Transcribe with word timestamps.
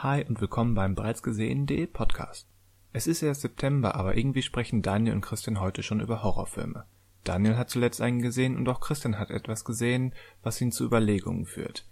Hi 0.00 0.24
und 0.28 0.40
willkommen 0.40 0.74
beim 0.74 0.94
bereits 0.94 1.24
gesehen.de 1.24 1.88
Podcast. 1.88 2.46
Es 2.92 3.08
ist 3.08 3.20
erst 3.20 3.40
September, 3.40 3.96
aber 3.96 4.16
irgendwie 4.16 4.42
sprechen 4.42 4.80
Daniel 4.80 5.16
und 5.16 5.22
Christian 5.22 5.58
heute 5.58 5.82
schon 5.82 5.98
über 5.98 6.22
Horrorfilme. 6.22 6.84
Daniel 7.24 7.56
hat 7.56 7.68
zuletzt 7.68 8.00
einen 8.00 8.22
gesehen 8.22 8.56
und 8.56 8.68
auch 8.68 8.78
Christian 8.78 9.18
hat 9.18 9.30
etwas 9.30 9.64
gesehen, 9.64 10.14
was 10.40 10.60
ihn 10.60 10.70
zu 10.70 10.84
Überlegungen 10.84 11.46
führt. 11.46 11.84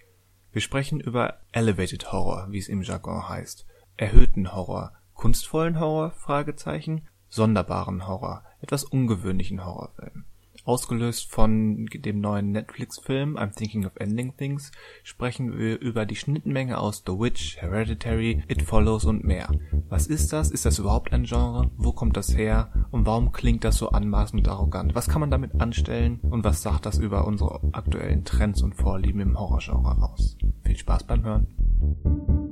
Wir 0.53 0.61
sprechen 0.61 1.00
über 1.00 1.40
Elevated 1.50 2.12
Horror, 2.12 2.46
wie 2.50 2.58
es 2.58 2.69
im 2.69 2.82
Jargon 2.82 3.29
heißt, 3.29 3.66
erhöhten 3.97 4.54
Horror, 4.54 4.93
kunstvollen 5.15 5.81
Horror, 5.81 6.13
Fragezeichen, 6.13 7.09
sonderbaren 7.29 8.07
Horror, 8.07 8.45
etwas 8.61 8.85
ungewöhnlichen 8.85 9.65
Horrorfilm. 9.65 10.27
Ausgelöst 10.67 11.30
von 11.30 11.87
dem 11.87 12.21
neuen 12.21 12.51
Netflix-Film 12.51 13.38
I'm 13.38 13.54
Thinking 13.54 13.87
of 13.87 13.92
Ending 13.96 14.37
Things 14.37 14.72
sprechen 15.04 15.56
wir 15.56 15.81
über 15.81 16.06
die 16.06 16.16
Schnittmenge 16.16 16.78
aus 16.78 17.05
The 17.06 17.12
Witch, 17.12 17.56
Hereditary, 17.59 18.42
It 18.48 18.62
Follows 18.62 19.05
und 19.05 19.23
mehr. 19.23 19.48
Was 19.88 20.08
ist 20.08 20.32
das? 20.32 20.50
Ist 20.50 20.66
das 20.66 20.80
überhaupt 20.80 21.12
ein 21.12 21.22
Genre? 21.22 21.70
Wo 21.77 21.92
kommt 21.92 22.16
das 22.16 22.36
her? 22.36 22.72
Und 22.91 23.06
warum 23.06 23.30
klingt 23.30 23.62
das 23.62 23.77
so 23.77 23.91
anmaßend 23.91 24.48
arrogant? 24.48 24.96
Was 24.96 25.08
kann 25.08 25.20
man 25.20 25.30
damit 25.30 25.60
anstellen? 25.60 26.18
Und 26.20 26.42
was 26.42 26.62
sagt 26.62 26.84
das 26.84 26.98
über 26.98 27.27
unsere 27.27 27.60
aktuellen 27.72 28.24
Trends 28.24 28.60
und 28.62 28.74
Vorlieben 28.74 29.20
im 29.20 29.38
Horrorgenre 29.38 30.02
aus? 30.02 30.36
Viel 30.64 30.77
Spaß 30.77 31.05
beim 31.05 31.22
Hören. 31.22 32.45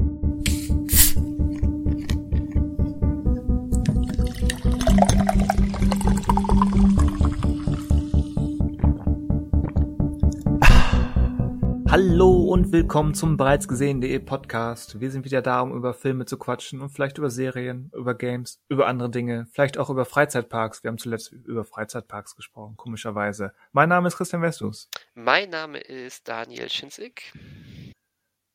Hallo 11.97 12.33
und 12.33 12.73
willkommen 12.73 13.15
zum 13.15 13.37
bereits 13.37 13.69
gesehen.de 13.69 14.19
Podcast. 14.19 14.99
Wir 14.99 15.13
sind 15.13 15.25
wieder 15.25 15.43
da, 15.43 15.61
um 15.61 15.73
über 15.73 15.95
Filme 15.95 16.25
zu 16.25 16.37
quatschen 16.37 16.81
und 16.81 16.89
vielleicht 16.91 17.19
über 17.19 17.31
Serien, 17.31 17.93
über 17.95 18.17
Games, 18.17 18.61
über 18.69 18.89
andere 18.89 19.11
Dinge, 19.11 19.47
vielleicht 19.53 19.79
auch 19.79 19.91
über 19.91 20.05
Freizeitparks. 20.05 20.83
Wir 20.83 20.89
haben 20.89 20.99
zuletzt 20.99 21.31
über 21.31 21.65
Freizeitparks 21.65 22.35
gesprochen, 22.35 22.77
komischerweise. 22.77 23.53
Mein 23.71 23.91
Name 23.91 24.09
ist 24.09 24.17
Christian 24.17 24.43
Westus. 24.43 24.91
Mein 25.15 25.51
Name 25.51 25.79
ist 25.79 26.27
Daniel 26.27 26.69
Schinzig. 26.69 27.33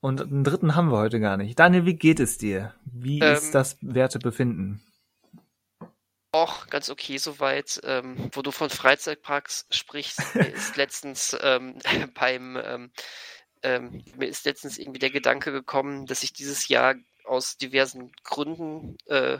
Und 0.02 0.22
einen 0.22 0.44
dritten 0.44 0.76
haben 0.76 0.92
wir 0.92 0.98
heute 0.98 1.22
gar 1.22 1.38
nicht. 1.38 1.58
Daniel, 1.58 1.86
wie 1.86 1.96
geht 1.96 2.20
es 2.20 2.38
dir? 2.38 2.74
Wie 2.92 3.20
ähm, 3.20 3.36
ist 3.36 3.56
das 3.56 3.78
Wertebefinden? 3.80 4.82
Auch 6.32 6.68
ganz 6.68 6.90
okay 6.90 7.18
soweit. 7.18 7.80
Ähm, 7.84 8.30
wo 8.34 8.42
du 8.42 8.52
von 8.52 8.70
Freizeitparks 8.70 9.68
sprichst, 9.72 10.36
mir 10.36 10.48
ist 10.54 10.76
letztens 10.78 11.38
ähm, 11.42 11.80
beim 12.14 12.58
ähm, 12.64 12.92
ähm, 13.64 14.04
mir 14.16 14.28
ist 14.28 14.46
letztens 14.46 14.78
irgendwie 14.78 15.00
der 15.00 15.12
Gedanke 15.12 15.52
gekommen, 15.52 16.06
dass 16.06 16.24
ich 16.24 16.34
dieses 16.34 16.68
Jahr 16.68 16.96
aus 17.26 17.58
diversen 17.58 18.12
Gründen 18.24 18.98
äh, 19.08 19.38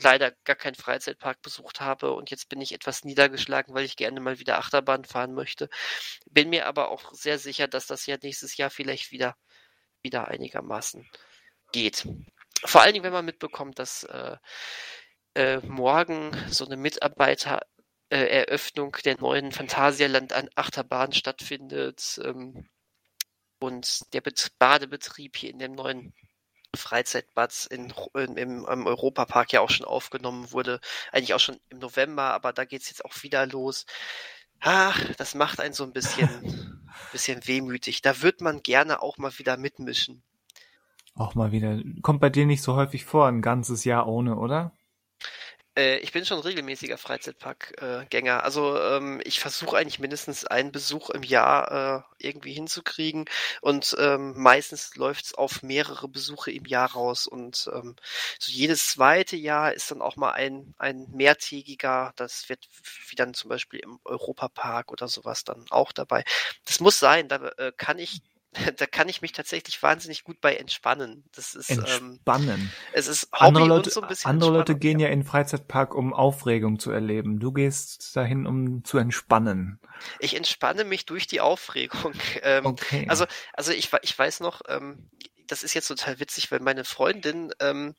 leider 0.00 0.32
gar 0.44 0.56
keinen 0.56 0.74
Freizeitpark 0.74 1.42
besucht 1.42 1.80
habe 1.80 2.12
und 2.14 2.30
jetzt 2.30 2.48
bin 2.48 2.60
ich 2.60 2.72
etwas 2.72 3.04
niedergeschlagen, 3.04 3.74
weil 3.74 3.84
ich 3.84 3.96
gerne 3.96 4.20
mal 4.20 4.38
wieder 4.38 4.58
Achterbahn 4.58 5.04
fahren 5.04 5.34
möchte. 5.34 5.68
Bin 6.30 6.50
mir 6.50 6.66
aber 6.66 6.90
auch 6.90 7.12
sehr 7.12 7.38
sicher, 7.38 7.68
dass 7.68 7.86
das 7.86 8.06
ja 8.06 8.16
nächstes 8.22 8.56
Jahr 8.56 8.70
vielleicht 8.70 9.10
wieder 9.10 9.36
wieder 10.02 10.28
einigermaßen 10.28 11.08
geht. 11.72 12.06
Vor 12.64 12.82
allen 12.82 12.92
Dingen, 12.92 13.04
wenn 13.04 13.12
man 13.12 13.24
mitbekommt, 13.24 13.78
dass 13.78 14.04
äh, 14.04 14.36
äh, 15.38 15.60
morgen 15.68 16.32
so 16.48 16.66
eine 16.66 16.76
Mitarbeitereröffnung 16.76 18.96
äh, 18.96 19.02
der 19.04 19.20
neuen 19.20 19.52
Phantasialand 19.52 20.32
Achterbahn 20.56 21.12
stattfindet 21.12 22.20
ähm, 22.24 22.68
und 23.60 24.12
der 24.12 24.20
Bet 24.20 24.50
Badebetrieb 24.58 25.36
hier 25.36 25.50
in 25.50 25.60
dem 25.60 25.76
neuen 25.76 26.12
Freizeitbad 26.74 27.68
in, 27.70 27.94
in, 28.14 28.36
im, 28.36 28.66
im 28.66 28.86
Europapark 28.86 29.52
ja 29.52 29.60
auch 29.60 29.70
schon 29.70 29.86
aufgenommen 29.86 30.50
wurde, 30.50 30.80
eigentlich 31.12 31.34
auch 31.34 31.40
schon 31.40 31.60
im 31.70 31.78
November, 31.78 32.34
aber 32.34 32.52
da 32.52 32.64
geht 32.64 32.82
es 32.82 32.90
jetzt 32.90 33.04
auch 33.04 33.22
wieder 33.22 33.46
los. 33.46 33.86
Ach, 34.58 35.00
das 35.14 35.36
macht 35.36 35.60
einen 35.60 35.72
so 35.72 35.84
ein 35.84 35.92
bisschen, 35.92 36.84
bisschen 37.12 37.46
wehmütig. 37.46 38.02
Da 38.02 38.22
wird 38.22 38.40
man 38.40 38.64
gerne 38.64 39.02
auch 39.02 39.18
mal 39.18 39.38
wieder 39.38 39.56
mitmischen. 39.56 40.24
Auch 41.14 41.36
mal 41.36 41.52
wieder. 41.52 41.80
Kommt 42.02 42.20
bei 42.20 42.28
dir 42.28 42.44
nicht 42.44 42.62
so 42.62 42.74
häufig 42.74 43.04
vor, 43.04 43.28
ein 43.28 43.40
ganzes 43.40 43.84
Jahr 43.84 44.08
ohne, 44.08 44.36
oder? 44.36 44.72
Äh, 45.78 45.98
ich 45.98 46.12
bin 46.12 46.24
schon 46.24 46.40
regelmäßiger 46.40 46.98
Freizeitparkgänger. 46.98 48.42
also 48.42 48.78
ähm, 48.80 49.20
ich 49.24 49.38
versuche 49.40 49.76
eigentlich 49.76 50.00
mindestens 50.00 50.44
einen 50.44 50.72
Besuch 50.72 51.10
im 51.10 51.22
Jahr 51.22 52.04
äh, 52.18 52.26
irgendwie 52.26 52.52
hinzukriegen 52.52 53.26
und 53.60 53.96
ähm, 54.00 54.34
meistens 54.36 54.96
läuft 54.96 55.26
es 55.26 55.34
auf 55.34 55.62
mehrere 55.62 56.08
Besuche 56.08 56.50
im 56.50 56.64
Jahr 56.64 56.92
raus 56.92 57.26
und 57.28 57.70
ähm, 57.72 57.94
so 58.40 58.50
jedes 58.50 58.88
zweite 58.88 59.36
Jahr 59.36 59.72
ist 59.72 59.90
dann 59.90 60.02
auch 60.02 60.16
mal 60.16 60.32
ein, 60.32 60.74
ein 60.78 61.06
mehrtägiger, 61.12 62.12
das 62.16 62.48
wird 62.48 62.68
wie 63.08 63.16
dann 63.16 63.34
zum 63.34 63.48
Beispiel 63.50 63.80
im 63.80 64.00
Europapark 64.04 64.90
oder 64.90 65.06
sowas 65.08 65.44
dann 65.44 65.64
auch 65.70 65.92
dabei. 65.92 66.24
Das 66.64 66.80
muss 66.80 66.98
sein, 66.98 67.28
da 67.28 67.48
äh, 67.58 67.72
kann 67.76 67.98
ich 68.00 68.20
da 68.76 68.86
kann 68.86 69.08
ich 69.08 69.20
mich 69.22 69.32
tatsächlich 69.32 69.82
wahnsinnig 69.82 70.24
gut 70.24 70.40
bei 70.40 70.56
entspannen. 70.56 71.24
Das 71.34 71.54
ist 71.54 71.70
ähm, 71.70 71.78
entspannen. 71.78 72.60
Ähm, 72.60 72.70
es 72.92 73.06
ist 73.06 73.28
Hobby 73.32 73.44
andere 73.44 73.66
Leute, 73.66 73.90
so 73.90 74.00
ein 74.00 74.08
bisschen 74.08 74.30
andere 74.30 74.50
Leute 74.50 74.76
gehen 74.76 74.98
ja 74.98 75.08
in 75.08 75.20
den 75.20 75.26
Freizeitpark, 75.26 75.94
um 75.94 76.14
Aufregung 76.14 76.78
zu 76.78 76.90
erleben. 76.90 77.40
Du 77.40 77.52
gehst 77.52 78.16
dahin, 78.16 78.46
um 78.46 78.84
zu 78.84 78.98
entspannen. 78.98 79.80
Ich 80.18 80.36
entspanne 80.36 80.84
mich 80.84 81.06
durch 81.06 81.26
die 81.26 81.40
Aufregung. 81.40 82.12
Ähm, 82.42 82.66
okay. 82.66 83.04
Also, 83.08 83.26
also 83.52 83.72
ich, 83.72 83.90
ich 84.02 84.16
weiß 84.16 84.40
noch, 84.40 84.62
ähm, 84.68 85.08
das 85.46 85.62
ist 85.62 85.74
jetzt 85.74 85.88
total 85.88 86.20
witzig, 86.20 86.52
weil 86.52 86.60
meine 86.60 86.84
Freundin 86.84 87.52
ähm, 87.58 87.96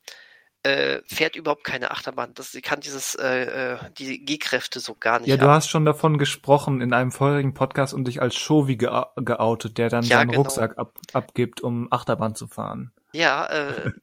äh, 0.63 1.01
fährt 1.05 1.35
überhaupt 1.35 1.63
keine 1.63 1.91
Achterbahn. 1.91 2.33
Das, 2.33 2.51
sie 2.51 2.61
kann 2.61 2.81
dieses, 2.81 3.15
äh, 3.15 3.73
äh, 3.73 3.77
die 3.97 4.23
G-Kräfte 4.25 4.79
so 4.79 4.95
gar 4.95 5.19
nicht. 5.19 5.29
Ja, 5.29 5.37
du 5.37 5.45
ab. 5.45 5.51
hast 5.51 5.69
schon 5.69 5.85
davon 5.85 6.17
gesprochen 6.17 6.81
in 6.81 6.93
einem 6.93 7.11
vorherigen 7.11 7.53
Podcast 7.53 7.93
und 7.93 8.05
dich 8.05 8.21
als 8.21 8.35
Shovi 8.35 8.75
ge 8.75 8.89
geoutet, 9.15 9.77
der 9.77 9.89
dann 9.89 10.03
ja, 10.03 10.17
seinen 10.17 10.31
genau. 10.31 10.41
Rucksack 10.41 10.77
ab 10.77 10.93
abgibt, 11.13 11.61
um 11.61 11.91
Achterbahn 11.91 12.35
zu 12.35 12.47
fahren. 12.47 12.91
Ja, 13.13 13.45
äh, 13.45 13.91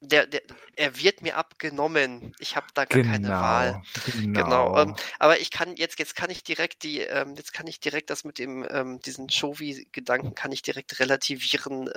der, 0.00 0.26
der, 0.26 0.42
er 0.76 0.98
wird 1.00 1.22
mir 1.22 1.36
abgenommen. 1.36 2.34
Ich 2.38 2.56
habe 2.56 2.66
da 2.74 2.84
gar 2.84 3.02
genau, 3.02 3.12
keine 3.12 3.28
Wahl. 3.28 3.82
Genau. 4.06 4.44
genau 4.44 4.78
ähm, 4.78 4.96
aber 5.18 5.40
ich 5.40 5.50
kann 5.50 5.76
jetzt, 5.76 5.98
jetzt 5.98 6.16
kann 6.16 6.30
ich 6.30 6.42
direkt 6.42 6.82
die, 6.82 7.00
ähm, 7.00 7.34
jetzt 7.36 7.52
kann 7.52 7.66
ich 7.66 7.80
direkt 7.80 8.10
das 8.10 8.24
mit 8.24 8.38
dem, 8.38 8.66
ähm, 8.68 9.00
diesen 9.00 9.30
Shovi-Gedanken 9.30 10.34
kann 10.34 10.52
ich 10.52 10.62
direkt 10.62 10.98
relativieren. 11.00 11.88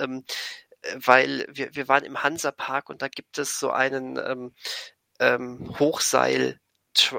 Weil 0.95 1.45
wir, 1.49 1.75
wir 1.75 1.87
waren 1.87 2.05
im 2.05 2.23
Hansa-Park 2.23 2.89
und 2.89 3.01
da 3.01 3.07
gibt 3.07 3.37
es 3.37 3.59
so 3.59 3.71
einen 3.71 4.17
ähm, 4.17 4.53
ähm, 5.19 5.75
Hochseil- 5.79 6.59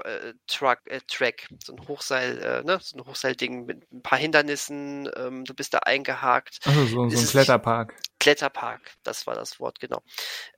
äh, 0.05 0.35
Truck, 0.49 0.81
äh, 0.87 1.01
Track, 1.07 1.49
so 1.63 1.75
ein 1.75 1.87
Hochseil, 1.87 2.39
äh, 2.39 2.65
ne, 2.65 2.81
so 2.83 2.97
ein 2.97 3.07
Hochseilding 3.07 3.65
mit 3.65 3.91
ein 3.93 4.03
paar 4.03 4.19
Hindernissen, 4.19 5.09
ähm, 5.15 5.45
du 5.45 5.55
bist 5.55 5.73
da 5.73 5.79
eingehakt. 5.79 6.59
Also 6.65 6.85
so, 6.87 7.09
so 7.09 7.19
ein 7.19 7.27
Kletterpark. 7.27 7.95
Kletterpark, 8.19 8.81
das 9.05 9.27
war 9.29 9.35
das 9.35 9.61
Wort, 9.61 9.79
genau. 9.79 10.03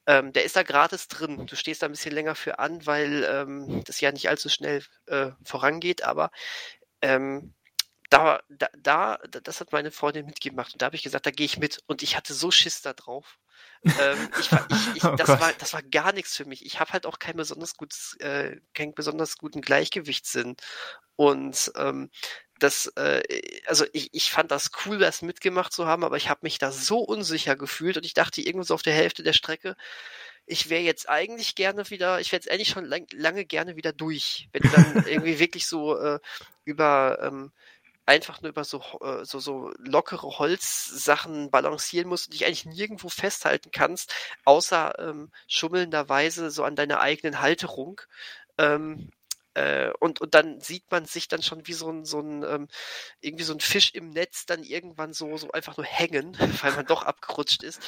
Ähm, 0.06 0.33
der 0.33 0.44
ist 0.44 0.56
da 0.56 0.62
gratis 0.62 1.09
drin. 1.09 1.47
Du 1.47 1.55
stehst 1.55 1.83
da 1.83 1.87
ein 1.87 1.93
bisschen 1.93 2.15
länger 2.15 2.34
für 2.34 2.59
an, 2.59 2.87
weil 2.87 3.25
ähm, 3.31 3.84
das 3.84 4.00
ja 4.00 4.10
nicht 4.10 4.28
allzu 4.31 4.49
schnell 4.49 4.83
äh, 5.06 5.33
vorangeht, 5.44 6.03
aber 6.03 6.31
ähm, 7.03 7.53
da, 8.10 8.43
da, 8.48 8.69
da, 8.76 9.19
das 9.28 9.60
hat 9.60 9.72
meine 9.72 9.91
Freundin 9.91 10.26
mitgemacht 10.26 10.72
und 10.72 10.82
da 10.82 10.87
habe 10.87 10.97
ich 10.97 11.03
gesagt, 11.03 11.26
da 11.26 11.31
gehe 11.31 11.47
ich 11.47 11.59
mit 11.59 11.81
und 11.87 12.03
ich 12.03 12.16
hatte 12.16 12.34
so 12.34 12.50
Schiss 12.50 12.82
da 12.82 12.93
drauf. 12.93 13.38
ähm, 13.84 14.28
ich, 14.38 14.50
ich, 14.50 14.97
ich, 14.97 15.04
oh 15.04 15.15
das, 15.16 15.28
war, 15.28 15.53
das 15.54 15.72
war 15.72 15.82
gar 15.82 16.12
nichts 16.12 16.37
für 16.37 16.44
mich. 16.44 16.66
Ich 16.66 16.81
habe 16.81 16.93
halt 16.93 17.06
auch 17.06 17.19
kein 17.19 17.37
besonders 17.37 17.76
gutes, 17.76 18.16
äh, 18.19 18.56
keinen 18.75 18.94
besonders 18.94 19.38
guten 19.38 19.60
Gleichgewichtssinn. 19.60 20.56
Und 21.16 21.71
ähm, 21.76 22.10
das, 22.59 22.87
äh, 22.97 23.22
also 23.66 23.87
ich, 23.93 24.09
ich 24.12 24.31
fand 24.31 24.50
das 24.50 24.71
cool, 24.84 24.98
das 24.98 25.22
mitgemacht 25.22 25.72
zu 25.72 25.87
haben, 25.87 26.04
aber 26.04 26.16
ich 26.16 26.28
habe 26.28 26.41
mich 26.42 26.59
da 26.59 26.72
so 26.72 26.98
unsicher 26.98 27.56
gefühlt 27.56 27.97
und 27.97 28.04
ich 28.04 28.15
dachte 28.15 28.41
irgendwo 28.41 28.65
so 28.65 28.75
auf 28.75 28.82
der 28.82 28.94
Hälfte 28.94 29.22
der 29.22 29.32
Strecke, 29.32 29.77
ich 30.47 30.68
wäre 30.68 30.83
jetzt 30.83 31.09
eigentlich 31.09 31.54
gerne 31.54 31.89
wieder, 31.91 32.21
ich 32.21 32.33
wäre 32.33 32.41
jetzt 32.42 32.51
eigentlich 32.51 32.68
schon 32.68 32.84
lang, 32.84 33.07
lange 33.12 33.45
gerne 33.45 33.77
wieder 33.77 33.92
durch, 33.92 34.48
wenn 34.53 34.62
du 34.62 34.68
dann 34.68 35.04
irgendwie 35.07 35.39
wirklich 35.39 35.66
so 35.66 35.97
äh, 35.97 36.18
über 36.65 37.18
ähm, 37.22 37.53
einfach 38.10 38.42
nur 38.42 38.51
über 38.51 38.65
so, 38.65 38.83
äh, 39.03 39.24
so, 39.24 39.39
so 39.39 39.72
lockere 39.78 40.39
Holzsachen 40.41 41.51
balancieren 41.51 42.09
musst 42.09 42.27
und 42.27 42.34
dich 42.34 42.45
eigentlich 42.45 42.66
nirgendwo 42.66 43.09
festhalten 43.09 43.71
kannst, 43.71 44.12
außer 44.45 44.98
ähm, 44.98 45.30
schummelnderweise 45.47 46.51
so 46.51 46.65
an 46.65 46.74
deiner 46.74 47.01
eigenen 47.01 47.41
Halterung. 47.41 48.01
Ähm, 48.59 49.10
äh, 49.54 49.92
und, 50.01 50.21
und 50.21 50.34
dann 50.34 50.60
sieht 50.60 50.91
man 50.91 51.04
sich 51.04 51.28
dann 51.28 51.42
schon 51.42 51.68
wie 51.68 51.72
so 51.72 51.89
ein, 51.89 52.04
so 52.04 52.21
ein 52.21 52.42
ähm, 52.42 52.68
irgendwie 53.21 53.45
so 53.45 53.53
ein 53.53 53.60
Fisch 53.60 53.92
im 53.95 54.10
Netz 54.10 54.45
dann 54.45 54.65
irgendwann 54.65 55.12
so, 55.12 55.36
so 55.36 55.53
einfach 55.53 55.77
nur 55.77 55.86
hängen, 55.86 56.36
weil 56.62 56.72
man 56.72 56.86
doch 56.86 57.04
abgerutscht 57.04 57.62
ist. 57.62 57.80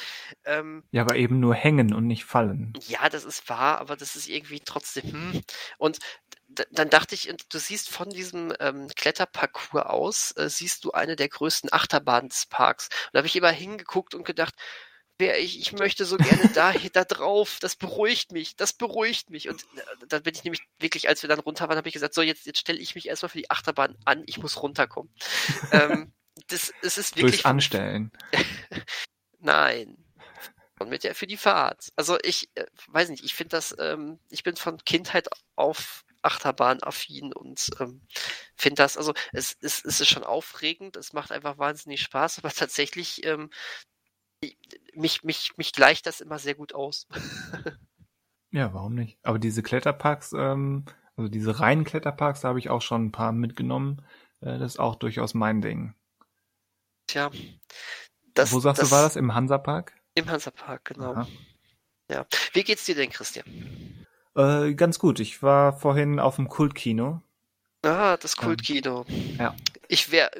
Ähm, 0.45 0.83
ja, 0.91 1.01
aber 1.01 1.17
eben 1.17 1.41
nur 1.41 1.53
hängen 1.53 1.93
und 1.93 2.07
nicht 2.07 2.23
fallen. 2.23 2.71
Ja, 2.87 3.09
das 3.09 3.25
ist 3.25 3.49
wahr, 3.49 3.79
aber 3.79 3.97
das 3.97 4.15
ist 4.15 4.29
irgendwie 4.29 4.61
trotzdem. 4.61 5.11
Hm. 5.11 5.41
Und 5.77 5.99
dann 6.71 6.89
dachte 6.89 7.15
ich, 7.15 7.33
du 7.49 7.59
siehst 7.59 7.89
von 7.89 8.09
diesem 8.09 8.53
ähm, 8.59 8.87
Kletterparcours 8.95 9.85
aus, 9.85 10.31
äh, 10.37 10.49
siehst 10.49 10.83
du 10.83 10.91
eine 10.91 11.15
der 11.15 11.29
größten 11.29 11.71
Achterbahn 11.71 12.29
des 12.29 12.45
Parks. 12.45 12.87
Und 12.87 13.13
da 13.13 13.19
habe 13.19 13.27
ich 13.27 13.35
immer 13.35 13.51
hingeguckt 13.51 14.13
und 14.15 14.25
gedacht, 14.25 14.53
wer 15.17 15.39
ich, 15.39 15.59
ich 15.59 15.73
möchte 15.73 16.05
so 16.05 16.17
gerne 16.17 16.49
da, 16.53 16.73
da 16.93 17.03
drauf, 17.03 17.57
das 17.59 17.75
beruhigt 17.75 18.31
mich, 18.31 18.55
das 18.55 18.73
beruhigt 18.73 19.29
mich. 19.29 19.49
Und 19.49 19.61
äh, 19.61 20.07
dann 20.07 20.23
bin 20.23 20.35
ich 20.35 20.43
nämlich 20.43 20.61
wirklich, 20.79 21.07
als 21.07 21.21
wir 21.21 21.29
dann 21.29 21.39
runter 21.39 21.67
waren, 21.67 21.77
habe 21.77 21.87
ich 21.87 21.93
gesagt, 21.93 22.13
so 22.13 22.21
jetzt, 22.21 22.45
jetzt 22.45 22.59
stelle 22.59 22.79
ich 22.79 22.95
mich 22.95 23.07
erstmal 23.07 23.29
für 23.29 23.37
die 23.37 23.51
Achterbahn 23.51 23.97
an, 24.05 24.23
ich 24.25 24.37
muss 24.37 24.61
runterkommen. 24.61 25.13
ähm, 25.71 26.13
das, 26.47 26.73
es 26.81 26.97
ist 26.97 27.15
wirklich. 27.15 27.33
Durchs 27.33 27.45
Anstellen. 27.45 28.11
Nein. 29.39 29.97
Und 30.79 30.89
mit 30.89 31.03
der 31.03 31.15
für 31.15 31.27
die 31.27 31.37
Fahrt. 31.37 31.89
Also 31.95 32.17
ich 32.23 32.49
äh, 32.55 32.65
weiß 32.87 33.09
nicht, 33.09 33.23
ich 33.23 33.35
finde 33.35 33.51
das, 33.51 33.75
ähm, 33.79 34.19
ich 34.29 34.43
bin 34.43 34.55
von 34.55 34.77
Kindheit 34.83 35.29
auf 35.55 36.03
Achterbahn 36.23 36.81
affin 36.81 37.33
und 37.33 37.69
ähm, 37.79 38.01
finde 38.55 38.81
das, 38.83 38.97
also 38.97 39.13
es, 39.31 39.57
es, 39.61 39.83
es 39.83 39.99
ist 39.99 40.09
schon 40.09 40.23
aufregend, 40.23 40.95
es 40.95 41.13
macht 41.13 41.31
einfach 41.31 41.57
wahnsinnig 41.57 42.01
Spaß, 42.01 42.39
aber 42.39 42.49
tatsächlich 42.49 43.25
ähm, 43.25 43.49
mich, 44.95 45.23
mich, 45.23 45.53
mich 45.57 45.73
gleicht 45.73 46.05
das 46.05 46.21
immer 46.21 46.39
sehr 46.39 46.55
gut 46.55 46.73
aus. 46.73 47.07
ja, 48.51 48.73
warum 48.73 48.95
nicht? 48.95 49.17
Aber 49.23 49.39
diese 49.39 49.63
Kletterparks, 49.63 50.33
ähm, 50.33 50.85
also 51.15 51.29
diese 51.29 51.59
reinen 51.59 51.83
Kletterparks, 51.83 52.41
da 52.41 52.49
habe 52.49 52.59
ich 52.59 52.69
auch 52.69 52.81
schon 52.81 53.05
ein 53.05 53.11
paar 53.11 53.31
mitgenommen. 53.31 54.05
Äh, 54.41 54.57
das 54.59 54.73
ist 54.73 54.79
auch 54.79 54.95
durchaus 54.95 55.33
mein 55.33 55.61
Ding. 55.61 55.93
Tja. 57.07 57.31
Das, 58.33 58.51
Wo 58.51 58.59
sagst 58.59 58.81
das, 58.81 58.89
du, 58.89 58.95
war 58.95 59.03
das? 59.03 59.15
Im 59.15 59.33
Hansapark? 59.33 59.93
Im 60.15 60.29
Hansapark, 60.29 60.85
genau. 60.85 61.13
Aha. 61.13 61.27
Ja. 62.09 62.25
Wie 62.53 62.63
geht's 62.63 62.85
dir 62.85 62.95
denn, 62.95 63.09
Christian? 63.09 64.02
Äh, 64.35 64.73
ganz 64.73 64.99
gut. 64.99 65.19
Ich 65.19 65.43
war 65.43 65.73
vorhin 65.73 66.19
auf 66.19 66.37
dem 66.37 66.49
Kultkino. 66.49 67.21
Ah, 67.83 68.17
das 68.17 68.35
ähm, 68.39 68.45
Kultkino. 68.47 69.05
Ähm, 69.07 69.35
ja. 69.37 69.55
Ich 69.87 70.11
wäre 70.11 70.31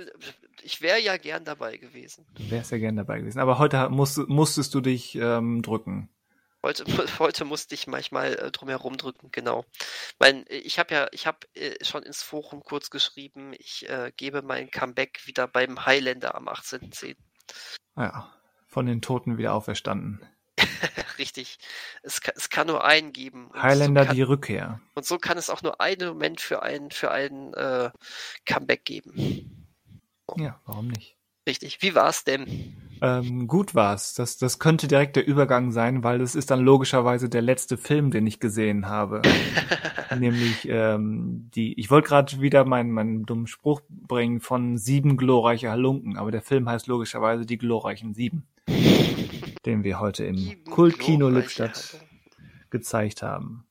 ich 0.64 0.82
wäre 0.82 1.00
ja 1.00 1.18
gern 1.18 1.46
dabei 1.46 1.78
gewesen. 1.78 2.26
Du 2.36 2.50
wärst 2.50 2.72
ja 2.72 2.78
gern 2.78 2.96
dabei 2.96 3.20
gewesen. 3.20 3.40
Aber 3.40 3.60
heute 3.60 3.90
musst, 3.90 4.18
musstest 4.30 4.74
du 4.74 4.82
dich 4.82 5.16
ähm, 5.16 5.62
drücken. 5.62 6.10
Heute, 6.64 6.86
heute 7.20 7.46
musste 7.46 7.76
ich 7.76 7.88
manchmal 7.88 8.36
äh, 8.36 8.52
drumherum 8.52 8.98
drücken, 8.98 9.30
genau. 9.32 9.66
Mein, 10.20 10.46
ich 10.48 10.80
habe 10.80 10.94
ja, 10.94 11.08
ich 11.12 11.28
habe 11.28 11.40
äh, 11.54 11.84
schon 11.84 12.04
ins 12.04 12.24
Forum 12.24 12.64
kurz 12.64 12.90
geschrieben, 12.90 13.54
ich 13.58 13.90
äh, 13.90 14.12
gebe 14.16 14.42
mein 14.42 14.72
Comeback 14.72 15.28
wieder 15.28 15.48
beim 15.48 15.86
Highlander 15.86 16.36
am 16.36 16.48
18.10. 16.48 17.18
Ja, 17.98 18.34
von 18.68 18.86
den 18.86 19.02
Toten 19.02 19.38
wieder 19.38 19.54
auferstanden. 19.54 20.22
Richtig. 21.24 21.58
Es 22.02 22.20
kann, 22.20 22.34
es 22.36 22.50
kann 22.50 22.68
nur 22.68 22.84
einen 22.84 23.14
geben. 23.14 23.50
Highlander 23.54 24.02
so 24.02 24.08
kann, 24.08 24.16
die 24.18 24.22
Rückkehr. 24.24 24.82
Und 24.94 25.06
so 25.06 25.18
kann 25.18 25.38
es 25.38 25.50
auch 25.50 25.62
nur 25.62 25.80
einen 25.80 26.10
Moment 26.10 26.42
für 26.42 26.62
einen, 26.62 26.92
für 26.92 27.12
einen 27.12 27.54
äh, 27.54 27.92
Comeback 28.46 28.84
geben. 28.84 29.70
Ja, 30.36 30.60
warum 30.66 30.90
nicht? 30.90 31.16
Richtig. 31.48 31.78
Wie 31.82 31.96
war's 31.96 32.26
denn? 32.26 32.76
Ähm, 33.02 33.48
gut 33.48 33.74
war's. 33.74 34.16
Das, 34.16 34.38
das 34.38 34.60
könnte 34.60 34.90
direkt 34.90 35.16
der 35.16 35.26
Übergang 35.26 35.72
sein, 35.72 36.04
weil 36.04 36.20
das 36.20 36.36
ist 36.36 36.52
dann 36.52 36.60
logischerweise 36.60 37.30
der 37.30 37.42
letzte 37.42 37.78
Film, 37.78 38.12
den 38.12 38.28
ich 38.28 38.42
gesehen 38.42 38.88
habe. 38.88 39.22
Nämlich 40.20 40.68
ähm, 40.68 41.50
die. 41.56 41.80
Ich 41.80 41.90
wollte 41.90 42.10
gerade 42.10 42.42
wieder 42.42 42.66
meinen, 42.66 42.92
meinen 42.92 43.26
dummen 43.26 43.48
Spruch 43.48 43.80
bringen 43.88 44.42
von 44.42 44.78
sieben 44.78 45.16
glorreiche 45.16 45.70
Halunken, 45.72 46.18
aber 46.18 46.32
der 46.32 46.42
Film 46.42 46.68
heißt 46.68 46.88
logischerweise 46.88 47.46
die 47.46 47.58
glorreichen 47.58 48.14
sieben, 48.14 48.46
den 49.62 49.84
wir 49.84 50.00
heute 50.00 50.26
im 50.26 50.64
Kultkino 50.66 51.30
Lippstadt 51.30 52.00
gezeigt 52.70 53.22
haben. 53.22 53.66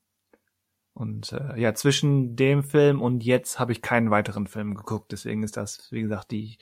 Und 0.93 1.31
äh, 1.31 1.59
ja, 1.59 1.73
zwischen 1.73 2.35
dem 2.35 2.63
Film 2.63 3.01
und 3.01 3.23
jetzt 3.23 3.59
habe 3.59 3.71
ich 3.71 3.81
keinen 3.81 4.11
weiteren 4.11 4.45
Film 4.45 4.75
geguckt. 4.75 5.11
Deswegen 5.11 5.43
ist 5.43 5.57
das, 5.57 5.91
wie 5.91 6.01
gesagt, 6.01 6.31
die, 6.31 6.57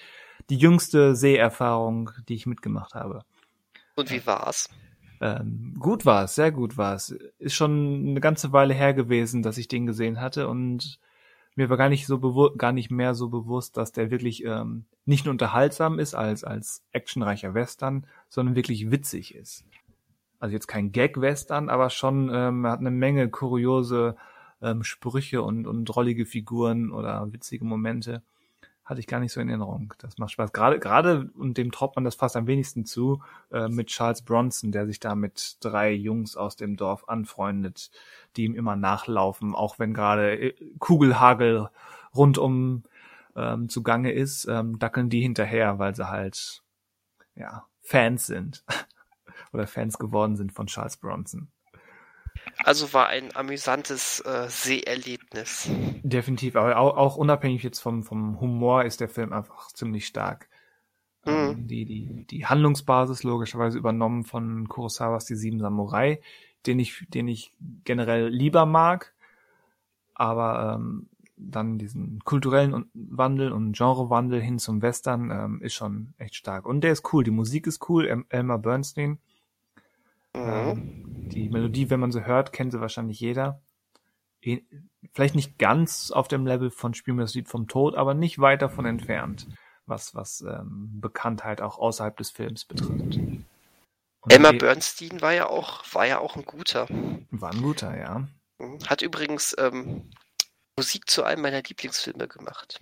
die 0.50 0.57
jüngste 0.57 1.15
Seherfahrung, 1.15 2.12
die 2.29 2.35
ich 2.35 2.45
mitgemacht 2.45 2.95
habe. 2.95 3.23
Und 3.95 4.09
wie 4.09 4.25
war's? 4.25 4.69
Ähm, 5.19 5.75
gut 5.77 6.06
war's, 6.06 6.35
sehr 6.35 6.51
gut 6.51 6.77
war's. 6.77 7.13
Ist 7.39 7.56
schon 7.56 8.07
eine 8.07 8.21
ganze 8.21 8.53
Weile 8.53 8.74
her 8.74 8.94
gewesen, 8.94 9.44
dass 9.44 9.57
ich 9.57 9.67
den 9.67 9.85
gesehen 9.85 10.21
hatte 10.21 10.47
und 10.47 11.00
mir 11.56 11.69
war 11.69 11.77
gar 11.77 11.89
nicht 11.89 12.07
so 12.07 12.18
bewusst, 12.18 12.57
gar 12.57 12.71
nicht 12.71 12.92
mehr 12.92 13.13
so 13.13 13.30
bewusst, 13.30 13.77
dass 13.77 13.92
der 13.92 14.12
wirklich 14.12 14.44
ähm, 14.45 14.86
nicht 15.06 15.25
nur 15.25 15.31
unterhaltsam 15.31 16.00
ist 16.00 16.15
als 16.15 16.44
als 16.44 16.83
actionreicher 16.92 17.53
Western, 17.53 18.07
sondern 18.30 18.56
wirklich 18.56 18.92
witzig 18.92 19.36
ist 19.36 19.65
also 20.42 20.53
jetzt 20.53 20.68
kein 20.68 20.92
Gag-Western, 20.92 21.69
aber 21.69 21.89
schon, 21.92 22.31
ähm, 22.33 22.65
hat 22.65 22.80
eine 22.80 22.92
Menge 22.92 23.30
kuriose 23.30 24.15
ähm, 24.62 24.83
Sprüche 24.83 25.44
und, 25.44 25.68
und 25.68 25.86
drollige 25.86 26.25
Figuren 26.25 26.92
oder 26.92 27.31
witzige 27.31 27.63
Momente. 27.63 28.24
Hatte 28.91 28.99
ich 28.99 29.07
gar 29.07 29.21
nicht 29.21 29.31
so 29.31 29.39
in 29.39 29.47
Erinnerung. 29.47 29.93
Das 29.99 30.17
macht 30.17 30.31
Spaß. 30.31 30.51
Gerade, 30.51 30.77
gerade, 30.77 31.29
und 31.38 31.57
dem 31.57 31.71
traut 31.71 31.95
man 31.95 32.03
das 32.03 32.15
fast 32.15 32.35
am 32.35 32.45
wenigsten 32.45 32.85
zu, 32.85 33.23
äh, 33.49 33.69
mit 33.69 33.88
Charles 33.88 34.21
Bronson, 34.21 34.73
der 34.73 34.85
sich 34.85 34.99
da 34.99 35.15
mit 35.15 35.55
drei 35.61 35.93
Jungs 35.93 36.35
aus 36.35 36.57
dem 36.57 36.75
Dorf 36.75 37.07
anfreundet, 37.07 37.89
die 38.35 38.43
ihm 38.43 38.53
immer 38.53 38.75
nachlaufen, 38.75 39.55
auch 39.55 39.79
wenn 39.79 39.93
gerade 39.93 40.38
äh, 40.38 40.53
Kugelhagel 40.79 41.69
rundum 42.13 42.83
ähm, 43.38 43.69
zugange 43.69 44.11
ist, 44.11 44.45
ähm, 44.49 44.77
dackeln 44.77 45.09
die 45.09 45.21
hinterher, 45.21 45.79
weil 45.79 45.95
sie 45.95 46.09
halt, 46.09 46.61
ja, 47.35 47.67
Fans 47.79 48.27
sind. 48.27 48.65
oder 49.53 49.67
Fans 49.67 49.99
geworden 49.99 50.35
sind 50.35 50.51
von 50.51 50.67
Charles 50.67 50.97
Bronson. 50.97 51.47
Also 52.63 52.93
war 52.93 53.07
ein 53.07 53.35
amüsantes 53.35 54.19
äh, 54.21 54.47
Seherlebnis. 54.49 55.69
Definitiv, 56.03 56.55
aber 56.55 56.77
auch, 56.77 56.97
auch, 56.97 57.15
unabhängig 57.17 57.63
jetzt 57.63 57.79
vom, 57.79 58.03
vom 58.03 58.39
Humor 58.39 58.83
ist 58.83 58.99
der 59.01 59.09
Film 59.09 59.33
einfach 59.33 59.67
ziemlich 59.67 60.07
stark. 60.07 60.47
Mhm. 61.25 61.31
Ähm, 61.31 61.67
die, 61.67 61.85
die, 61.85 62.25
die 62.29 62.45
Handlungsbasis 62.45 63.23
logischerweise 63.23 63.77
übernommen 63.77 64.23
von 64.23 64.67
Kurosawas 64.67 65.25
Die 65.25 65.35
Sieben 65.35 65.59
Samurai, 65.59 66.21
den 66.65 66.79
ich, 66.79 67.05
den 67.09 67.27
ich 67.27 67.53
generell 67.83 68.27
lieber 68.27 68.65
mag, 68.65 69.13
aber 70.13 70.75
ähm, 70.75 71.07
dann 71.38 71.79
diesen 71.79 72.19
kulturellen 72.23 72.85
Wandel 72.93 73.51
und 73.51 73.75
Genrewandel 73.75 74.39
hin 74.41 74.59
zum 74.59 74.81
Western 74.83 75.31
ähm, 75.31 75.61
ist 75.61 75.73
schon 75.73 76.13
echt 76.19 76.35
stark. 76.35 76.65
Und 76.67 76.81
der 76.81 76.91
ist 76.91 77.11
cool, 77.13 77.23
die 77.23 77.31
Musik 77.31 77.65
ist 77.65 77.89
cool, 77.89 78.25
Elmer 78.29 78.59
Bernstein 78.59 79.19
Mhm. 80.36 80.42
Ähm, 80.42 81.30
die 81.30 81.50
Melodie, 81.50 81.89
wenn 81.89 82.00
man 82.00 82.12
sie 82.12 82.25
hört, 82.25 82.54
kennt 82.54 82.72
sie 82.72 82.81
wahrscheinlich 82.81 83.19
jeder. 83.19 83.62
Vielleicht 85.13 85.36
nicht 85.36 85.57
ganz 85.60 86.12
auf 86.12 86.28
dem 86.28 86.45
Level 86.45 86.72
von 86.72 86.94
Spiel 86.94 87.13
mir 87.13 87.22
das 87.22 87.36
Lied 87.36 87.48
vom 87.48 87.68
Tod, 87.68 87.95
aber 87.95 88.13
nicht 88.13 88.39
weit 88.39 88.62
davon 88.62 88.86
entfernt, 88.86 89.48
was, 89.86 90.16
was 90.16 90.42
ähm, 90.42 91.00
Bekanntheit 91.00 91.62
auch 91.62 91.78
außerhalb 91.78 92.18
des 92.18 92.31
Films 92.31 92.66
betrifft. 92.66 93.19
Und 94.22 94.33
Emma 94.33 94.51
Bernstein 94.51 95.22
war 95.22 95.33
ja 95.33 95.48
auch, 95.48 95.83
war 95.94 96.06
ja 96.06 96.19
auch 96.19 96.36
ein 96.36 96.45
guter. 96.45 96.88
War 97.31 97.51
ein 97.51 97.62
guter, 97.62 97.98
ja. 97.98 98.27
Mhm. 98.60 98.79
Hat 98.88 99.01
übrigens 99.01 99.55
ähm, 99.60 100.10
Musik 100.75 101.10
zu 101.10 101.24
einem 101.24 101.41
meiner 101.41 101.62
Lieblingsfilme 101.62 102.27
gemacht. 102.27 102.79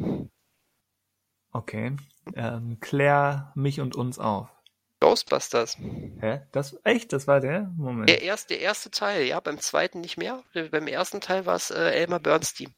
Okay. 1.52 1.96
Ähm, 2.36 2.80
klär 2.80 3.52
mich 3.56 3.82
und 3.82 3.96
uns 3.96 4.20
auf. 4.20 4.50
Ghostbusters. 5.00 5.78
Hä? 6.20 6.42
Das 6.52 6.78
echt? 6.84 7.14
Das 7.14 7.28
war 7.28 7.40
der? 7.40 7.72
Moment. 7.78 8.10
Der 8.10 8.22
erste, 8.22 8.56
der 8.56 8.60
erste 8.60 8.92
Teil, 8.92 9.24
ja, 9.24 9.40
beim 9.40 9.60
zweiten 9.60 10.02
nicht 10.02 10.18
mehr. 10.18 10.44
Beim 10.54 10.88
ersten 10.88 11.22
Teil 11.22 11.46
war 11.46 11.56
es 11.56 11.72
äh, 11.72 11.92
Elmer 11.92 12.20
Bernstein. 12.20 12.74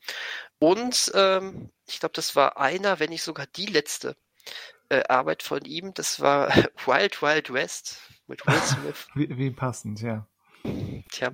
Und 0.60 1.12
ähm, 1.16 1.72
ich 1.88 2.00
glaube, 2.00 2.14
das 2.14 2.36
war 2.36 2.58
einer, 2.58 3.00
wenn 3.00 3.10
nicht 3.10 3.24
sogar 3.24 3.48
die 3.48 3.66
letzte 3.66 4.16
äh, 4.90 5.04
Arbeit 5.08 5.42
von 5.42 5.66
ihm. 5.66 5.94
Das 5.94 6.20
war 6.20 6.50
Wild 6.86 7.22
Wild 7.22 7.52
West 7.52 8.00
mit 8.28 8.46
Will 8.46 8.62
Smith. 8.66 9.08
wie, 9.16 9.38
wie 9.38 9.52
passend, 9.52 10.02
ja. 10.02 10.28
Tja. 11.12 11.32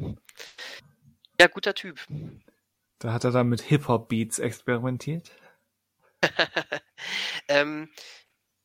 Ja, 1.39 1.47
guter 1.47 1.75
Typ. 1.75 1.99
Da 2.99 3.13
hat 3.13 3.25
er 3.25 3.31
dann 3.31 3.49
mit 3.49 3.61
Hip-Hop-Beats 3.61 4.39
experimentiert. 4.39 5.31
ähm, 7.47 7.89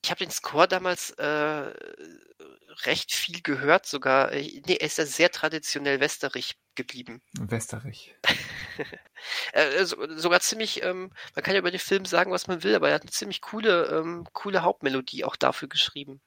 ich 0.04 0.10
habe 0.10 0.18
den 0.18 0.30
Score 0.30 0.66
damals 0.66 1.10
äh, 1.12 1.72
recht 2.84 3.12
viel 3.12 3.40
gehört, 3.42 3.86
sogar. 3.86 4.32
Äh, 4.32 4.62
nee, 4.66 4.76
er 4.76 4.86
ist 4.86 4.98
ja 4.98 5.06
sehr 5.06 5.30
traditionell 5.30 6.00
westerig 6.00 6.56
geblieben. 6.74 7.22
Westerig. 7.38 8.16
äh, 9.52 9.84
so, 9.84 9.96
sogar 10.16 10.40
ziemlich, 10.40 10.82
ähm, 10.82 11.12
man 11.34 11.44
kann 11.44 11.54
ja 11.54 11.60
über 11.60 11.70
den 11.70 11.78
Film 11.78 12.04
sagen, 12.04 12.32
was 12.32 12.48
man 12.48 12.64
will, 12.64 12.74
aber 12.74 12.88
er 12.88 12.96
hat 12.96 13.02
eine 13.02 13.10
ziemlich 13.10 13.40
coole, 13.42 13.86
ähm, 13.86 14.26
coole 14.32 14.62
Hauptmelodie 14.62 15.24
auch 15.24 15.36
dafür 15.36 15.68
geschrieben. 15.68 16.20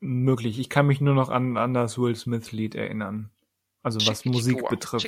Möglich. 0.00 0.60
Ich 0.60 0.70
kann 0.70 0.86
mich 0.86 1.00
nur 1.00 1.14
noch 1.14 1.28
an, 1.28 1.56
an 1.56 1.74
das 1.74 1.98
Will 1.98 2.14
Smith 2.14 2.52
Lied 2.52 2.76
erinnern. 2.76 3.30
Also 3.82 3.98
was 4.06 4.24
Musik 4.24 4.68
betrifft. 4.68 5.02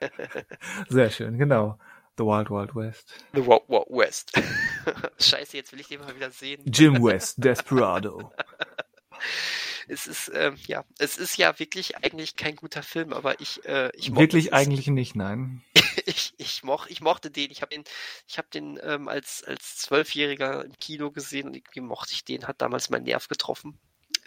Sehr 0.88 1.10
schön, 1.10 1.38
genau. 1.38 1.78
The 2.18 2.24
Wild 2.24 2.50
Wild 2.50 2.74
West. 2.74 3.14
The 3.34 3.46
Wild 3.46 3.68
Wild 3.68 3.88
West. 3.90 4.32
Scheiße, 5.20 5.56
jetzt 5.56 5.72
will 5.72 5.80
ich 5.80 5.88
den 5.88 6.00
mal 6.00 6.14
wieder 6.16 6.30
sehen. 6.30 6.62
Jim 6.64 7.02
West, 7.02 7.44
Desperado. 7.44 8.32
es 9.88 10.06
ist, 10.06 10.30
ähm, 10.34 10.56
ja, 10.66 10.84
es 10.98 11.18
ist 11.18 11.36
ja 11.36 11.58
wirklich 11.58 11.98
eigentlich 11.98 12.36
kein 12.36 12.56
guter 12.56 12.82
Film, 12.82 13.12
aber 13.12 13.40
ich, 13.40 13.64
äh, 13.66 13.90
ich 13.94 14.14
Wirklich 14.14 14.54
eigentlich 14.54 14.86
nicht, 14.86 15.14
nein. 15.14 15.62
ich, 16.06 16.32
ich, 16.38 16.62
moch, 16.64 16.86
ich 16.86 17.02
mochte 17.02 17.30
den. 17.30 17.50
Ich 17.50 17.60
habe 17.60 17.74
den, 17.74 17.84
ich 18.26 18.38
habe 18.38 18.48
den 18.52 18.78
ähm, 18.82 19.08
als 19.08 19.44
als 19.44 19.76
Zwölfjähriger 19.76 20.64
im 20.64 20.72
Kino 20.78 21.10
gesehen 21.10 21.48
und 21.48 21.56
irgendwie 21.56 21.80
mochte 21.80 22.12
ich 22.14 22.24
den. 22.24 22.46
Hat 22.46 22.62
damals 22.62 22.88
meinen 22.88 23.04
Nerv 23.04 23.28
getroffen. 23.28 23.78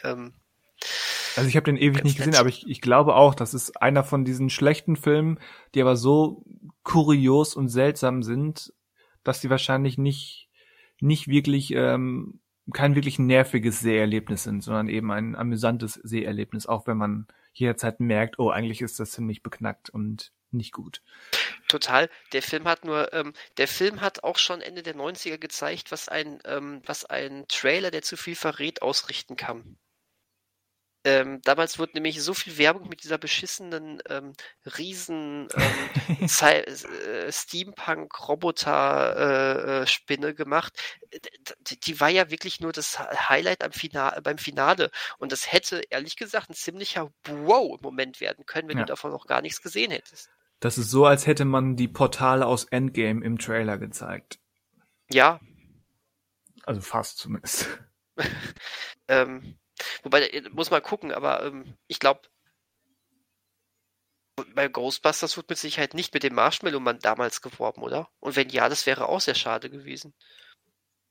Ähm, 0.04 0.34
also 1.36 1.48
ich 1.48 1.56
habe 1.56 1.66
den 1.66 1.78
ewig 1.78 2.04
nicht 2.04 2.18
gesehen, 2.18 2.36
aber 2.36 2.50
ich, 2.50 2.68
ich 2.68 2.82
glaube 2.82 3.16
auch, 3.16 3.36
das 3.36 3.54
ist 3.54 3.82
einer 3.82 4.04
von 4.04 4.26
diesen 4.26 4.50
schlechten 4.50 4.96
Filmen, 4.96 5.40
die 5.74 5.82
aber 5.82 5.96
so 5.96 6.44
kurios 6.84 7.56
und 7.56 7.70
seltsam 7.70 8.24
sind, 8.24 8.74
dass 9.24 9.42
die 9.42 9.50
wahrscheinlich 9.50 9.98
nicht 9.98 10.50
nicht 11.02 11.28
wirklich 11.28 11.72
ähm, 11.76 12.42
kein 12.74 12.96
wirklich 12.96 13.20
nerviges 13.20 13.80
Seherlebnis 13.80 14.44
sind, 14.44 14.62
sondern 14.62 14.90
eben 14.90 15.12
ein 15.12 15.36
amüsantes 15.36 15.94
Seherlebnis, 15.94 16.68
auch 16.68 16.88
wenn 16.88 16.98
man 16.98 17.28
jederzeit 17.54 18.00
merkt, 18.00 18.38
oh, 18.40 18.50
eigentlich 18.50 18.82
ist 18.82 19.00
das 19.00 19.12
ziemlich 19.12 19.42
beknackt 19.42 19.90
und 19.90 20.32
nicht 20.52 20.74
gut. 20.74 21.02
Total. 21.68 22.10
Der 22.34 22.42
Film 22.42 22.66
hat 22.66 22.86
nur, 22.86 23.14
ähm, 23.14 23.34
der 23.58 23.68
Film 23.68 24.02
hat 24.02 24.24
auch 24.24 24.38
schon 24.38 24.62
Ende 24.62 24.84
der 24.84 24.96
90er 24.96 25.38
gezeigt, 25.38 25.92
was 25.92 26.10
ein, 26.10 26.40
ähm, 26.46 26.82
was 26.86 27.06
ein 27.06 27.46
Trailer, 27.48 27.92
der 27.92 28.02
zu 28.02 28.18
viel 28.18 28.36
verrät, 28.36 28.82
ausrichten 28.82 29.36
kann. 29.36 29.78
Ähm, 31.06 31.40
damals 31.44 31.80
wurde 31.80 31.94
nämlich 31.94 32.22
so 32.22 32.34
viel 32.34 32.58
Werbung 32.58 32.90
mit 32.90 33.04
dieser 33.04 33.18
beschissenen 33.18 34.02
ähm, 34.10 34.34
riesen 34.78 35.48
ähm, 35.56 36.28
äh, 36.42 37.32
Steampunk-Roboter-Spinne 37.32 40.28
äh, 40.28 40.32
äh 40.32 40.34
gemacht. 40.34 40.74
Die, 41.62 41.80
die, 41.80 42.02
war 42.02 42.10
ja 42.10 42.30
wirklich 42.32 42.60
nur 42.60 42.74
das 42.74 43.00
Highlight 43.00 43.64
am 43.64 43.72
Finale, 43.72 44.22
beim 44.22 44.38
Finale. 44.38 44.92
Und 45.20 45.32
das 45.32 45.50
hätte, 45.52 45.82
ehrlich 45.90 46.18
gesagt, 46.18 46.50
ein 46.50 46.56
ziemlicher 46.56 47.14
Wow-Moment 47.26 48.20
werden 48.20 48.46
können, 48.46 48.68
wenn 48.68 48.78
ja. 48.78 48.84
du 48.84 48.90
davon 48.90 49.12
noch 49.12 49.26
gar 49.26 49.42
nichts 49.42 49.62
gesehen 49.62 49.92
hättest. 49.92 50.30
Das 50.60 50.78
ist 50.78 50.92
so, 50.92 51.06
als 51.06 51.28
hätte 51.28 51.46
man 51.46 51.78
die 51.78 51.88
Portale 51.88 52.46
aus 52.46 52.66
Endgame 52.66 53.24
im 53.24 53.38
Trailer 53.38 53.78
gezeigt. 53.78 54.40
Ja. 55.10 55.40
Also 56.64 56.82
fast 56.82 57.20
zumindest. 57.20 57.70
ähm, 59.08 59.58
Wobei, 60.04 60.28
äh, 60.28 60.50
muss 60.52 60.72
man 60.72 60.82
gucken, 60.82 61.12
aber 61.12 61.44
ähm, 61.46 61.76
ich 61.88 62.00
glaube, 62.00 62.22
bei 64.56 64.68
Ghostbusters 64.68 65.36
wird 65.38 65.50
mit 65.50 65.58
Sicherheit 65.58 65.94
nicht 65.94 66.14
mit 66.14 66.24
dem 66.24 66.36
Marshmallow-Mann 66.36 67.00
damals 67.00 67.42
geworben, 67.42 67.82
oder? 67.82 68.10
Und 68.20 68.36
wenn 68.36 68.50
ja, 68.50 68.70
das 68.70 68.86
wäre 68.86 69.10
auch 69.10 69.22
sehr 69.22 69.36
schade 69.36 69.70
gewesen. 69.70 70.14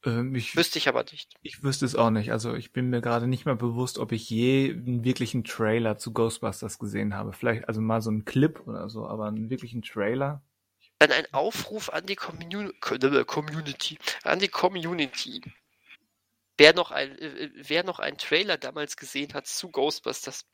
Ähm, 0.05 0.35
ich, 0.35 0.57
wüsste 0.57 0.79
ich 0.79 0.89
aber 0.89 1.03
nicht. 1.03 1.35
Ich 1.43 1.63
wüsste 1.63 1.85
es 1.85 1.95
auch 1.95 2.11
nicht. 2.11 2.33
Also 2.33 2.55
ich 2.55 2.73
bin 2.73 2.89
mir 2.89 3.01
gerade 3.01 3.27
nicht 3.27 3.47
mehr 3.47 3.57
bewusst, 3.57 3.99
ob 3.99 4.13
ich 4.13 4.31
je 4.31 4.71
einen 4.71 5.05
wirklichen 5.05 5.45
Trailer 5.45 5.99
zu 5.99 6.13
Ghostbusters 6.13 6.79
gesehen 6.79 7.15
habe. 7.15 7.33
Vielleicht 7.33 7.69
also 7.69 7.81
mal 7.81 8.01
so 8.01 8.11
einen 8.11 8.25
Clip 8.25 8.61
oder 8.67 8.89
so, 8.89 9.07
aber 9.07 9.27
einen 9.27 9.51
wirklichen 9.51 9.83
Trailer. 9.83 10.43
Dann 11.01 11.13
ein 11.13 11.27
Aufruf 11.33 11.91
an 11.91 12.07
die 12.07 12.17
Commun 12.17 12.73
Community, 12.81 13.99
an 14.25 14.39
die 14.39 14.49
Community. 14.49 15.43
Wer 16.59 16.75
noch, 16.75 16.91
ein, 16.91 17.17
äh, 17.19 17.45
äh, 17.45 17.51
wer 17.55 17.85
noch 17.85 18.01
einen 18.01 18.19
Trailer 18.19 18.59
damals 18.59 18.97
gesehen 18.97 19.33
hat 19.33 19.47
zu 19.47 19.71
Ghostbusters, 19.71 20.45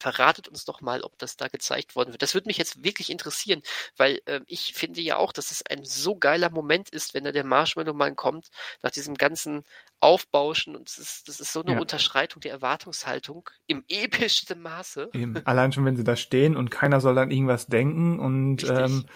verratet 0.00 0.48
uns 0.48 0.64
doch 0.64 0.80
mal, 0.80 1.02
ob 1.02 1.18
das 1.18 1.36
da 1.36 1.48
gezeigt 1.48 1.96
worden 1.96 2.12
wird. 2.12 2.22
Das 2.22 2.34
würde 2.34 2.48
mich 2.48 2.58
jetzt 2.58 2.82
wirklich 2.82 3.10
interessieren, 3.10 3.62
weil 3.96 4.20
äh, 4.26 4.40
ich 4.46 4.74
finde 4.74 5.00
ja 5.00 5.16
auch, 5.16 5.32
dass 5.32 5.50
es 5.50 5.64
ein 5.66 5.84
so 5.84 6.16
geiler 6.16 6.50
Moment 6.50 6.90
ist, 6.90 7.14
wenn 7.14 7.24
da 7.24 7.32
der 7.32 7.44
Marshmallow-Mann 7.44 8.16
kommt, 8.16 8.48
nach 8.82 8.90
diesem 8.90 9.14
ganzen 9.14 9.62
Aufbauschen 10.00 10.76
und 10.76 10.88
das 10.88 10.98
ist, 10.98 11.28
das 11.28 11.40
ist 11.40 11.52
so 11.52 11.62
eine 11.62 11.74
ja. 11.74 11.80
Unterschreitung 11.80 12.40
der 12.40 12.52
Erwartungshaltung 12.52 13.48
im 13.66 13.84
epischsten 13.88 14.60
Maße. 14.60 15.10
Eben. 15.12 15.44
Allein 15.46 15.72
schon, 15.72 15.84
wenn 15.84 15.96
sie 15.96 16.04
da 16.04 16.16
stehen 16.16 16.56
und 16.56 16.70
keiner 16.70 17.00
soll 17.00 17.14
dann 17.14 17.30
irgendwas 17.30 17.66
denken 17.66 18.18
und 18.18 18.64
ähm, 18.64 19.06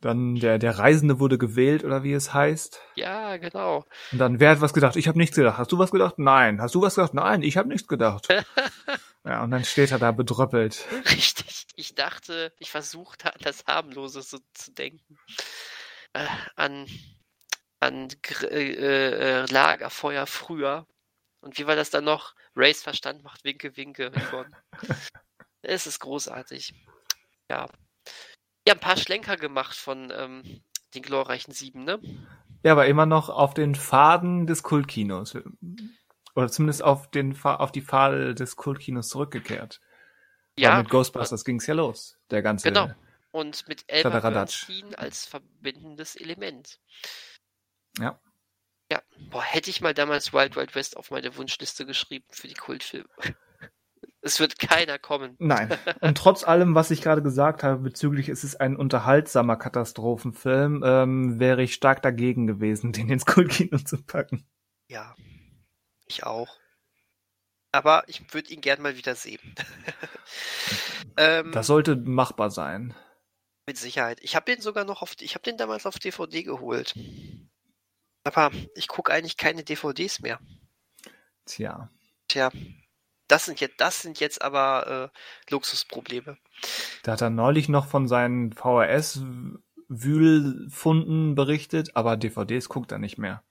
dann 0.00 0.36
der, 0.36 0.58
der 0.58 0.78
Reisende 0.78 1.18
wurde 1.18 1.38
gewählt 1.38 1.84
oder 1.84 2.04
wie 2.04 2.12
es 2.12 2.32
heißt. 2.32 2.80
Ja, 2.94 3.36
genau. 3.36 3.84
Und 4.12 4.18
dann, 4.18 4.38
wer 4.38 4.50
hat 4.50 4.60
was 4.60 4.72
gedacht? 4.72 4.96
Ich 4.96 5.08
habe 5.08 5.18
nichts 5.18 5.36
gedacht. 5.36 5.58
Hast 5.58 5.72
du 5.72 5.78
was 5.78 5.90
gedacht? 5.90 6.18
Nein. 6.18 6.60
Hast 6.60 6.74
du 6.74 6.82
was 6.82 6.94
gedacht? 6.94 7.14
Nein, 7.14 7.42
ich 7.42 7.56
habe 7.56 7.68
nichts 7.68 7.88
gedacht. 7.88 8.28
ja, 9.24 9.42
und 9.42 9.50
dann 9.50 9.64
steht 9.64 9.90
er 9.90 9.98
da 9.98 10.12
bedröppelt. 10.12 10.86
Richtig. 11.10 11.64
Ich 11.74 11.94
dachte, 11.94 12.52
ich 12.58 12.70
versuchte 12.70 13.34
an 13.34 13.40
das 13.42 13.64
Harmlose 13.66 14.22
so 14.22 14.38
zu 14.54 14.72
denken. 14.72 15.18
Äh, 16.12 16.26
an 16.54 16.86
an 17.80 18.08
äh, 18.42 18.72
äh, 18.72 19.46
Lagerfeuer 19.46 20.26
früher. 20.26 20.86
Und 21.40 21.58
wie 21.58 21.66
war 21.66 21.76
das 21.76 21.90
dann 21.90 22.04
noch? 22.04 22.34
Race 22.56 22.82
Verstand 22.82 23.22
macht 23.22 23.44
Winke, 23.44 23.76
Winke. 23.76 24.10
es 25.62 25.86
ist 25.86 26.00
großartig. 26.00 26.74
Ja, 27.50 27.68
ja, 28.68 28.74
ein 28.74 28.80
paar 28.80 28.96
Schlenker 28.96 29.36
gemacht 29.36 29.76
von 29.76 30.12
ähm, 30.14 30.62
den 30.94 31.02
glorreichen 31.02 31.52
Sieben, 31.52 31.84
ne? 31.84 31.98
Ja, 32.62 32.72
aber 32.72 32.86
immer 32.86 33.06
noch 33.06 33.30
auf 33.30 33.54
den 33.54 33.74
Faden 33.74 34.46
des 34.46 34.62
Kultkinos. 34.62 35.36
Oder 36.34 36.48
zumindest 36.48 36.84
auf, 36.84 37.10
den, 37.10 37.38
auf 37.42 37.72
die 37.72 37.82
Pfade 37.82 38.34
des 38.34 38.56
Kultkinos 38.56 39.08
zurückgekehrt. 39.08 39.80
Ja. 40.56 40.72
Weil 40.72 40.82
mit 40.82 40.90
Ghostbusters 40.90 41.44
ging 41.44 41.56
es 41.56 41.66
ja 41.66 41.74
los. 41.74 42.18
Der 42.30 42.42
ganze. 42.42 42.68
Genau. 42.68 42.90
Und 43.30 43.66
mit 43.68 43.84
Elmer 43.86 44.20
Bernstein 44.20 44.94
als 44.96 45.26
verbindendes 45.26 46.16
Element. 46.16 46.78
Ja. 47.98 48.20
Ja, 48.90 49.02
boah, 49.30 49.42
hätte 49.42 49.70
ich 49.70 49.80
mal 49.80 49.94
damals 49.94 50.32
Wild 50.32 50.56
Wild 50.56 50.74
West 50.74 50.96
auf 50.96 51.10
meine 51.10 51.36
Wunschliste 51.36 51.86
geschrieben 51.86 52.26
für 52.30 52.48
die 52.48 52.54
Kultfilme. 52.54 53.08
Es 54.20 54.40
wird 54.40 54.58
keiner 54.58 54.98
kommen. 54.98 55.36
Nein. 55.38 55.70
Und 56.00 56.18
trotz 56.18 56.44
allem, 56.44 56.74
was 56.74 56.90
ich 56.90 57.02
gerade 57.02 57.22
gesagt 57.22 57.62
habe 57.62 57.82
bezüglich, 57.82 58.28
es 58.28 58.44
ist 58.44 58.60
ein 58.60 58.76
unterhaltsamer 58.76 59.56
Katastrophenfilm, 59.56 60.82
ähm, 60.84 61.38
wäre 61.38 61.62
ich 61.62 61.74
stark 61.74 62.02
dagegen 62.02 62.46
gewesen, 62.46 62.92
den 62.92 63.08
ins 63.08 63.26
Kultkino 63.26 63.78
zu 63.78 64.02
packen. 64.02 64.46
Ja, 64.88 65.14
ich 66.06 66.24
auch. 66.24 66.48
Aber 67.70 68.04
ich 68.06 68.32
würde 68.32 68.50
ihn 68.52 68.60
gern 68.60 68.82
mal 68.82 68.96
wieder 68.96 69.14
sehen. 69.14 69.54
ähm, 71.16 71.52
das 71.52 71.66
sollte 71.66 71.96
machbar 71.96 72.50
sein. 72.50 72.94
Mit 73.66 73.76
Sicherheit. 73.76 74.18
Ich 74.22 74.34
habe 74.34 74.50
den 74.50 74.62
sogar 74.62 74.84
noch 74.84 75.02
auf, 75.02 75.14
ich 75.20 75.34
habe 75.34 75.42
den 75.42 75.58
damals 75.58 75.84
auf 75.84 75.98
DVD 75.98 76.42
geholt. 76.42 76.94
Aber 78.24 78.50
ich 78.74 78.88
gucke 78.88 79.12
eigentlich 79.12 79.36
keine 79.36 79.62
DVDs 79.62 80.20
mehr. 80.20 80.40
Tja. 81.44 81.90
Tja, 82.28 82.50
das 83.28 83.44
sind 83.44 83.60
jetzt, 83.60 83.80
das 83.80 84.02
sind 84.02 84.18
jetzt 84.20 84.42
aber 84.42 85.12
äh, 85.14 85.52
Luxusprobleme. 85.52 86.36
Da 87.02 87.12
hat 87.12 87.20
er 87.20 87.30
neulich 87.30 87.68
noch 87.68 87.86
von 87.86 88.08
seinen 88.08 88.52
VHS-Wühlfunden 88.52 91.34
berichtet, 91.34 91.94
aber 91.94 92.16
DVDs 92.16 92.68
guckt 92.68 92.92
er 92.92 92.98
nicht 92.98 93.18
mehr. 93.18 93.42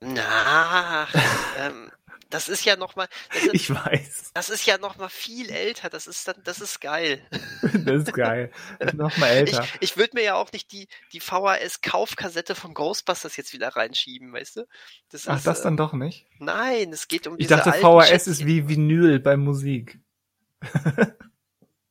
Na, 0.00 1.06
ähm, 1.58 1.90
das 2.30 2.48
ist 2.48 2.64
ja 2.64 2.76
noch 2.76 2.96
mal. 2.96 3.08
Ist, 3.34 3.52
ich 3.52 3.70
weiß. 3.70 4.30
Das 4.34 4.50
ist 4.50 4.64
ja 4.64 4.78
noch 4.78 4.96
mal 4.96 5.08
viel 5.08 5.50
älter. 5.50 5.90
Das 5.90 6.06
ist 6.06 6.26
dann, 6.26 6.36
das 6.44 6.60
ist 6.60 6.80
geil. 6.80 7.20
das 7.62 8.04
ist 8.04 8.14
geil. 8.14 8.50
noch 8.94 9.16
mal 9.18 9.26
älter. 9.26 9.62
Ich, 9.62 9.90
ich 9.90 9.96
würde 9.96 10.12
mir 10.14 10.22
ja 10.22 10.34
auch 10.36 10.50
nicht 10.52 10.72
die 10.72 10.88
die 11.12 11.20
VHS 11.20 11.82
Kaufkassette 11.82 12.54
von 12.54 12.72
Ghostbusters 12.72 13.36
jetzt 13.36 13.52
wieder 13.52 13.68
reinschieben, 13.68 14.32
weißt 14.32 14.56
du? 14.56 14.68
Das 15.10 15.28
Ach, 15.28 15.36
ist, 15.36 15.46
das 15.46 15.62
dann 15.62 15.76
doch 15.76 15.92
nicht? 15.92 16.26
Nein, 16.38 16.92
es 16.92 17.08
geht 17.08 17.26
um 17.26 17.34
Ich 17.38 17.48
dachte, 17.48 17.72
VHS 17.72 18.08
Schätzchen. 18.08 18.32
ist 18.32 18.46
wie 18.46 18.68
Vinyl 18.68 19.18
bei 19.18 19.36
Musik. 19.36 19.98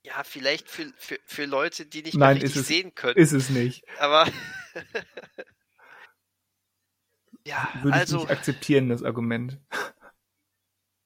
ja, 0.04 0.24
vielleicht 0.24 0.70
für, 0.70 0.92
für, 0.98 1.20
für 1.26 1.46
Leute, 1.46 1.86
die 1.86 2.02
nicht 2.02 2.16
Nein, 2.16 2.36
mehr 2.36 2.44
richtig 2.44 2.62
es, 2.62 2.68
sehen 2.68 2.96
können. 2.96 3.18
Ist 3.18 3.34
es 3.34 3.50
nicht. 3.50 3.84
Aber 4.00 4.26
ja, 7.46 7.68
Würde 7.82 7.98
also 7.98 8.18
ich 8.18 8.24
nicht 8.24 8.32
akzeptieren, 8.32 8.90
das 8.90 9.04
Argument. 9.04 9.60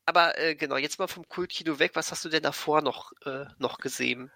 Aber 0.05 0.37
äh, 0.37 0.55
genau, 0.55 0.77
jetzt 0.77 0.99
mal 0.99 1.07
vom 1.07 1.27
Kultkino 1.27 1.79
weg. 1.79 1.91
Was 1.95 2.11
hast 2.11 2.25
du 2.25 2.29
denn 2.29 2.43
davor 2.43 2.81
noch, 2.81 3.11
äh, 3.25 3.45
noch 3.57 3.77
gesehen? 3.77 4.31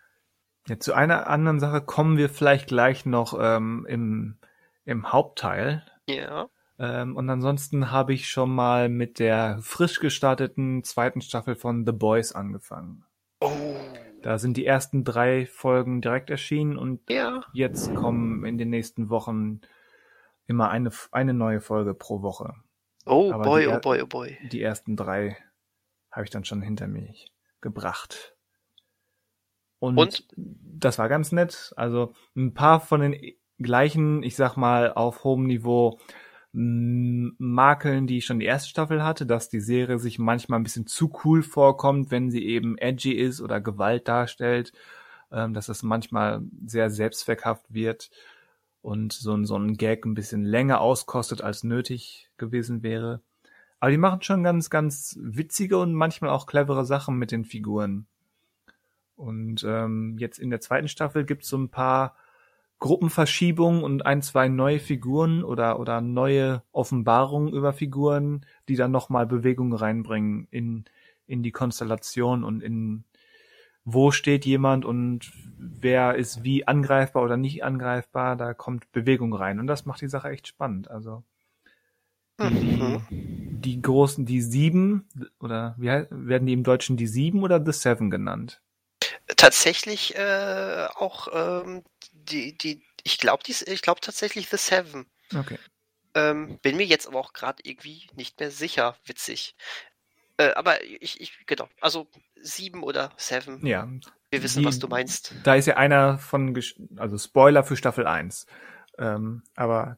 Ja, 0.67 0.79
zu 0.79 0.93
einer 0.93 1.27
anderen 1.27 1.59
Sache 1.59 1.81
kommen 1.81 2.17
wir 2.17 2.29
vielleicht 2.29 2.67
gleich 2.67 3.05
noch 3.05 3.37
ähm, 3.39 3.85
im, 3.89 4.37
im 4.85 5.11
Hauptteil. 5.11 5.85
Ja. 6.07 6.49
Ähm, 6.79 7.15
und 7.15 7.29
ansonsten 7.29 7.91
habe 7.91 8.13
ich 8.13 8.29
schon 8.29 8.53
mal 8.53 8.89
mit 8.89 9.19
der 9.19 9.59
frisch 9.61 9.99
gestarteten 9.99 10.83
zweiten 10.83 11.21
Staffel 11.21 11.55
von 11.55 11.85
The 11.85 11.91
Boys 11.91 12.33
angefangen. 12.33 13.05
Oh. 13.39 13.75
Da 14.21 14.39
sind 14.39 14.57
die 14.57 14.65
ersten 14.65 15.03
drei 15.03 15.45
Folgen 15.45 16.01
direkt 16.01 16.29
erschienen 16.29 16.77
und 16.77 17.09
ja. 17.09 17.43
jetzt 17.53 17.93
kommen 17.95 18.43
in 18.45 18.57
den 18.57 18.69
nächsten 18.69 19.09
Wochen 19.09 19.61
immer 20.47 20.69
eine, 20.69 20.91
eine 21.11 21.33
neue 21.33 21.61
Folge 21.61 21.93
pro 21.93 22.21
Woche. 22.21 22.53
Oh 23.05 23.31
Aber 23.31 23.43
boy, 23.43 23.67
oh 23.67 23.79
boy, 23.79 24.01
oh 24.01 24.07
boy. 24.07 24.37
Die 24.51 24.61
ersten 24.61 24.97
drei 24.97 25.37
habe 26.17 26.25
ich 26.25 26.31
dann 26.31 26.43
schon 26.43 26.61
hinter 26.61 26.87
mich 26.87 27.31
gebracht. 27.61 28.35
Und, 29.79 29.97
Und, 29.97 30.27
das 30.35 30.97
war 30.97 31.07
ganz 31.07 31.31
nett. 31.31 31.73
Also 31.77 32.13
ein 32.35 32.53
paar 32.53 32.81
von 32.81 33.01
den 33.01 33.15
gleichen, 33.59 34.23
ich 34.23 34.35
sag 34.35 34.57
mal, 34.57 34.91
auf 34.93 35.23
hohem 35.23 35.45
Niveau 35.45 35.99
Makeln, 36.51 38.07
die 38.07 38.21
schon 38.21 38.39
die 38.39 38.47
erste 38.47 38.69
Staffel 38.69 39.03
hatte, 39.03 39.27
dass 39.27 39.47
die 39.49 39.59
Serie 39.59 39.99
sich 39.99 40.17
manchmal 40.17 40.59
ein 40.59 40.63
bisschen 40.63 40.87
zu 40.87 41.11
cool 41.23 41.43
vorkommt, 41.43 42.09
wenn 42.09 42.31
sie 42.31 42.43
eben 42.45 42.77
edgy 42.79 43.11
ist 43.13 43.39
oder 43.41 43.61
Gewalt 43.61 44.07
darstellt. 44.07 44.73
ähm, 45.31 45.53
dass 45.53 45.69
es 45.69 45.83
manchmal 45.83 46.41
sehr 46.65 46.89
selbstzweckhaft 46.89 47.73
wird 47.73 48.09
und 48.81 49.13
so 49.13 49.33
ein, 49.35 49.45
so 49.45 49.57
ein 49.57 49.75
Gag 49.75 50.05
ein 50.05 50.13
bisschen 50.13 50.43
länger 50.43 50.81
auskostet, 50.81 51.41
als 51.41 51.63
nötig 51.63 52.29
gewesen 52.37 52.83
wäre. 52.83 53.21
Aber 53.79 53.91
die 53.91 53.97
machen 53.97 54.21
schon 54.21 54.43
ganz, 54.43 54.69
ganz 54.69 55.17
witzige 55.21 55.77
und 55.77 55.93
manchmal 55.93 56.31
auch 56.31 56.47
clevere 56.47 56.85
Sachen 56.85 57.17
mit 57.17 57.31
den 57.31 57.45
Figuren. 57.45 58.07
Und 59.15 59.63
ähm, 59.67 60.17
jetzt 60.19 60.39
in 60.39 60.49
der 60.49 60.61
zweiten 60.61 60.87
Staffel 60.87 61.25
gibt's 61.25 61.49
so 61.49 61.57
ein 61.57 61.69
paar 61.69 62.15
Gruppenverschiebungen 62.79 63.83
und 63.83 64.05
ein, 64.05 64.21
zwei 64.21 64.47
neue 64.47 64.79
Figuren 64.79 65.43
oder, 65.43 65.79
oder 65.79 66.01
neue 66.01 66.61
Offenbarungen 66.71 67.51
über 67.51 67.73
Figuren, 67.73 68.45
die 68.67 68.75
dann 68.75 68.91
nochmal 68.91 69.25
Bewegung 69.25 69.73
reinbringen 69.73 70.47
in, 70.51 70.85
in 71.25 71.41
die 71.41 71.51
Konstellation 71.51 72.43
und 72.43 72.61
in 72.61 73.03
wo 73.89 74.11
steht 74.11 74.45
jemand 74.45 74.83
und 74.83 75.31
wer 75.57 76.15
ist 76.15 76.43
wie 76.43 76.67
angreifbar 76.67 77.23
oder 77.23 77.37
nicht 77.37 77.63
angreifbar, 77.63 78.35
da 78.35 78.53
kommt 78.53 78.91
Bewegung 78.91 79.33
rein. 79.33 79.61
Und 79.61 79.67
das 79.67 79.85
macht 79.85 80.01
die 80.01 80.09
Sache 80.09 80.29
echt 80.29 80.45
spannend. 80.45 80.91
Also 80.91 81.23
mhm. 82.37 83.01
die 83.09 83.81
großen, 83.81 84.25
die 84.25 84.41
sieben, 84.41 85.07
oder 85.39 85.75
wie 85.77 85.87
werden 85.87 86.45
die 86.45 86.53
im 86.53 86.63
Deutschen 86.63 86.97
die 86.97 87.07
sieben 87.07 87.43
oder 87.43 87.63
The 87.63 87.71
Seven 87.71 88.09
genannt? 88.09 88.61
Tatsächlich 89.35 90.15
äh, 90.15 90.87
auch 90.95 91.27
ähm, 91.33 91.83
die, 92.13 92.57
die, 92.57 92.83
ich 93.03 93.17
glaube, 93.17 93.43
ich 93.47 93.81
glaube 93.81 94.01
tatsächlich 94.01 94.49
The 94.49 94.57
Seven. 94.57 95.05
Okay. 95.35 95.57
Ähm, 96.15 96.59
bin 96.61 96.77
mir 96.77 96.85
jetzt 96.85 97.07
aber 97.07 97.19
auch 97.19 97.33
gerade 97.33 97.61
irgendwie 97.63 98.07
nicht 98.15 98.39
mehr 98.39 98.51
sicher. 98.51 98.95
Witzig. 99.05 99.55
Äh, 100.37 100.53
aber 100.53 100.83
ich, 100.83 101.19
ich, 101.19 101.45
genau. 101.45 101.67
Also 101.81 102.07
sieben 102.41 102.83
oder 102.83 103.11
Seven. 103.17 103.65
Ja. 103.65 103.87
Wir 104.29 104.43
wissen, 104.43 104.61
die, 104.61 104.65
was 104.65 104.79
du 104.79 104.87
meinst. 104.87 105.33
Da 105.43 105.55
ist 105.55 105.67
ja 105.67 105.77
einer 105.77 106.17
von, 106.17 106.57
also 106.97 107.17
Spoiler 107.17 107.63
für 107.63 107.77
Staffel 107.77 108.07
1. 108.07 108.45
Ähm, 108.97 109.43
aber, 109.55 109.97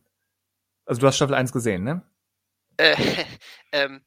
also 0.85 1.01
du 1.01 1.07
hast 1.07 1.15
Staffel 1.15 1.35
1 1.35 1.51
gesehen, 1.51 1.83
ne? 1.83 2.03
Äh, 2.79 2.95
ähm, 3.71 4.01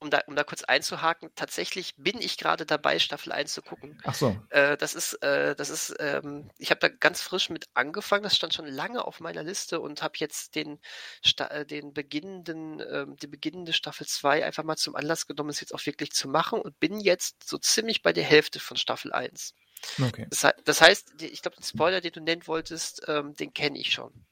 um 0.00 0.10
da, 0.10 0.20
um 0.26 0.36
da 0.36 0.44
kurz 0.44 0.62
einzuhaken, 0.64 1.30
tatsächlich 1.34 1.94
bin 1.96 2.20
ich 2.20 2.36
gerade 2.36 2.66
dabei, 2.66 2.98
Staffel 2.98 3.32
1 3.32 3.52
zu 3.52 3.62
gucken. 3.62 3.98
Ach 4.04 4.14
so. 4.14 4.38
Äh, 4.50 4.76
das 4.76 4.94
ist, 4.94 5.14
äh, 5.22 5.56
das 5.56 5.70
ist, 5.70 5.94
ähm, 5.98 6.50
ich 6.58 6.70
habe 6.70 6.80
da 6.80 6.88
ganz 6.88 7.22
frisch 7.22 7.48
mit 7.48 7.66
angefangen, 7.72 8.22
das 8.22 8.36
stand 8.36 8.52
schon 8.52 8.66
lange 8.66 9.04
auf 9.04 9.20
meiner 9.20 9.42
Liste 9.42 9.80
und 9.80 10.02
habe 10.02 10.14
jetzt 10.18 10.56
den, 10.56 10.78
äh, 11.38 11.64
den 11.64 11.94
beginnenden, 11.94 12.80
äh, 12.80 13.06
die 13.22 13.26
beginnende 13.26 13.72
Staffel 13.72 14.06
2 14.06 14.44
einfach 14.44 14.64
mal 14.64 14.76
zum 14.76 14.94
Anlass 14.94 15.26
genommen, 15.26 15.50
es 15.50 15.60
jetzt 15.60 15.74
auch 15.74 15.86
wirklich 15.86 16.12
zu 16.12 16.28
machen 16.28 16.60
und 16.60 16.78
bin 16.80 17.00
jetzt 17.00 17.48
so 17.48 17.56
ziemlich 17.56 18.02
bei 18.02 18.12
der 18.12 18.24
Hälfte 18.24 18.60
von 18.60 18.76
Staffel 18.76 19.12
1. 19.12 19.54
Okay. 20.02 20.26
Das, 20.28 20.46
das 20.64 20.80
heißt, 20.80 21.22
ich 21.22 21.40
glaube, 21.40 21.56
den 21.56 21.64
Spoiler, 21.64 22.00
den 22.00 22.12
du 22.12 22.20
nennen 22.20 22.46
wolltest, 22.46 23.02
ähm, 23.08 23.34
den 23.34 23.54
kenne 23.54 23.78
ich 23.78 23.92
schon. 23.92 24.26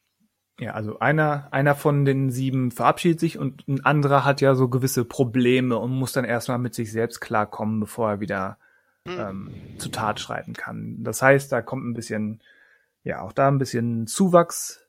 Ja, 0.58 0.72
also 0.72 0.98
einer, 0.98 1.48
einer 1.50 1.74
von 1.74 2.04
den 2.04 2.30
sieben 2.30 2.70
verabschiedet 2.70 3.18
sich 3.20 3.38
und 3.38 3.66
ein 3.68 3.84
anderer 3.84 4.24
hat 4.24 4.40
ja 4.40 4.54
so 4.54 4.68
gewisse 4.68 5.04
Probleme 5.04 5.78
und 5.78 5.92
muss 5.92 6.12
dann 6.12 6.24
erstmal 6.24 6.58
mit 6.58 6.74
sich 6.74 6.92
selbst 6.92 7.20
klarkommen, 7.20 7.80
bevor 7.80 8.10
er 8.10 8.20
wieder 8.20 8.58
hm. 9.08 9.18
ähm, 9.18 9.50
zu 9.78 9.88
Tat 9.88 10.20
schreiten 10.20 10.52
kann. 10.52 11.02
Das 11.02 11.22
heißt, 11.22 11.50
da 11.50 11.62
kommt 11.62 11.86
ein 11.86 11.94
bisschen, 11.94 12.42
ja, 13.02 13.22
auch 13.22 13.32
da 13.32 13.48
ein 13.48 13.58
bisschen 13.58 14.06
Zuwachs 14.06 14.86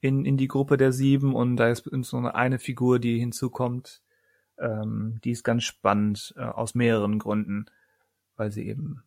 in, 0.00 0.24
in 0.24 0.36
die 0.36 0.48
Gruppe 0.48 0.76
der 0.76 0.92
sieben 0.92 1.34
und 1.34 1.56
da 1.56 1.68
ist 1.68 1.86
insbesondere 1.86 2.34
eine 2.34 2.58
Figur, 2.58 2.98
die 2.98 3.18
hinzukommt, 3.18 4.02
ähm, 4.58 5.20
die 5.24 5.30
ist 5.30 5.44
ganz 5.44 5.62
spannend 5.62 6.34
äh, 6.36 6.42
aus 6.42 6.74
mehreren 6.74 7.18
Gründen, 7.18 7.66
weil 8.36 8.50
sie 8.50 8.66
eben 8.66 9.04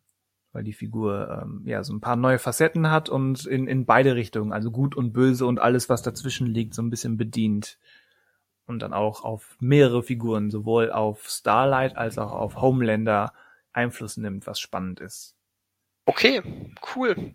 weil 0.52 0.64
die 0.64 0.72
Figur 0.72 1.42
ähm, 1.42 1.62
ja 1.64 1.84
so 1.84 1.92
ein 1.92 2.00
paar 2.00 2.16
neue 2.16 2.38
Facetten 2.38 2.90
hat 2.90 3.08
und 3.08 3.46
in, 3.46 3.66
in 3.66 3.86
beide 3.86 4.14
Richtungen, 4.14 4.52
also 4.52 4.70
gut 4.70 4.96
und 4.96 5.12
böse 5.12 5.46
und 5.46 5.60
alles, 5.60 5.88
was 5.88 6.02
dazwischen 6.02 6.46
liegt, 6.46 6.74
so 6.74 6.82
ein 6.82 6.90
bisschen 6.90 7.16
bedient. 7.16 7.78
Und 8.66 8.80
dann 8.80 8.92
auch 8.92 9.24
auf 9.24 9.56
mehrere 9.60 10.02
Figuren, 10.02 10.50
sowohl 10.50 10.92
auf 10.92 11.26
Starlight 11.28 11.96
als 11.96 12.18
auch 12.18 12.32
auf 12.32 12.60
Homelander 12.60 13.32
Einfluss 13.72 14.18
nimmt, 14.18 14.46
was 14.46 14.60
spannend 14.60 15.00
ist. 15.00 15.34
Okay, 16.04 16.42
cool. 16.94 17.34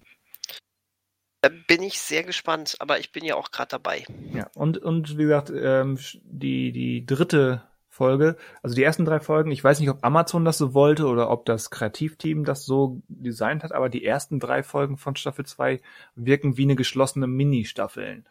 Da 1.41 1.49
bin 1.67 1.83
ich 1.83 1.99
sehr 1.99 2.23
gespannt, 2.23 2.75
aber 2.79 2.99
ich 2.99 3.11
bin 3.11 3.25
ja 3.25 3.35
auch 3.35 3.51
gerade 3.51 3.69
dabei. 3.69 4.05
Ja, 4.33 4.49
und, 4.55 4.77
und 4.77 5.17
wie 5.17 5.23
gesagt, 5.23 5.51
ähm, 5.53 5.97
die, 6.23 6.71
die 6.71 7.05
dritte 7.05 7.63
Folge. 7.93 8.37
Also 8.63 8.75
die 8.75 8.83
ersten 8.83 9.05
drei 9.05 9.19
Folgen, 9.19 9.51
ich 9.51 9.63
weiß 9.63 9.79
nicht, 9.79 9.89
ob 9.89 10.03
Amazon 10.03 10.43
das 10.43 10.57
so 10.57 10.73
wollte 10.73 11.05
oder 11.05 11.29
ob 11.29 11.45
das 11.45 11.69
Kreativteam 11.69 12.43
das 12.43 12.65
so 12.65 13.01
designt 13.07 13.63
hat, 13.63 13.71
aber 13.71 13.87
die 13.87 14.03
ersten 14.03 14.39
drei 14.39 14.63
Folgen 14.63 14.97
von 14.97 15.15
Staffel 15.15 15.45
2 15.45 15.79
wirken 16.15 16.57
wie 16.57 16.63
eine 16.63 16.75
geschlossene 16.75 17.27
Mini-Staffeln. 17.27 18.25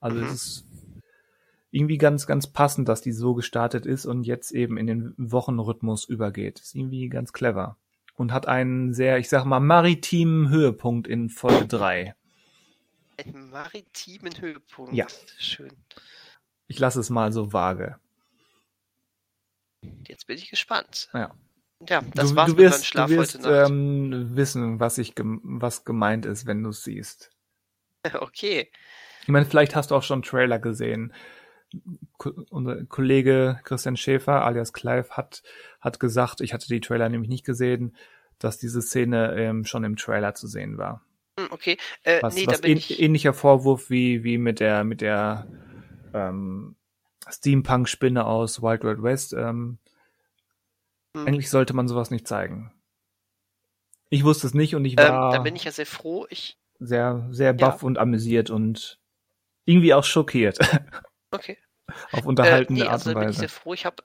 Also 0.00 0.18
mhm. 0.18 0.24
es 0.24 0.32
ist 0.32 0.66
irgendwie 1.70 1.98
ganz, 1.98 2.26
ganz 2.26 2.48
passend, 2.48 2.88
dass 2.88 3.02
die 3.02 3.12
so 3.12 3.34
gestartet 3.34 3.86
ist 3.86 4.04
und 4.04 4.24
jetzt 4.24 4.50
eben 4.50 4.76
in 4.76 4.88
den 4.88 5.14
Wochenrhythmus 5.16 6.04
übergeht. 6.04 6.58
Ist 6.58 6.74
irgendwie 6.74 7.08
ganz 7.08 7.32
clever. 7.32 7.76
Und 8.16 8.32
hat 8.32 8.48
einen 8.48 8.94
sehr, 8.94 9.18
ich 9.18 9.28
sag 9.28 9.44
mal, 9.44 9.60
maritimen 9.60 10.48
Höhepunkt 10.48 11.06
in 11.06 11.28
Folge 11.28 11.66
3. 11.66 12.14
Einen 13.16 13.50
maritimen 13.50 14.32
Höhepunkt. 14.40 14.92
Ja. 14.92 15.06
Schön. 15.38 15.70
Ich 16.66 16.80
lasse 16.80 16.98
es 16.98 17.10
mal 17.10 17.32
so 17.32 17.52
vage. 17.52 17.96
Jetzt 20.06 20.26
bin 20.26 20.36
ich 20.36 20.50
gespannt. 20.50 21.08
Ja. 21.12 21.34
Ja, 21.88 22.02
das 22.14 22.30
du, 22.30 22.36
war's 22.36 22.50
du 22.50 22.58
wirst, 22.58 22.78
mit 22.78 22.86
Schlaf 22.86 23.10
du 23.10 23.16
wirst, 23.16 23.34
heute 23.34 23.48
Nacht. 23.48 23.70
Ähm, 23.70 24.36
wissen, 24.36 24.80
was 24.80 24.98
ich 24.98 25.14
was 25.16 25.84
gemeint 25.84 26.24
ist, 26.26 26.46
wenn 26.46 26.62
du 26.62 26.70
es 26.70 26.84
siehst. 26.84 27.30
Okay. 28.12 28.70
Ich 29.22 29.28
meine, 29.28 29.46
vielleicht 29.46 29.74
hast 29.74 29.90
du 29.90 29.94
auch 29.94 30.02
schon 30.02 30.16
einen 30.16 30.22
Trailer 30.24 30.58
gesehen. 30.58 31.14
Ko 32.18 32.30
unser 32.50 32.84
Kollege 32.84 33.58
Christian 33.64 33.96
Schäfer 33.96 34.44
alias 34.44 34.74
Clive 34.74 35.08
hat 35.10 35.42
hat 35.80 35.98
gesagt, 35.98 36.42
ich 36.42 36.52
hatte 36.52 36.68
die 36.68 36.80
Trailer 36.80 37.08
nämlich 37.08 37.30
nicht 37.30 37.46
gesehen, 37.46 37.96
dass 38.38 38.58
diese 38.58 38.82
Szene 38.82 39.34
ähm, 39.38 39.64
schon 39.64 39.84
im 39.84 39.96
Trailer 39.96 40.34
zu 40.34 40.46
sehen 40.46 40.76
war. 40.76 41.02
Hm, 41.40 41.48
okay, 41.50 41.78
äh, 42.02 42.22
was, 42.22 42.34
nee, 42.34 42.46
was 42.46 42.56
da 42.56 42.60
bin 42.60 42.72
ähn 42.72 42.76
ich... 42.76 43.00
ähnlicher 43.00 43.32
Vorwurf 43.32 43.88
wie 43.88 44.22
wie 44.22 44.36
mit 44.36 44.60
der 44.60 44.84
mit 44.84 45.00
der 45.00 45.46
ähm, 46.12 46.76
Steampunk-Spinne 47.30 48.24
aus 48.24 48.62
Wild 48.62 48.82
Wild 48.84 49.02
West. 49.02 49.32
Ähm, 49.32 49.78
hm. 51.16 51.26
Eigentlich 51.26 51.50
sollte 51.50 51.74
man 51.74 51.88
sowas 51.88 52.10
nicht 52.10 52.26
zeigen. 52.28 52.72
Ich 54.10 54.24
wusste 54.24 54.46
es 54.46 54.54
nicht 54.54 54.74
und 54.74 54.84
ich 54.84 54.96
war. 54.96 55.32
Ähm, 55.32 55.36
da 55.36 55.42
bin 55.42 55.56
ich 55.56 55.64
ja 55.64 55.72
sehr 55.72 55.86
froh. 55.86 56.26
Ich 56.30 56.58
sehr, 56.78 57.26
sehr 57.30 57.52
baff 57.52 57.82
ja. 57.82 57.86
und 57.86 57.98
amüsiert 57.98 58.50
und 58.50 58.98
irgendwie 59.64 59.94
auch 59.94 60.04
schockiert. 60.04 60.58
Okay. 61.30 61.58
Auf 62.12 62.26
unterhaltende 62.26 62.82
äh, 62.82 62.84
nee, 62.84 62.88
Art 62.88 63.00
also 63.00 63.10
und 63.10 63.16
Weise. 63.16 63.24
bin 63.24 63.32
ich 63.32 63.38
sehr 63.38 63.48
froh. 63.48 63.74
Ich 63.74 63.84
habe 63.84 64.04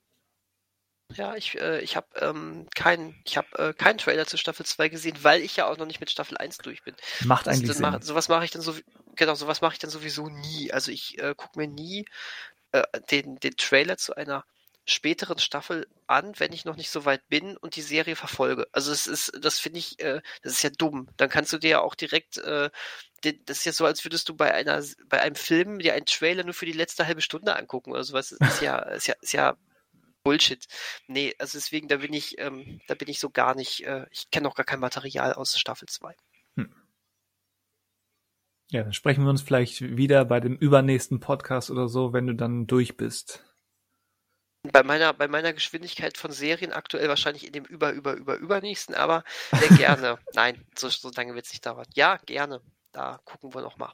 ja, 1.13 1.35
ich, 1.35 1.59
äh, 1.59 1.79
ich 1.81 1.95
habe 1.95 2.07
ähm, 2.19 2.67
keinen 2.75 3.21
ich 3.23 3.37
hab, 3.37 3.53
äh, 3.57 3.73
keinen 3.73 3.99
Trailer 3.99 4.25
zu 4.25 4.37
Staffel 4.37 4.65
2 4.65 4.89
gesehen, 4.89 5.17
weil 5.21 5.41
ich 5.41 5.55
ja 5.55 5.67
auch 5.67 5.77
noch 5.77 5.85
nicht 5.85 5.99
mit 5.99 6.09
Staffel 6.09 6.37
1 6.37 6.57
durch 6.57 6.83
bin. 6.83 6.95
Macht 7.25 7.47
also 7.47 7.59
eigentlich 7.59 7.77
Sinn. 7.77 7.81
Mach, 7.83 8.01
sowas 8.01 8.29
mache 8.29 8.45
ich 8.45 8.51
dann 8.51 8.63
so 8.63 8.73
genau, 9.15 9.35
sowas 9.35 9.61
mache 9.61 9.73
ich 9.73 9.79
dann 9.79 9.89
sowieso 9.89 10.27
nie. 10.27 10.71
Also 10.71 10.91
ich 10.91 11.19
äh, 11.19 11.35
gucke 11.35 11.59
mir 11.59 11.67
nie 11.67 12.05
äh, 12.71 12.83
den, 13.11 13.39
den 13.39 13.55
Trailer 13.57 13.97
zu 13.97 14.15
einer 14.15 14.45
späteren 14.85 15.37
Staffel 15.37 15.87
an, 16.07 16.33
wenn 16.37 16.51
ich 16.51 16.65
noch 16.65 16.75
nicht 16.75 16.89
so 16.89 17.05
weit 17.05 17.27
bin 17.29 17.57
und 17.57 17.75
die 17.75 17.81
Serie 17.81 18.15
verfolge. 18.15 18.67
Also 18.71 18.91
es 18.91 19.07
ist, 19.07 19.31
das 19.39 19.59
finde 19.59 19.79
ich, 19.79 19.99
äh, 19.99 20.21
das 20.41 20.53
ist 20.53 20.63
ja 20.63 20.71
dumm. 20.71 21.07
Dann 21.17 21.29
kannst 21.29 21.53
du 21.53 21.57
dir 21.57 21.69
ja 21.69 21.81
auch 21.81 21.95
direkt, 21.95 22.37
äh, 22.37 22.69
den, 23.23 23.43
das 23.45 23.59
ist 23.59 23.65
ja 23.65 23.71
so, 23.71 23.85
als 23.85 24.03
würdest 24.03 24.29
du 24.29 24.35
bei 24.35 24.53
einer, 24.53 24.83
bei 25.05 25.21
einem 25.21 25.35
Film 25.35 25.79
dir 25.79 25.93
einen 25.93 26.05
Trailer 26.05 26.43
nur 26.43 26.53
für 26.53 26.65
die 26.65 26.71
letzte 26.71 27.05
halbe 27.05 27.21
Stunde 27.21 27.55
angucken 27.55 27.91
oder 27.91 28.03
sowas. 28.03 28.35
Das 28.39 28.55
ist 28.55 28.61
ja, 28.61 28.79
ist 28.89 29.07
ja, 29.07 29.15
ist 29.21 29.33
ja 29.33 29.57
Bullshit. 30.23 30.65
Nee, 31.07 31.35
also 31.39 31.57
deswegen, 31.57 31.87
da 31.87 31.97
bin 31.97 32.13
ich, 32.13 32.37
ähm, 32.39 32.81
da 32.87 32.95
bin 32.95 33.07
ich 33.07 33.19
so 33.19 33.29
gar 33.29 33.55
nicht, 33.55 33.85
äh, 33.85 34.05
ich 34.11 34.29
kenne 34.31 34.45
noch 34.45 34.55
gar 34.55 34.65
kein 34.65 34.79
Material 34.79 35.33
aus 35.33 35.57
Staffel 35.57 35.87
2. 35.87 36.15
Ja, 38.71 38.83
dann 38.83 38.93
sprechen 38.93 39.23
wir 39.23 39.31
uns 39.31 39.41
vielleicht 39.41 39.81
wieder 39.81 40.25
bei 40.25 40.39
dem 40.39 40.55
übernächsten 40.55 41.19
Podcast 41.19 41.71
oder 41.71 41.87
so, 41.87 42.13
wenn 42.13 42.27
du 42.27 42.35
dann 42.35 42.67
durch 42.67 42.97
bist. 42.97 43.43
Bei 44.71 44.83
meiner, 44.83 45.13
bei 45.13 45.27
meiner 45.27 45.53
Geschwindigkeit 45.53 46.17
von 46.17 46.31
Serien 46.31 46.73
aktuell 46.73 47.07
wahrscheinlich 47.07 47.47
in 47.47 47.53
dem 47.53 47.65
über, 47.65 47.91
über, 47.93 48.13
über, 48.13 48.35
übernächsten, 48.35 48.93
aber 48.93 49.23
sehr 49.53 49.69
gerne. 49.77 50.19
Nein, 50.33 50.65
so, 50.75 50.89
so 50.89 51.09
lange 51.15 51.33
wird 51.33 51.45
es 51.45 51.51
nicht 51.51 51.65
dauern. 51.65 51.87
Ja, 51.95 52.17
gerne. 52.25 52.61
Da 52.91 53.19
gucken 53.23 53.53
wir 53.53 53.61
nochmal. 53.61 53.91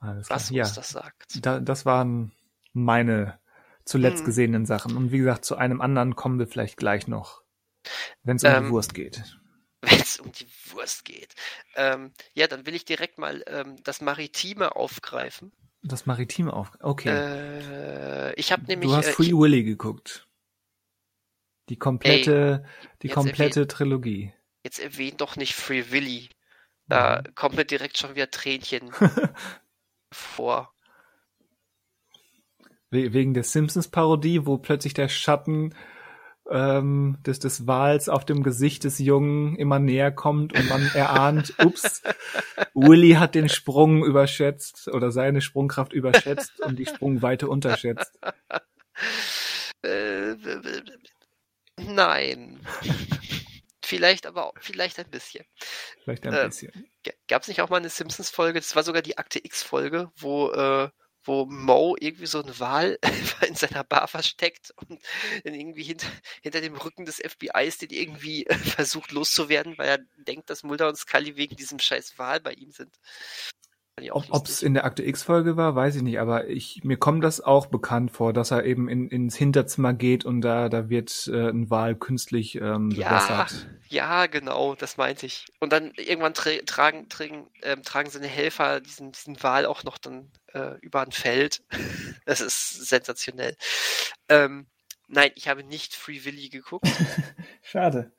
Alles 0.00 0.30
was 0.30 0.48
klar. 0.48 0.60
uns 0.60 0.68
ja, 0.70 0.74
das 0.74 0.90
sagt. 0.90 1.44
Da, 1.46 1.60
das 1.60 1.84
waren 1.84 2.32
meine 2.72 3.38
zuletzt 3.84 4.20
Hm. 4.20 4.26
gesehenen 4.26 4.66
Sachen. 4.66 4.96
Und 4.96 5.12
wie 5.12 5.18
gesagt, 5.18 5.44
zu 5.44 5.56
einem 5.56 5.80
anderen 5.80 6.16
kommen 6.16 6.38
wir 6.38 6.46
vielleicht 6.46 6.76
gleich 6.76 7.08
noch, 7.08 7.42
wenn 8.22 8.36
es 8.36 8.44
um 8.44 8.50
Ähm, 8.50 8.64
die 8.64 8.70
Wurst 8.70 8.94
geht. 8.94 9.37
Wenn 9.80 10.00
es 10.00 10.18
um 10.18 10.32
die 10.32 10.46
Wurst 10.72 11.04
geht. 11.04 11.34
Ähm, 11.76 12.12
ja, 12.34 12.46
dann 12.48 12.66
will 12.66 12.74
ich 12.74 12.84
direkt 12.84 13.18
mal 13.18 13.44
ähm, 13.46 13.76
das 13.84 14.00
Maritime 14.00 14.74
aufgreifen. 14.74 15.52
Das 15.82 16.06
Maritime 16.06 16.52
auf. 16.52 16.72
Okay. 16.80 17.08
Äh, 17.10 18.34
ich 18.34 18.50
habe 18.52 18.64
nämlich. 18.66 18.90
du 18.90 18.96
hast 18.96 19.06
äh, 19.06 19.12
Free 19.12 19.26
ich, 19.26 19.32
Willy 19.32 19.62
geguckt. 19.62 20.26
Die 21.68 21.76
komplette, 21.76 22.64
die 23.02 23.08
jetzt 23.08 23.14
komplette 23.14 23.66
Trilogie. 23.68 24.32
jetzt 24.64 24.78
erwähn 24.78 25.16
doch 25.16 25.36
nicht 25.36 25.54
Free 25.54 25.90
Willy. 25.90 26.28
Da 26.88 27.22
Mhm. 27.22 27.34
kommt 27.34 27.56
mir 27.56 27.64
direkt 27.64 27.98
schon 27.98 28.14
wieder 28.14 28.30
Tränchen 28.30 28.90
vor. 30.12 30.72
We- 32.90 33.12
Wegen 33.12 33.34
der 33.34 33.44
Simpsons-Parodie, 33.44 34.46
wo 34.46 34.58
plötzlich 34.58 34.94
der 34.94 35.08
Schatten 35.08 35.74
ähm, 36.50 37.18
des, 37.26 37.38
des 37.38 37.66
Wals 37.66 38.08
auf 38.08 38.24
dem 38.24 38.42
Gesicht 38.42 38.84
des 38.84 38.98
Jungen 38.98 39.56
immer 39.56 39.78
näher 39.78 40.10
kommt 40.10 40.52
und 40.54 40.68
man 40.68 40.90
erahnt, 40.94 41.54
ups, 41.64 42.02
Willy 42.74 43.12
hat 43.14 43.34
den 43.34 43.48
Sprung 43.48 44.04
überschätzt 44.04 44.88
oder 44.88 45.10
seine 45.10 45.40
Sprungkraft 45.40 45.92
überschätzt 45.92 46.60
und 46.60 46.78
die 46.78 46.86
Sprungweite 46.86 47.48
unterschätzt. 47.48 48.18
Äh, 49.82 50.34
nein. 51.76 52.60
Vielleicht 53.84 54.26
aber 54.26 54.46
auch, 54.46 54.52
vielleicht 54.60 54.98
ein 54.98 55.10
bisschen. 55.10 55.44
Vielleicht 56.04 56.26
ein 56.26 56.34
Äh, 56.34 56.46
bisschen. 56.48 56.72
Gab 57.26 57.42
es 57.42 57.48
nicht 57.48 57.62
auch 57.62 57.70
mal 57.70 57.78
eine 57.78 57.88
Simpsons-Folge? 57.88 58.60
Das 58.60 58.76
war 58.76 58.82
sogar 58.82 59.00
die 59.00 59.16
Akte 59.16 59.42
X-Folge, 59.42 60.10
wo, 60.16 60.50
äh, 60.50 60.90
wo 61.28 61.46
Mo 61.46 61.96
irgendwie 62.00 62.26
so 62.26 62.42
einen 62.42 62.58
Wal 62.58 62.98
in 63.46 63.54
seiner 63.54 63.84
Bar 63.84 64.08
versteckt 64.08 64.72
und 64.76 65.00
dann 65.44 65.54
irgendwie 65.54 65.84
hinter, 65.84 66.08
hinter 66.42 66.60
dem 66.60 66.74
Rücken 66.76 67.04
des 67.04 67.20
FBIs 67.20 67.78
den 67.78 67.90
irgendwie 67.90 68.46
versucht 68.76 69.12
loszuwerden, 69.12 69.78
weil 69.78 69.88
er 69.88 69.98
denkt, 70.16 70.50
dass 70.50 70.62
Mulder 70.64 70.88
und 70.88 70.96
Scully 70.96 71.36
wegen 71.36 71.56
diesem 71.56 71.78
scheiß 71.78 72.18
Wal 72.18 72.40
bei 72.40 72.52
ihm 72.54 72.72
sind. 72.72 72.98
Ob 74.30 74.46
es 74.46 74.62
in 74.62 74.74
der 74.74 74.84
Akte 74.84 75.02
X-Folge 75.04 75.56
war, 75.56 75.74
weiß 75.74 75.96
ich 75.96 76.02
nicht, 76.02 76.18
aber 76.20 76.48
ich, 76.48 76.80
mir 76.84 76.96
kommt 76.96 77.24
das 77.24 77.40
auch 77.40 77.66
bekannt 77.66 78.10
vor, 78.10 78.32
dass 78.32 78.50
er 78.50 78.64
eben 78.64 78.88
in, 78.88 79.08
ins 79.08 79.36
Hinterzimmer 79.36 79.94
geht 79.94 80.24
und 80.24 80.40
da, 80.42 80.68
da 80.68 80.88
wird 80.88 81.28
äh, 81.32 81.48
ein 81.50 81.70
Wal 81.70 81.94
künstlich 81.96 82.56
ähm, 82.56 82.90
Ja, 82.90 83.08
bewässert. 83.08 83.68
ja, 83.88 84.26
genau, 84.26 84.74
das 84.74 84.96
meinte 84.96 85.26
ich. 85.26 85.46
Und 85.60 85.72
dann 85.72 85.92
irgendwann 85.96 86.34
tra 86.34 86.50
tragen, 86.66 87.08
tragen, 87.08 87.50
ähm, 87.62 87.82
tragen 87.82 88.10
seine 88.10 88.26
Helfer 88.28 88.80
diesen, 88.80 89.12
diesen 89.12 89.42
Wal 89.42 89.66
auch 89.66 89.84
noch 89.84 89.98
dann 89.98 90.30
äh, 90.52 90.78
über 90.80 91.02
ein 91.02 91.12
Feld. 91.12 91.62
Das 92.26 92.40
ist 92.42 92.86
sensationell. 92.88 93.56
Ähm, 94.28 94.66
nein, 95.06 95.30
ich 95.34 95.48
habe 95.48 95.64
nicht 95.64 95.94
Free 95.94 96.24
Willy 96.26 96.50
geguckt, 96.50 96.86
Schade. 97.62 98.12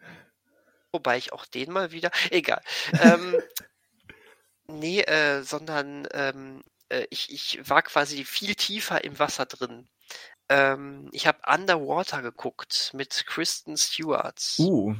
wobei 0.92 1.18
ich 1.18 1.32
auch 1.32 1.46
den 1.46 1.72
mal 1.72 1.92
wieder. 1.92 2.10
Egal. 2.32 2.62
Ähm, 3.02 3.36
nee, 4.70 5.02
äh, 5.02 5.44
sondern 5.44 6.08
ähm, 6.12 6.62
äh, 6.90 7.06
ich, 7.10 7.32
ich 7.32 7.70
war 7.70 7.82
quasi 7.82 8.24
viel 8.26 8.56
tiefer 8.56 9.04
im 9.04 9.20
Wasser 9.20 9.46
drin. 9.46 9.88
Ähm, 10.50 11.10
ich 11.12 11.28
habe 11.28 11.40
Underwater 11.48 12.22
geguckt 12.22 12.92
mit 12.94 13.26
Kristen 13.28 13.78
Stewart. 13.78 14.56
Uh, 14.58 14.96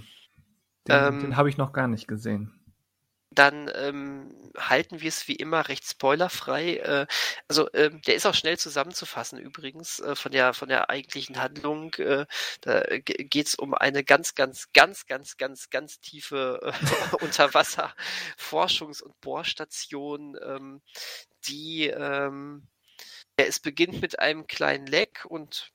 den, 0.88 0.96
Ähm, 0.96 1.20
den 1.22 1.38
habe 1.38 1.50
ich 1.50 1.58
noch 1.58 1.74
gar 1.74 1.88
nicht 1.88 2.08
gesehen. 2.08 2.59
Dann 3.40 3.72
ähm, 3.74 4.52
halten 4.58 5.00
wir 5.00 5.08
es 5.08 5.30
wie 5.30 5.36
immer 5.36 5.70
recht 5.70 5.88
spoilerfrei. 5.88 6.76
Äh, 6.78 7.08
also 7.48 7.70
ähm, 7.74 8.02
der 8.02 8.16
ist 8.16 8.26
auch 8.26 8.34
schnell 8.34 8.58
zusammenzufassen 8.60 9.40
übrigens 9.40 10.00
äh, 10.00 10.16
von 10.16 10.34
der 10.34 10.54
von 10.54 10.68
der 10.68 10.90
eigentlichen 10.90 11.42
Handlung. 11.42 11.94
Äh, 11.96 12.26
da 12.60 12.84
geht 12.98 13.48
es 13.48 13.56
um 13.56 13.74
eine 13.74 14.04
ganz 14.04 14.36
ganz 14.36 14.74
ganz 14.74 15.06
ganz 15.06 15.38
ganz 15.38 15.70
ganz 15.70 16.02
tiefe 16.02 16.60
äh, 16.62 16.72
Unterwasser-Forschungs- 17.24 19.02
und 19.02 19.20
Bohrstation, 19.22 20.38
ähm, 20.44 20.82
die 21.48 21.88
ähm, 21.88 22.68
ja, 23.40 23.46
es 23.46 23.62
beginnt 23.62 24.02
mit 24.02 24.20
einem 24.20 24.48
kleinen 24.48 24.86
Leck 24.86 25.26
und 25.30 25.72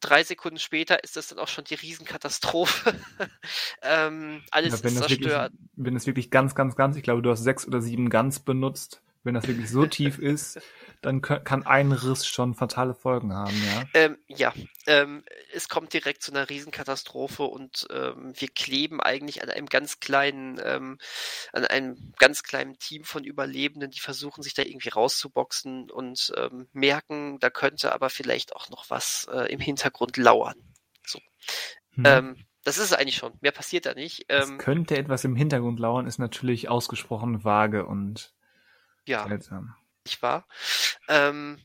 drei 0.00 0.22
Sekunden 0.24 0.58
später 0.58 1.02
ist 1.02 1.16
das 1.16 1.28
dann 1.28 1.38
auch 1.38 1.48
schon 1.48 1.64
die 1.64 1.74
Riesenkatastrophe. 1.74 2.94
ähm, 3.82 4.42
alles 4.50 4.72
Ja, 4.74 4.84
wenn, 4.84 4.92
ist 4.94 5.00
das 5.00 5.10
wirklich, 5.10 5.28
zerstört. 5.28 5.52
wenn 5.76 5.94
das 5.94 6.06
wirklich 6.06 6.30
ganz, 6.30 6.54
ganz, 6.54 6.76
ganz, 6.76 6.96
ich 6.96 7.02
glaube, 7.02 7.22
du 7.22 7.30
hast 7.30 7.42
sechs 7.42 7.66
oder 7.66 7.80
sieben 7.80 8.10
ganz 8.10 8.40
benutzt. 8.40 9.02
Wenn 9.26 9.34
das 9.34 9.46
wirklich 9.46 9.68
so 9.68 9.84
tief 9.86 10.18
ist, 10.18 10.60
dann 11.02 11.20
kann 11.20 11.66
ein 11.66 11.92
Riss 11.92 12.26
schon 12.26 12.54
fatale 12.54 12.94
Folgen 12.94 13.34
haben, 13.34 13.56
ja. 13.64 13.84
Ähm, 13.92 14.18
ja, 14.28 14.54
ähm, 14.86 15.24
es 15.52 15.68
kommt 15.68 15.92
direkt 15.92 16.22
zu 16.22 16.32
einer 16.32 16.48
Riesenkatastrophe 16.48 17.42
und 17.42 17.86
ähm, 17.90 18.32
wir 18.34 18.48
kleben 18.48 19.00
eigentlich 19.00 19.42
an 19.42 19.50
einem 19.50 19.66
ganz 19.66 20.00
kleinen, 20.00 20.58
ähm, 20.64 20.98
an 21.52 21.64
einem 21.64 22.12
ganz 22.18 22.42
kleinen 22.42 22.78
Team 22.78 23.04
von 23.04 23.24
Überlebenden, 23.24 23.90
die 23.90 24.00
versuchen 24.00 24.42
sich 24.42 24.54
da 24.54 24.62
irgendwie 24.62 24.88
rauszuboxen 24.88 25.90
und 25.90 26.32
ähm, 26.36 26.68
merken, 26.72 27.38
da 27.40 27.50
könnte 27.50 27.92
aber 27.92 28.08
vielleicht 28.08 28.56
auch 28.56 28.70
noch 28.70 28.88
was 28.88 29.28
äh, 29.30 29.52
im 29.52 29.60
Hintergrund 29.60 30.16
lauern. 30.16 30.54
Hm. 31.96 32.04
Ähm, 32.06 32.36
das 32.64 32.78
ist 32.78 32.84
es 32.84 32.92
eigentlich 32.92 33.16
schon. 33.16 33.32
Mehr 33.40 33.52
passiert 33.52 33.86
da 33.86 33.94
nicht. 33.94 34.24
es 34.28 34.48
Ähm, 34.48 34.58
könnte 34.58 34.96
etwas 34.96 35.24
im 35.24 35.36
Hintergrund 35.36 35.78
lauern, 35.78 36.06
ist 36.06 36.18
natürlich 36.18 36.68
ausgesprochen 36.68 37.44
vage 37.44 37.86
und 37.86 38.34
ja. 39.06 39.26
seltsam. 39.26 39.74
nicht 40.04 40.22
wahr? 40.22 40.46
Ähm, 41.08 41.60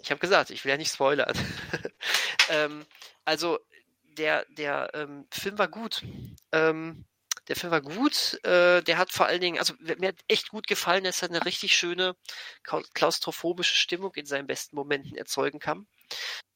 ich 0.00 0.10
habe 0.10 0.20
gesagt, 0.20 0.50
ich 0.50 0.64
will 0.64 0.70
ja 0.70 0.76
nicht 0.76 0.92
spoilern. 0.92 1.36
ähm, 2.50 2.86
also 3.24 3.58
der, 4.02 4.44
der 4.50 4.90
ähm, 4.94 5.26
Film 5.30 5.58
war 5.58 5.68
gut. 5.68 6.04
Ähm, 6.52 7.04
der 7.48 7.56
Film 7.56 7.72
war 7.72 7.80
gut. 7.80 8.38
Äh, 8.44 8.82
der 8.82 8.98
hat 8.98 9.12
vor 9.12 9.26
allen 9.26 9.40
Dingen, 9.40 9.58
also 9.58 9.74
mir 9.78 10.08
hat 10.08 10.20
echt 10.28 10.50
gut 10.50 10.66
gefallen, 10.66 11.04
dass 11.04 11.22
er 11.22 11.30
eine 11.30 11.44
richtig 11.44 11.76
schöne 11.76 12.14
klaustrophobische 12.62 13.74
Stimmung 13.74 14.14
in 14.14 14.26
seinen 14.26 14.46
besten 14.46 14.76
Momenten 14.76 15.16
erzeugen 15.16 15.58
kann. 15.58 15.86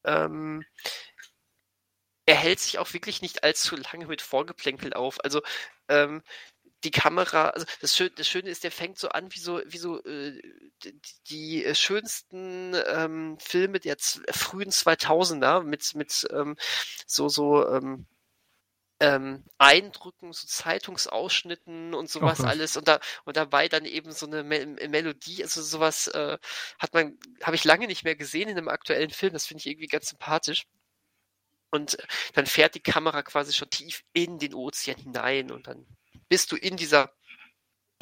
Ähm, 0.05 0.65
er 2.27 2.37
hält 2.37 2.61
sich 2.61 2.79
auch 2.79 2.93
wirklich 2.93 3.23
nicht 3.23 3.43
allzu 3.43 3.77
lange 3.77 4.07
mit 4.07 4.23
Vorgeplänkel 4.23 4.93
auf. 4.93 5.23
Also 5.25 5.43
ähm, 5.89 6.23
die 6.85 6.91
Kamera, 6.91 7.51
also 7.51 7.67
das, 7.81 7.97
Schö 7.97 8.11
das 8.11 8.29
Schöne 8.29 8.51
ist, 8.51 8.65
der 8.65 8.71
fängt 8.71 8.99
so 8.99 9.09
an 9.09 9.33
wie 9.33 9.39
so, 9.39 9.61
wie 9.67 9.79
so 9.79 10.03
äh, 10.05 10.41
die, 10.85 11.01
die 11.29 11.65
äh, 11.65 11.75
schönsten 11.75 12.75
ähm, 12.89 13.39
Filme 13.41 13.81
der 13.81 13.99
z 13.99 14.23
frühen 14.35 14.71
2000er 14.71 15.63
mit, 15.63 15.95
mit 15.95 16.27
ähm, 16.33 16.57
so, 17.07 17.29
so 17.29 17.69
ähm, 17.69 18.07
ähm, 19.03 19.45
Eindrücken, 19.59 20.33
so 20.33 20.47
Zeitungsausschnitten 20.47 21.93
und 21.95 22.09
sowas 22.09 22.39
Gott. 22.39 22.47
alles 22.47 22.77
und 22.77 22.87
da 22.87 23.01
und 23.25 23.37
dabei 23.37 23.69
dann 23.69 23.85
eben 23.85 24.13
so 24.13 24.27
eine 24.27 24.45
Me 24.45 24.67
Melodie, 24.89 25.43
also 25.43 25.61
sowas 25.63 26.07
äh, 26.09 26.39
hat 26.79 26.95
man, 26.95 27.19
habe 27.43 27.57
ich 27.57 27.65
lange 27.65 27.89
nicht 27.89 28.05
mehr 28.05 28.15
gesehen 28.17 28.49
in 28.49 28.57
einem 28.57 28.69
aktuellen 28.69 29.11
Film. 29.11 29.33
Das 29.33 29.47
finde 29.47 29.61
ich 29.61 29.67
irgendwie 29.67 29.89
ganz 29.89 30.09
sympathisch. 30.11 30.67
Und 31.71 31.99
äh, 31.99 32.07
dann 32.35 32.47
fährt 32.47 32.75
die 32.77 32.81
Kamera 32.81 33.23
quasi 33.23 33.53
schon 33.53 33.71
tief 33.71 34.05
in 34.13 34.39
den 34.39 34.55
Ozean 34.55 34.97
hinein 34.97 35.51
und 35.51 35.67
dann 35.67 35.87
bist 36.33 36.51
du 36.51 36.57
in 36.57 36.79
dieser 36.79 37.13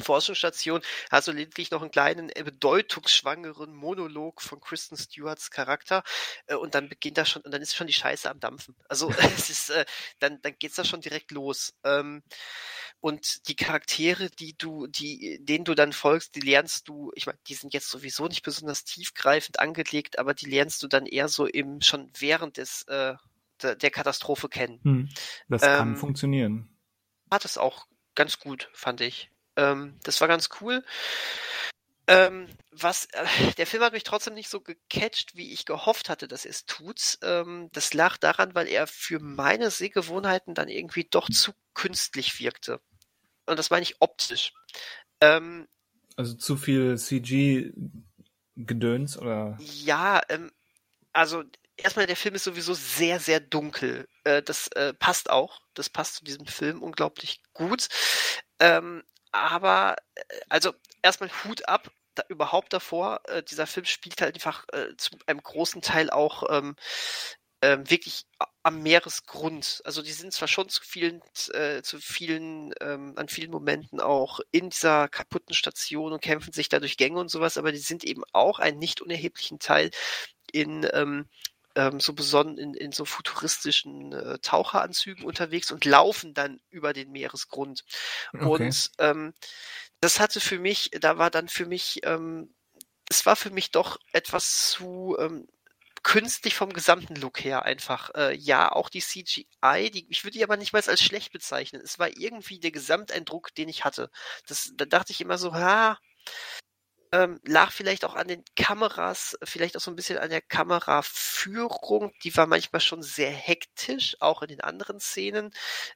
Forschungsstation, 0.01 0.81
hast 1.11 1.27
du 1.27 1.33
lediglich 1.33 1.69
noch 1.69 1.81
einen 1.81 1.91
kleinen, 1.91 2.29
äh, 2.29 2.43
bedeutungsschwangeren 2.45 3.75
Monolog 3.75 4.41
von 4.41 4.61
Kristen 4.61 4.95
Stewarts 4.95 5.51
Charakter 5.51 6.01
äh, 6.47 6.55
und 6.55 6.73
dann 6.73 6.87
beginnt 6.87 7.17
da 7.17 7.25
schon, 7.25 7.41
und 7.41 7.51
dann 7.53 7.61
ist 7.61 7.75
schon 7.75 7.87
die 7.87 7.93
Scheiße 7.93 8.31
am 8.31 8.39
Dampfen. 8.39 8.73
Also 8.87 9.09
es 9.35 9.49
ist, 9.49 9.69
äh, 9.69 9.83
dann, 10.19 10.41
dann 10.43 10.55
geht's 10.57 10.75
da 10.75 10.85
schon 10.85 11.01
direkt 11.01 11.31
los. 11.31 11.73
Ähm, 11.83 12.23
und 13.01 13.49
die 13.49 13.57
Charaktere, 13.57 14.29
die 14.29 14.57
du, 14.57 14.87
die, 14.87 15.37
denen 15.41 15.65
du 15.65 15.75
dann 15.75 15.91
folgst, 15.91 16.33
die 16.35 16.39
lernst 16.39 16.87
du, 16.87 17.11
ich 17.15 17.25
meine, 17.25 17.37
die 17.47 17.55
sind 17.55 17.73
jetzt 17.73 17.89
sowieso 17.89 18.27
nicht 18.27 18.43
besonders 18.43 18.85
tiefgreifend 18.85 19.59
angelegt, 19.59 20.19
aber 20.19 20.33
die 20.33 20.49
lernst 20.49 20.81
du 20.83 20.87
dann 20.87 21.05
eher 21.05 21.27
so 21.27 21.47
im, 21.47 21.81
schon 21.81 22.09
während 22.17 22.55
des, 22.55 22.83
äh, 22.83 23.15
der, 23.61 23.75
der 23.75 23.91
Katastrophe 23.91 24.47
kennen. 24.47 24.79
Hm. 24.85 25.09
Das 25.49 25.63
kann 25.63 25.89
Ähm, 25.89 25.97
funktionieren. 25.97 26.69
hat 27.29 27.43
es 27.43 27.57
auch 27.57 27.90
ganz 28.15 28.39
gut, 28.39 28.69
fand 28.73 29.01
ich. 29.01 29.29
Ähm, 29.55 29.99
das 30.03 30.21
war 30.21 30.27
ganz 30.27 30.49
cool. 30.61 30.83
Ähm, 32.07 32.47
was, 32.71 33.05
äh, 33.13 33.53
der 33.57 33.67
Film 33.67 33.83
hat 33.83 33.93
mich 33.93 34.03
trotzdem 34.03 34.33
nicht 34.33 34.49
so 34.49 34.59
gecatcht, 34.59 35.35
wie 35.35 35.53
ich 35.53 35.65
gehofft 35.65 36.09
hatte, 36.09 36.27
dass 36.27 36.45
er 36.45 36.51
es 36.51 36.65
tut. 36.65 37.17
Ähm, 37.21 37.69
das 37.73 37.93
lag 37.93 38.17
daran, 38.17 38.55
weil 38.55 38.67
er 38.67 38.87
für 38.87 39.19
meine 39.19 39.71
Sehgewohnheiten 39.71 40.53
dann 40.53 40.67
irgendwie 40.67 41.07
doch 41.09 41.29
zu 41.29 41.53
künstlich 41.73 42.39
wirkte. 42.39 42.81
Und 43.45 43.59
das 43.59 43.69
meine 43.69 43.83
ich 43.83 44.01
optisch. 44.01 44.53
Ähm, 45.21 45.67
Also 46.15 46.33
zu 46.35 46.57
viel 46.57 46.97
CG-Gedöns 46.97 49.17
oder 49.17 49.57
Ja, 49.59 50.21
ähm, 50.29 50.51
also 51.13 51.43
erstmal 51.77 52.07
der 52.07 52.15
Film 52.15 52.35
ist 52.35 52.45
sowieso 52.45 52.73
sehr, 52.73 53.19
sehr 53.19 53.39
dunkel. 53.39 54.07
Äh, 54.23 54.43
das 54.43 54.67
äh, 54.69 54.93
passt 54.93 55.29
auch. 55.29 55.61
Das 55.73 55.89
passt 55.89 56.15
zu 56.15 56.23
diesem 56.23 56.45
Film 56.47 56.81
unglaublich 56.81 57.41
gut. 57.53 57.87
Ähm, 58.59 59.03
aber, 59.31 59.95
äh, 60.15 60.21
also 60.49 60.73
erstmal 61.01 61.31
Hut 61.43 61.67
ab, 61.67 61.91
da, 62.15 62.23
überhaupt 62.29 62.73
davor. 62.73 63.21
Äh, 63.27 63.43
dieser 63.43 63.67
Film 63.67 63.85
spielt 63.85 64.21
halt 64.21 64.35
einfach 64.35 64.65
äh, 64.73 64.95
zu 64.97 65.11
einem 65.27 65.41
großen 65.41 65.81
Teil 65.81 66.09
auch 66.09 66.43
ähm, 66.49 66.75
ähm, 67.63 67.89
wirklich 67.89 68.25
am 68.63 68.81
Meeresgrund. 68.81 69.81
Also 69.85 70.01
die 70.01 70.11
sind 70.11 70.33
zwar 70.33 70.47
schon 70.47 70.67
zu 70.69 70.81
vielen, 70.83 71.21
äh, 71.53 71.81
zu 71.83 71.99
vielen, 71.99 72.73
ähm, 72.81 73.13
an 73.17 73.27
vielen 73.29 73.51
Momenten 73.51 73.99
auch 74.01 74.39
in 74.51 74.69
dieser 74.71 75.07
kaputten 75.09 75.53
Station 75.53 76.11
und 76.13 76.21
kämpfen 76.21 76.53
sich 76.53 76.69
da 76.69 76.79
durch 76.79 76.97
Gänge 76.97 77.19
und 77.19 77.29
sowas, 77.29 77.57
aber 77.57 77.71
die 77.71 77.77
sind 77.77 78.03
eben 78.03 78.23
auch 78.33 78.59
einen 78.59 78.79
nicht 78.79 79.01
unerheblichen 79.01 79.59
Teil 79.59 79.91
in 80.51 80.87
ähm, 80.93 81.27
ähm, 81.75 81.99
so 81.99 82.13
besonnen 82.13 82.57
in, 82.57 82.73
in 82.73 82.91
so 82.91 83.05
futuristischen 83.05 84.13
äh, 84.13 84.39
Taucheranzügen 84.39 85.25
unterwegs 85.25 85.71
und 85.71 85.85
laufen 85.85 86.33
dann 86.33 86.59
über 86.69 86.93
den 86.93 87.11
Meeresgrund. 87.11 87.83
Okay. 88.33 88.45
Und 88.45 88.91
ähm, 88.99 89.33
das 89.99 90.19
hatte 90.19 90.39
für 90.39 90.59
mich, 90.59 90.91
da 90.99 91.17
war 91.17 91.29
dann 91.29 91.47
für 91.47 91.65
mich, 91.65 92.01
ähm, 92.03 92.53
es 93.09 93.25
war 93.25 93.35
für 93.35 93.51
mich 93.51 93.71
doch 93.71 93.97
etwas 94.13 94.69
zu 94.69 95.15
ähm, 95.19 95.47
künstlich 96.03 96.55
vom 96.55 96.73
gesamten 96.73 97.15
Look 97.15 97.43
her 97.43 97.63
einfach. 97.63 98.09
Äh, 98.15 98.35
ja, 98.35 98.71
auch 98.71 98.89
die 98.89 99.01
CGI, 99.01 99.91
die, 99.91 100.07
ich 100.09 100.23
würde 100.23 100.37
die 100.37 100.43
aber 100.43 100.57
nicht 100.57 100.73
mal 100.73 100.81
als 100.85 101.01
schlecht 101.03 101.31
bezeichnen. 101.31 101.81
Es 101.83 101.99
war 101.99 102.09
irgendwie 102.17 102.59
der 102.59 102.71
Gesamteindruck, 102.71 103.53
den 103.55 103.69
ich 103.69 103.85
hatte. 103.85 104.09
Das, 104.47 104.71
da 104.75 104.85
dachte 104.85 105.11
ich 105.11 105.21
immer 105.21 105.37
so, 105.37 105.53
ha, 105.53 105.99
ähm, 107.11 107.39
lag 107.43 107.71
vielleicht 107.71 108.05
auch 108.05 108.15
an 108.15 108.27
den 108.27 108.43
Kameras, 108.55 109.37
vielleicht 109.43 109.75
auch 109.75 109.81
so 109.81 109.91
ein 109.91 109.95
bisschen 109.95 110.17
an 110.17 110.29
der 110.29 110.41
Kameraführung. 110.41 112.13
Die 112.23 112.35
war 112.37 112.47
manchmal 112.47 112.79
schon 112.81 113.03
sehr 113.03 113.31
hektisch, 113.31 114.15
auch 114.21 114.41
in 114.41 114.47
den 114.49 114.61
anderen 114.61 114.99
Szenen. 114.99 115.51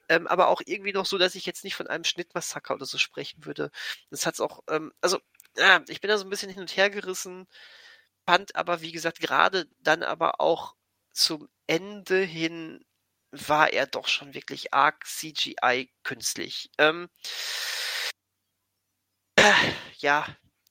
Ähm, 0.09 0.27
aber 0.27 0.49
auch 0.49 0.61
irgendwie 0.65 0.93
noch 0.93 1.05
so, 1.05 1.17
dass 1.17 1.35
ich 1.35 1.45
jetzt 1.45 1.63
nicht 1.63 1.75
von 1.75 1.87
einem 1.87 2.03
Schnittmassaker 2.03 2.75
oder 2.75 2.85
so 2.85 2.97
sprechen 2.97 3.45
würde. 3.45 3.71
Das 4.09 4.25
hat's 4.25 4.41
auch, 4.41 4.61
ähm, 4.69 4.91
also, 5.01 5.19
ja, 5.57 5.81
ich 5.87 6.01
bin 6.01 6.09
da 6.09 6.17
so 6.17 6.25
ein 6.25 6.29
bisschen 6.29 6.49
hin 6.51 6.61
und 6.61 6.75
her 6.75 6.89
gerissen, 6.89 7.47
fand 8.25 8.55
aber, 8.55 8.81
wie 8.81 8.91
gesagt, 8.91 9.19
gerade 9.21 9.67
dann 9.79 10.03
aber 10.03 10.41
auch 10.41 10.75
zum 11.13 11.47
Ende 11.67 12.19
hin 12.19 12.85
war 13.31 13.71
er 13.73 13.87
doch 13.87 14.07
schon 14.07 14.33
wirklich 14.33 14.73
arg 14.73 15.05
CGI 15.05 15.91
künstlich. 16.03 16.69
Ähm, 16.77 17.09
äh, 19.37 19.53
ja, 19.99 20.25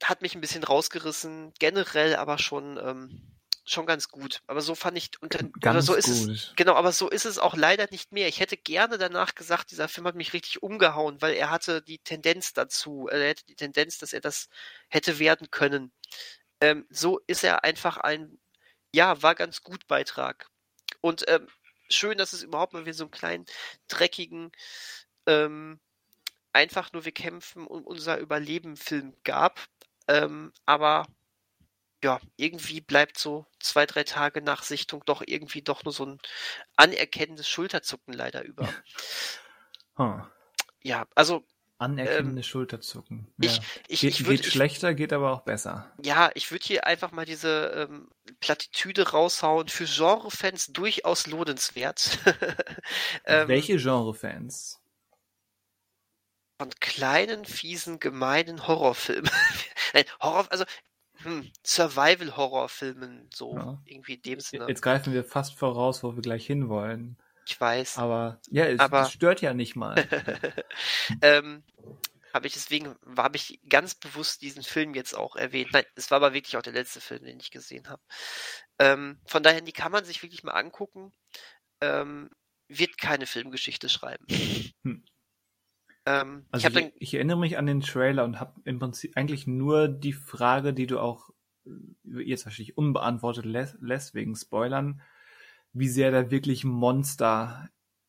hat 0.04 0.22
mich 0.22 0.34
ein 0.34 0.40
bisschen 0.40 0.64
rausgerissen, 0.64 1.52
generell 1.58 2.16
aber 2.16 2.38
schon 2.38 2.78
ähm, 2.78 3.34
schon 3.64 3.86
ganz 3.86 4.08
gut. 4.08 4.42
Aber 4.46 4.60
so 4.60 4.74
fand 4.74 4.98
ich 4.98 5.10
unter, 5.20 5.40
oder 5.56 5.82
so 5.82 5.94
ist 5.94 6.06
gut. 6.06 6.30
es 6.30 6.52
genau, 6.56 6.74
aber 6.74 6.92
so 6.92 7.08
ist 7.08 7.24
es 7.24 7.38
auch 7.38 7.56
leider 7.56 7.88
nicht 7.90 8.12
mehr. 8.12 8.28
Ich 8.28 8.40
hätte 8.40 8.56
gerne 8.56 8.98
danach 8.98 9.34
gesagt, 9.34 9.70
dieser 9.70 9.88
Film 9.88 10.06
hat 10.06 10.14
mich 10.14 10.32
richtig 10.32 10.62
umgehauen, 10.62 11.20
weil 11.22 11.34
er 11.34 11.50
hatte 11.50 11.82
die 11.82 11.98
Tendenz 11.98 12.52
dazu, 12.52 13.08
äh, 13.10 13.20
er 13.20 13.28
hätte 13.28 13.46
die 13.46 13.56
Tendenz, 13.56 13.98
dass 13.98 14.12
er 14.12 14.20
das 14.20 14.48
hätte 14.88 15.18
werden 15.18 15.50
können. 15.50 15.92
Ähm, 16.60 16.86
so 16.90 17.20
ist 17.26 17.44
er 17.44 17.64
einfach 17.64 17.96
ein, 17.96 18.38
ja, 18.92 19.22
war 19.22 19.34
ganz 19.34 19.62
gut 19.62 19.86
Beitrag. 19.86 20.48
Und 21.00 21.24
ähm, 21.28 21.48
schön, 21.88 22.18
dass 22.18 22.32
es 22.32 22.42
überhaupt 22.42 22.72
mal 22.74 22.84
wieder 22.84 22.94
so 22.94 23.04
einen 23.04 23.10
kleinen, 23.10 23.46
dreckigen, 23.88 24.52
ähm, 25.26 25.80
einfach 26.52 26.92
nur 26.92 27.04
wir 27.04 27.12
kämpfen 27.12 27.66
um 27.66 27.84
unser 27.84 28.18
Überleben 28.18 28.76
Film 28.76 29.14
gab. 29.24 29.60
Ähm, 30.08 30.52
aber 30.66 31.06
ja, 32.02 32.20
irgendwie 32.36 32.80
bleibt 32.80 33.18
so 33.18 33.46
zwei, 33.60 33.86
drei 33.86 34.04
Tage 34.04 34.42
nach 34.42 34.62
Sichtung 34.62 35.02
doch 35.06 35.22
irgendwie 35.26 35.62
doch 35.62 35.84
nur 35.84 35.92
so 35.92 36.04
ein 36.04 36.18
anerkennendes 36.76 37.48
Schulterzucken 37.48 38.12
leider 38.12 38.44
über. 38.44 38.68
Huh. 39.96 40.20
Ja, 40.82 41.06
also 41.14 41.46
Anerkennende 41.78 42.42
Schulterzucken. 42.44 43.26
Ja. 43.38 43.50
ich, 43.50 43.60
ich, 43.88 44.00
geht 44.00 44.10
ich 44.10 44.26
würde 44.26 44.42
geht 44.42 44.52
schlechter, 44.52 44.94
geht 44.94 45.12
aber 45.12 45.32
auch 45.32 45.40
besser. 45.40 45.92
Ja, 46.02 46.30
ich 46.34 46.52
würde 46.52 46.64
hier 46.64 46.86
einfach 46.86 47.10
mal 47.10 47.26
diese 47.26 47.88
ähm, 47.90 48.08
Plattitüde 48.38 49.10
raushauen. 49.10 49.68
Für 49.68 49.84
Genrefans 49.84 50.68
durchaus 50.68 51.26
lohnenswert. 51.26 52.18
ähm, 53.24 53.48
Welche 53.48 53.76
Genre-Fans? 53.76 54.80
Von 56.64 56.72
kleinen, 56.80 57.44
fiesen, 57.44 58.00
gemeinen 58.00 58.66
Horrorfilmen. 58.66 59.30
Nein, 59.92 60.04
Horror, 60.22 60.46
also 60.50 60.64
hm, 61.18 61.52
Survival-Horrorfilmen, 61.62 63.28
so 63.34 63.54
Ja. 63.54 63.82
irgendwie 63.84 64.14
in 64.14 64.22
dem 64.22 64.40
Sinne. 64.40 64.66
Jetzt 64.66 64.80
greifen 64.80 65.12
wir 65.12 65.24
fast 65.24 65.58
voraus, 65.58 66.02
wo 66.02 66.14
wir 66.14 66.22
gleich 66.22 66.46
hinwollen. 66.46 67.18
Ich 67.46 67.60
weiß. 67.60 67.98
Aber 67.98 68.40
ja, 68.48 68.64
es, 68.64 68.80
Aber- 68.80 69.02
es 69.02 69.12
stört 69.12 69.42
ja 69.42 69.52
nicht 69.52 69.76
mal. 69.76 69.94
ähm, 71.20 71.64
habe 72.32 72.46
ich 72.46 72.54
deswegen, 72.54 72.96
habe 73.14 73.36
ich 73.36 73.60
ganz 73.68 73.94
bewusst 73.94 74.40
diesen 74.40 74.62
Film 74.62 74.94
jetzt 74.94 75.14
auch 75.14 75.36
erwähnt. 75.36 75.68
Nein, 75.74 75.84
es 75.96 76.10
war 76.10 76.16
aber 76.16 76.32
wirklich 76.32 76.56
auch 76.56 76.62
der 76.62 76.72
letzte 76.72 77.02
Film, 77.02 77.24
den 77.24 77.40
ich 77.40 77.50
gesehen 77.50 77.90
habe. 77.90 78.00
Ähm, 78.78 79.20
von 79.26 79.42
daher, 79.42 79.60
die 79.60 79.72
kann 79.72 79.92
man 79.92 80.06
sich 80.06 80.22
wirklich 80.22 80.44
mal 80.44 80.52
angucken. 80.52 81.12
Ähm, 81.82 82.30
wird 82.68 82.96
keine 82.96 83.26
Filmgeschichte 83.26 83.90
schreiben. 83.90 84.24
Hm. 84.82 85.04
Ähm, 86.06 86.44
ich 86.48 86.52
Also 86.52 86.68
ich, 86.68 86.74
dann, 86.74 86.92
ich 86.96 87.14
erinnere 87.14 87.38
mich 87.38 87.58
an 87.58 87.66
den 87.66 87.80
Trailer 87.80 88.24
und 88.24 88.40
habe 88.40 88.60
im 88.64 88.78
Prinzip 88.78 89.16
eigentlich 89.16 89.46
nur 89.46 89.88
die 89.88 90.12
Frage, 90.12 90.72
die 90.74 90.86
du 90.86 90.98
auch 91.00 91.30
äh, 91.66 92.20
jetzt 92.22 92.44
wahrscheinlich 92.44 92.76
unbeantwortet 92.76 93.44
lässt, 93.44 93.76
lässt 93.80 94.14
wegen 94.14 94.34
Spoilern, 94.36 95.00
wie 95.72 95.88
sehr 95.88 96.10
da 96.10 96.30
wirklich 96.30 96.64
Monster 96.64 97.68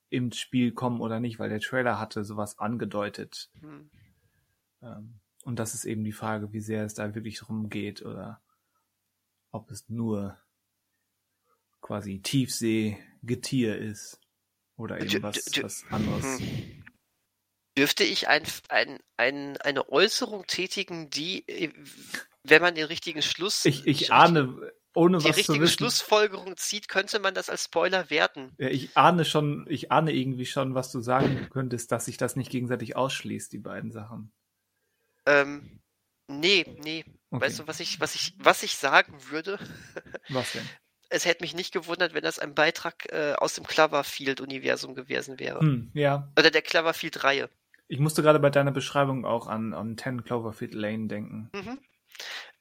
im 0.10 0.32
Spiel 0.32 0.72
kommen 0.72 1.02
oder 1.02 1.20
nicht, 1.20 1.40
weil 1.40 1.50
der 1.50 1.60
Trailer 1.60 2.00
hatte 2.00 2.24
sowas 2.24 2.60
angedeutet. 2.60 3.50
hm, 3.62 3.90
Ähm, 4.82 5.16
Und 5.44 5.58
das 5.60 5.74
ist 5.74 5.86
eben 5.86 6.04
die 6.04 6.12
Frage, 6.12 6.52
wie 6.54 6.60
sehr 6.60 6.84
es 6.86 6.94
da 6.94 7.16
wirklich 7.16 7.40
drum 7.40 7.70
geht 7.70 8.04
oder 8.04 8.42
ob 9.52 9.72
es 9.72 9.88
nur 9.90 10.38
quasi 11.82 12.20
Tiefsee-Getier 12.20 13.78
ist 13.78 14.20
oder 14.76 14.98
Dü- 14.98 15.14
eben 15.14 15.24
was, 15.24 15.64
was 15.64 15.86
anderes. 15.92 16.40
hm. 16.40 16.75
Dürfte 17.78 18.04
ich 18.04 18.28
ein, 18.28 18.44
ein, 18.70 19.00
ein, 19.18 19.58
eine 19.58 19.90
Äußerung 19.90 20.48
tätigen, 20.48 21.10
die, 21.10 21.48
äh, 21.48 21.72
wenn 22.44 22.62
man 22.62 22.76
den 22.76 22.86
richtigen 22.86 23.22
Schluss, 23.22 23.66
Ich, 23.66 23.86
ich 23.86 24.12
ahne, 24.12 24.72
ohne 24.94 25.18
die 25.18 25.26
was 25.26 25.32
zu 25.32 25.38
richtige 25.38 25.62
wissen, 25.62 25.78
Schlussfolgerung 25.78 26.58
zieht, 26.58 26.88
könnte 26.88 27.20
man 27.20 27.34
das 27.34 27.50
als 27.50 27.66
Spoiler 27.66 28.10
werten. 28.10 28.54
Ja, 28.58 28.70
ich 28.70 28.96
ahne 28.96 29.26
schon, 29.26 29.66
ich 29.70 29.92
ahne 29.92 30.14
irgendwie 30.14 30.46
schon, 30.46 30.74
was 30.74 30.92
du 30.92 31.02
sagen 31.02 31.50
könntest, 31.52 31.92
dass 31.92 32.06
sich 32.06 32.18
das 32.18 32.36
nicht 32.36 32.50
gegenseitig 32.50 32.96
ausschließt, 32.96 33.52
die 33.52 33.60
beiden 33.60 33.92
Sachen. 33.92 34.32
Ähm, 35.26 35.82
nee, 36.28 36.66
nee. 36.84 37.04
Okay. 37.30 37.46
Weißt 37.46 37.60
du, 37.60 37.68
was 37.68 37.80
ich, 37.80 38.00
was 38.00 38.16
ich, 38.16 38.34
was 38.40 38.64
ich 38.64 38.78
sagen 38.78 39.14
würde? 39.30 39.60
Was 40.30 40.54
denn? 40.54 40.68
Es 41.10 41.26
hätte 41.26 41.44
mich 41.44 41.54
nicht 41.54 41.72
gewundert, 41.72 42.16
wenn 42.16 42.24
das 42.24 42.40
ein 42.40 42.56
Beitrag 42.56 43.12
äh, 43.12 43.34
aus 43.38 43.54
dem 43.54 43.66
Cloverfield-Universum 43.66 44.96
gewesen 44.96 45.40
wäre. 45.40 45.60
Hm, 45.60 45.92
ja. 45.94 46.32
Oder 46.38 46.50
der 46.50 46.64
Cloverfield-Reihe. 46.64 47.50
Ich 47.88 48.00
musste 48.00 48.24
gerade 48.24 48.40
bei 48.40 48.50
deiner 48.50 48.72
Beschreibung 48.72 49.26
auch 49.26 49.48
an, 49.48 49.74
an 49.74 49.98
10 49.98 50.24
Cloverfield 50.24 50.74
Lane 50.74 51.08
denken. 51.08 51.50
Mhm. 51.54 51.80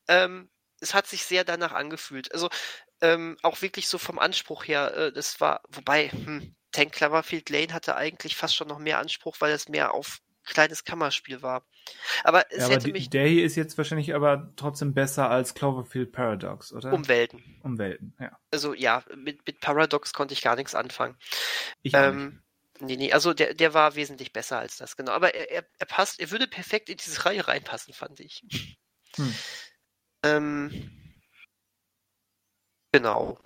Ähm, 0.09 0.51
es 0.81 0.95
hat 0.95 1.07
sich 1.07 1.25
sehr 1.25 1.45
danach 1.45 1.73
angefühlt. 1.73 2.33
Also 2.33 2.51
ähm, 3.01 3.37
auch 3.43 3.63
wirklich 3.63 3.89
so 3.89 3.99
vom 3.99 4.19
Anspruch 4.19 4.65
her, 4.65 4.95
äh, 4.97 5.13
das 5.13 5.41
war, 5.41 5.63
wobei, 5.69 6.09
hm, 6.09 6.55
Tank 6.73 6.93
Cloverfield 6.93 7.51
Lane 7.51 7.73
hatte 7.73 7.97
eigentlich 7.97 8.37
fast 8.37 8.57
schon 8.57 8.69
noch 8.69 8.79
mehr 8.79 8.99
Anspruch, 8.99 9.37
weil 9.39 9.53
es 9.53 9.69
mehr 9.69 9.95
auf 9.95 10.19
kleines 10.45 10.85
Kammerspiel 10.85 11.41
war. 11.43 11.67
Aber 12.23 12.45
es 12.51 12.59
Ja, 12.59 12.65
aber 12.67 12.75
hätte 12.75 12.87
die, 12.87 12.93
mich 12.93 13.11
der 13.11 13.27
hier 13.27 13.45
ist 13.45 13.57
jetzt 13.57 13.79
wahrscheinlich 13.79 14.15
aber 14.15 14.53
trotzdem 14.57 14.93
besser 14.93 15.31
als 15.31 15.55
Cloverfield 15.55 16.13
Paradox, 16.13 16.73
oder? 16.73 16.93
um 16.93 17.09
Welten. 17.09 17.43
um 17.63 17.79
Welten, 17.79 18.15
ja. 18.21 18.39
Also 18.51 18.75
ja, 18.75 19.03
mit, 19.17 19.47
mit 19.47 19.61
Paradox 19.61 20.13
konnte 20.13 20.35
ich 20.35 20.43
gar 20.43 20.57
nichts 20.57 20.75
anfangen. 20.75 21.17
Ich. 21.83 21.95
Ähm, 21.95 22.44
nee, 22.81 22.97
nee, 22.97 23.13
also 23.13 23.35
der, 23.35 23.55
der 23.55 23.75
war 23.75 23.95
wesentlich 23.95 24.33
besser 24.33 24.59
als 24.59 24.77
das, 24.77 24.97
genau. 24.97 25.13
Aber 25.13 25.35
er, 25.35 25.51
er, 25.51 25.65
er 25.79 25.87
passt, 25.87 26.21
er 26.21 26.31
würde 26.31 26.47
perfekt 26.47 26.89
in 26.89 26.97
diese 26.97 27.25
Reihe 27.25 27.47
reinpassen, 27.47 27.95
fand 27.95 28.21
ich. 28.21 28.45
Hm. 29.17 29.35
Ähm, 30.25 30.91
genau. 32.93 33.39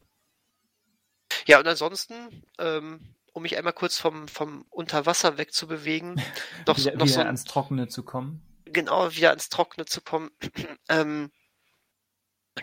Ja, 1.46 1.58
und 1.58 1.66
ansonsten, 1.66 2.44
ähm, 2.58 3.14
um 3.32 3.42
mich 3.42 3.56
einmal 3.56 3.72
kurz 3.72 3.98
vom, 3.98 4.28
vom 4.28 4.62
Unterwasser 4.70 5.38
wegzubewegen, 5.38 6.14
noch, 6.66 6.78
wieder 6.78 6.92
noch 6.92 7.06
wieder 7.06 7.14
so 7.14 7.20
ans 7.20 7.44
Trockene 7.44 7.88
zu 7.88 8.02
kommen. 8.04 8.42
genau 8.64 9.12
wieder 9.14 9.30
ans 9.30 9.48
Trockene 9.48 9.86
zu 9.86 10.00
kommen. 10.00 10.30
ähm, 10.88 11.30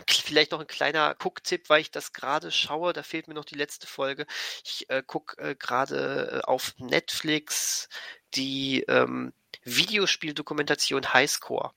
vielleicht 0.08 0.52
noch 0.52 0.60
ein 0.60 0.66
kleiner 0.66 1.14
Gucktipp, 1.14 1.68
weil 1.68 1.80
ich 1.80 1.90
das 1.90 2.12
gerade 2.12 2.50
schaue. 2.50 2.92
Da 2.92 3.02
fehlt 3.02 3.28
mir 3.28 3.34
noch 3.34 3.44
die 3.44 3.54
letzte 3.54 3.86
Folge. 3.86 4.26
Ich 4.64 4.88
äh, 4.90 5.02
gucke 5.06 5.40
äh, 5.42 5.54
gerade 5.54 6.42
äh, 6.42 6.46
auf 6.46 6.74
Netflix 6.78 7.88
die 8.34 8.82
ähm, 8.88 9.32
Videospieldokumentation 9.64 11.12
Highscore. 11.12 11.72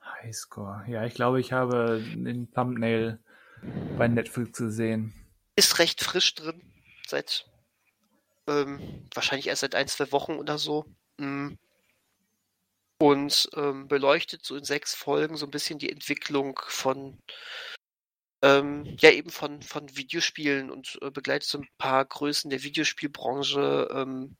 Highscore. 0.00 0.84
Ja, 0.88 1.04
ich 1.04 1.14
glaube, 1.14 1.40
ich 1.40 1.52
habe 1.52 2.02
den 2.02 2.50
Thumbnail 2.52 3.18
bei 3.96 4.08
Netflix 4.08 4.58
gesehen. 4.58 5.12
Ist 5.56 5.78
recht 5.78 6.02
frisch 6.02 6.34
drin. 6.34 6.60
Seit 7.06 7.46
ähm, 8.46 9.06
wahrscheinlich 9.14 9.48
erst 9.48 9.60
seit 9.60 9.74
ein, 9.74 9.88
zwei 9.88 10.10
Wochen 10.12 10.32
oder 10.32 10.58
so. 10.58 10.86
Mm. 11.18 11.54
Und 12.98 13.48
ähm, 13.54 13.88
beleuchtet 13.88 14.44
so 14.44 14.56
in 14.56 14.64
sechs 14.64 14.94
Folgen 14.94 15.36
so 15.36 15.46
ein 15.46 15.50
bisschen 15.50 15.78
die 15.78 15.90
Entwicklung 15.90 16.60
von 16.66 17.20
ähm, 18.42 18.96
ja 19.00 19.10
eben 19.10 19.30
von, 19.30 19.62
von 19.62 19.96
Videospielen 19.96 20.70
und 20.70 20.98
äh, 21.02 21.10
begleitet 21.10 21.48
so 21.48 21.58
ein 21.58 21.68
paar 21.78 22.04
Größen 22.04 22.50
der 22.50 22.62
Videospielbranche. 22.62 23.88
Ähm, 23.90 24.36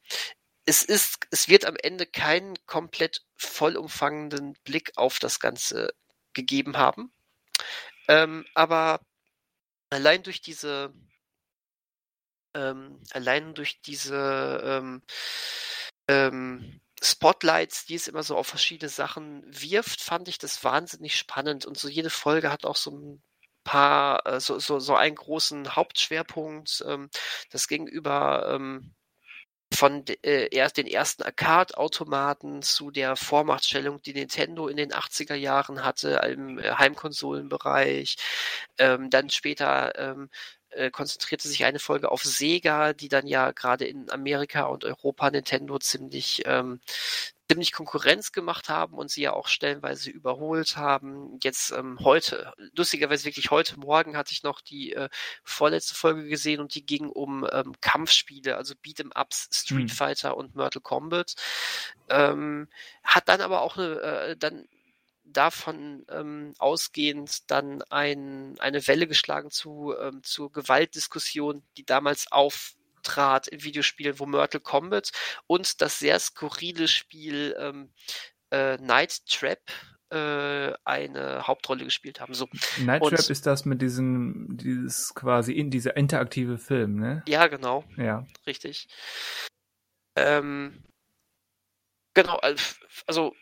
es 0.67 0.83
ist, 0.83 1.27
es 1.31 1.49
wird 1.49 1.65
am 1.65 1.77
Ende 1.77 2.07
keinen 2.07 2.55
komplett 2.67 3.23
vollumfangenden 3.37 4.55
Blick 4.65 4.93
auf 4.97 5.19
das 5.19 5.41
Ganze 5.41 5.95
gegeben 6.35 6.77
haben. 6.77 7.13
Ähm, 8.09 8.45
aber 8.55 9.01
allein 9.91 10.23
durch 10.23 10.43
diese 10.43 10.93
ähm, 12.55 13.01
allein 13.13 13.55
durch 13.55 13.81
diese 13.81 14.61
ähm, 14.65 15.03
ähm, 16.09 16.81
Spotlights, 17.05 17.87
die 17.87 17.95
es 17.95 18.09
immer 18.09 18.23
so 18.23 18.37
auf 18.37 18.47
verschiedene 18.47 18.89
Sachen 18.89 19.45
wirft, 19.47 20.01
fand 20.01 20.29
ich 20.29 20.39
das 20.39 20.65
wahnsinnig 20.65 21.17
spannend. 21.17 21.67
Und 21.67 21.79
so 21.79 21.89
jede 21.89 22.11
Folge 22.11 22.51
hat 22.51 22.65
auch 22.67 22.77
so 22.77 22.91
ein 22.93 23.23
paar, 23.65 24.27
äh, 24.27 24.41
so, 24.41 24.59
so, 24.59 24.79
so 24.81 24.95
einen 24.97 25.17
großen 25.17 25.77
Hauptschwerpunkt. 25.77 26.85
Ähm, 26.87 27.11
das 27.51 27.69
gegenüber 27.69 28.55
ähm, 28.55 28.95
von 29.73 30.05
äh, 30.23 30.49
den 30.71 30.87
ersten 30.87 31.23
Arcade-Automaten 31.23 32.63
zu 32.63 32.91
der 32.91 33.17
Vormachtstellung, 33.17 34.01
die 34.03 34.15
Nintendo 34.15 34.69
in 34.69 34.77
den 34.77 34.93
80er 34.93 35.35
Jahren 35.35 35.85
hatte 35.85 36.21
im 36.33 36.59
äh, 36.59 36.71
Heimkonsolenbereich. 36.73 38.17
Ähm, 38.79 39.11
dann 39.11 39.31
später 39.31 39.93
äh, 40.75 40.91
konzentrierte 40.91 41.49
sich 41.49 41.65
eine 41.65 41.79
Folge 41.79 42.11
auf 42.11 42.23
Sega, 42.23 42.93
die 42.93 43.09
dann 43.09 43.27
ja 43.27 43.53
gerade 43.53 43.87
in 43.87 44.11
Amerika 44.11 44.65
und 44.65 44.85
Europa 44.85 45.31
Nintendo 45.31 45.79
ziemlich 45.79 46.43
ähm, 46.47 46.81
ziemlich 47.51 47.73
Konkurrenz 47.73 48.33
gemacht 48.33 48.69
haben 48.69 48.95
und 48.95 49.11
sie 49.11 49.23
ja 49.23 49.33
auch 49.33 49.49
stellenweise 49.49 50.11
überholt 50.11 50.77
haben. 50.77 51.39
Jetzt 51.43 51.73
ähm, 51.73 51.99
heute, 52.03 52.53
lustigerweise 52.75 53.27
wirklich 53.27 53.51
heute 53.51 53.79
Morgen 53.79 54.17
hatte 54.17 54.33
ich 54.33 54.43
noch 54.43 54.61
die 54.61 54.95
äh, 54.95 55.09
vorletzte 55.43 55.95
Folge 55.95 56.27
gesehen 56.27 56.61
und 56.61 56.75
die 56.75 56.87
ging 56.87 57.09
um 57.09 57.47
ähm, 57.53 57.75
Kampfspiele, 57.81 58.57
also 58.57 58.75
Beat'em 58.75 59.11
Ups, 59.19 59.49
Street 59.53 59.91
hm. 59.91 59.97
Fighter 59.97 60.37
und 60.37 60.57
Mortal 60.57 60.81
Kombat. 60.83 61.35
Ähm, 62.09 62.69
hat 63.03 63.29
dann 63.29 63.41
aber 63.41 63.61
auch 63.61 63.77
eine, 63.77 64.01
äh, 64.01 64.37
dann 64.37 64.67
davon 65.35 66.05
ähm, 66.11 66.55
ausgehend 66.59 67.51
dann 67.51 67.83
ein, 67.91 68.57
eine 68.61 68.87
Welle 68.87 69.07
geschlagen 69.07 69.51
zu, 69.51 69.95
ähm, 70.01 70.23
zur 70.23 70.51
Gewaltdiskussion, 70.51 71.63
die 71.77 71.85
damals 71.85 72.33
auftrat 72.33 73.49
in 73.49 73.63
Videospielen, 73.63 74.19
wo 74.19 74.27
Mortal 74.27 74.61
Kombat 74.61 75.11
und 75.47 75.81
das 75.81 75.99
sehr 75.99 76.19
skurrile 76.19 76.89
Spiel 76.89 77.55
ähm, 77.59 77.93
äh, 78.51 78.77
Night 78.79 79.27
Trap 79.27 79.61
äh, 80.11 80.73
eine 80.85 81.47
Hauptrolle 81.47 81.85
gespielt 81.85 82.21
haben. 82.21 82.35
So. 82.35 82.49
Night 82.79 83.03
und, 83.03 83.11
Trap 83.11 83.31
ist 83.31 83.47
das 83.47 83.65
mit 83.65 83.83
diesem, 83.83 84.57
dieses 84.57 85.15
quasi 85.15 85.53
in 85.53 85.71
dieser 85.71 85.97
interaktive 85.97 86.59
Film, 86.59 86.97
ne? 86.97 87.23
Ja, 87.27 87.49
genau. 87.49 87.85
Ja. 87.97 88.27
Richtig. 88.47 88.89
Ähm, 90.17 90.85
genau, 92.15 92.39
also 93.07 93.35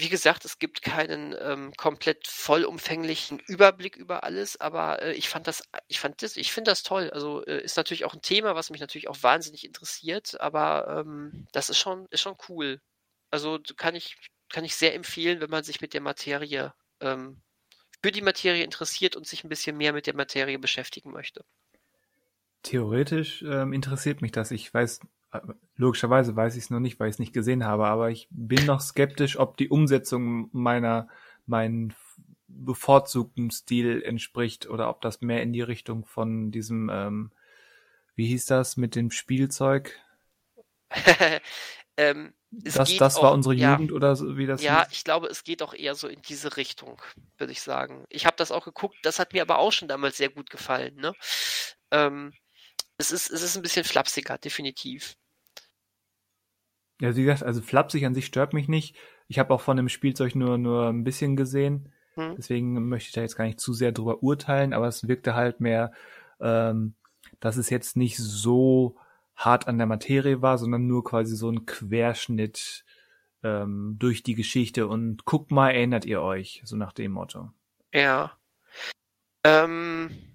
wie 0.00 0.08
gesagt, 0.08 0.44
es 0.44 0.58
gibt 0.58 0.82
keinen 0.82 1.34
ähm, 1.40 1.72
komplett 1.76 2.26
vollumfänglichen 2.26 3.38
Überblick 3.40 3.96
über 3.96 4.24
alles, 4.24 4.60
aber 4.60 5.02
äh, 5.02 5.12
ich 5.12 5.28
fand 5.28 5.46
das, 5.46 5.62
ich 5.88 6.00
fand 6.00 6.22
das, 6.22 6.36
ich 6.36 6.52
finde 6.52 6.70
das 6.70 6.82
toll. 6.82 7.10
Also 7.10 7.44
äh, 7.44 7.62
ist 7.62 7.76
natürlich 7.76 8.04
auch 8.04 8.14
ein 8.14 8.22
Thema, 8.22 8.54
was 8.54 8.70
mich 8.70 8.80
natürlich 8.80 9.08
auch 9.08 9.22
wahnsinnig 9.22 9.64
interessiert, 9.64 10.40
aber 10.40 11.04
ähm, 11.06 11.46
das 11.52 11.68
ist 11.68 11.78
schon, 11.78 12.06
ist 12.10 12.20
schon 12.22 12.36
cool. 12.48 12.80
Also 13.30 13.58
kann 13.76 13.94
ich, 13.94 14.16
kann 14.48 14.64
ich 14.64 14.74
sehr 14.74 14.94
empfehlen, 14.94 15.40
wenn 15.40 15.50
man 15.50 15.64
sich 15.64 15.80
mit 15.80 15.94
der 15.94 16.00
Materie 16.00 16.72
ähm, 17.00 17.40
für 18.02 18.12
die 18.12 18.22
Materie 18.22 18.64
interessiert 18.64 19.16
und 19.16 19.26
sich 19.26 19.44
ein 19.44 19.48
bisschen 19.48 19.76
mehr 19.76 19.92
mit 19.92 20.06
der 20.06 20.16
Materie 20.16 20.58
beschäftigen 20.58 21.12
möchte. 21.12 21.44
Theoretisch 22.62 23.42
ähm, 23.42 23.72
interessiert 23.72 24.22
mich 24.22 24.32
das. 24.32 24.50
Ich 24.50 24.72
weiß 24.72 25.00
logischerweise 25.76 26.34
weiß 26.34 26.56
ich 26.56 26.64
es 26.64 26.70
noch 26.70 26.80
nicht, 26.80 26.98
weil 26.98 27.08
ich 27.08 27.14
es 27.14 27.18
nicht 27.18 27.32
gesehen 27.32 27.64
habe, 27.64 27.86
aber 27.86 28.10
ich 28.10 28.28
bin 28.30 28.66
noch 28.66 28.80
skeptisch, 28.80 29.38
ob 29.38 29.56
die 29.56 29.68
Umsetzung 29.68 30.48
meiner, 30.52 31.08
meinen 31.46 31.94
bevorzugten 32.48 33.50
Stil 33.50 34.02
entspricht 34.02 34.68
oder 34.68 34.88
ob 34.90 35.00
das 35.02 35.20
mehr 35.20 35.42
in 35.42 35.52
die 35.52 35.62
Richtung 35.62 36.04
von 36.04 36.50
diesem, 36.50 36.90
ähm, 36.92 37.30
wie 38.16 38.26
hieß 38.26 38.46
das, 38.46 38.76
mit 38.76 38.96
dem 38.96 39.10
Spielzeug? 39.10 39.98
ähm, 41.96 42.34
das 42.50 42.96
das 42.96 43.16
auch, 43.16 43.22
war 43.22 43.32
unsere 43.32 43.54
ja, 43.54 43.72
Jugend 43.72 43.92
oder 43.92 44.16
so, 44.16 44.36
wie 44.36 44.46
das 44.46 44.62
Ja, 44.62 44.80
hieß? 44.80 44.92
ich 44.92 45.04
glaube, 45.04 45.28
es 45.28 45.44
geht 45.44 45.62
auch 45.62 45.72
eher 45.72 45.94
so 45.94 46.08
in 46.08 46.20
diese 46.22 46.56
Richtung, 46.56 47.00
würde 47.38 47.52
ich 47.52 47.60
sagen. 47.60 48.04
Ich 48.08 48.26
habe 48.26 48.36
das 48.36 48.50
auch 48.50 48.64
geguckt, 48.64 48.96
das 49.02 49.20
hat 49.20 49.32
mir 49.32 49.42
aber 49.42 49.58
auch 49.58 49.70
schon 49.72 49.88
damals 49.88 50.16
sehr 50.16 50.30
gut 50.30 50.50
gefallen. 50.50 50.96
Ne? 50.96 51.14
Ähm, 51.92 52.32
es, 53.00 53.10
ist, 53.10 53.30
es 53.30 53.42
ist 53.42 53.56
ein 53.56 53.62
bisschen 53.62 53.84
flapsiger, 53.84 54.38
definitiv. 54.38 55.16
Ja, 57.00 57.16
wie 57.16 57.24
gesagt, 57.24 57.42
also 57.42 57.62
flapsig 57.62 58.04
an 58.04 58.14
sich 58.14 58.26
stört 58.26 58.52
mich 58.52 58.68
nicht. 58.68 58.94
Ich 59.26 59.38
habe 59.38 59.54
auch 59.54 59.62
von 59.62 59.76
dem 59.78 59.88
Spielzeug 59.88 60.34
nur, 60.34 60.58
nur 60.58 60.88
ein 60.88 61.02
bisschen 61.02 61.34
gesehen. 61.34 61.92
Hm. 62.14 62.34
Deswegen 62.36 62.88
möchte 62.88 63.08
ich 63.08 63.14
da 63.14 63.22
jetzt 63.22 63.36
gar 63.36 63.46
nicht 63.46 63.58
zu 63.58 63.72
sehr 63.72 63.92
drüber 63.92 64.22
urteilen, 64.22 64.74
aber 64.74 64.86
es 64.86 65.08
wirkte 65.08 65.34
halt 65.34 65.60
mehr, 65.60 65.92
ähm, 66.40 66.94
dass 67.40 67.56
es 67.56 67.70
jetzt 67.70 67.96
nicht 67.96 68.18
so 68.18 68.96
hart 69.34 69.66
an 69.66 69.78
der 69.78 69.86
Materie 69.86 70.42
war, 70.42 70.58
sondern 70.58 70.86
nur 70.86 71.02
quasi 71.02 71.34
so 71.36 71.50
ein 71.50 71.64
Querschnitt 71.64 72.84
ähm, 73.42 73.96
durch 73.98 74.22
die 74.22 74.34
Geschichte 74.34 74.86
und 74.86 75.24
guck 75.24 75.50
mal, 75.50 75.70
erinnert 75.70 76.04
ihr 76.04 76.20
euch, 76.20 76.60
so 76.64 76.76
nach 76.76 76.92
dem 76.92 77.12
Motto. 77.12 77.50
Ja. 77.94 78.36
Ähm. 79.42 80.29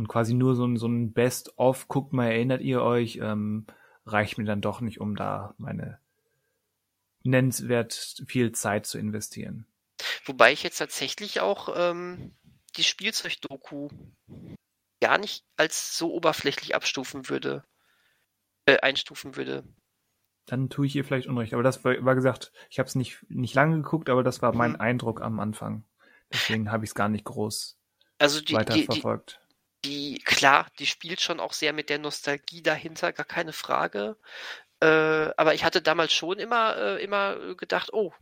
Und 0.00 0.08
quasi 0.08 0.32
nur 0.32 0.54
so 0.54 0.64
ein, 0.64 0.78
so 0.78 0.88
ein 0.88 1.12
Best-of, 1.12 1.86
guck 1.86 2.14
mal, 2.14 2.30
erinnert 2.30 2.62
ihr 2.62 2.80
euch, 2.80 3.18
ähm, 3.20 3.66
reicht 4.06 4.38
mir 4.38 4.46
dann 4.46 4.62
doch 4.62 4.80
nicht, 4.80 4.98
um 4.98 5.14
da 5.14 5.54
meine 5.58 6.00
nennenswert 7.22 8.22
viel 8.26 8.52
Zeit 8.52 8.86
zu 8.86 8.96
investieren. 8.96 9.66
Wobei 10.24 10.54
ich 10.54 10.62
jetzt 10.62 10.78
tatsächlich 10.78 11.40
auch 11.40 11.68
ähm, 11.76 12.34
die 12.76 12.82
Spielzeugdoku 12.82 13.90
gar 15.02 15.18
nicht 15.18 15.44
als 15.58 15.98
so 15.98 16.14
oberflächlich 16.14 16.74
abstufen 16.74 17.28
würde, 17.28 17.62
äh, 18.64 18.78
einstufen 18.78 19.36
würde. 19.36 19.64
Dann 20.46 20.70
tue 20.70 20.86
ich 20.86 20.96
ihr 20.96 21.04
vielleicht 21.04 21.26
Unrecht. 21.26 21.52
Aber 21.52 21.62
das 21.62 21.84
war, 21.84 22.02
war 22.02 22.14
gesagt, 22.14 22.52
ich 22.70 22.78
habe 22.78 22.86
es 22.86 22.94
nicht, 22.94 23.18
nicht 23.28 23.54
lange 23.54 23.76
geguckt, 23.76 24.08
aber 24.08 24.22
das 24.22 24.40
war 24.40 24.54
mein 24.54 24.72
mhm. 24.72 24.80
Eindruck 24.80 25.20
am 25.20 25.40
Anfang. 25.40 25.84
Deswegen 26.32 26.72
habe 26.72 26.86
ich 26.86 26.92
es 26.92 26.94
gar 26.94 27.10
nicht 27.10 27.26
groß 27.26 27.76
also 28.16 28.40
die, 28.40 28.54
weiterverfolgt. 28.54 29.40
Die, 29.42 29.49
die, 29.84 30.18
klar, 30.24 30.66
die 30.78 30.86
spielt 30.86 31.20
schon 31.20 31.40
auch 31.40 31.52
sehr 31.52 31.72
mit 31.72 31.88
der 31.90 31.98
Nostalgie 31.98 32.62
dahinter, 32.62 33.12
gar 33.12 33.26
keine 33.26 33.52
Frage. 33.52 34.16
Äh, 34.80 34.86
aber 35.36 35.54
ich 35.54 35.64
hatte 35.64 35.82
damals 35.82 36.12
schon 36.12 36.38
immer, 36.38 36.76
äh, 36.76 37.02
immer 37.02 37.54
gedacht, 37.56 37.92
oh, 37.92 38.12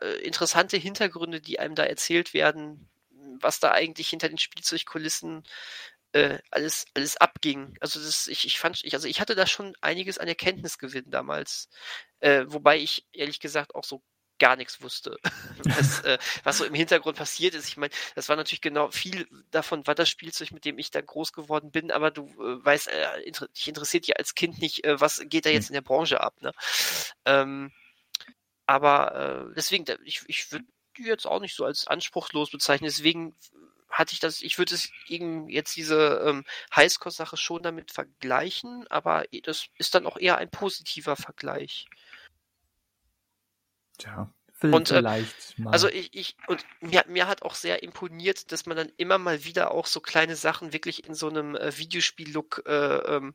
äh, 0.00 0.18
interessante 0.22 0.76
Hintergründe, 0.76 1.40
die 1.40 1.58
einem 1.60 1.74
da 1.74 1.84
erzählt 1.84 2.34
werden, 2.34 2.88
was 3.40 3.60
da 3.60 3.72
eigentlich 3.72 4.08
hinter 4.10 4.28
den 4.28 4.38
Spielzeugkulissen 4.38 5.44
äh, 6.12 6.38
alles, 6.50 6.86
alles 6.94 7.16
abging. 7.18 7.76
Also 7.80 8.00
das, 8.00 8.28
ich, 8.28 8.46
ich 8.46 8.58
fand, 8.58 8.82
ich, 8.84 8.94
also 8.94 9.08
ich 9.08 9.20
hatte 9.20 9.34
da 9.34 9.46
schon 9.46 9.74
einiges 9.80 10.18
an 10.18 10.28
Erkenntnisgewinn 10.28 11.10
damals. 11.10 11.68
Äh, 12.20 12.44
wobei 12.48 12.78
ich 12.78 13.06
ehrlich 13.12 13.40
gesagt 13.40 13.74
auch 13.74 13.84
so 13.84 14.02
gar 14.38 14.56
nichts 14.56 14.82
wusste, 14.82 15.16
was, 15.64 16.00
äh, 16.00 16.18
was 16.44 16.58
so 16.58 16.64
im 16.64 16.74
Hintergrund 16.74 17.16
passiert 17.16 17.54
ist. 17.54 17.68
Ich 17.68 17.76
meine, 17.76 17.92
das 18.14 18.28
war 18.28 18.36
natürlich 18.36 18.60
genau 18.60 18.90
viel 18.90 19.26
davon 19.50 19.86
war 19.86 19.94
das 19.94 20.08
Spielzeug, 20.08 20.52
mit 20.52 20.64
dem 20.64 20.78
ich 20.78 20.90
da 20.90 21.00
groß 21.00 21.32
geworden 21.32 21.70
bin, 21.70 21.90
aber 21.90 22.10
du 22.10 22.26
äh, 22.26 22.64
weißt, 22.64 22.88
äh, 22.88 23.20
inter 23.22 23.48
dich 23.48 23.68
interessiert 23.68 24.06
ja 24.06 24.16
als 24.16 24.34
Kind 24.34 24.60
nicht, 24.60 24.84
äh, 24.84 25.00
was 25.00 25.22
geht 25.26 25.46
da 25.46 25.50
jetzt 25.50 25.68
hm. 25.68 25.70
in 25.70 25.82
der 25.82 25.88
Branche 25.88 26.20
ab, 26.20 26.40
ne? 26.40 26.52
Ähm, 27.24 27.72
aber 28.66 29.48
äh, 29.50 29.54
deswegen, 29.56 29.86
ich, 30.04 30.22
ich 30.26 30.52
würde 30.52 30.66
die 30.96 31.04
jetzt 31.04 31.26
auch 31.26 31.40
nicht 31.40 31.54
so 31.54 31.64
als 31.64 31.86
anspruchslos 31.86 32.50
bezeichnen, 32.50 32.88
deswegen 32.88 33.34
hatte 33.88 34.12
ich 34.12 34.20
das, 34.20 34.42
ich 34.42 34.58
würde 34.58 34.74
es 34.74 34.90
eben 35.06 35.48
jetzt 35.48 35.76
diese 35.76 36.22
ähm, 36.26 36.44
Highscore-Sache 36.74 37.36
schon 37.36 37.62
damit 37.62 37.90
vergleichen, 37.90 38.86
aber 38.88 39.24
das 39.44 39.66
ist 39.76 39.94
dann 39.94 40.06
auch 40.06 40.18
eher 40.18 40.36
ein 40.36 40.50
positiver 40.50 41.16
Vergleich. 41.16 41.86
Tja, 43.98 44.32
und, 44.62 44.90
äh, 44.90 45.02
mal. 45.02 45.70
Also 45.70 45.88
ich, 45.88 46.12
ich 46.14 46.36
und 46.48 46.64
mir, 46.80 47.04
mir 47.06 47.28
hat 47.28 47.42
auch 47.42 47.54
sehr 47.54 47.82
imponiert, 47.82 48.50
dass 48.50 48.66
man 48.66 48.76
dann 48.76 48.90
immer 48.96 49.18
mal 49.18 49.44
wieder 49.44 49.70
auch 49.70 49.86
so 49.86 50.00
kleine 50.00 50.34
Sachen 50.34 50.72
wirklich 50.72 51.06
in 51.06 51.14
so 51.14 51.28
einem 51.28 51.54
äh, 51.54 51.76
Videospiel-Look 51.76 52.64
äh, 52.66 52.96
ähm, 53.16 53.34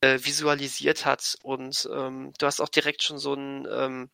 äh, 0.00 0.18
visualisiert 0.22 1.04
hat. 1.04 1.36
Und 1.42 1.88
ähm, 1.92 2.32
du 2.38 2.46
hast 2.46 2.60
auch 2.60 2.70
direkt 2.70 3.02
schon 3.02 3.18
so 3.18 3.34
ein 3.34 3.68
ähm, 3.70 4.10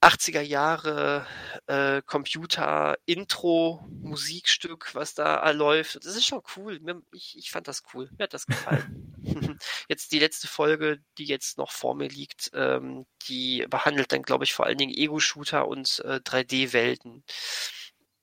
80er 0.00 0.40
Jahre 0.40 1.26
äh, 1.66 2.00
Computer-Intro-Musikstück, 2.02 4.94
was 4.94 5.14
da 5.14 5.50
läuft. 5.50 5.96
Das 6.04 6.14
ist 6.16 6.26
schon 6.26 6.42
cool. 6.56 6.80
Ich, 7.12 7.36
ich 7.36 7.50
fand 7.50 7.66
das 7.66 7.82
cool. 7.92 8.08
Mir 8.16 8.22
hat 8.24 8.34
das 8.34 8.46
gefallen. 8.46 9.16
jetzt 9.88 10.12
die 10.12 10.20
letzte 10.20 10.46
Folge, 10.46 11.00
die 11.18 11.24
jetzt 11.24 11.58
noch 11.58 11.72
vor 11.72 11.94
mir 11.94 12.08
liegt, 12.08 12.50
ähm, 12.54 13.04
die 13.28 13.66
behandelt 13.68 14.12
dann, 14.12 14.22
glaube 14.22 14.44
ich, 14.44 14.54
vor 14.54 14.66
allen 14.66 14.78
Dingen 14.78 14.94
Ego-Shooter 14.94 15.66
und 15.66 16.00
äh, 16.04 16.20
3D-Welten. 16.24 17.24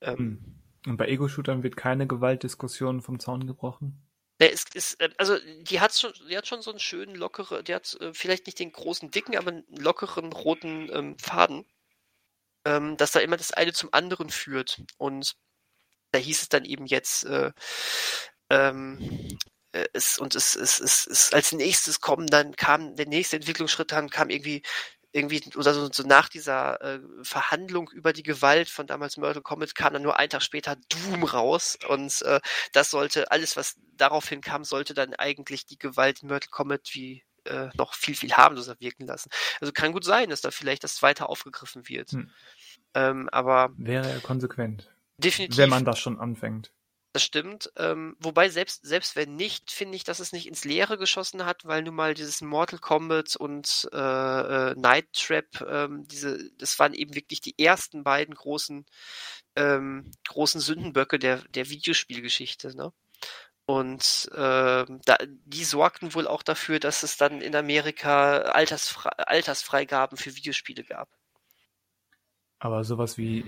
Ähm, 0.00 0.16
hm. 0.16 0.62
und 0.86 0.96
bei 0.96 1.08
Ego-Shootern 1.08 1.62
wird 1.62 1.76
keine 1.76 2.06
Gewaltdiskussion 2.06 3.02
vom 3.02 3.20
Zaun 3.20 3.46
gebrochen? 3.46 4.05
Ne, 4.38 4.50
es 4.50 4.64
ist, 4.74 5.00
äh, 5.00 5.10
also 5.18 5.38
die 5.62 5.80
hat 5.80 5.94
schon, 5.96 6.12
die 6.28 6.36
hat 6.36 6.46
schon 6.46 6.62
so 6.62 6.70
einen 6.70 6.80
schönen 6.80 7.14
lockeren, 7.14 7.64
die 7.64 7.74
hat 7.74 7.96
äh, 8.00 8.12
vielleicht 8.12 8.46
nicht 8.46 8.58
den 8.58 8.72
großen 8.72 9.10
dicken, 9.10 9.36
aber 9.36 9.50
einen 9.50 9.64
lockeren 9.68 10.32
roten 10.32 10.90
ähm, 10.92 11.18
Faden, 11.18 11.64
ähm, 12.64 12.96
dass 12.96 13.12
da 13.12 13.20
immer 13.20 13.36
das 13.36 13.52
eine 13.52 13.72
zum 13.72 13.92
anderen 13.92 14.30
führt. 14.30 14.82
Und 14.98 15.36
da 16.12 16.18
hieß 16.20 16.42
es 16.42 16.48
dann 16.50 16.64
eben 16.64 16.86
jetzt, 16.86 17.24
äh, 17.26 17.52
ähm, 18.50 19.38
äh, 19.72 19.86
es, 19.92 20.18
und 20.18 20.34
es, 20.34 20.56
es, 20.56 20.80
es, 20.80 21.06
es 21.06 21.32
als 21.32 21.52
nächstes 21.52 22.00
kommen, 22.00 22.26
dann 22.28 22.56
kam 22.56 22.96
der 22.96 23.06
nächste 23.06 23.36
Entwicklungsschritt, 23.36 23.92
dann 23.92 24.10
kam 24.10 24.30
irgendwie 24.30 24.62
irgendwie 25.16 25.42
oder 25.56 25.72
so, 25.72 26.02
nach 26.04 26.28
dieser 26.28 26.80
äh, 26.82 27.00
Verhandlung 27.22 27.90
über 27.90 28.12
die 28.12 28.22
Gewalt 28.22 28.68
von 28.68 28.86
damals 28.86 29.16
Mortal 29.16 29.42
Kombat 29.42 29.74
kam 29.74 29.94
dann 29.94 30.02
nur 30.02 30.18
einen 30.18 30.28
Tag 30.28 30.42
später 30.42 30.76
Doom 30.90 31.24
raus 31.24 31.78
und 31.88 32.22
äh, 32.22 32.40
das 32.72 32.90
sollte 32.90 33.30
alles, 33.30 33.56
was 33.56 33.76
daraufhin 33.96 34.42
kam, 34.42 34.64
sollte 34.64 34.92
dann 34.92 35.14
eigentlich 35.14 35.64
die 35.64 35.78
Gewalt 35.78 36.22
in 36.22 36.28
Mortal 36.28 36.50
Kombat 36.50 36.90
wie 36.92 37.24
äh, 37.44 37.68
noch 37.74 37.94
viel 37.94 38.14
viel 38.14 38.32
harmloser 38.32 38.78
wirken 38.78 39.06
lassen. 39.06 39.30
Also 39.60 39.72
kann 39.72 39.92
gut 39.92 40.04
sein, 40.04 40.28
dass 40.28 40.42
da 40.42 40.50
vielleicht 40.50 40.84
das 40.84 41.02
weiter 41.02 41.30
aufgegriffen 41.30 41.88
wird. 41.88 42.10
Hm. 42.10 42.30
Ähm, 42.94 43.28
aber 43.30 43.70
wäre 43.78 44.08
ja 44.08 44.18
konsequent. 44.20 44.92
Definitiv. 45.16 45.56
Wenn 45.56 45.70
man 45.70 45.86
das 45.86 45.98
schon 45.98 46.20
anfängt. 46.20 46.72
Das 47.16 47.22
stimmt. 47.22 47.72
Ähm, 47.78 48.14
wobei 48.20 48.50
selbst, 48.50 48.84
selbst 48.84 49.16
wenn 49.16 49.36
nicht, 49.36 49.70
finde 49.70 49.96
ich, 49.96 50.04
dass 50.04 50.20
es 50.20 50.32
nicht 50.32 50.46
ins 50.46 50.64
Leere 50.66 50.98
geschossen 50.98 51.46
hat, 51.46 51.64
weil 51.64 51.82
nun 51.82 51.94
mal 51.94 52.12
dieses 52.12 52.42
Mortal 52.42 52.78
Kombat 52.78 53.36
und 53.36 53.88
äh, 53.90 53.96
äh, 53.96 54.74
Night 54.74 55.10
Trap, 55.14 55.46
ähm, 55.66 56.06
diese, 56.06 56.50
das 56.58 56.78
waren 56.78 56.92
eben 56.92 57.14
wirklich 57.14 57.40
die 57.40 57.58
ersten 57.58 58.04
beiden 58.04 58.34
großen, 58.34 58.84
ähm, 59.56 60.10
großen 60.28 60.60
Sündenböcke 60.60 61.18
der, 61.18 61.38
der 61.48 61.70
Videospielgeschichte. 61.70 62.76
Ne? 62.76 62.92
Und 63.64 64.28
äh, 64.32 64.84
da, 64.84 65.16
die 65.46 65.64
sorgten 65.64 66.12
wohl 66.12 66.26
auch 66.28 66.42
dafür, 66.42 66.80
dass 66.80 67.02
es 67.02 67.16
dann 67.16 67.40
in 67.40 67.56
Amerika 67.56 68.40
Altersfre 68.40 69.26
Altersfreigaben 69.26 70.18
für 70.18 70.36
Videospiele 70.36 70.84
gab. 70.84 71.08
Aber 72.58 72.84
sowas 72.84 73.18
wie, 73.18 73.44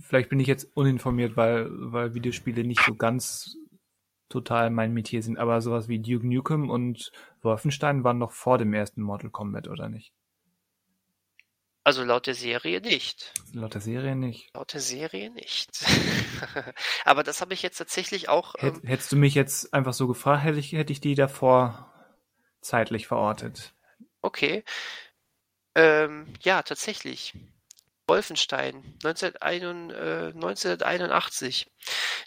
vielleicht 0.00 0.28
bin 0.28 0.40
ich 0.40 0.46
jetzt 0.46 0.76
uninformiert, 0.76 1.36
weil, 1.36 1.68
weil 1.70 2.14
Videospiele 2.14 2.64
nicht 2.64 2.82
so 2.82 2.94
ganz 2.94 3.56
total 4.28 4.70
mein 4.70 4.92
Metier 4.92 5.22
sind, 5.22 5.38
aber 5.38 5.60
sowas 5.60 5.88
wie 5.88 6.00
Duke 6.00 6.26
Nukem 6.26 6.70
und 6.70 7.12
Wolfenstein 7.42 8.04
waren 8.04 8.18
noch 8.18 8.32
vor 8.32 8.58
dem 8.58 8.72
ersten 8.74 9.02
Mortal 9.02 9.30
Kombat, 9.30 9.68
oder 9.68 9.88
nicht? 9.88 10.12
Also 11.86 12.02
laut 12.02 12.26
der 12.26 12.34
Serie 12.34 12.80
nicht. 12.80 13.34
Laut 13.52 13.74
der 13.74 13.82
Serie 13.82 14.16
nicht. 14.16 14.54
Laut 14.54 14.72
der 14.72 14.80
Serie 14.80 15.30
nicht. 15.30 15.84
aber 17.04 17.22
das 17.22 17.42
habe 17.42 17.52
ich 17.52 17.60
jetzt 17.60 17.76
tatsächlich 17.76 18.30
auch. 18.30 18.54
Ähm, 18.58 18.80
hättest 18.84 19.12
du 19.12 19.16
mich 19.16 19.34
jetzt 19.34 19.74
einfach 19.74 19.92
so 19.92 20.08
gefragt, 20.08 20.44
hätte 20.44 20.58
ich, 20.58 20.72
hätte 20.72 20.94
ich 20.94 21.02
die 21.02 21.14
davor 21.14 21.92
zeitlich 22.62 23.06
verortet. 23.06 23.74
Okay. 24.22 24.64
Ähm, 25.74 26.32
ja, 26.40 26.62
tatsächlich. 26.62 27.34
Wolfenstein 28.06 28.98
1981. 29.04 31.70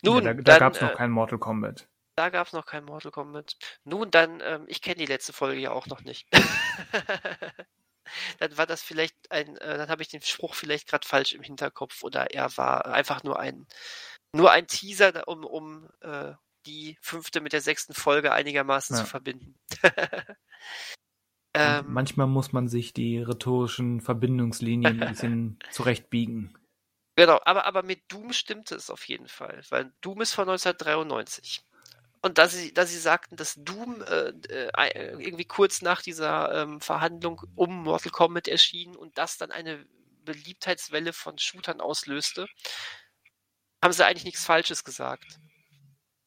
Nun, 0.01 0.23
ja, 0.23 0.33
da, 0.33 0.41
da 0.41 0.57
gab 0.59 0.75
es 0.75 0.81
noch 0.81 0.91
äh, 0.91 0.95
kein 0.95 1.11
Mortal 1.11 1.39
Kombat. 1.39 1.87
Da 2.15 2.29
gab 2.29 2.47
es 2.47 2.53
noch 2.53 2.65
kein 2.65 2.83
Mortal 2.83 3.11
Kombat. 3.11 3.57
Nun, 3.83 4.09
dann, 4.09 4.41
ähm, 4.43 4.65
ich 4.67 4.81
kenne 4.81 4.95
die 4.95 5.05
letzte 5.05 5.33
Folge 5.33 5.61
ja 5.61 5.71
auch 5.71 5.85
noch 5.87 6.01
nicht. 6.01 6.27
dann 8.39 8.57
war 8.57 8.65
das 8.65 8.81
vielleicht 8.81 9.31
ein, 9.31 9.55
äh, 9.57 9.77
dann 9.77 9.89
habe 9.89 10.01
ich 10.01 10.09
den 10.09 10.21
Spruch 10.21 10.55
vielleicht 10.55 10.87
gerade 10.87 11.07
falsch 11.07 11.33
im 11.33 11.43
Hinterkopf 11.43 12.03
oder 12.03 12.31
er 12.31 12.57
war 12.57 12.87
einfach 12.87 13.23
nur 13.23 13.39
ein, 13.39 13.67
nur 14.33 14.51
ein 14.51 14.67
Teaser, 14.67 15.27
um, 15.27 15.45
um 15.45 15.89
äh, 16.01 16.33
die 16.65 16.97
fünfte 17.01 17.39
mit 17.39 17.53
der 17.53 17.61
sechsten 17.61 17.93
Folge 17.93 18.33
einigermaßen 18.33 18.95
ja. 18.95 19.03
zu 19.03 19.07
verbinden. 19.07 19.55
Ähm, 21.57 21.85
manchmal 21.87 22.27
muss 22.27 22.53
man 22.53 22.67
sich 22.67 22.93
die 22.93 23.19
rhetorischen 23.19 24.01
Verbindungslinien 24.01 25.01
ein 25.01 25.09
bisschen 25.09 25.59
zurechtbiegen. 25.71 26.57
Genau, 27.15 27.39
aber, 27.45 27.65
aber 27.65 27.83
mit 27.83 28.03
Doom 28.09 28.31
stimmte 28.31 28.75
es 28.75 28.89
auf 28.89 29.07
jeden 29.07 29.27
Fall, 29.27 29.61
weil 29.69 29.91
Doom 30.01 30.21
ist 30.21 30.33
von 30.33 30.47
1993. 30.47 31.63
Und 32.21 32.37
da 32.37 32.47
sie, 32.47 32.73
da 32.73 32.85
sie 32.85 32.97
sagten, 32.97 33.35
dass 33.35 33.55
Doom 33.55 34.01
äh, 34.01 34.33
äh, 34.49 35.11
irgendwie 35.19 35.45
kurz 35.45 35.81
nach 35.81 36.01
dieser 36.01 36.63
ähm, 36.63 36.81
Verhandlung 36.81 37.41
um 37.55 37.83
Mortal 37.83 38.11
Kombat 38.11 38.47
erschien 38.47 38.95
und 38.95 39.17
das 39.17 39.37
dann 39.37 39.51
eine 39.51 39.85
Beliebtheitswelle 40.25 41.13
von 41.13 41.37
Shootern 41.37 41.79
auslöste, 41.79 42.47
haben 43.83 43.93
sie 43.93 44.05
eigentlich 44.05 44.25
nichts 44.25 44.45
Falsches 44.45 44.83
gesagt. 44.83 45.39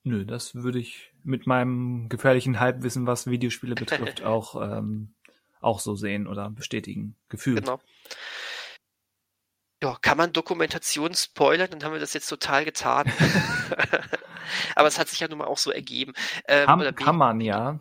Nö, 0.03 0.25
das 0.25 0.55
würde 0.55 0.79
ich 0.79 1.13
mit 1.23 1.47
meinem 1.47 2.09
gefährlichen 2.09 2.59
Halbwissen, 2.59 3.07
was 3.07 3.27
Videospiele 3.27 3.75
betrifft, 3.75 4.23
auch 4.25 4.61
ähm, 4.61 5.15
auch 5.61 5.81
so 5.81 5.95
sehen 5.95 6.27
oder 6.27 6.51
bestätigen, 6.51 7.17
gefühlt. 7.29 7.65
Genau. 7.65 7.81
Ja, 9.83 9.97
kann 10.03 10.19
man 10.19 10.33
Dokumentation 10.33 11.15
spoilern? 11.15 11.71
Dann 11.71 11.85
haben 11.85 11.93
wir 11.93 12.01
das 12.01 12.13
jetzt 12.13 12.29
total 12.29 12.65
getan. 12.65 13.11
Aber 14.75 14.89
es 14.89 14.99
hat 14.99 15.09
sich 15.09 15.21
ja 15.21 15.29
nun 15.29 15.39
mal 15.39 15.47
auch 15.47 15.59
so 15.59 15.71
ergeben. 15.71 16.13
Ähm, 16.47 16.67
kann, 16.67 16.95
kann 16.95 17.17
man, 17.17 17.41
ja. 17.41 17.81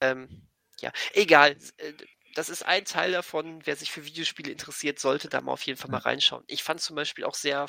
Ähm, 0.00 0.46
ja, 0.80 0.90
egal. 1.12 1.56
Äh, 1.76 1.92
das 2.34 2.48
ist 2.48 2.64
ein 2.64 2.84
Teil 2.84 3.12
davon. 3.12 3.60
Wer 3.64 3.76
sich 3.76 3.90
für 3.90 4.04
Videospiele 4.04 4.50
interessiert, 4.50 4.98
sollte 4.98 5.28
da 5.28 5.40
mal 5.40 5.52
auf 5.52 5.62
jeden 5.62 5.78
Fall 5.78 5.90
mal 5.90 5.98
reinschauen. 5.98 6.44
Ich 6.46 6.62
fand 6.62 6.80
zum 6.80 6.96
Beispiel 6.96 7.24
auch 7.24 7.34
sehr 7.34 7.66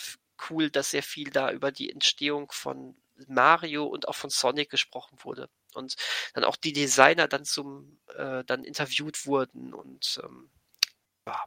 cool, 0.50 0.70
dass 0.70 0.92
sehr 0.92 1.04
viel 1.04 1.30
da 1.30 1.52
über 1.52 1.72
die 1.72 1.92
Entstehung 1.92 2.52
von 2.52 2.96
Mario 3.28 3.86
und 3.86 4.08
auch 4.08 4.16
von 4.16 4.30
Sonic 4.30 4.70
gesprochen 4.70 5.18
wurde 5.24 5.50
und 5.78 5.96
dann 6.34 6.44
auch 6.44 6.58
die 6.58 6.74
Designer 6.74 7.28
dann 7.28 7.46
zum 7.46 8.00
äh, 8.16 8.44
dann 8.44 8.64
interviewt 8.64 9.26
wurden 9.26 9.74
und 9.74 10.20
ähm, 10.24 10.50
ja. 11.28 11.44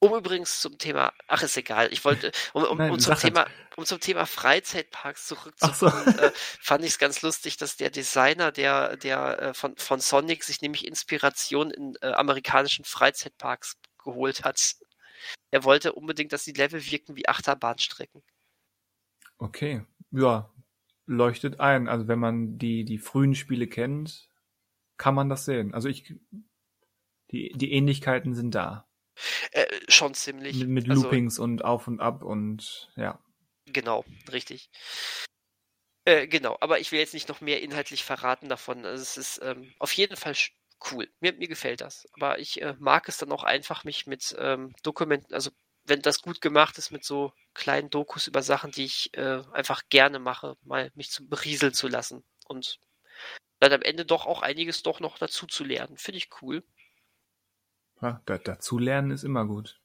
Um 0.00 0.14
übrigens 0.14 0.60
zum 0.60 0.78
Thema, 0.78 1.12
ach 1.26 1.42
ist 1.42 1.56
egal, 1.56 1.92
ich 1.92 2.04
wollte, 2.04 2.30
um, 2.52 2.62
um, 2.62 2.78
Nein, 2.78 2.92
um 2.92 3.00
zum 3.00 3.16
Thema, 3.16 3.46
um 3.76 3.84
zum 3.84 3.98
Thema 3.98 4.26
Freizeitparks 4.26 5.26
zurückzukommen, 5.26 6.04
so. 6.04 6.22
äh, 6.22 6.30
fand 6.60 6.84
ich 6.84 6.92
es 6.92 6.98
ganz 6.98 7.22
lustig, 7.22 7.56
dass 7.56 7.76
der 7.76 7.90
Designer, 7.90 8.52
der, 8.52 8.96
der 8.96 9.42
äh, 9.42 9.54
von, 9.54 9.76
von 9.76 9.98
Sonic 9.98 10.44
sich 10.44 10.62
nämlich 10.62 10.86
Inspiration 10.86 11.72
in 11.72 11.96
äh, 12.00 12.12
amerikanischen 12.12 12.84
Freizeitparks 12.84 13.76
geholt 13.98 14.44
hat. 14.44 14.76
Er 15.50 15.64
wollte 15.64 15.92
unbedingt, 15.92 16.32
dass 16.32 16.44
die 16.44 16.52
Level 16.52 16.84
wirken 16.84 17.16
wie 17.16 17.28
Achterbahnstrecken. 17.28 18.22
Okay, 19.38 19.84
ja, 20.12 20.48
leuchtet 21.08 21.58
ein. 21.58 21.88
Also 21.88 22.06
wenn 22.06 22.18
man 22.18 22.58
die, 22.58 22.84
die 22.84 22.98
frühen 22.98 23.34
Spiele 23.34 23.66
kennt, 23.66 24.28
kann 24.96 25.14
man 25.14 25.28
das 25.28 25.44
sehen. 25.44 25.74
Also 25.74 25.88
ich, 25.88 26.14
die, 27.30 27.52
die 27.54 27.72
Ähnlichkeiten 27.72 28.34
sind 28.34 28.54
da. 28.54 28.88
Äh, 29.50 29.66
schon 29.88 30.14
ziemlich. 30.14 30.56
Mit, 30.58 30.68
mit 30.68 30.90
also 30.90 31.02
Loopings 31.02 31.34
also, 31.34 31.44
und 31.44 31.64
auf 31.64 31.88
und 31.88 32.00
ab 32.00 32.22
und 32.22 32.92
ja. 32.96 33.18
Genau, 33.66 34.04
richtig. 34.30 34.70
Äh, 36.04 36.26
genau, 36.26 36.56
aber 36.60 36.78
ich 36.78 36.92
will 36.92 37.00
jetzt 37.00 37.14
nicht 37.14 37.28
noch 37.28 37.40
mehr 37.40 37.62
inhaltlich 37.62 38.04
verraten 38.04 38.48
davon. 38.48 38.84
Also 38.84 39.02
es 39.02 39.16
ist 39.16 39.40
ähm, 39.42 39.72
auf 39.78 39.92
jeden 39.92 40.16
Fall 40.16 40.34
cool. 40.90 41.08
Mir, 41.20 41.32
mir 41.34 41.48
gefällt 41.48 41.80
das. 41.80 42.06
Aber 42.12 42.38
ich 42.38 42.62
äh, 42.62 42.74
mag 42.78 43.08
es 43.08 43.18
dann 43.18 43.32
auch 43.32 43.44
einfach, 43.44 43.84
mich 43.84 44.06
mit 44.06 44.36
ähm, 44.38 44.74
Dokumenten, 44.82 45.34
also 45.34 45.50
wenn 45.88 46.02
das 46.02 46.22
gut 46.22 46.40
gemacht 46.40 46.78
ist 46.78 46.90
mit 46.90 47.04
so 47.04 47.32
kleinen 47.54 47.90
Dokus 47.90 48.26
über 48.26 48.42
Sachen, 48.42 48.70
die 48.70 48.84
ich 48.84 49.16
äh, 49.16 49.42
einfach 49.52 49.82
gerne 49.88 50.18
mache, 50.18 50.56
mal 50.62 50.90
mich 50.94 51.10
zu 51.10 51.26
berieseln 51.26 51.74
zu 51.74 51.88
lassen 51.88 52.24
und 52.46 52.78
dann 53.60 53.72
am 53.72 53.82
Ende 53.82 54.04
doch 54.04 54.26
auch 54.26 54.42
einiges 54.42 54.82
doch 54.82 55.00
noch 55.00 55.18
dazu 55.18 55.46
zu 55.46 55.64
lernen. 55.64 55.96
Finde 55.96 56.18
ich 56.18 56.28
cool. 56.42 56.62
Ja, 58.00 58.22
da, 58.26 58.38
dazu 58.38 58.78
lernen 58.78 59.10
ist 59.10 59.24
immer 59.24 59.44
gut. 59.46 59.80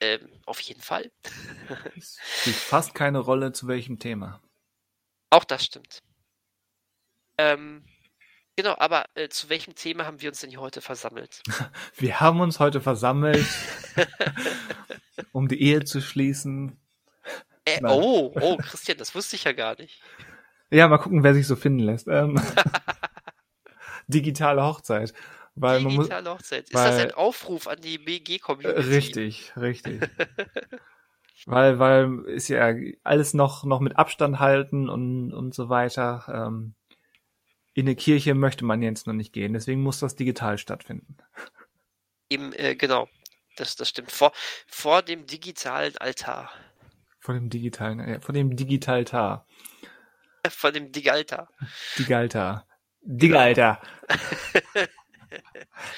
Ähm, 0.00 0.28
auf 0.44 0.60
jeden 0.60 0.82
Fall. 0.82 1.10
es 1.96 2.18
spielt 2.40 2.56
fast 2.56 2.94
keine 2.94 3.18
Rolle 3.18 3.52
zu 3.52 3.66
welchem 3.66 3.98
Thema. 3.98 4.42
Auch 5.30 5.44
das 5.44 5.64
stimmt. 5.64 6.02
Ähm, 7.38 7.84
Genau, 8.58 8.74
aber 8.78 9.04
äh, 9.14 9.28
zu 9.28 9.50
welchem 9.50 9.74
Thema 9.74 10.06
haben 10.06 10.22
wir 10.22 10.30
uns 10.30 10.40
denn 10.40 10.48
hier 10.48 10.62
heute 10.62 10.80
versammelt? 10.80 11.42
Wir 11.96 12.20
haben 12.20 12.40
uns 12.40 12.58
heute 12.58 12.80
versammelt, 12.80 13.46
um 15.32 15.48
die 15.48 15.60
Ehe 15.60 15.84
zu 15.84 16.00
schließen. 16.00 16.78
Äh, 17.64 17.80
oh, 17.84 18.32
oh, 18.40 18.56
Christian, 18.58 18.98
das 18.98 19.14
wusste 19.14 19.36
ich 19.36 19.44
ja 19.44 19.52
gar 19.52 19.76
nicht. 19.78 20.00
Ja, 20.70 20.88
mal 20.88 20.98
gucken, 20.98 21.22
wer 21.22 21.34
sich 21.34 21.46
so 21.46 21.56
finden 21.56 21.80
lässt. 21.80 22.06
Ähm, 22.08 22.40
digitale 24.06 24.62
Hochzeit. 24.64 25.12
Weil 25.54 25.78
digitale 25.82 26.22
man 26.22 26.34
muss, 26.34 26.40
Hochzeit. 26.40 26.64
Ist 26.64 26.74
weil, 26.74 26.90
das 26.90 27.00
ein 27.00 27.12
Aufruf 27.12 27.66
an 27.66 27.80
die 27.80 27.98
BG-Community? 27.98 28.88
Richtig, 28.88 29.52
richtig. 29.56 30.00
weil, 31.46 31.78
weil 31.78 32.24
ist 32.26 32.48
ja 32.48 32.74
alles 33.02 33.34
noch, 33.34 33.64
noch 33.64 33.80
mit 33.80 33.96
Abstand 33.96 34.38
halten 34.38 34.88
und, 34.88 35.32
und 35.32 35.54
so 35.54 35.68
weiter. 35.68 36.24
Ähm, 36.48 36.74
in 37.74 37.86
eine 37.86 37.96
Kirche 37.96 38.34
möchte 38.34 38.64
man 38.64 38.82
jetzt 38.82 39.06
noch 39.06 39.14
nicht 39.14 39.32
gehen, 39.32 39.52
deswegen 39.52 39.82
muss 39.82 40.00
das 40.00 40.16
digital 40.16 40.56
stattfinden. 40.56 41.18
Eben, 42.30 42.52
äh, 42.54 42.74
genau. 42.74 43.08
Das, 43.56 43.76
das 43.76 43.88
stimmt. 43.88 44.12
Vor, 44.12 44.32
vor 44.66 45.02
dem 45.02 45.26
digitalen 45.26 45.96
Altar. 45.98 46.50
Vor 47.20 47.34
dem 47.34 47.50
digitalen, 47.50 48.00
äh, 48.00 48.20
vor 48.20 48.32
dem 48.32 48.54
Digitaltar. 48.56 49.46
Vor 50.48 50.70
dem 50.70 50.92
Digaltar. 50.92 51.48
Digaltar. 51.98 52.66
Digaltar. 53.02 53.82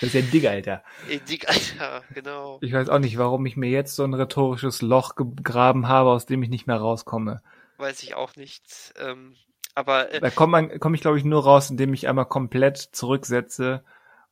Das 0.00 0.02
ist 0.02 0.14
ja 0.14 0.22
Digalter. 0.22 0.82
Digalter, 1.28 2.02
genau. 2.14 2.58
Ich 2.62 2.72
weiß 2.72 2.88
auch 2.88 2.98
nicht, 2.98 3.18
warum 3.18 3.44
ich 3.46 3.56
mir 3.56 3.68
jetzt 3.68 3.94
so 3.94 4.02
ein 4.04 4.14
rhetorisches 4.14 4.80
Loch 4.82 5.16
gegraben 5.16 5.86
habe, 5.86 6.10
aus 6.10 6.26
dem 6.26 6.42
ich 6.42 6.48
nicht 6.48 6.66
mehr 6.66 6.76
rauskomme. 6.76 7.42
Weiß 7.76 8.02
ich 8.02 8.14
auch 8.14 8.36
nicht. 8.36 8.94
Ähm, 8.98 9.36
Aber 9.74 10.10
äh, 10.12 10.20
Da 10.20 10.30
komme 10.30 10.78
komm 10.78 10.94
ich, 10.94 11.02
glaube 11.02 11.18
ich, 11.18 11.24
nur 11.24 11.44
raus, 11.44 11.70
indem 11.70 11.92
ich 11.94 12.08
einmal 12.08 12.26
komplett 12.26 12.78
zurücksetze 12.78 13.84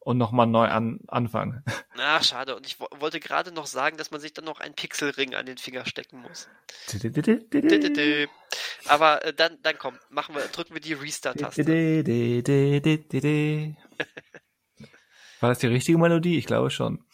und 0.06 0.16
nochmal 0.18 0.46
neu 0.46 0.68
an, 0.68 1.00
anfange. 1.08 1.64
na, 1.96 2.22
schade. 2.22 2.54
Und 2.54 2.64
ich 2.64 2.78
wo 2.78 2.86
wollte 3.00 3.18
gerade 3.18 3.50
noch 3.50 3.66
sagen, 3.66 3.96
dass 3.96 4.12
man 4.12 4.20
sich 4.20 4.32
dann 4.32 4.44
noch 4.44 4.60
einen 4.60 4.76
Pixelring 4.76 5.34
an 5.34 5.46
den 5.46 5.58
Finger 5.58 5.84
stecken 5.84 6.22
muss. 6.22 6.48
Aber 8.86 9.24
äh, 9.24 9.34
dann, 9.34 9.58
dann 9.62 9.76
komm, 9.78 9.98
machen 10.08 10.36
wir, 10.36 10.42
drücken 10.42 10.74
wir 10.74 10.80
die 10.80 10.92
Restart-Taste. 10.92 11.66
War 15.40 15.48
das 15.48 15.58
die 15.58 15.66
richtige 15.66 15.98
Melodie? 15.98 16.38
Ich 16.38 16.46
glaube 16.46 16.70
schon. 16.70 17.04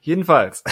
Jedenfalls. 0.00 0.64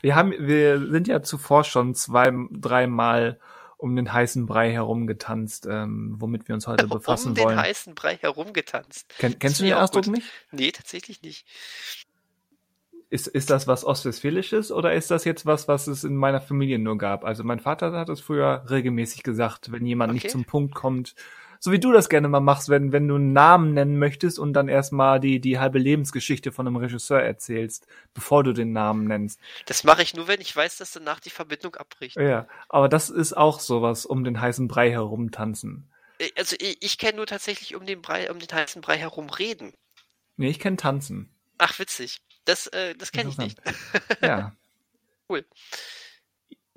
Wir 0.00 0.14
haben, 0.14 0.32
wir 0.38 0.78
sind 0.92 1.08
ja 1.08 1.22
zuvor 1.22 1.64
schon 1.64 1.96
zwei, 1.96 2.30
dreimal 2.52 3.40
um 3.78 3.96
den 3.96 4.12
heißen 4.12 4.44
Brei 4.46 4.72
herumgetanzt, 4.72 5.66
ähm, 5.70 6.16
womit 6.18 6.48
wir 6.48 6.54
uns 6.54 6.66
heute 6.66 6.86
befassen 6.88 7.28
um 7.28 7.34
den 7.34 7.44
wollen. 7.44 7.58
heißen 7.58 7.94
Brei 7.94 8.16
herumgetanzt. 8.16 9.14
Ken, 9.18 9.38
kennst 9.38 9.60
du 9.60 9.64
den 9.64 9.74
Ausdruck 9.74 10.04
gut. 10.04 10.14
nicht? 10.16 10.28
Nee, 10.50 10.72
tatsächlich 10.72 11.22
nicht. 11.22 11.46
Ist, 13.10 13.26
ist 13.26 13.48
das 13.48 13.66
was 13.66 13.84
Ostwestfälisches 13.86 14.70
oder 14.70 14.92
ist 14.92 15.10
das 15.10 15.24
jetzt 15.24 15.46
was, 15.46 15.66
was 15.66 15.86
es 15.86 16.04
in 16.04 16.14
meiner 16.14 16.42
Familie 16.42 16.78
nur 16.78 16.98
gab? 16.98 17.24
Also 17.24 17.42
mein 17.42 17.58
Vater 17.58 17.92
hat 17.92 18.10
es 18.10 18.20
früher 18.20 18.66
regelmäßig 18.68 19.22
gesagt, 19.22 19.72
wenn 19.72 19.86
jemand 19.86 20.12
nicht 20.12 20.24
Okay. 20.24 20.32
zum 20.32 20.44
Punkt 20.44 20.74
kommt, 20.74 21.14
so 21.60 21.72
wie 21.72 21.78
du 21.80 21.92
das 21.92 22.08
gerne 22.08 22.28
mal 22.28 22.40
machst, 22.40 22.68
wenn, 22.68 22.92
wenn 22.92 23.08
du 23.08 23.16
einen 23.16 23.32
Namen 23.32 23.74
nennen 23.74 23.98
möchtest 23.98 24.38
und 24.38 24.52
dann 24.52 24.68
erstmal 24.68 25.20
die, 25.20 25.40
die 25.40 25.58
halbe 25.58 25.78
Lebensgeschichte 25.78 26.52
von 26.52 26.66
einem 26.66 26.76
Regisseur 26.76 27.20
erzählst, 27.22 27.86
bevor 28.14 28.44
du 28.44 28.52
den 28.52 28.72
Namen 28.72 29.06
nennst. 29.06 29.40
Das 29.66 29.84
mache 29.84 30.02
ich 30.02 30.14
nur, 30.14 30.28
wenn 30.28 30.40
ich 30.40 30.54
weiß, 30.54 30.78
dass 30.78 30.92
danach 30.92 31.20
die 31.20 31.30
Verbindung 31.30 31.74
abbricht. 31.76 32.16
Ja, 32.16 32.46
aber 32.68 32.88
das 32.88 33.10
ist 33.10 33.36
auch 33.36 33.60
sowas, 33.60 34.06
um 34.06 34.24
den 34.24 34.40
heißen 34.40 34.68
Brei 34.68 34.90
herumtanzen. 34.90 35.90
Äh, 36.18 36.30
Also 36.36 36.56
ich, 36.60 36.78
ich 36.80 36.98
kenne 36.98 37.16
nur 37.16 37.26
tatsächlich 37.26 37.74
um 37.74 37.86
den 37.86 38.02
Brei, 38.02 38.30
um 38.30 38.38
den 38.38 38.50
heißen 38.50 38.82
Brei 38.82 38.98
herum 38.98 39.28
reden. 39.30 39.72
Nee, 40.36 40.50
ich 40.50 40.60
kenn 40.60 40.76
tanzen. 40.76 41.30
Ach, 41.58 41.78
witzig. 41.78 42.18
Das, 42.44 42.66
äh, 42.68 42.94
das 42.94 43.12
kenne 43.12 43.30
ich 43.30 43.38
nicht. 43.38 43.60
Ja. 44.22 44.52
Cool. 45.30 45.44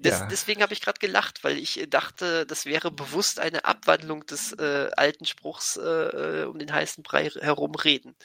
Das, 0.01 0.19
ja. 0.19 0.27
Deswegen 0.27 0.61
habe 0.61 0.73
ich 0.73 0.81
gerade 0.81 0.99
gelacht, 0.99 1.43
weil 1.43 1.57
ich 1.57 1.79
äh, 1.79 1.87
dachte, 1.87 2.45
das 2.45 2.65
wäre 2.65 2.91
bewusst 2.91 3.39
eine 3.39 3.65
Abwandlung 3.65 4.25
des 4.25 4.53
äh, 4.53 4.89
alten 4.97 5.25
Spruchs 5.25 5.77
äh, 5.77 6.41
äh, 6.41 6.45
um 6.45 6.57
den 6.57 6.73
heißen 6.73 7.03
Brei 7.03 7.29
herum 7.29 7.75
reden. 7.75 8.15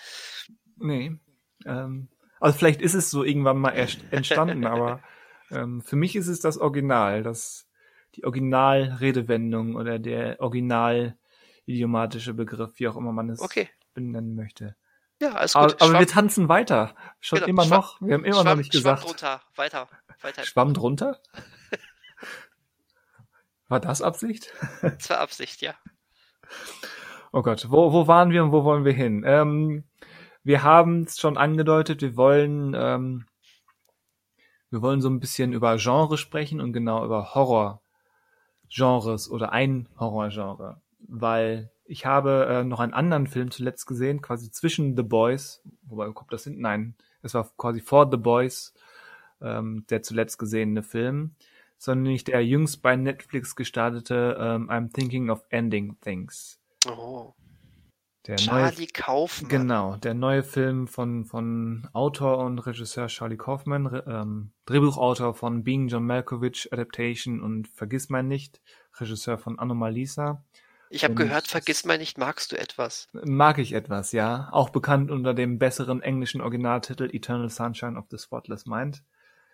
Nee. 0.77 1.13
Ähm, 1.65 2.09
also 2.41 2.59
vielleicht 2.59 2.81
ist 2.81 2.95
es 2.95 3.11
so 3.11 3.25
irgendwann 3.25 3.59
mal 3.59 3.73
entstanden, 4.11 4.67
aber 4.67 5.03
ähm, 5.51 5.83
für 5.83 5.97
mich 5.97 6.17
ist 6.17 6.29
es 6.29 6.41
das 6.41 6.59
Original, 6.59 7.23
das 7.23 7.67
die 8.15 8.25
Originalredewendung 8.25 9.77
oder 9.77 9.99
der 9.99 10.41
original 10.41 11.19
idiomatische 11.67 12.33
Begriff, 12.33 12.79
wie 12.79 12.89
auch 12.89 12.97
immer 12.97 13.13
man 13.13 13.29
es 13.29 13.41
Okay. 13.41 13.69
benennen 13.93 14.35
möchte. 14.35 14.77
Ja, 15.21 15.33
alles 15.33 15.57
Aber, 15.57 15.69
gut. 15.69 15.83
aber 15.83 15.93
wir 15.93 15.99
Schwamm, 16.01 16.07
tanzen 16.09 16.49
weiter. 16.49 16.95
Schon 17.21 17.37
Genau, 17.39 17.49
immer 17.49 17.65
Schwamm- 17.65 17.81
noch. 17.81 18.01
Wir 18.01 18.15
haben 18.15 18.25
immer 18.25 18.37
noch 18.37 18.43
Schwamm, 18.45 18.59
nicht 18.59 18.73
Schwamm 18.73 18.83
gesagt. 18.83 19.05
drunter. 19.05 19.41
Weiter. 19.57 19.89
Weiter. 20.23 20.45
Schwamm 20.45 20.75
drunter? 20.75 21.21
War 23.69 23.81
das 23.81 24.01
Absicht? 24.03 24.53
Das 24.83 25.11
war 25.11 25.19
Absicht, 25.21 25.61
ja. 25.61 25.75
Oh 27.33 27.43
Gott, 27.43 27.67
wo, 27.71 27.93
wo 27.93 28.07
waren 28.07 28.31
wir 28.31 28.45
und 28.45 28.53
wo 28.53 28.63
wollen 28.65 28.85
wir 28.85 28.93
hin? 28.93 29.25
Ähm, 29.27 29.85
wir 30.45 30.63
haben 30.63 31.03
es 31.03 31.19
schon 31.19 31.37
angedeutet, 31.37 32.01
wir 32.01 32.17
wollen, 32.17 32.75
ähm, 32.79 33.27
wir 34.71 34.83
wollen 34.83 35.01
so 35.01 35.09
ein 35.11 35.19
bisschen 35.19 35.53
über 35.53 35.77
Genre 35.79 36.17
sprechen 36.17 36.61
und 36.61 36.73
genau 36.73 37.05
über 37.05 37.35
Horror-Genres 37.35 39.29
oder 39.31 39.51
ein 39.53 39.89
Horror-Genre, 39.99 40.81
weil 41.01 41.73
ich 41.87 42.07
habe 42.07 42.47
äh, 42.49 42.65
noch 42.65 42.81
einen 42.81 42.95
anderen 42.95 43.27
Film 43.27 43.51
zuletzt 43.51 43.87
gesehen, 43.87 44.21
quasi 44.23 44.51
zwischen 44.51 44.97
The 44.97 45.03
Boys, 45.03 45.63
wobei 45.83 46.11
kommt 46.13 46.33
das 46.33 46.45
hin? 46.45 46.61
Nein, 46.61 46.95
es 47.23 47.35
war 47.35 47.51
quasi 47.57 47.81
vor 47.81 48.09
The 48.11 48.17
Boys, 48.17 48.75
ähm, 49.41 49.85
der 49.91 50.03
zuletzt 50.03 50.39
gesehene 50.39 50.83
Film, 50.83 51.35
sondern 51.79 52.13
nicht 52.13 52.29
der 52.29 52.45
jüngst 52.45 52.83
bei 52.83 52.97
Netflix 52.97 53.55
gestartete 53.57 54.37
ähm, 54.41 54.71
I'm 54.71 54.93
Thinking 54.93 55.31
of 55.31 55.45
Ending 55.51 55.97
Things. 56.01 56.59
Oh. 56.89 57.35
Der 58.27 58.35
neue, 58.35 58.47
Charlie 58.47 58.87
Kaufmann. 58.89 59.49
genau, 59.49 59.97
der 59.99 60.15
neue 60.15 60.43
Film 60.43 60.89
von, 60.89 61.27
von 61.27 61.89
Autor 61.93 62.39
und 62.39 62.59
Regisseur 62.59 63.07
Charlie 63.07 63.37
Kaufman, 63.37 63.87
Re- 63.87 64.05
ähm, 64.09 64.51
Drehbuchautor 64.65 65.35
von 65.35 65.63
Being 65.63 65.87
John 65.87 66.05
Malkovich 66.07 66.73
Adaptation 66.73 67.41
und 67.41 67.69
Vergiss 67.69 68.09
mein 68.09 68.27
nicht, 68.27 68.61
Regisseur 68.99 69.39
von 69.39 69.61
Anomalisa. 69.61 70.43
Ich 70.91 71.05
habe 71.05 71.15
gehört, 71.15 71.49
vergiss 71.49 71.85
mal 71.85 71.99
nicht, 71.99 72.19
magst 72.19 72.53
du 72.53 72.57
etwas? 72.59 73.09
Mag 73.13 73.59
ich 73.59 73.73
etwas, 73.73 74.13
ja. 74.13 74.49
Auch 74.53 74.71
bekannt 74.71 75.11
unter 75.11 75.35
dem 75.35 75.59
besseren 75.59 76.03
englischen 76.03 76.41
Originaltitel 76.41 77.09
Eternal 77.13 77.51
Sunshine 77.51 77.99
of 77.99 78.07
the 78.11 78.19
Spotless 78.19 78.67
Mind. 78.67 79.03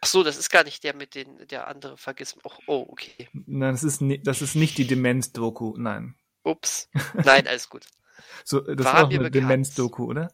Ach 0.03 0.09
so, 0.09 0.22
das 0.22 0.37
ist 0.37 0.51
gar 0.51 0.64
nicht 0.64 0.83
der 0.85 0.95
mit 0.95 1.14
den, 1.14 1.47
der 1.49 1.68
andere 1.68 1.97
vergiss. 1.97 2.37
Oh, 2.43 2.51
oh 2.66 2.87
okay. 2.89 3.28
Nein, 3.33 3.72
das 3.72 3.85
ist, 3.85 4.03
das 4.24 4.43
ist 4.43 4.57
nicht 4.57 4.76
die 4.76 4.87
Demenz-Doku, 4.87 5.74
nein. 5.76 6.16
Ups. 6.43 6.91
Nein, 7.14 7.47
alles 7.47 7.68
gut. 7.68 7.87
So, 8.45 8.61
das 8.61 8.85
War 8.85 8.95
war 8.95 9.07
mir 9.07 9.20
eine. 9.20 9.30
Demenz-Doku, 9.30 10.05
oder? 10.05 10.33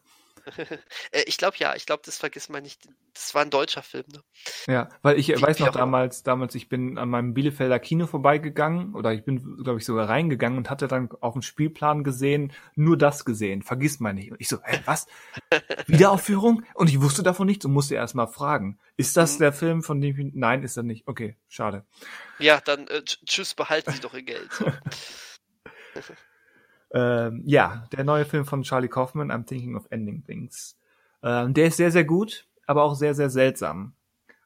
Äh, 1.10 1.22
ich 1.26 1.38
glaube 1.38 1.56
ja, 1.58 1.74
ich 1.74 1.86
glaube, 1.86 2.02
das 2.04 2.18
vergiss 2.18 2.48
mal 2.48 2.60
nicht. 2.60 2.86
Das 3.14 3.34
war 3.34 3.42
ein 3.42 3.50
deutscher 3.50 3.82
Film, 3.82 4.04
ne? 4.12 4.22
Ja, 4.66 4.88
weil 5.02 5.18
ich 5.18 5.28
Wie- 5.28 5.40
weiß 5.40 5.58
noch 5.60 5.70
damals, 5.70 6.22
damals, 6.22 6.54
ich 6.54 6.68
bin 6.68 6.98
an 6.98 7.08
meinem 7.08 7.34
Bielefelder 7.34 7.78
Kino 7.78 8.06
vorbeigegangen 8.06 8.94
oder 8.94 9.12
ich 9.12 9.24
bin, 9.24 9.56
glaube 9.64 9.78
ich, 9.78 9.84
sogar 9.86 10.08
reingegangen 10.08 10.58
und 10.58 10.68
hatte 10.70 10.86
dann 10.86 11.08
auf 11.20 11.32
dem 11.32 11.42
Spielplan 11.42 12.04
gesehen, 12.04 12.52
nur 12.74 12.96
das 12.98 13.24
gesehen, 13.24 13.62
vergiss 13.62 14.00
mal 14.00 14.12
nicht. 14.14 14.30
Und 14.32 14.40
ich 14.40 14.48
so, 14.48 14.58
hä, 14.62 14.80
was? 14.84 15.06
Wiederaufführung? 15.86 16.62
Und 16.74 16.90
ich 16.90 17.00
wusste 17.00 17.22
davon 17.22 17.46
nichts 17.46 17.64
und 17.64 17.72
musste 17.72 17.94
erst 17.94 18.14
mal 18.14 18.26
fragen, 18.26 18.78
ist 18.96 19.16
das 19.16 19.34
Mhm. 19.36 19.38
der 19.40 19.52
Film, 19.52 19.82
von 19.82 20.00
dem 20.00 20.18
ich, 20.18 20.32
nein, 20.34 20.62
ist 20.62 20.76
er 20.76 20.82
nicht. 20.82 21.06
Okay, 21.08 21.36
schade. 21.48 21.84
Ja, 22.38 22.60
dann 22.60 22.86
äh, 22.88 22.98
tsch- 22.98 23.24
tschüss, 23.24 23.54
behalten 23.54 23.92
Sie 23.92 24.00
doch 24.00 24.14
Ihr 24.14 24.22
Geld. 24.22 24.50
Ähm, 26.90 27.42
ja, 27.44 27.86
der 27.92 28.04
neue 28.04 28.24
Film 28.24 28.44
von 28.44 28.62
Charlie 28.62 28.88
Kaufman, 28.88 29.30
I'm 29.30 29.44
Thinking 29.46 29.76
of 29.76 29.86
Ending 29.90 30.24
Things. 30.24 30.76
Ähm, 31.22 31.54
der 31.54 31.66
ist 31.66 31.76
sehr, 31.76 31.90
sehr 31.90 32.04
gut, 32.04 32.46
aber 32.66 32.82
auch 32.82 32.94
sehr, 32.94 33.14
sehr 33.14 33.30
seltsam. 33.30 33.94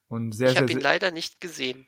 Und 0.09 0.32
sehr, 0.32 0.51
Ich 0.51 0.59
habe 0.59 0.70
ihn 0.70 0.80
leider 0.80 1.11
nicht 1.11 1.40
gesehen. 1.40 1.86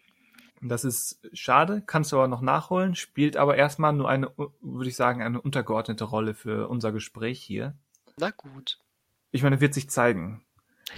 Das 0.60 0.84
ist 0.84 1.20
schade, 1.34 1.82
kannst 1.86 2.12
du 2.12 2.16
aber 2.16 2.28
noch 2.28 2.40
nachholen, 2.40 2.94
spielt 2.94 3.36
aber 3.36 3.56
erstmal 3.56 3.92
nur 3.92 4.08
eine, 4.08 4.30
würde 4.36 4.88
ich 4.88 4.96
sagen, 4.96 5.22
eine 5.22 5.40
untergeordnete 5.40 6.04
Rolle 6.04 6.34
für 6.34 6.68
unser 6.68 6.90
Gespräch 6.90 7.42
hier. 7.42 7.76
Na 8.16 8.30
gut. 8.30 8.78
Ich 9.30 9.42
meine, 9.42 9.60
wird 9.60 9.74
sich 9.74 9.90
zeigen. 9.90 10.44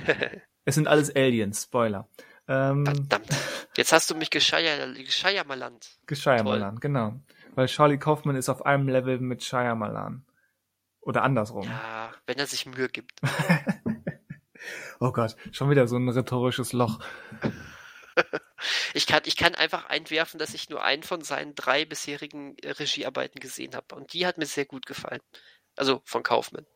Es 0.69 0.75
sind 0.75 0.89
alles 0.89 1.15
Aliens, 1.15 1.63
Spoiler. 1.63 2.09
Ähm, 2.49 2.85
Verdammt. 2.85 3.29
Jetzt 3.77 3.93
hast 3.93 4.11
du 4.11 4.17
mich 4.17 4.31
gescheier, 4.31 4.93
gescheiermalant. 4.95 5.89
Shyamalan, 6.11 6.81
genau. 6.81 7.21
Weil 7.57 7.67
Charlie 7.67 7.99
Kaufman 7.99 8.37
ist 8.37 8.51
auf 8.51 8.67
einem 8.67 8.87
Level 8.87 9.19
mit 9.19 9.43
Shyamalan. 9.43 10.25
Oder 11.01 11.23
andersrum. 11.23 11.65
Ja, 11.65 12.13
wenn 12.27 12.39
er 12.39 12.47
sich 12.47 12.67
Mühe 12.67 12.89
gibt. 12.89 13.21
Oh 14.99 15.13
Gott, 15.13 15.37
schon 15.53 15.71
wieder 15.71 15.87
so 15.87 15.97
ein 15.97 16.09
rhetorisches 16.09 16.73
Loch. 16.73 16.99
Ich 18.95 19.07
kann, 19.07 19.23
ich 19.27 19.37
kann 19.37 19.55
einfach 19.55 19.85
einwerfen, 19.85 20.39
dass 20.39 20.55
ich 20.55 20.71
nur 20.71 20.83
einen 20.83 21.03
von 21.03 21.21
seinen 21.21 21.55
drei 21.55 21.85
bisherigen 21.85 22.57
äh, 22.59 22.71
Regiearbeiten 22.71 23.39
gesehen 23.39 23.75
habe. 23.77 23.95
Und 23.95 24.15
die 24.15 24.27
hat 24.27 24.39
mir 24.39 24.47
sehr 24.47 24.65
gut 24.65 24.87
gefallen. 24.87 25.21
Also 25.77 26.01
von 26.05 26.23
Kaufmann. 26.23 26.67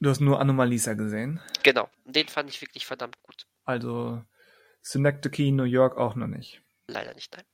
Du 0.00 0.08
hast 0.08 0.20
nur 0.20 0.40
Anomalisa 0.40 0.94
gesehen. 0.94 1.40
Genau. 1.64 1.90
Den 2.04 2.28
fand 2.28 2.48
ich 2.48 2.62
wirklich 2.62 2.86
verdammt 2.86 3.20
gut. 3.22 3.46
Also 3.64 4.22
Synecdoche, 4.80 5.50
New 5.50 5.64
York 5.64 5.98
auch 5.98 6.14
noch 6.14 6.28
nicht. 6.28 6.62
Leider 6.86 7.12
nicht, 7.14 7.34
nein. 7.34 7.44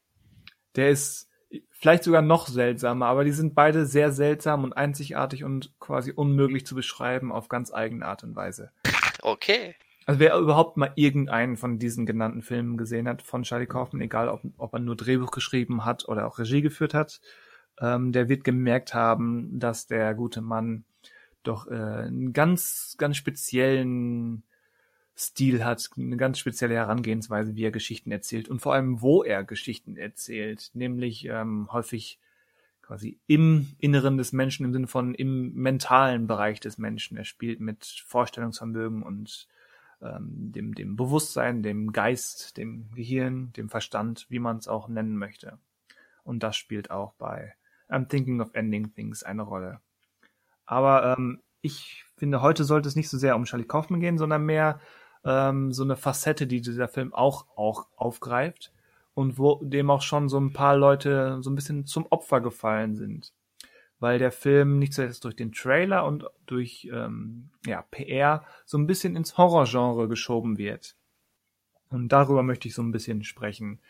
Der 0.76 0.90
ist 0.90 1.29
vielleicht 1.70 2.04
sogar 2.04 2.22
noch 2.22 2.46
seltsamer, 2.48 3.06
aber 3.06 3.24
die 3.24 3.32
sind 3.32 3.54
beide 3.54 3.86
sehr 3.86 4.12
seltsam 4.12 4.64
und 4.64 4.72
einzigartig 4.72 5.44
und 5.44 5.72
quasi 5.80 6.12
unmöglich 6.12 6.66
zu 6.66 6.74
beschreiben 6.74 7.32
auf 7.32 7.48
ganz 7.48 7.72
eigene 7.72 8.06
Art 8.06 8.22
und 8.22 8.36
Weise. 8.36 8.70
Okay. 9.22 9.74
Also 10.06 10.20
wer 10.20 10.36
überhaupt 10.38 10.76
mal 10.76 10.92
irgendeinen 10.96 11.56
von 11.56 11.78
diesen 11.78 12.06
genannten 12.06 12.42
Filmen 12.42 12.76
gesehen 12.76 13.06
hat 13.06 13.22
von 13.22 13.42
Charlie 13.42 13.66
Kaufman, 13.66 14.00
egal 14.00 14.28
ob, 14.28 14.42
ob 14.56 14.72
er 14.72 14.80
nur 14.80 14.96
Drehbuch 14.96 15.30
geschrieben 15.30 15.84
hat 15.84 16.08
oder 16.08 16.26
auch 16.26 16.38
Regie 16.38 16.62
geführt 16.62 16.94
hat, 16.94 17.20
ähm, 17.80 18.12
der 18.12 18.28
wird 18.28 18.44
gemerkt 18.44 18.94
haben, 18.94 19.58
dass 19.58 19.86
der 19.86 20.14
gute 20.14 20.40
Mann 20.40 20.84
doch 21.42 21.66
äh, 21.66 21.74
einen 21.74 22.32
ganz, 22.32 22.96
ganz 22.98 23.16
speziellen 23.16 24.42
Stil 25.22 25.66
hat, 25.66 25.90
eine 25.98 26.16
ganz 26.16 26.38
spezielle 26.38 26.76
Herangehensweise, 26.76 27.54
wie 27.54 27.64
er 27.64 27.70
Geschichten 27.70 28.10
erzählt 28.10 28.48
und 28.48 28.60
vor 28.60 28.72
allem, 28.72 29.02
wo 29.02 29.22
er 29.22 29.44
Geschichten 29.44 29.98
erzählt, 29.98 30.70
nämlich 30.72 31.26
ähm, 31.26 31.68
häufig 31.70 32.18
quasi 32.80 33.18
im 33.26 33.68
Inneren 33.78 34.16
des 34.16 34.32
Menschen, 34.32 34.64
im 34.64 34.72
Sinne 34.72 34.86
von 34.86 35.14
im 35.14 35.52
mentalen 35.52 36.26
Bereich 36.26 36.58
des 36.58 36.78
Menschen. 36.78 37.18
Er 37.18 37.24
spielt 37.24 37.60
mit 37.60 37.84
Vorstellungsvermögen 38.06 39.02
und 39.02 39.46
ähm, 40.00 40.52
dem, 40.52 40.74
dem 40.74 40.96
Bewusstsein, 40.96 41.62
dem 41.62 41.92
Geist, 41.92 42.56
dem 42.56 42.90
Gehirn, 42.94 43.52
dem 43.52 43.68
Verstand, 43.68 44.24
wie 44.30 44.38
man 44.38 44.56
es 44.56 44.68
auch 44.68 44.88
nennen 44.88 45.18
möchte. 45.18 45.58
Und 46.24 46.42
das 46.42 46.56
spielt 46.56 46.90
auch 46.90 47.12
bei 47.12 47.52
I'm 47.90 48.08
Thinking 48.08 48.40
of 48.40 48.54
Ending 48.54 48.94
Things 48.94 49.22
eine 49.22 49.42
Rolle. 49.42 49.82
Aber 50.64 51.14
ähm, 51.18 51.42
ich 51.60 52.06
finde, 52.16 52.40
heute 52.40 52.64
sollte 52.64 52.88
es 52.88 52.96
nicht 52.96 53.10
so 53.10 53.18
sehr 53.18 53.36
um 53.36 53.44
Charlie 53.44 53.66
Kaufman 53.66 54.00
gehen, 54.00 54.16
sondern 54.16 54.46
mehr 54.46 54.80
ähm, 55.24 55.72
so 55.72 55.82
eine 55.82 55.96
Facette, 55.96 56.46
die 56.46 56.60
dieser 56.60 56.88
Film 56.88 57.12
auch, 57.12 57.46
auch 57.56 57.86
aufgreift 57.96 58.72
und 59.14 59.38
wo 59.38 59.60
dem 59.62 59.90
auch 59.90 60.02
schon 60.02 60.28
so 60.28 60.38
ein 60.38 60.52
paar 60.52 60.76
Leute 60.76 61.38
so 61.42 61.50
ein 61.50 61.54
bisschen 61.54 61.86
zum 61.86 62.06
Opfer 62.06 62.40
gefallen 62.40 62.96
sind. 62.96 63.32
Weil 63.98 64.18
der 64.18 64.32
Film 64.32 64.78
nicht 64.78 64.94
zuletzt 64.94 65.24
durch 65.24 65.36
den 65.36 65.52
Trailer 65.52 66.06
und 66.06 66.24
durch 66.46 66.88
ähm, 66.90 67.50
ja, 67.66 67.82
PR 67.90 68.44
so 68.64 68.78
ein 68.78 68.86
bisschen 68.86 69.14
ins 69.14 69.36
Horrorgenre 69.36 70.08
geschoben 70.08 70.56
wird. 70.56 70.96
Und 71.90 72.08
darüber 72.08 72.42
möchte 72.42 72.68
ich 72.68 72.74
so 72.74 72.82
ein 72.82 72.92
bisschen 72.92 73.24
sprechen. 73.24 73.80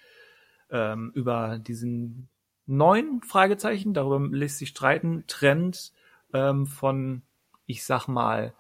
Ähm, 0.70 1.12
über 1.14 1.58
diesen 1.58 2.28
neuen 2.66 3.22
Fragezeichen, 3.22 3.94
darüber 3.94 4.26
lässt 4.34 4.58
sich 4.58 4.70
streiten, 4.70 5.24
Trend 5.26 5.92
ähm, 6.32 6.66
von, 6.66 7.22
ich 7.66 7.84
sag 7.84 8.08
mal, 8.08 8.54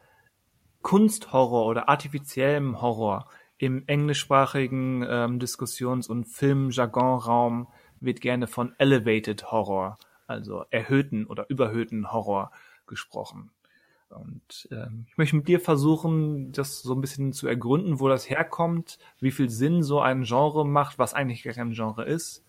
Kunsthorror 0.82 1.66
oder 1.66 1.88
artifiziellem 1.88 2.80
Horror 2.80 3.28
im 3.58 3.84
englischsprachigen 3.86 5.04
ähm, 5.08 5.38
Diskussions- 5.38 6.08
und 6.08 6.24
Filmjargonraum 6.24 7.68
wird 8.00 8.20
gerne 8.20 8.46
von 8.46 8.74
Elevated 8.78 9.50
Horror, 9.50 9.98
also 10.26 10.64
erhöhten 10.70 11.26
oder 11.26 11.44
überhöhten 11.50 12.10
Horror 12.10 12.50
gesprochen. 12.86 13.50
Und 14.08 14.68
ähm, 14.72 15.06
ich 15.08 15.16
möchte 15.18 15.36
mit 15.36 15.46
dir 15.46 15.60
versuchen, 15.60 16.52
das 16.52 16.82
so 16.82 16.94
ein 16.94 17.00
bisschen 17.00 17.32
zu 17.32 17.46
ergründen, 17.46 18.00
wo 18.00 18.08
das 18.08 18.28
herkommt, 18.28 18.98
wie 19.20 19.30
viel 19.30 19.50
Sinn 19.50 19.82
so 19.82 20.00
ein 20.00 20.24
Genre 20.24 20.66
macht, 20.66 20.98
was 20.98 21.14
eigentlich 21.14 21.44
gar 21.44 21.54
kein 21.54 21.72
Genre 21.72 22.04
ist, 22.04 22.44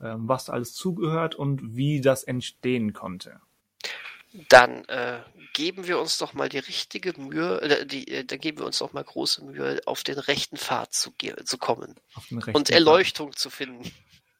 ähm, 0.00 0.28
was 0.28 0.50
alles 0.50 0.72
zugehört 0.72 1.34
und 1.34 1.74
wie 1.74 2.00
das 2.00 2.22
entstehen 2.22 2.92
konnte. 2.92 3.40
Dann 4.48 4.84
äh, 4.84 5.20
geben 5.52 5.86
wir 5.86 5.98
uns 5.98 6.18
doch 6.18 6.34
mal 6.34 6.48
die 6.48 6.58
richtige 6.58 7.18
Mühe, 7.20 7.60
äh, 7.60 7.86
die, 7.86 8.08
äh, 8.08 8.24
dann 8.24 8.38
geben 8.38 8.58
wir 8.58 8.66
uns 8.66 8.78
doch 8.78 8.92
mal 8.92 9.04
große 9.04 9.44
Mühe, 9.44 9.80
auf 9.86 10.02
den 10.02 10.18
rechten 10.18 10.56
Pfad 10.56 10.92
zu, 10.92 11.12
zu 11.44 11.58
kommen 11.58 11.94
und 12.52 12.70
Erleuchtung 12.70 13.32
Pfad. 13.32 13.38
zu 13.38 13.50
finden. 13.50 13.90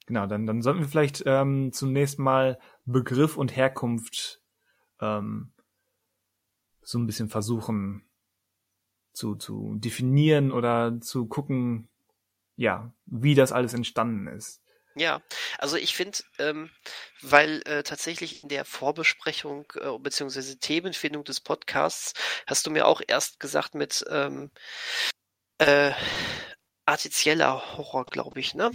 Genau, 0.07 0.27
dann, 0.27 0.47
dann 0.47 0.63
sollten 0.63 0.81
wir 0.81 0.89
vielleicht 0.89 1.23
ähm, 1.27 1.73
zunächst 1.73 2.19
mal 2.19 2.59
Begriff 2.85 3.37
und 3.37 3.55
Herkunft 3.55 4.41
ähm, 5.01 5.53
so 6.83 6.99
ein 6.99 7.07
bisschen 7.07 7.29
versuchen 7.29 8.05
zu, 9.13 9.37
zu 9.37 9.75
definieren 9.77 10.51
oder 10.51 11.01
zu 11.01 11.27
gucken, 11.27 11.89
ja, 12.57 12.93
wie 13.07 13.35
das 13.35 13.53
alles 13.53 13.75
entstanden 13.75 14.27
ist. 14.27 14.63
Ja, 15.01 15.23
also 15.57 15.79
ich 15.79 15.97
finde, 15.97 16.19
ähm, 16.39 16.69
weil 17.23 17.63
äh, 17.65 17.83
tatsächlich 17.83 18.43
in 18.43 18.51
der 18.51 18.67
Vorbesprechung 18.67 19.65
äh, 19.81 19.99
bzw. 19.99 20.57
Themenfindung 20.57 21.25
des 21.25 21.41
Podcasts 21.41 22.13
hast 22.47 22.67
du 22.67 22.71
mir 22.71 22.87
auch 22.87 23.01
erst 23.09 23.41
gesagt 23.41 23.75
mit 23.75 24.05
ähm, 24.11 24.51
äh, 25.57 25.93
artizieller 26.85 27.79
Horror, 27.79 28.05
glaube 28.05 28.41
ich, 28.41 28.55
ne? 28.55 28.71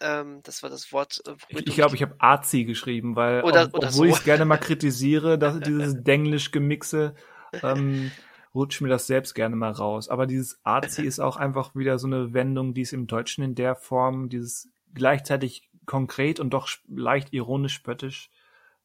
Ähm, 0.00 0.40
das 0.44 0.62
war 0.62 0.70
das 0.70 0.94
Wort. 0.94 1.22
Äh, 1.26 1.34
ich 1.50 1.74
glaube, 1.74 1.94
ich 1.94 2.00
habe 2.00 2.16
Arzi 2.20 2.64
geschrieben, 2.64 3.14
weil 3.14 3.42
oder, 3.42 3.64
ob, 3.64 3.74
oder 3.74 3.88
obwohl 3.88 4.08
so. 4.08 4.12
ich 4.14 4.16
es 4.20 4.24
gerne 4.24 4.46
mal 4.46 4.56
kritisiere, 4.56 5.38
dass 5.38 5.60
dieses 5.60 6.02
denglisch 6.02 6.52
Gemixe 6.52 7.14
ähm, 7.62 8.12
rutscht 8.54 8.80
mir 8.80 8.88
das 8.88 9.06
selbst 9.06 9.34
gerne 9.34 9.56
mal 9.56 9.72
raus. 9.72 10.08
Aber 10.08 10.26
dieses 10.26 10.58
Arzi 10.64 11.02
ist 11.06 11.20
auch 11.20 11.36
einfach 11.36 11.74
wieder 11.74 11.98
so 11.98 12.06
eine 12.06 12.32
Wendung, 12.32 12.72
die 12.72 12.80
es 12.80 12.94
im 12.94 13.06
Deutschen 13.06 13.44
in 13.44 13.54
der 13.54 13.76
Form, 13.76 14.30
dieses 14.30 14.70
gleichzeitig 14.96 15.70
konkret 15.86 16.40
und 16.40 16.50
doch 16.50 16.68
leicht 16.88 17.32
ironisch 17.32 17.74
spöttisch 17.74 18.30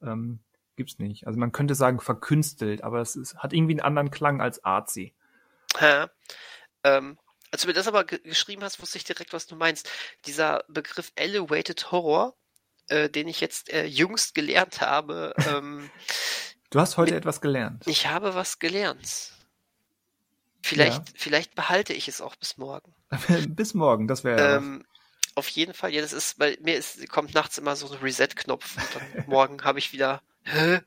ähm, 0.02 0.40
gibt's 0.76 1.00
nicht. 1.00 1.28
Also 1.28 1.40
man 1.40 1.52
könnte 1.52 1.76
sagen 1.76 2.00
verkünstelt, 2.00 2.84
aber 2.84 3.02
es 3.02 3.16
ist, 3.16 3.38
hat 3.38 3.54
irgendwie 3.54 3.74
einen 3.74 3.82
anderen 3.82 4.12
Klang 4.12 4.42
als 4.42 4.64
Arzi. 4.64 5.14
Ja, 5.80 6.10
ähm, 6.84 7.18
als 7.52 7.62
du 7.62 7.68
mir 7.68 7.74
das 7.74 7.88
aber 7.88 8.06
geschrieben 8.06 8.64
hast, 8.64 8.82
wusste 8.82 8.98
ich 8.98 9.04
direkt, 9.04 9.34
was 9.34 9.46
du 9.46 9.56
meinst. 9.56 9.90
Dieser 10.26 10.64
Begriff 10.70 11.12
Elevated 11.16 11.92
Horror, 11.92 12.36
äh, 12.88 13.10
den 13.10 13.28
ich 13.28 13.42
jetzt 13.42 13.70
äh, 13.72 13.86
jüngst 13.86 14.34
gelernt 14.36 14.82
habe. 14.82 15.34
Ähm, 15.48 15.90
du 16.70 16.80
hast 16.80 16.98
heute 16.98 17.14
mit, 17.14 17.22
etwas 17.22 17.42
gelernt. 17.42 17.84
Ich 17.86 18.08
habe 18.08 18.36
was 18.36 18.60
gelernt. 18.60 19.34
Vielleicht, 20.62 21.10
ja. 21.10 21.14
vielleicht 21.16 21.56
behalte 21.56 21.94
ich 21.94 22.08
es 22.08 22.22
auch 22.22 22.36
bis 22.36 22.58
morgen. 22.58 22.94
bis 23.50 23.74
morgen, 23.74 24.08
das 24.08 24.24
wäre 24.24 24.58
ähm, 24.58 24.86
auf 25.36 25.48
jeden 25.50 25.74
Fall, 25.74 25.94
ja, 25.94 26.02
das 26.02 26.14
ist, 26.14 26.40
weil 26.40 26.58
mir 26.62 26.76
ist, 26.76 27.08
kommt 27.10 27.34
nachts 27.34 27.58
immer 27.58 27.76
so 27.76 27.92
ein 27.92 28.00
Reset-Knopf 28.00 28.78
morgen 29.28 29.64
habe 29.64 29.80
ich 29.80 29.94
wieder, 29.94 30.22
hä? 30.44 30.82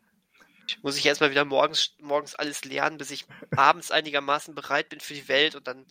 Muss 0.83 0.97
ich 0.97 1.05
erstmal 1.05 1.31
wieder 1.31 1.45
morgens, 1.45 1.95
morgens 2.01 2.35
alles 2.35 2.65
lernen, 2.65 2.97
bis 2.97 3.11
ich 3.11 3.27
abends 3.55 3.91
einigermaßen 3.91 4.55
bereit 4.55 4.89
bin 4.89 5.01
für 5.01 5.13
die 5.13 5.29
Welt 5.29 5.55
und 5.55 5.67
dann 5.67 5.87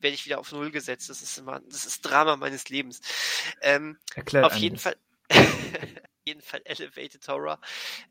werde 0.00 0.14
ich 0.14 0.26
wieder 0.26 0.38
auf 0.38 0.52
Null 0.52 0.70
gesetzt. 0.70 1.08
Das 1.08 1.22
ist 1.22 1.38
immer, 1.38 1.60
das 1.60 1.86
ist 1.86 2.02
Drama 2.02 2.36
meines 2.36 2.68
Lebens. 2.68 3.00
Ähm, 3.62 3.98
Erklärt 4.14 4.44
auf 4.44 4.56
jeden 4.56 4.76
Fall, 4.76 4.96
jeden 6.26 6.42
Fall 6.42 6.60
Elevated 6.64 7.26
Horror. 7.26 7.58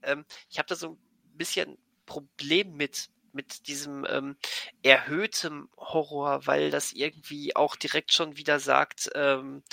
Ähm, 0.02 0.26
ich 0.50 0.58
habe 0.58 0.68
da 0.68 0.76
so 0.76 0.90
ein 0.90 1.38
bisschen 1.38 1.78
Problem 2.06 2.76
mit, 2.76 3.10
mit 3.34 3.68
diesem 3.68 4.06
ähm, 4.10 4.36
erhöhtem 4.82 5.70
Horror, 5.78 6.46
weil 6.46 6.72
das 6.72 6.94
irgendwie 6.94 7.56
auch 7.56 7.76
direkt 7.76 8.14
schon 8.14 8.38
wieder 8.38 8.60
sagt, 8.60 9.10
ähm, 9.16 9.64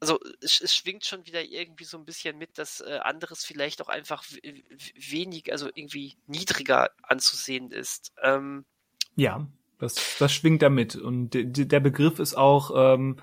also 0.00 0.18
es, 0.40 0.60
es, 0.62 0.74
schwingt 0.74 1.04
schon 1.04 1.26
wieder 1.26 1.42
irgendwie 1.42 1.84
so 1.84 1.98
ein 1.98 2.06
bisschen 2.06 2.38
mit, 2.38 2.56
dass 2.56 2.80
äh, 2.80 3.00
anderes 3.02 3.44
vielleicht 3.44 3.82
auch 3.82 3.88
einfach 3.88 4.24
wenig, 4.94 5.52
also 5.52 5.68
irgendwie 5.74 6.16
niedriger 6.26 6.90
anzusehen 7.02 7.70
ist. 7.70 8.12
Ähm, 8.22 8.64
ja, 9.14 9.46
das, 9.78 10.16
das 10.18 10.32
schwingt 10.32 10.62
damit. 10.62 10.96
Und 10.96 11.30
der 11.34 11.80
Begriff 11.80 12.18
ist 12.18 12.34
auch, 12.34 12.70
ähm, 12.74 13.18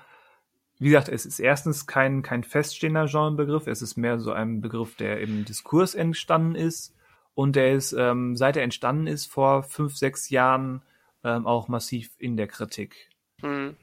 wie 0.78 0.90
gesagt, 0.90 1.08
es 1.08 1.26
ist 1.26 1.40
erstens 1.40 1.88
kein, 1.88 2.22
kein 2.22 2.44
feststehender 2.44 3.06
Genrebegriff, 3.06 3.66
es 3.66 3.82
ist 3.82 3.96
mehr 3.96 4.20
so 4.20 4.30
ein 4.30 4.60
Begriff, 4.60 4.94
der 4.94 5.20
im 5.20 5.44
Diskurs 5.44 5.96
entstanden 5.96 6.54
ist 6.54 6.94
und 7.38 7.54
der 7.54 7.72
ist, 7.72 7.92
ähm, 7.92 8.36
seit 8.36 8.56
er 8.56 8.64
entstanden 8.64 9.06
ist, 9.06 9.26
vor 9.26 9.62
fünf, 9.62 9.96
sechs 9.96 10.28
Jahren 10.28 10.82
ähm, 11.22 11.46
auch 11.46 11.68
massiv 11.68 12.10
in 12.18 12.36
der 12.36 12.48
Kritik. 12.48 13.10
Hm. 13.42 13.76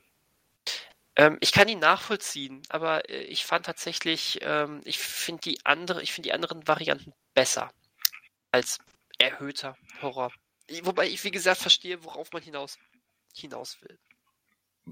Ähm, 1.15 1.37
ich 1.39 1.53
kann 1.53 1.69
ihn 1.69 1.79
nachvollziehen, 1.79 2.61
aber 2.67 3.09
äh, 3.09 3.21
ich 3.21 3.45
fand 3.45 3.65
tatsächlich, 3.65 4.39
ähm, 4.41 4.81
ich 4.83 4.99
finde 4.99 5.39
die 5.43 5.65
andere, 5.65 6.01
ich 6.01 6.11
finde 6.11 6.27
die 6.27 6.33
anderen 6.33 6.67
Varianten 6.67 7.13
besser 7.33 7.71
als 8.51 8.79
erhöhter 9.19 9.77
Horror. 10.01 10.33
Wobei 10.83 11.07
ich, 11.07 11.23
wie 11.23 11.31
gesagt, 11.31 11.61
verstehe, 11.61 12.03
worauf 12.03 12.33
man 12.33 12.43
hinaus, 12.43 12.77
hinaus 13.33 13.81
will. 13.83 13.97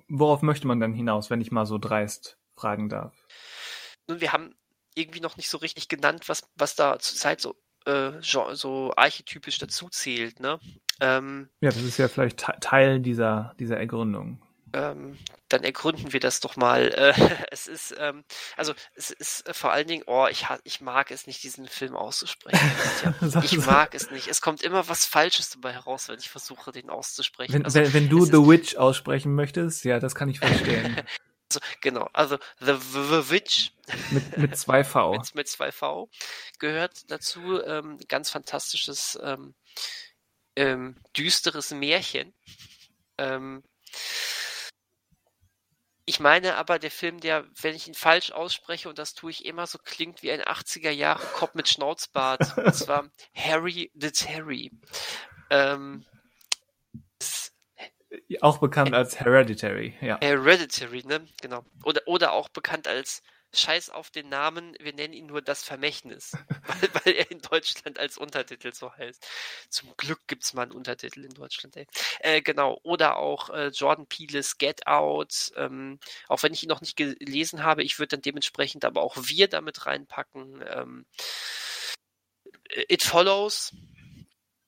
Worauf 0.07 0.41
möchte 0.41 0.68
man 0.68 0.80
denn 0.80 0.93
hinaus, 0.93 1.30
wenn 1.30 1.41
ich 1.41 1.51
mal 1.51 1.66
so 1.66 1.78
dreist 1.78 2.38
fragen 2.55 2.88
darf? 2.88 3.14
Nun, 4.07 4.22
wir 4.22 4.32
haben 4.32 4.55
irgendwie 4.95 5.20
noch 5.20 5.36
nicht 5.36 5.49
so 5.49 5.57
richtig 5.57 5.89
genannt, 5.89 6.30
was, 6.30 6.49
was 6.55 6.78
da 6.78 6.97
zurzeit 6.99 7.41
so 7.41 7.57
äh, 7.86 8.12
so 8.22 8.94
archetypisch 8.96 9.58
dazu 9.58 9.90
zählt, 9.90 10.40
ne? 10.40 10.60
Ähm, 11.00 11.50
ja, 11.62 11.70
das 11.70 11.82
ist 11.82 11.98
ja 11.98 12.08
vielleicht 12.08 12.46
Teil 12.62 13.00
dieser, 13.00 13.56
dieser 13.60 13.78
Ergründung. 13.78 14.42
Ähm, 14.74 15.18
dann 15.50 15.64
ergründen 15.64 16.14
wir 16.14 16.20
das 16.20 16.40
doch 16.40 16.56
mal. 16.56 16.88
Äh, 16.88 17.14
es 17.52 17.68
ist, 17.68 17.96
ähm, 18.00 18.24
also 18.58 18.74
es 18.96 19.12
ist 19.12 19.44
vor 19.56 19.72
allen 19.72 19.88
Dingen, 19.88 20.04
oh, 20.08 20.28
ich, 20.30 20.48
ich 20.64 20.82
mag 20.82 21.12
es 21.12 21.28
nicht, 21.28 21.44
diesen 21.44 21.68
Film 21.68 21.96
auszusprechen. 21.96 22.60
ich 23.44 23.58
mag 23.66 23.94
es 23.96 24.10
nicht. 24.10 24.28
Es 24.28 24.42
kommt 24.42 24.64
immer 24.64 24.88
was 24.90 25.06
Falsches 25.06 25.52
dabei 25.52 25.74
heraus, 25.74 26.10
wenn 26.10 26.20
ich 26.20 26.30
versuche, 26.30 26.72
den 26.72 26.90
auszusprechen. 26.90 27.54
Wenn, 27.54 27.66
also, 27.66 27.80
wenn, 27.80 27.94
wenn 27.94 28.10
du 28.10 28.26
The 28.26 28.48
Witch 28.48 28.76
aussprechen 28.76 29.36
möchtest, 29.36 29.86
ja, 29.86 30.00
das 30.00 30.16
kann 30.16 30.30
ich 30.30 30.40
verstehen. 30.40 31.02
Also, 31.50 31.60
genau, 31.82 32.10
also 32.14 32.38
The, 32.60 32.74
The 32.74 33.30
Witch. 33.30 33.72
Mit, 34.12 34.38
mit 34.38 34.58
zwei 34.58 34.84
V. 34.84 35.12
mit, 35.18 35.36
mit 35.36 35.48
zwei 35.48 35.72
V 35.72 36.10
gehört 36.60 37.12
dazu. 37.12 37.64
Ähm, 37.64 37.98
ganz 38.08 38.30
fantastisches, 38.30 39.20
ähm, 39.22 39.54
ähm, 40.56 40.96
düsteres 41.16 41.72
Märchen. 41.72 42.34
Ähm, 43.18 43.64
ich 46.06 46.20
meine 46.20 46.56
aber, 46.56 46.80
der 46.80 46.91
Film, 46.91 47.20
der, 47.22 47.46
wenn 47.62 47.76
ich 47.76 47.88
ihn 47.88 47.94
falsch 47.94 48.32
ausspreche, 48.32 48.89
und 48.89 49.00
das 49.00 49.14
tue 49.14 49.32
ich 49.32 49.46
immer, 49.46 49.68
so 49.68 49.78
klingt 49.78 50.22
wie 50.22 50.32
ein 50.32 50.41
80er 50.41 50.89
Jahre 50.89 51.26
Kopf 51.26 51.54
mit 51.54 51.70
Schnauzbart. 51.70 52.58
und 52.58 52.76
zwar 52.76 53.10
Harry 53.36 53.89
the 53.96 54.12
Terry. 54.12 54.72
Ähm, 55.50 56.06
auch 58.41 58.59
bekannt 58.59 58.93
als 58.93 59.20
Hereditary, 59.20 59.95
ja. 60.01 60.20
Hereditary, 60.22 61.03
ne? 61.05 61.28
Genau. 61.41 61.64
Oder, 61.84 62.01
oder 62.05 62.34
auch 62.34 62.49
bekannt 62.49 62.88
als 62.88 63.22
scheiß 63.53 63.91
auf 63.91 64.09
den 64.09 64.30
Namen, 64.30 64.76
wir 64.80 64.93
nennen 64.93 65.14
ihn 65.14 65.28
nur 65.28 65.41
das 65.41 65.64
Vermächtnis, 65.64 66.32
weil, 66.68 66.89
weil, 67.05 67.14
er 67.14 67.32
in 67.32 67.39
Deutschland 67.39 67.99
als 67.99 68.18
Untertitel 68.18 68.74
so 68.74 68.91
heißt. 68.91 69.26
Zum 69.70 69.95
Glück 69.95 70.22
gibt's 70.28 70.53
mal 70.53 70.64
einen 70.64 70.72
Untertitel 70.72 71.24
in 71.24 71.34
Deutschland, 71.34 71.78
ey. 71.78 71.86
Äh, 72.20 72.41
genau, 72.41 72.80
oder 72.84 73.18
auch 73.18 73.49
äh, 73.51 73.68
Jordan 73.68 74.07
Peeles 74.07 74.57
Get 74.57 74.88
Out, 74.88 75.51
ähm, 75.55 75.99
auch 76.28 76.41
wenn 76.43 76.53
ich 76.53 76.64
ihn 76.64 76.70
noch 76.70 76.82
nicht 76.82 76.95
gelesen 76.95 77.64
habe, 77.64 77.84
ich 77.84 77.99
würde 77.99 78.09
dann 78.09 78.22
dementsprechend 78.22 78.86
aber 78.86 79.01
auch 79.01 79.18
wir 79.18 79.47
damit 79.47 79.86
reinpacken. 79.86 80.64
Ähm, 80.68 81.05
It 82.89 83.03
Follows, 83.03 83.76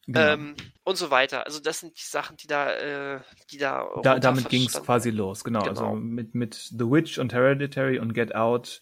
Genau. 0.08 0.20
Ähm, 0.20 0.56
und 0.84 0.98
so 0.98 1.10
weiter. 1.10 1.46
Also 1.46 1.60
das 1.60 1.80
sind 1.80 1.98
die 1.98 2.06
Sachen, 2.06 2.38
die 2.38 2.48
da, 2.48 3.16
äh, 3.16 3.20
die 3.52 3.58
da. 3.58 3.90
da 4.04 4.20
damit 4.20 4.50
ging 4.50 4.68
es 4.68 4.74
quasi 4.74 5.10
los, 5.10 5.44
genau. 5.44 5.62
Also 5.62 5.74
genau. 5.74 5.94
Also 5.94 5.96
mit 5.96 6.36
mit 6.36 6.54
The 6.56 6.92
Witch 6.92 7.18
und 7.18 7.34
Hereditary 7.34 7.98
und 7.98 8.14
Get 8.14 8.36
Out, 8.36 8.82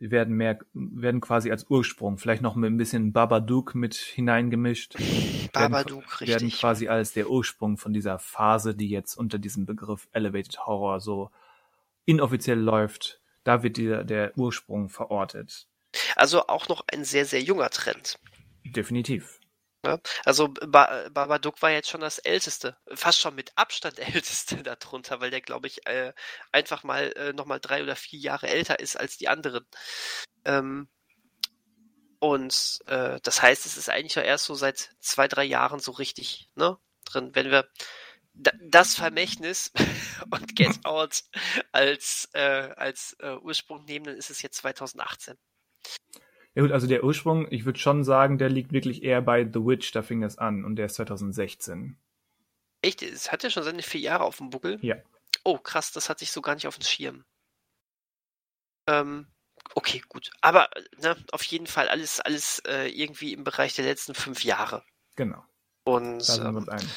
die 0.00 0.10
werden 0.10 0.34
mehr, 0.34 0.58
werden 0.72 1.20
quasi 1.20 1.52
als 1.52 1.70
Ursprung, 1.70 2.18
vielleicht 2.18 2.42
noch 2.42 2.56
mit 2.56 2.70
ein 2.72 2.76
bisschen 2.76 3.12
Babadook 3.12 3.76
mit 3.76 3.94
hineingemischt. 3.94 4.96
Babadook, 5.52 5.90
werden, 5.90 6.04
richtig. 6.20 6.28
Werden 6.28 6.50
quasi 6.50 6.88
als 6.88 7.12
der 7.12 7.30
Ursprung 7.30 7.78
von 7.78 7.92
dieser 7.92 8.18
Phase, 8.18 8.74
die 8.74 8.88
jetzt 8.88 9.14
unter 9.14 9.38
diesem 9.38 9.66
Begriff 9.66 10.08
Elevated 10.12 10.66
Horror 10.66 11.00
so 11.00 11.30
inoffiziell 12.04 12.58
läuft. 12.58 13.20
Da 13.44 13.62
wird 13.62 13.76
der, 13.76 14.02
der 14.04 14.36
Ursprung 14.36 14.88
verortet. 14.88 15.68
Also 16.16 16.48
auch 16.48 16.68
noch 16.68 16.84
ein 16.92 17.04
sehr, 17.04 17.24
sehr 17.24 17.42
junger 17.42 17.70
Trend. 17.70 18.18
Definitiv. 18.64 19.38
Ne? 19.84 20.00
Also 20.24 20.48
ba 20.48 21.08
Babadook 21.10 21.62
war 21.62 21.70
jetzt 21.70 21.88
schon 21.90 22.00
das 22.00 22.18
älteste, 22.18 22.76
fast 22.94 23.20
schon 23.20 23.34
mit 23.34 23.52
Abstand 23.56 23.98
älteste 24.14 24.62
darunter, 24.62 25.20
weil 25.20 25.30
der, 25.30 25.40
glaube 25.40 25.66
ich, 25.68 25.86
äh, 25.86 26.12
einfach 26.52 26.82
mal 26.82 27.12
äh, 27.16 27.32
nochmal 27.32 27.60
drei 27.60 27.82
oder 27.82 27.96
vier 27.96 28.18
Jahre 28.18 28.48
älter 28.48 28.80
ist 28.80 28.96
als 28.96 29.16
die 29.16 29.28
anderen. 29.28 29.66
Ähm, 30.44 30.88
und 32.18 32.80
äh, 32.86 33.20
das 33.22 33.42
heißt, 33.42 33.66
es 33.66 33.76
ist 33.76 33.90
eigentlich 33.90 34.14
ja 34.14 34.22
erst 34.22 34.46
so 34.46 34.54
seit 34.54 34.90
zwei, 35.00 35.28
drei 35.28 35.44
Jahren 35.44 35.80
so 35.80 35.92
richtig 35.92 36.48
ne, 36.54 36.78
drin. 37.04 37.34
Wenn 37.34 37.50
wir 37.50 37.68
das 38.32 38.94
Vermächtnis 38.94 39.70
und 40.30 40.56
Get 40.56 40.84
Out 40.84 41.24
als, 41.72 42.28
äh, 42.32 42.70
als 42.76 43.14
äh, 43.20 43.36
Ursprung 43.36 43.84
nehmen, 43.84 44.06
dann 44.06 44.16
ist 44.16 44.30
es 44.30 44.42
jetzt 44.42 44.56
2018. 44.58 45.36
Ja 46.54 46.62
gut, 46.62 46.72
also 46.72 46.86
der 46.86 47.02
Ursprung, 47.02 47.50
ich 47.50 47.64
würde 47.64 47.78
schon 47.78 48.04
sagen, 48.04 48.38
der 48.38 48.48
liegt 48.48 48.72
wirklich 48.72 49.02
eher 49.02 49.20
bei 49.22 49.44
The 49.44 49.64
Witch, 49.64 49.90
da 49.92 50.02
fing 50.02 50.20
das 50.20 50.38
an 50.38 50.64
und 50.64 50.76
der 50.76 50.86
ist 50.86 50.94
2016. 50.94 51.98
Echt? 52.80 53.02
Es 53.02 53.32
hat 53.32 53.42
ja 53.42 53.50
schon 53.50 53.64
seine 53.64 53.82
vier 53.82 54.00
Jahre 54.00 54.24
auf 54.24 54.38
dem 54.38 54.50
Buckel? 54.50 54.78
Ja. 54.82 54.96
Oh, 55.42 55.58
krass, 55.58 55.90
das 55.90 56.08
hatte 56.08 56.22
ich 56.22 56.30
so 56.30 56.42
gar 56.42 56.54
nicht 56.54 56.66
auf 56.66 56.78
dem 56.78 56.84
Schirm. 56.84 57.24
Ähm, 58.86 59.26
okay, 59.74 60.02
gut. 60.08 60.30
Aber 60.42 60.68
ne, 60.98 61.16
auf 61.32 61.42
jeden 61.44 61.66
Fall 61.66 61.88
alles, 61.88 62.20
alles 62.20 62.60
äh, 62.60 62.88
irgendwie 62.88 63.32
im 63.32 63.42
Bereich 63.42 63.74
der 63.74 63.84
letzten 63.84 64.14
fünf 64.14 64.44
Jahre. 64.44 64.84
Genau. 65.16 65.44
Und 65.84 66.18
da 66.18 66.22
sind 66.22 66.44
wir 66.44 66.56
uns 66.56 66.68
ähm, 66.68 66.72
einig. 66.72 66.90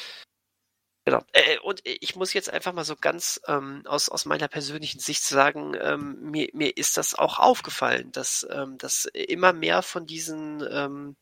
Genau. 1.08 1.24
Äh, 1.32 1.54
äh, 1.54 1.58
und 1.60 1.80
ich 1.84 2.16
muss 2.16 2.34
jetzt 2.34 2.50
einfach 2.50 2.74
mal 2.74 2.84
so 2.84 2.94
ganz 2.94 3.40
ähm, 3.46 3.82
aus, 3.86 4.10
aus 4.10 4.26
meiner 4.26 4.46
persönlichen 4.46 5.00
Sicht 5.00 5.24
sagen, 5.24 5.74
ähm, 5.80 6.18
mir, 6.20 6.50
mir 6.52 6.76
ist 6.76 6.98
das 6.98 7.14
auch 7.14 7.38
aufgefallen, 7.38 8.12
dass, 8.12 8.46
ähm, 8.50 8.76
dass 8.76 9.06
immer 9.06 9.54
mehr 9.54 9.80
von 9.80 10.06
diesen, 10.06 10.62
ähm, 10.70 11.16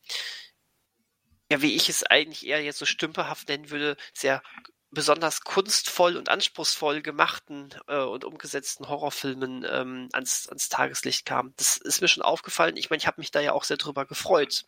ja, 1.52 1.62
wie 1.62 1.76
ich 1.76 1.88
es 1.88 2.02
eigentlich 2.02 2.44
eher 2.44 2.64
jetzt 2.64 2.78
so 2.78 2.84
stümperhaft 2.84 3.48
nennen 3.48 3.70
würde, 3.70 3.96
sehr 4.12 4.42
besonders 4.90 5.42
kunstvoll 5.42 6.16
und 6.16 6.30
anspruchsvoll 6.30 7.00
gemachten 7.00 7.72
äh, 7.86 7.98
und 7.98 8.24
umgesetzten 8.24 8.88
Horrorfilmen 8.88 9.64
ähm, 9.70 10.08
ans, 10.12 10.48
ans 10.48 10.68
Tageslicht 10.68 11.26
kam. 11.26 11.54
Das 11.58 11.76
ist 11.76 12.00
mir 12.00 12.08
schon 12.08 12.24
aufgefallen. 12.24 12.76
Ich 12.76 12.90
meine, 12.90 12.98
ich 12.98 13.06
habe 13.06 13.20
mich 13.20 13.30
da 13.30 13.38
ja 13.38 13.52
auch 13.52 13.62
sehr 13.62 13.76
drüber 13.76 14.04
gefreut, 14.04 14.64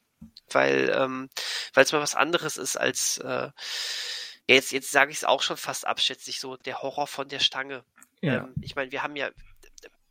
weil 0.51 0.93
ähm, 0.95 1.29
es 1.75 1.91
mal 1.93 2.01
was 2.01 2.15
anderes 2.15 2.57
ist 2.57 2.77
als 2.77 3.19
äh, 3.19 3.51
jetzt, 4.49 4.73
jetzt 4.73 4.91
sage 4.91 5.11
ich 5.13 5.19
es 5.19 5.25
auch 5.25 5.43
schon 5.43 5.57
fast 5.57 5.87
abschätzig, 5.87 6.41
so 6.41 6.57
der 6.57 6.83
Horror 6.83 7.07
von 7.07 7.29
der 7.29 7.41
Stange. 7.41 7.85
Ja. 8.21 8.39
Ähm, 8.39 8.55
ich 8.63 8.75
meine, 8.75 8.91
wir 8.91 9.03
haben 9.03 9.17
ja, 9.17 9.31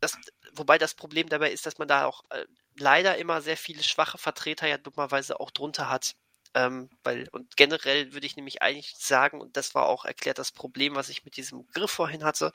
das, 0.00 0.16
wobei 0.52 0.78
das 0.78 0.94
Problem 0.94 1.28
dabei 1.28 1.50
ist, 1.50 1.66
dass 1.66 1.78
man 1.78 1.88
da 1.88 2.04
auch 2.04 2.24
äh, 2.30 2.46
leider 2.76 3.18
immer 3.18 3.42
sehr 3.42 3.56
viele 3.56 3.82
schwache 3.82 4.18
Vertreter 4.18 4.66
ja 4.66 4.78
dummerweise 4.78 5.40
auch 5.40 5.50
drunter 5.50 5.90
hat. 5.90 6.14
Ähm, 6.54 6.88
weil, 7.02 7.28
und 7.32 7.56
generell 7.56 8.14
würde 8.14 8.26
ich 8.26 8.36
nämlich 8.36 8.62
eigentlich 8.62 8.94
sagen, 8.96 9.40
und 9.40 9.56
das 9.56 9.74
war 9.74 9.86
auch 9.86 10.04
erklärt 10.04 10.38
das 10.38 10.52
Problem, 10.52 10.94
was 10.94 11.10
ich 11.10 11.24
mit 11.24 11.36
diesem 11.36 11.66
Griff 11.72 11.90
vorhin 11.90 12.24
hatte, 12.24 12.52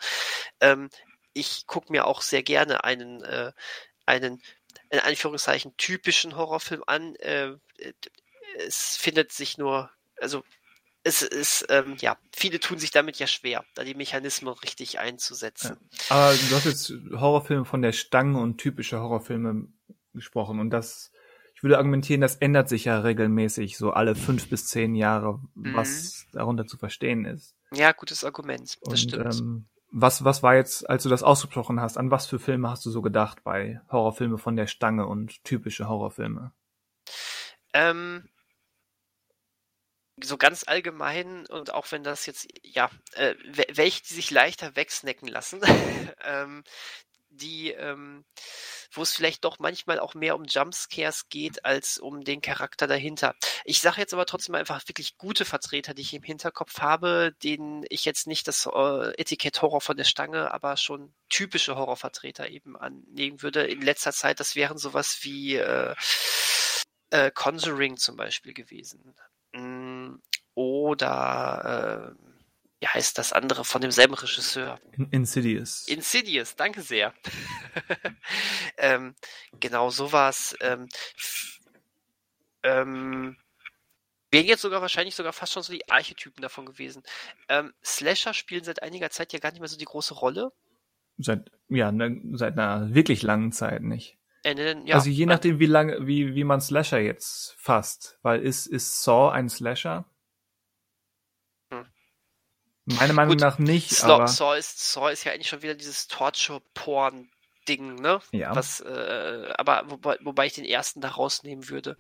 ähm, 0.62 0.90
ich 1.34 1.68
gucke 1.68 1.92
mir 1.92 2.06
auch 2.06 2.22
sehr 2.22 2.44
gerne 2.44 2.84
einen, 2.84 3.24
äh, 3.24 3.52
einen, 4.06 4.42
in 4.90 5.00
Anführungszeichen, 5.00 5.76
typischen 5.78 6.36
Horrorfilm 6.36 6.84
an. 6.88 7.16
Äh, 7.16 7.54
es 8.58 8.98
findet 8.98 9.32
sich 9.32 9.58
nur, 9.58 9.92
also 10.20 10.44
es 11.04 11.22
ist, 11.22 11.66
ähm, 11.70 11.96
ja, 12.00 12.18
viele 12.32 12.60
tun 12.60 12.80
sich 12.80 12.92
damit 12.92 13.20
ja 13.20 13.28
schwer, 13.28 13.66
da 13.76 13.84
die 13.84 13.94
Mechanismen 13.94 14.54
richtig 14.54 15.00
einzusetzen. 15.00 15.78
Ja. 16.10 16.16
Aber 16.16 16.34
du 16.34 16.56
hast 16.56 16.66
jetzt 16.66 16.94
Horrorfilme 17.12 17.66
von 17.66 17.82
der 17.82 17.92
Stange 17.92 18.40
und 18.40 18.58
typische 18.58 19.00
Horrorfilme 19.00 19.68
gesprochen 20.14 20.60
und 20.60 20.70
das, 20.70 21.12
ich 21.56 21.64
würde 21.64 21.78
argumentieren, 21.78 22.22
das 22.22 22.36
ändert 22.36 22.70
sich 22.70 22.86
ja 22.86 23.00
regelmäßig, 23.00 23.78
so 23.78 23.92
alle 23.92 24.16
fünf 24.16 24.50
bis 24.50 24.68
zehn 24.68 24.96
Jahre, 24.96 25.42
was 25.56 26.26
mhm. 26.28 26.38
darunter 26.38 26.66
zu 26.66 26.78
verstehen 26.78 27.26
ist. 27.26 27.56
Ja, 27.74 27.92
gutes 27.92 28.24
Argument, 28.24 28.78
das 28.84 28.92
und, 28.92 28.98
stimmt. 28.98 29.36
Ähm, 29.36 29.66
was, 29.96 30.24
was 30.24 30.42
war 30.42 30.56
jetzt, 30.56 30.90
als 30.90 31.04
du 31.04 31.10
das 31.10 31.22
ausgesprochen 31.22 31.80
hast, 31.80 31.98
an 31.98 32.12
was 32.12 32.26
für 32.26 32.40
Filme 32.40 32.70
hast 32.70 32.86
du 32.86 32.90
so 32.90 33.02
gedacht 33.02 33.44
bei 33.44 33.82
Horrorfilme 33.92 34.38
von 34.38 34.56
der 34.56 34.68
Stange 34.68 35.06
und 35.06 35.44
typische 35.44 35.88
Horrorfilme? 35.88 36.52
Ähm, 37.74 38.30
so 40.24 40.38
ganz 40.38 40.64
allgemein 40.68 41.46
und 41.48 41.74
auch 41.74 41.92
wenn 41.92 42.04
das 42.04 42.26
jetzt, 42.26 42.48
ja, 42.64 42.90
äh, 43.14 43.36
welche, 43.74 44.04
die 44.04 44.14
sich 44.14 44.32
leichter 44.32 44.76
wegsnacken 44.76 45.28
lassen, 45.28 45.62
ähm, 46.24 46.64
die, 47.30 47.72
ähm, 47.72 48.26
wo 48.92 49.02
es 49.02 49.14
vielleicht 49.14 49.44
doch 49.44 49.60
manchmal 49.60 50.00
auch 50.00 50.14
mehr 50.14 50.36
um 50.36 50.46
Jumpscares 50.46 51.30
geht 51.30 51.66
als 51.66 51.98
um 51.98 52.24
den 52.24 52.42
Charakter 52.42 52.88
dahinter. 52.88 53.36
Ich 53.66 53.82
sage 53.82 54.00
jetzt 54.00 54.14
aber 54.14 54.26
trotzdem 54.26 54.56
einfach 54.56 54.88
wirklich 54.88 55.18
gute 55.18 55.46
Vertreter, 55.46 55.94
die 55.94 56.04
ich 56.04 56.14
im 56.14 56.24
Hinterkopf 56.24 56.80
habe, 56.80 57.34
denen 57.44 57.86
ich 57.90 58.06
jetzt 58.06 58.28
nicht 58.28 58.48
das 58.48 58.68
äh, 58.68 59.14
Etikett 59.20 59.62
Horror 59.62 59.82
von 59.82 59.98
der 59.98 60.04
Stange, 60.04 60.54
aber 60.54 60.78
schon 60.78 61.14
typische 61.30 61.76
Horrorvertreter 61.76 62.50
eben 62.50 62.78
anlegen 62.78 63.42
würde. 63.42 63.66
In 63.66 63.82
letzter 63.82 64.14
Zeit, 64.14 64.40
das 64.40 64.56
wären 64.56 64.78
sowas 64.78 65.20
wie 65.22 65.56
äh, 65.56 65.96
äh, 67.10 67.32
Conjuring 67.32 67.98
zum 67.98 68.16
Beispiel 68.16 68.54
gewesen. 68.54 69.16
Oder 70.56 72.16
äh, 72.20 72.24
wie 72.84 72.88
heißt 72.88 73.18
das 73.18 73.32
andere 73.32 73.64
von 73.64 73.82
demselben 73.82 74.14
Regisseur? 74.14 74.78
Insidious. 75.12 75.88
Insidious, 75.88 76.58
danke 76.58 76.82
sehr. 76.82 77.14
ähm, 78.78 79.16
genau 79.60 79.90
sowas. 79.90 80.56
Ähm, 80.60 80.90
ähm, 82.64 83.38
wären 84.32 84.46
jetzt 84.46 84.64
sogar 84.64 84.82
wahrscheinlich 84.82 85.16
sogar 85.16 85.32
fast 85.32 85.54
schon 85.54 85.64
so 85.64 85.72
die 85.72 85.90
Archetypen 85.90 86.42
davon 86.42 86.66
gewesen. 86.66 87.04
Ähm, 87.48 87.72
Slasher 87.86 88.34
spielen 88.34 88.66
seit 88.66 88.84
einiger 88.84 89.10
Zeit 89.10 89.32
ja 89.32 89.40
gar 89.40 89.52
nicht 89.52 89.62
mehr 89.62 89.70
so 89.70 89.78
die 89.78 89.86
große 89.86 90.16
Rolle. 90.16 90.52
Seit, 91.18 91.52
ja, 91.70 91.92
ne, 91.92 92.20
seit 92.34 92.58
einer 92.58 92.94
wirklich 92.94 93.22
langen 93.22 93.54
Zeit 93.54 93.82
nicht. 93.82 94.18
Äh, 94.44 94.76
ja, 94.86 94.96
also 94.96 95.10
je 95.10 95.26
nachdem, 95.26 95.60
wie 95.60 95.68
lange, 95.68 96.06
wie, 96.06 96.36
wie 96.36 96.44
man 96.44 96.60
Slasher 96.60 97.00
jetzt 97.00 97.56
fasst. 97.58 98.20
Weil 98.24 98.42
ist, 98.42 98.68
ist 98.68 99.04
Saw 99.04 99.32
ein 99.32 99.48
Slasher? 99.48 100.06
Meiner 102.86 103.14
Meinung 103.14 103.34
Gut, 103.34 103.42
nach 103.42 103.60
nicht. 103.60 103.92
Saw, 103.92 104.14
aber 104.14 104.28
Saw, 104.28 104.58
ist, 104.58 104.92
Saw 104.92 105.12
ist 105.12 105.24
ja 105.24 105.32
eigentlich 105.32 105.48
schon 105.48 105.62
wieder 105.62 105.76
dieses 105.76 106.08
Torture-Porn-Ding, 106.08 107.96
ne? 107.96 108.20
Ja. 108.32 108.56
Was, 108.56 108.82
äh, 108.82 109.54
aber 109.58 109.90
wobei, 109.90 110.18
wobei 110.22 110.48
ich 110.48 110.54
den 110.54 110.66
ersten 110.66 111.00
da 111.00 111.10
rausnehmen 111.10 111.70
würde. 111.70 111.98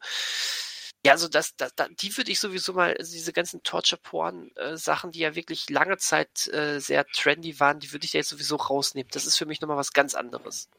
Ja, 1.05 1.13
also 1.13 1.27
das, 1.27 1.55
das, 1.57 1.75
das 1.75 1.89
die 1.99 2.15
würde 2.15 2.31
ich 2.31 2.39
sowieso 2.39 2.73
mal, 2.73 2.95
also 2.97 3.11
diese 3.11 3.33
ganzen 3.33 3.61
Torture-Porn-Sachen, 3.63 5.11
die 5.11 5.19
ja 5.19 5.35
wirklich 5.35 5.69
lange 5.69 5.97
Zeit 5.97 6.47
äh, 6.47 6.79
sehr 6.79 7.05
trendy 7.05 7.59
waren, 7.59 7.79
die 7.79 7.91
würde 7.91 8.05
ich 8.05 8.11
da 8.11 8.19
jetzt 8.19 8.29
sowieso 8.29 8.55
rausnehmen. 8.55 9.09
Das 9.11 9.25
ist 9.25 9.37
für 9.37 9.45
mich 9.45 9.59
nochmal 9.59 9.77
was 9.77 9.91
ganz 9.91 10.15
anderes. 10.15 10.69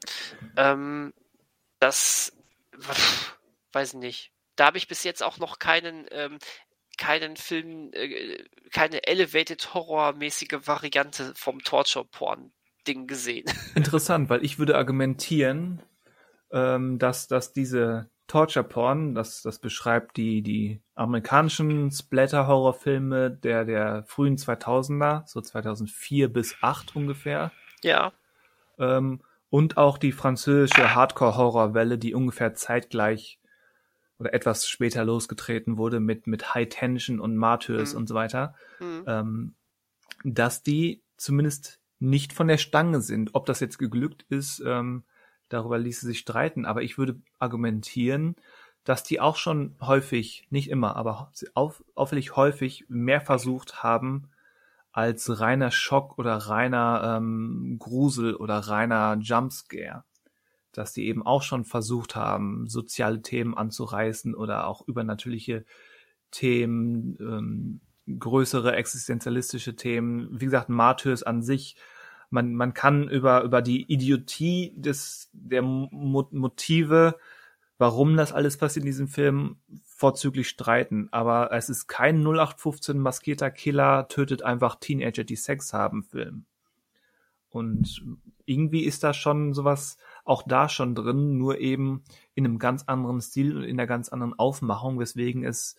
Ähm, 0.56 1.12
das 1.78 2.32
pff, 2.78 3.36
weiß 3.72 3.94
ich 3.94 3.98
nicht. 3.98 4.30
Da 4.56 4.66
habe 4.66 4.78
ich 4.78 4.88
bis 4.88 5.02
jetzt 5.04 5.22
auch 5.22 5.38
noch 5.38 5.58
keinen, 5.58 6.06
ähm, 6.10 6.38
keinen 6.98 7.36
Film, 7.36 7.90
äh, 7.92 8.44
keine 8.72 9.06
Elevated 9.06 9.74
Horror-mäßige 9.74 10.66
Variante 10.66 11.32
vom 11.36 11.62
Torture-Porn-Ding 11.62 13.06
gesehen. 13.06 13.46
Interessant, 13.74 14.28
weil 14.30 14.44
ich 14.44 14.58
würde 14.58 14.76
argumentieren, 14.76 15.82
ähm, 16.52 16.98
dass, 16.98 17.28
dass 17.28 17.52
diese 17.52 18.10
Torture 18.26 18.64
Porn, 18.64 19.14
das, 19.14 19.42
das 19.42 19.58
beschreibt 19.58 20.16
die, 20.16 20.42
die 20.42 20.80
amerikanischen 20.94 21.90
Splatter-Horror-Filme 21.90 23.30
der, 23.30 23.64
der 23.64 24.04
frühen 24.06 24.36
2000er, 24.36 25.26
so 25.26 25.40
2004 25.40 26.32
bis 26.32 26.50
2008 26.50 26.96
ungefähr. 26.96 27.52
Ja. 27.82 28.12
Ähm, 28.78 29.20
Und 29.50 29.76
auch 29.76 29.98
die 29.98 30.12
französische 30.12 30.94
Hardcore-Horrorwelle, 30.94 31.98
die 31.98 32.14
ungefähr 32.14 32.54
zeitgleich 32.54 33.38
oder 34.24 34.32
etwas 34.32 34.66
später 34.66 35.04
losgetreten 35.04 35.76
wurde 35.76 36.00
mit, 36.00 36.26
mit 36.26 36.54
High 36.54 36.68
Tension 36.68 37.20
und 37.20 37.36
Martyrs 37.36 37.92
mhm. 37.92 37.98
und 37.98 38.08
so 38.08 38.14
weiter, 38.14 38.54
mhm. 38.80 39.04
ähm, 39.06 39.54
dass 40.24 40.62
die 40.62 41.02
zumindest 41.18 41.80
nicht 41.98 42.32
von 42.32 42.48
der 42.48 42.56
Stange 42.58 43.02
sind. 43.02 43.34
Ob 43.34 43.44
das 43.44 43.60
jetzt 43.60 43.78
geglückt 43.78 44.24
ist, 44.30 44.62
ähm, 44.64 45.04
darüber 45.50 45.78
ließe 45.78 46.06
sich 46.06 46.18
streiten, 46.20 46.64
aber 46.64 46.82
ich 46.82 46.96
würde 46.96 47.20
argumentieren, 47.38 48.36
dass 48.84 49.02
die 49.02 49.20
auch 49.20 49.36
schon 49.36 49.76
häufig, 49.80 50.46
nicht 50.50 50.70
immer, 50.70 50.96
aber 50.96 51.30
auf, 51.52 51.84
auffällig 51.94 52.36
häufig 52.36 52.86
mehr 52.88 53.20
versucht 53.20 53.82
haben, 53.82 54.30
als 54.90 55.40
reiner 55.40 55.70
Schock 55.70 56.18
oder 56.18 56.36
reiner 56.36 57.16
ähm, 57.18 57.76
Grusel 57.78 58.36
oder 58.36 58.58
reiner 58.58 59.18
Jumpscare. 59.20 60.04
Dass 60.76 60.92
die 60.92 61.06
eben 61.06 61.24
auch 61.24 61.42
schon 61.42 61.64
versucht 61.64 62.16
haben, 62.16 62.68
soziale 62.68 63.22
Themen 63.22 63.56
anzureißen 63.56 64.34
oder 64.34 64.66
auch 64.66 64.86
übernatürliche 64.86 65.64
Themen, 66.30 67.16
ähm, 67.20 67.80
größere 68.18 68.76
existenzialistische 68.76 69.76
Themen. 69.76 70.28
Wie 70.40 70.44
gesagt, 70.44 70.68
Martyrs 70.68 71.22
an 71.22 71.42
sich. 71.42 71.76
Man, 72.30 72.54
man 72.54 72.74
kann 72.74 73.08
über, 73.08 73.42
über 73.42 73.62
die 73.62 73.90
Idiotie 73.90 74.74
des, 74.76 75.30
der 75.32 75.62
Mo 75.62 76.28
Motive 76.30 77.16
warum 77.78 78.16
das 78.16 78.32
alles 78.32 78.56
passiert 78.56 78.84
in 78.84 78.90
diesem 78.90 79.08
Film, 79.08 79.56
vorzüglich 79.84 80.48
streiten. 80.48 81.08
Aber 81.10 81.52
es 81.52 81.68
ist 81.68 81.86
kein 81.86 82.20
0815 82.20 82.98
maskierter 82.98 83.50
Killer 83.50 84.08
tötet 84.08 84.42
einfach 84.42 84.76
Teenager, 84.76 85.24
die 85.24 85.36
Sex 85.36 85.72
haben 85.72 86.02
Film. 86.02 86.44
Und 87.50 88.04
irgendwie 88.46 88.84
ist 88.84 89.04
da 89.04 89.14
schon 89.14 89.54
sowas 89.54 89.96
auch 90.24 90.42
da 90.42 90.68
schon 90.68 90.94
drin, 90.94 91.38
nur 91.38 91.58
eben 91.58 92.02
in 92.34 92.44
einem 92.44 92.58
ganz 92.58 92.84
anderen 92.84 93.20
Stil 93.20 93.56
und 93.56 93.64
in 93.64 93.78
einer 93.78 93.86
ganz 93.86 94.08
anderen 94.08 94.38
Aufmachung, 94.38 94.98
weswegen 94.98 95.44
es 95.44 95.76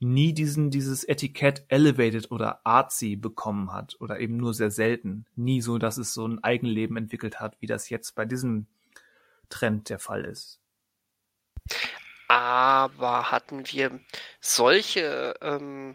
nie 0.00 0.34
diesen, 0.34 0.70
dieses 0.70 1.04
Etikett 1.04 1.64
elevated 1.68 2.30
oder 2.32 2.60
artsy 2.64 3.14
bekommen 3.16 3.72
hat 3.72 3.96
oder 4.00 4.18
eben 4.18 4.36
nur 4.36 4.52
sehr 4.52 4.70
selten. 4.70 5.26
Nie 5.36 5.60
so, 5.60 5.78
dass 5.78 5.96
es 5.96 6.12
so 6.12 6.26
ein 6.26 6.42
Eigenleben 6.42 6.96
entwickelt 6.96 7.38
hat, 7.38 7.56
wie 7.60 7.66
das 7.66 7.88
jetzt 7.88 8.16
bei 8.16 8.24
diesem 8.24 8.66
Trend 9.48 9.88
der 9.90 10.00
Fall 10.00 10.24
ist. 10.24 10.60
Aber 12.26 13.30
hatten 13.30 13.64
wir 13.66 14.00
solche, 14.40 15.34
ähm, 15.40 15.94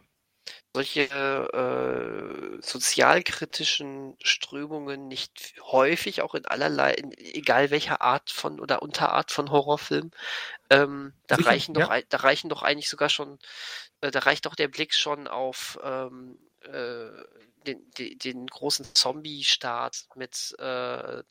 solche 0.78 1.10
äh, 1.10 2.62
sozialkritischen 2.62 4.16
Strömungen 4.22 5.08
nicht 5.08 5.56
häufig, 5.64 6.22
auch 6.22 6.36
in 6.36 6.46
allerlei, 6.46 6.94
in, 6.94 7.12
egal 7.18 7.72
welcher 7.72 8.02
Art 8.02 8.30
von 8.30 8.60
oder 8.60 8.84
Unterart 8.84 9.32
von 9.32 9.50
Horrorfilm, 9.50 10.12
ähm, 10.70 11.14
da 11.26 11.38
Sicher, 11.38 11.50
reichen 11.50 11.74
doch, 11.74 11.90
ja. 11.90 12.02
da 12.10 12.18
reichen 12.18 12.50
doch 12.50 12.62
eigentlich 12.62 12.90
sogar 12.90 13.10
schon, 13.10 13.40
äh, 14.02 14.12
da 14.12 14.20
reicht 14.20 14.46
doch 14.46 14.54
der 14.54 14.68
Blick 14.68 14.94
schon 14.94 15.28
auf 15.28 15.80
ähm, 15.84 16.38
äh, 16.62 17.10
den, 17.66 17.90
den, 17.98 18.20
den 18.20 18.48
großen 18.48 18.94
Zombie-Staat 18.94 20.06
mit 20.14 20.56
äh, 20.60 21.20
äh 21.20 21.24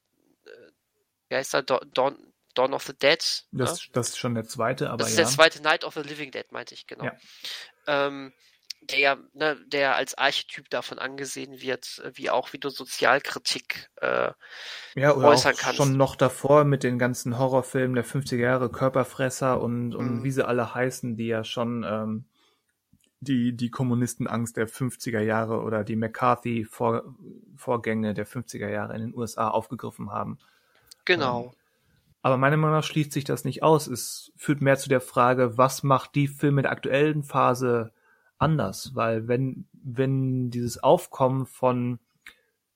wie 1.28 1.34
heißt 1.34 1.54
er, 1.54 1.62
Don, 1.62 2.32
Dawn 2.54 2.74
of 2.74 2.84
the 2.84 2.96
Dead. 2.96 3.18
Das, 3.18 3.44
ne? 3.52 3.88
das 3.92 4.08
ist 4.08 4.18
schon 4.18 4.34
der 4.34 4.44
zweite, 4.44 4.90
aber 4.90 4.98
Das 4.98 5.10
ist 5.10 5.18
ja. 5.18 5.24
der 5.24 5.32
zweite 5.32 5.62
Night 5.62 5.84
of 5.84 5.94
the 5.94 6.00
Living 6.00 6.30
Dead, 6.30 6.50
meinte 6.52 6.74
ich, 6.74 6.86
genau. 6.86 7.04
Ja. 7.04 7.16
Ähm, 7.86 8.32
der 8.90 8.98
ja, 8.98 9.16
ne, 9.34 9.56
der 9.66 9.96
als 9.96 10.16
Archetyp 10.16 10.70
davon 10.70 10.98
angesehen 10.98 11.60
wird, 11.60 12.02
wie 12.14 12.30
auch 12.30 12.52
wie 12.52 12.58
du 12.58 12.68
Sozialkritik 12.68 13.90
äh, 14.00 14.30
ja, 14.94 15.14
oder 15.14 15.28
äußern 15.28 15.54
auch 15.54 15.58
kannst. 15.58 15.76
Schon 15.76 15.96
noch 15.96 16.16
davor 16.16 16.64
mit 16.64 16.82
den 16.82 16.98
ganzen 16.98 17.38
Horrorfilmen 17.38 17.94
der 17.94 18.04
50er 18.04 18.36
Jahre, 18.36 18.70
Körperfresser 18.70 19.60
und, 19.60 19.94
und 19.94 20.18
mhm. 20.18 20.24
wie 20.24 20.30
sie 20.30 20.46
alle 20.46 20.74
heißen, 20.74 21.16
die 21.16 21.26
ja 21.26 21.44
schon 21.44 21.84
ähm, 21.88 22.26
die, 23.20 23.56
die 23.56 23.70
Kommunistenangst 23.70 24.56
der 24.56 24.68
50er 24.68 25.20
Jahre 25.20 25.60
oder 25.60 25.84
die 25.84 25.96
McCarthy-Vorgänge 25.96 28.14
der 28.14 28.26
50er 28.26 28.68
Jahre 28.68 28.94
in 28.94 29.00
den 29.00 29.14
USA 29.14 29.48
aufgegriffen 29.48 30.10
haben. 30.10 30.38
Genau. 31.04 31.44
Ähm, 31.44 31.50
aber 32.22 32.38
meiner 32.38 32.56
Meinung 32.56 32.76
nach 32.76 32.84
schließt 32.84 33.12
sich 33.12 33.24
das 33.24 33.44
nicht 33.44 33.62
aus. 33.62 33.86
Es 33.86 34.32
führt 34.36 34.60
mehr 34.60 34.78
zu 34.78 34.88
der 34.88 35.00
Frage, 35.00 35.56
was 35.58 35.84
macht 35.84 36.16
die 36.16 36.26
Filme 36.26 36.62
der 36.62 36.72
aktuellen 36.72 37.22
Phase 37.22 37.92
anders? 38.38 38.94
Weil 38.94 39.28
wenn, 39.28 39.66
wenn 39.72 40.50
dieses 40.50 40.82
Aufkommen 40.82 41.46
von 41.46 41.98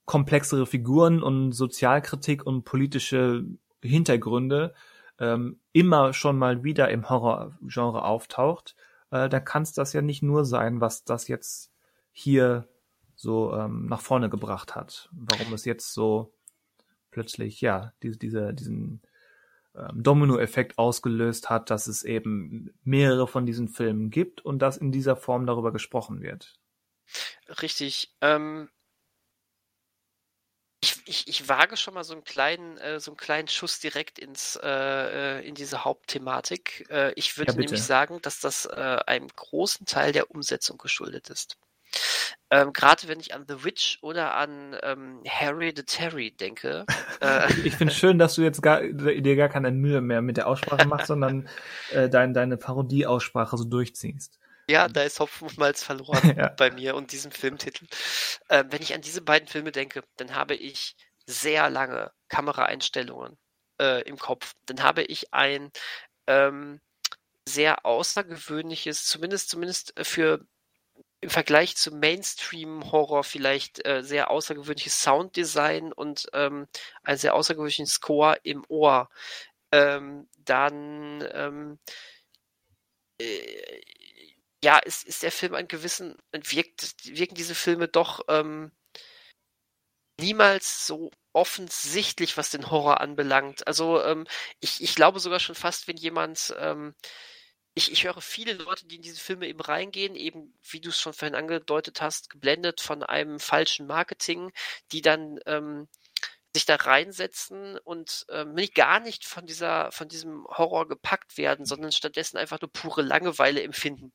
komplexere 0.06 0.66
Figuren 0.66 1.22
und 1.22 1.52
Sozialkritik 1.52 2.44
und 2.44 2.64
politische 2.64 3.44
Hintergründe 3.82 4.74
ähm, 5.18 5.60
immer 5.72 6.12
schon 6.12 6.38
mal 6.38 6.64
wieder 6.64 6.90
im 6.90 7.08
Horrorgenre 7.08 8.04
auftaucht, 8.04 8.74
äh, 9.10 9.28
dann 9.28 9.44
kann 9.44 9.62
es 9.62 9.72
das 9.72 9.92
ja 9.92 10.02
nicht 10.02 10.22
nur 10.22 10.44
sein, 10.44 10.80
was 10.80 11.04
das 11.04 11.28
jetzt 11.28 11.72
hier 12.12 12.68
so 13.14 13.54
ähm, 13.54 13.86
nach 13.86 14.00
vorne 14.00 14.30
gebracht 14.30 14.74
hat. 14.74 15.10
Warum 15.12 15.52
es 15.52 15.64
jetzt 15.64 15.92
so 15.92 16.32
plötzlich, 17.10 17.60
ja, 17.60 17.92
diese, 18.02 18.16
diese, 18.16 18.54
diesen 18.54 19.02
Dominoeffekt 19.94 20.78
ausgelöst 20.78 21.48
hat, 21.48 21.70
dass 21.70 21.86
es 21.86 22.02
eben 22.02 22.70
mehrere 22.82 23.28
von 23.28 23.46
diesen 23.46 23.68
Filmen 23.68 24.10
gibt 24.10 24.44
und 24.44 24.58
dass 24.60 24.76
in 24.76 24.90
dieser 24.90 25.16
Form 25.16 25.46
darüber 25.46 25.72
gesprochen 25.72 26.22
wird. 26.22 26.58
Richtig. 27.62 28.14
Ähm, 28.20 28.68
ich, 30.82 30.96
ich, 31.06 31.28
ich 31.28 31.48
wage 31.48 31.76
schon 31.76 31.94
mal 31.94 32.04
so 32.04 32.14
einen 32.14 32.24
kleinen, 32.24 32.78
äh, 32.78 33.00
so 33.00 33.10
einen 33.10 33.18
kleinen 33.18 33.48
Schuss 33.48 33.80
direkt 33.80 34.18
ins 34.18 34.56
äh, 34.62 35.38
äh 35.40 35.46
in 35.46 35.54
diese 35.54 35.84
Hauptthematik. 35.84 36.86
Äh, 36.90 37.12
ich 37.14 37.36
würde 37.36 37.52
ja, 37.52 37.58
nämlich 37.58 37.82
sagen, 37.82 38.20
dass 38.22 38.40
das 38.40 38.64
äh, 38.66 38.98
einem 39.06 39.28
großen 39.28 39.86
Teil 39.86 40.12
der 40.12 40.30
Umsetzung 40.30 40.78
geschuldet 40.78 41.28
ist. 41.28 41.58
Ähm, 42.50 42.72
Gerade 42.72 43.06
wenn 43.06 43.20
ich 43.20 43.32
an 43.32 43.44
The 43.48 43.64
Witch 43.64 43.98
oder 44.02 44.34
an 44.34 44.76
ähm, 44.82 45.22
Harry 45.28 45.72
the 45.74 45.84
Terry 45.84 46.32
denke. 46.32 46.84
Äh, 47.22 47.52
ich 47.64 47.76
finde 47.76 47.92
schön, 47.92 48.18
dass 48.18 48.36
du 48.36 48.40
jetzt 48.40 48.62
gar, 48.62 48.80
dir 48.82 49.36
gar 49.36 49.50
keine 49.50 49.70
Mühe 49.72 50.00
mehr 50.00 50.22
mit 50.22 50.38
der 50.38 50.46
Aussprache 50.46 50.88
machst, 50.88 51.08
sondern 51.08 51.50
äh, 51.90 52.08
dein, 52.08 52.32
deine 52.32 52.56
Parodie-Aussprache 52.56 53.58
so 53.58 53.64
durchziehst. 53.64 54.38
Ja, 54.70 54.88
da 54.88 55.02
ist 55.02 55.20
Hopfen 55.20 55.48
und 55.48 55.58
Malz 55.58 55.82
verloren 55.82 56.34
ja. 56.38 56.48
bei 56.48 56.70
mir 56.70 56.94
und 56.94 57.12
diesem 57.12 57.30
Filmtitel. 57.30 57.84
Ähm, 58.48 58.68
wenn 58.70 58.80
ich 58.80 58.94
an 58.94 59.02
diese 59.02 59.20
beiden 59.20 59.48
Filme 59.48 59.70
denke, 59.70 60.02
dann 60.16 60.34
habe 60.34 60.54
ich 60.54 60.96
sehr 61.26 61.68
lange 61.68 62.10
Kameraeinstellungen 62.28 63.36
äh, 63.78 64.02
im 64.08 64.16
Kopf. 64.16 64.54
Dann 64.64 64.82
habe 64.82 65.02
ich 65.02 65.34
ein 65.34 65.70
ähm, 66.26 66.80
sehr 67.46 67.84
außergewöhnliches, 67.84 69.04
zumindest 69.04 69.50
zumindest 69.50 69.92
für 70.02 70.46
im 71.20 71.30
Vergleich 71.30 71.76
zum 71.76 72.00
Mainstream-Horror 72.00 73.24
vielleicht 73.24 73.84
äh, 73.86 74.02
sehr 74.02 74.30
außergewöhnliches 74.30 75.00
Sounddesign 75.02 75.92
und 75.92 76.26
ähm, 76.32 76.66
einen 77.02 77.18
sehr 77.18 77.34
außergewöhnlichen 77.34 77.86
Score 77.86 78.38
im 78.42 78.64
Ohr. 78.68 79.10
Ähm, 79.72 80.28
dann 80.38 81.26
ähm, 81.32 81.78
äh, 83.20 83.80
ja, 84.64 84.78
ist, 84.78 85.04
ist 85.04 85.22
der 85.22 85.32
Film 85.32 85.54
ein 85.54 85.68
gewissen, 85.68 86.16
wirkt, 86.32 86.94
wirken 87.06 87.34
diese 87.34 87.54
Filme 87.54 87.88
doch 87.88 88.22
ähm, 88.28 88.72
niemals 90.20 90.86
so 90.86 91.10
offensichtlich, 91.32 92.36
was 92.36 92.50
den 92.50 92.70
Horror 92.70 93.00
anbelangt. 93.00 93.66
Also 93.66 94.02
ähm, 94.02 94.26
ich, 94.60 94.82
ich 94.82 94.94
glaube 94.94 95.20
sogar 95.20 95.40
schon 95.40 95.54
fast, 95.54 95.88
wenn 95.88 95.96
jemand 95.96 96.54
ähm, 96.58 96.94
ich, 97.80 97.92
ich 97.92 98.04
höre 98.04 98.20
viele 98.20 98.52
Leute, 98.52 98.86
die 98.86 98.96
in 98.96 99.02
diese 99.02 99.20
Filme 99.20 99.48
eben 99.48 99.60
reingehen, 99.60 100.14
eben, 100.14 100.52
wie 100.70 100.80
du 100.80 100.90
es 100.90 101.00
schon 101.00 101.14
vorhin 101.14 101.34
angedeutet 101.34 102.02
hast, 102.02 102.28
geblendet 102.28 102.80
von 102.80 103.02
einem 103.02 103.40
falschen 103.40 103.86
Marketing, 103.86 104.52
die 104.92 105.00
dann 105.00 105.40
ähm, 105.46 105.88
sich 106.54 106.66
da 106.66 106.76
reinsetzen 106.76 107.78
und 107.84 108.26
ähm, 108.30 108.56
gar 108.74 109.00
nicht 109.00 109.24
von 109.24 109.46
dieser, 109.46 109.92
von 109.92 110.08
diesem 110.08 110.46
Horror 110.46 110.88
gepackt 110.88 111.38
werden, 111.38 111.64
sondern 111.64 111.92
stattdessen 111.92 112.38
einfach 112.38 112.60
nur 112.60 112.72
pure 112.72 113.02
Langeweile 113.02 113.62
empfinden. 113.62 114.12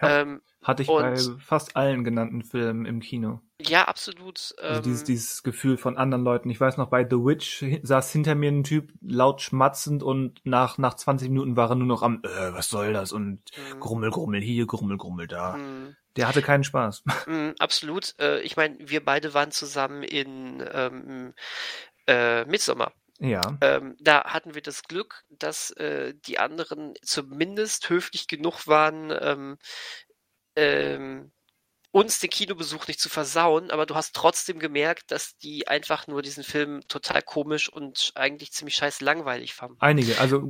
Ja, 0.00 0.20
ähm, 0.20 0.42
hatte 0.62 0.82
ich 0.82 0.88
bei 0.88 1.14
fast 1.38 1.76
allen 1.76 2.02
genannten 2.02 2.42
Filmen 2.42 2.86
im 2.86 3.00
Kino. 3.00 3.40
Ja, 3.60 3.84
absolut. 3.84 4.54
Also 4.58 4.82
dieses, 4.82 5.00
ähm, 5.02 5.06
dieses 5.06 5.42
Gefühl 5.42 5.76
von 5.76 5.96
anderen 5.96 6.24
Leuten. 6.24 6.50
Ich 6.50 6.60
weiß 6.60 6.76
noch, 6.76 6.88
bei 6.88 7.04
The 7.08 7.16
Witch 7.16 7.64
saß 7.82 8.10
hinter 8.10 8.34
mir 8.34 8.50
ein 8.50 8.64
Typ 8.64 8.92
laut 9.00 9.40
schmatzend 9.42 10.02
und 10.02 10.40
nach, 10.44 10.78
nach 10.78 10.94
20 10.94 11.28
Minuten 11.28 11.56
war 11.56 11.70
er 11.70 11.76
nur 11.76 11.86
noch 11.86 12.02
am, 12.02 12.22
äh, 12.22 12.52
was 12.52 12.68
soll 12.68 12.92
das? 12.92 13.12
Und 13.12 13.42
mhm. 13.56 13.80
Grummel, 13.80 14.10
Grummel 14.10 14.40
hier, 14.40 14.66
Grummel, 14.66 14.96
Grummel 14.96 15.26
da. 15.26 15.56
Mhm. 15.56 15.96
Der 16.16 16.28
hatte 16.28 16.42
keinen 16.42 16.64
Spaß. 16.64 17.02
Mhm, 17.26 17.54
absolut. 17.58 18.14
Äh, 18.20 18.40
ich 18.40 18.56
meine, 18.56 18.76
wir 18.78 19.04
beide 19.04 19.34
waren 19.34 19.50
zusammen 19.50 20.02
in 20.02 20.64
ähm, 20.72 21.34
äh, 22.06 22.44
Midsommar. 22.44 22.92
Ja. 23.18 23.40
Ähm, 23.60 23.96
da 23.98 24.24
hatten 24.24 24.54
wir 24.54 24.62
das 24.62 24.82
Glück, 24.82 25.24
dass 25.30 25.70
äh, 25.72 26.14
die 26.26 26.38
anderen 26.38 26.94
zumindest 27.02 27.88
höflich 27.88 28.28
genug 28.28 28.66
waren, 28.66 29.16
ähm, 29.20 29.58
ähm, 30.54 31.32
uns 31.96 32.20
den 32.20 32.28
Kinobesuch 32.28 32.86
nicht 32.88 33.00
zu 33.00 33.08
versauen, 33.08 33.70
aber 33.70 33.86
du 33.86 33.94
hast 33.94 34.14
trotzdem 34.14 34.58
gemerkt, 34.58 35.10
dass 35.12 35.38
die 35.38 35.66
einfach 35.66 36.06
nur 36.06 36.20
diesen 36.20 36.44
Film 36.44 36.82
total 36.88 37.22
komisch 37.22 37.72
und 37.72 38.12
eigentlich 38.14 38.52
ziemlich 38.52 38.76
scheiß 38.76 39.00
langweilig 39.00 39.54
fanden. 39.54 39.78
Einige, 39.80 40.20
also 40.20 40.46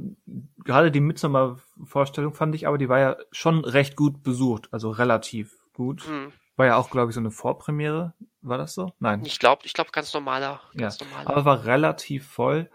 gerade 0.65 0.91
die 0.91 0.99
Midsommar-Vorstellung 0.99 2.35
fand 2.35 2.57
ich, 2.57 2.67
aber 2.67 2.79
die 2.79 2.89
war 2.89 2.99
ja 2.99 3.17
schon 3.31 3.65
recht 3.65 3.95
gut 3.95 4.25
besucht, 4.25 4.67
also 4.73 4.91
relativ 4.91 5.57
gut. 5.73 6.05
Mhm. 6.09 6.33
War 6.57 6.67
ja 6.67 6.77
auch, 6.79 6.91
glaube 6.91 7.11
ich, 7.11 7.15
so 7.15 7.21
eine 7.21 7.31
Vorpremiere. 7.31 8.15
War 8.43 8.59
das 8.59 8.75
so? 8.75 8.93
Nein. 8.99 9.23
Ich 9.25 9.39
glaube, 9.39 9.63
ich 9.67 9.73
glaube, 9.73 9.91
ganz 9.93 10.13
normaler. 10.15 10.61
Ganz 10.77 10.99
ja. 10.99 11.07
normaler. 11.07 11.31
Aber 11.31 11.45
war 11.45 11.65
relativ 11.65 12.27
voll. 12.27 12.69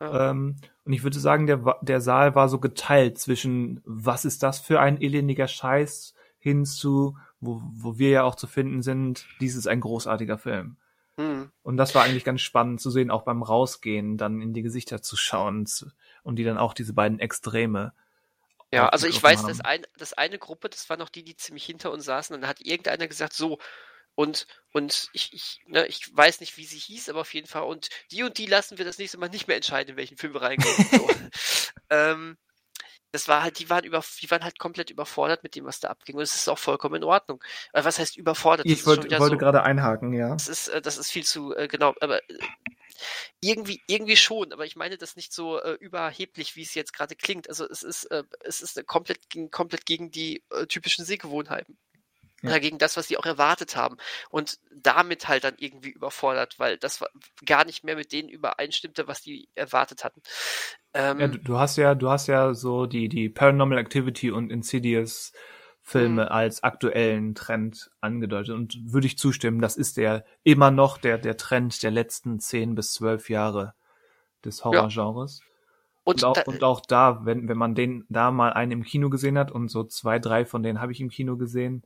Ja. 0.00 0.30
Ähm, 0.30 0.56
und 0.84 0.92
ich 0.92 1.02
würde 1.02 1.18
sagen, 1.18 1.46
der, 1.46 1.78
der 1.80 2.02
Saal 2.02 2.34
war 2.34 2.50
so 2.50 2.58
geteilt 2.58 3.18
zwischen, 3.18 3.80
was 3.86 4.26
ist 4.26 4.42
das 4.42 4.58
für 4.58 4.80
ein 4.80 5.00
elendiger 5.00 5.48
Scheiß, 5.48 6.14
hin 6.38 6.66
zu, 6.66 7.16
wo, 7.40 7.62
wo 7.64 7.98
wir 7.98 8.10
ja 8.10 8.22
auch 8.24 8.34
zu 8.34 8.46
finden 8.46 8.82
sind, 8.82 9.26
dies 9.40 9.56
ist 9.56 9.66
ein 9.66 9.80
großartiger 9.80 10.38
Film. 10.38 10.76
Mhm. 11.16 11.50
Und 11.62 11.76
das 11.76 11.94
war 11.94 12.04
eigentlich 12.04 12.24
ganz 12.24 12.40
spannend 12.40 12.80
zu 12.80 12.90
sehen, 12.90 13.10
auch 13.10 13.22
beim 13.22 13.42
Rausgehen, 13.42 14.16
dann 14.16 14.40
in 14.40 14.52
die 14.52 14.62
Gesichter 14.62 15.02
zu 15.02 15.16
schauen 15.16 15.66
und 16.22 16.36
die 16.36 16.44
dann 16.44 16.58
auch 16.58 16.74
diese 16.74 16.92
beiden 16.92 17.18
Extreme 17.18 17.92
ja, 18.72 18.88
also 18.88 19.06
ich 19.06 19.22
weiß, 19.22 19.44
dass 19.46 19.60
ein, 19.60 19.86
das 19.96 20.12
eine 20.12 20.38
Gruppe, 20.38 20.68
das 20.68 20.90
war 20.90 20.98
noch 20.98 21.08
die, 21.08 21.24
die 21.24 21.36
ziemlich 21.36 21.64
hinter 21.64 21.90
uns 21.90 22.04
saßen, 22.04 22.38
dann 22.38 22.48
hat 22.48 22.60
irgendeiner 22.60 23.08
gesagt, 23.08 23.32
so, 23.32 23.58
und, 24.14 24.46
und 24.72 25.08
ich, 25.12 25.32
ich, 25.32 25.60
ne, 25.66 25.86
ich 25.86 26.14
weiß 26.14 26.40
nicht, 26.40 26.56
wie 26.56 26.66
sie 26.66 26.78
hieß, 26.78 27.08
aber 27.08 27.20
auf 27.20 27.32
jeden 27.32 27.46
Fall, 27.46 27.62
und 27.62 27.88
die 28.10 28.24
und 28.24 28.36
die 28.36 28.46
lassen 28.46 28.76
wir 28.76 28.84
das 28.84 28.98
nächste 28.98 29.16
Mal 29.16 29.30
nicht 29.30 29.46
mehr 29.48 29.56
entscheiden, 29.56 29.92
in 29.92 29.96
welchen 29.96 30.18
Film 30.18 30.34
wir 30.34 30.42
reingehen. 30.42 30.86
so. 30.90 31.08
ähm, 31.90 32.36
das 33.12 33.28
war 33.28 33.42
halt, 33.42 33.58
die 33.58 33.70
waren 33.70 33.84
über, 33.84 34.02
die 34.20 34.30
waren 34.30 34.44
halt 34.44 34.58
komplett 34.58 34.90
überfordert 34.90 35.42
mit 35.42 35.54
dem, 35.54 35.64
was 35.64 35.80
da 35.80 35.88
abging. 35.88 36.16
Und 36.16 36.22
es 36.22 36.34
ist 36.34 36.48
auch 36.48 36.58
vollkommen 36.58 36.96
in 36.96 37.04
Ordnung. 37.04 37.42
Aber 37.72 37.84
was 37.84 37.98
heißt 37.98 38.16
überfordert? 38.16 38.66
Ich 38.66 38.86
wollte, 38.86 39.10
wollte 39.18 39.34
so, 39.34 39.38
gerade 39.38 39.62
einhaken, 39.62 40.12
ja. 40.12 40.30
Das 40.30 40.48
ist, 40.48 40.68
äh, 40.68 40.82
das 40.82 40.98
ist 40.98 41.10
viel 41.10 41.24
zu, 41.24 41.54
äh, 41.54 41.68
genau, 41.68 41.94
aber 42.00 42.18
äh, 42.30 42.38
irgendwie, 43.40 43.80
irgendwie 43.86 44.16
schon, 44.16 44.52
aber 44.52 44.66
ich 44.66 44.76
meine 44.76 44.98
das 44.98 45.16
nicht 45.16 45.32
so 45.32 45.60
äh, 45.60 45.74
überheblich, 45.74 46.56
wie 46.56 46.62
es 46.62 46.74
jetzt 46.74 46.92
gerade 46.92 47.14
klingt. 47.14 47.48
Also 47.48 47.68
es 47.68 47.82
ist, 47.82 48.04
äh, 48.06 48.24
es 48.40 48.60
ist 48.60 48.84
komplett, 48.86 49.20
komplett 49.50 49.86
gegen 49.86 50.10
die 50.10 50.42
äh, 50.50 50.66
typischen 50.66 51.04
Sehgewohnheiten. 51.04 51.78
Ja. 52.42 52.58
Gegen 52.58 52.78
das, 52.78 52.96
was 52.96 53.08
die 53.08 53.16
auch 53.18 53.26
erwartet 53.26 53.74
haben. 53.74 53.96
Und 54.30 54.58
damit 54.70 55.26
halt 55.26 55.42
dann 55.42 55.54
irgendwie 55.58 55.90
überfordert, 55.90 56.58
weil 56.58 56.78
das 56.78 57.04
gar 57.44 57.64
nicht 57.64 57.82
mehr 57.82 57.96
mit 57.96 58.12
denen 58.12 58.28
übereinstimmte, 58.28 59.08
was 59.08 59.22
die 59.22 59.48
erwartet 59.56 60.04
hatten. 60.04 60.22
Ähm, 60.94 61.20
ja, 61.20 61.28
du, 61.28 61.38
du, 61.38 61.58
hast 61.58 61.76
ja, 61.76 61.94
du 61.94 62.08
hast 62.08 62.28
ja 62.28 62.54
so 62.54 62.86
die, 62.86 63.08
die 63.08 63.28
Paranormal 63.28 63.78
Activity 63.78 64.30
und 64.30 64.50
Insidious 64.50 65.32
Filme 65.88 66.24
mhm. 66.24 66.28
als 66.28 66.62
aktuellen 66.62 67.34
Trend 67.34 67.90
angedeutet 68.02 68.54
und 68.54 68.92
würde 68.92 69.06
ich 69.06 69.16
zustimmen, 69.16 69.62
das 69.62 69.76
ist 69.78 69.96
der 69.96 70.26
immer 70.42 70.70
noch 70.70 70.98
der, 70.98 71.16
der 71.16 71.38
Trend 71.38 71.82
der 71.82 71.90
letzten 71.90 72.40
zehn 72.40 72.74
bis 72.74 72.92
zwölf 72.92 73.30
Jahre 73.30 73.72
des 74.44 74.66
Horrorgenres. 74.66 75.40
Ja. 75.40 75.46
Und, 76.04 76.22
und, 76.22 76.24
auch, 76.24 76.34
da, 76.34 76.42
und 76.42 76.62
auch 76.62 76.80
da, 76.82 77.20
wenn, 77.24 77.48
wenn 77.48 77.56
man 77.56 77.74
den 77.74 78.04
da 78.10 78.30
mal 78.30 78.52
einen 78.52 78.72
im 78.72 78.82
Kino 78.82 79.08
gesehen 79.08 79.38
hat 79.38 79.50
und 79.50 79.68
so 79.68 79.82
zwei, 79.82 80.18
drei 80.18 80.44
von 80.44 80.62
denen 80.62 80.80
habe 80.80 80.92
ich 80.92 81.00
im 81.00 81.08
Kino 81.08 81.38
gesehen, 81.38 81.82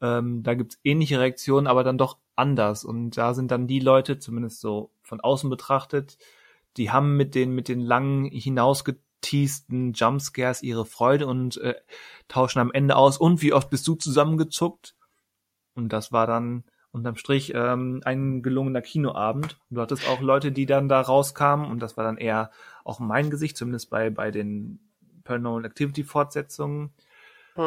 ähm, 0.00 0.42
da 0.42 0.54
gibt's 0.54 0.78
ähnliche 0.84 1.20
Reaktionen, 1.20 1.66
aber 1.66 1.84
dann 1.84 1.98
doch 1.98 2.18
anders. 2.36 2.84
Und 2.84 3.16
da 3.16 3.34
sind 3.34 3.50
dann 3.50 3.66
die 3.66 3.80
Leute, 3.80 4.18
zumindest 4.18 4.60
so 4.60 4.90
von 5.02 5.20
außen 5.20 5.50
betrachtet, 5.50 6.18
die 6.76 6.90
haben 6.90 7.16
mit 7.16 7.34
den, 7.34 7.54
mit 7.54 7.68
den 7.68 7.80
langen 7.80 8.24
hinausgetragen 8.26 9.04
teasten 9.20 9.92
Jumpscares 9.92 10.62
ihre 10.62 10.84
Freude 10.84 11.26
und 11.26 11.58
äh, 11.58 11.74
tauschen 12.28 12.58
am 12.58 12.72
Ende 12.72 12.96
aus. 12.96 13.18
Und 13.18 13.42
wie 13.42 13.52
oft 13.52 13.70
bist 13.70 13.86
du 13.86 13.94
zusammengezuckt? 13.94 14.94
Und 15.74 15.92
das 15.92 16.12
war 16.12 16.26
dann 16.26 16.64
unterm 16.92 17.16
Strich 17.16 17.52
ähm, 17.54 18.00
ein 18.04 18.42
gelungener 18.42 18.82
Kinoabend. 18.82 19.58
Und 19.68 19.76
du 19.76 19.80
hattest 19.80 20.08
auch 20.08 20.20
Leute, 20.20 20.52
die 20.52 20.66
dann 20.66 20.88
da 20.88 21.00
rauskamen 21.00 21.70
und 21.70 21.80
das 21.80 21.96
war 21.96 22.04
dann 22.04 22.16
eher 22.16 22.50
auch 22.84 22.98
mein 22.98 23.30
Gesicht, 23.30 23.56
zumindest 23.56 23.90
bei 23.90 24.10
bei 24.10 24.30
den 24.30 24.80
Paranormal 25.24 25.64
Activity 25.64 26.02
Fortsetzungen, 26.02 26.92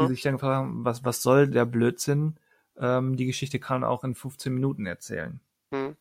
hm. 0.02 0.08
die 0.08 0.14
sich 0.14 0.24
dann 0.24 0.34
gefragt 0.34 0.56
haben, 0.56 0.86
was 0.86 1.04
was 1.04 1.22
soll 1.22 1.48
der 1.48 1.66
Blödsinn? 1.66 2.38
Ähm, 2.78 3.16
die 3.16 3.26
Geschichte 3.26 3.60
kann 3.60 3.82
man 3.82 3.89
auch 3.89 4.04
in 4.04 4.16
15 4.16 4.54
Minuten 4.54 4.86
erzählen. 4.86 5.39
Hm. 5.72 5.96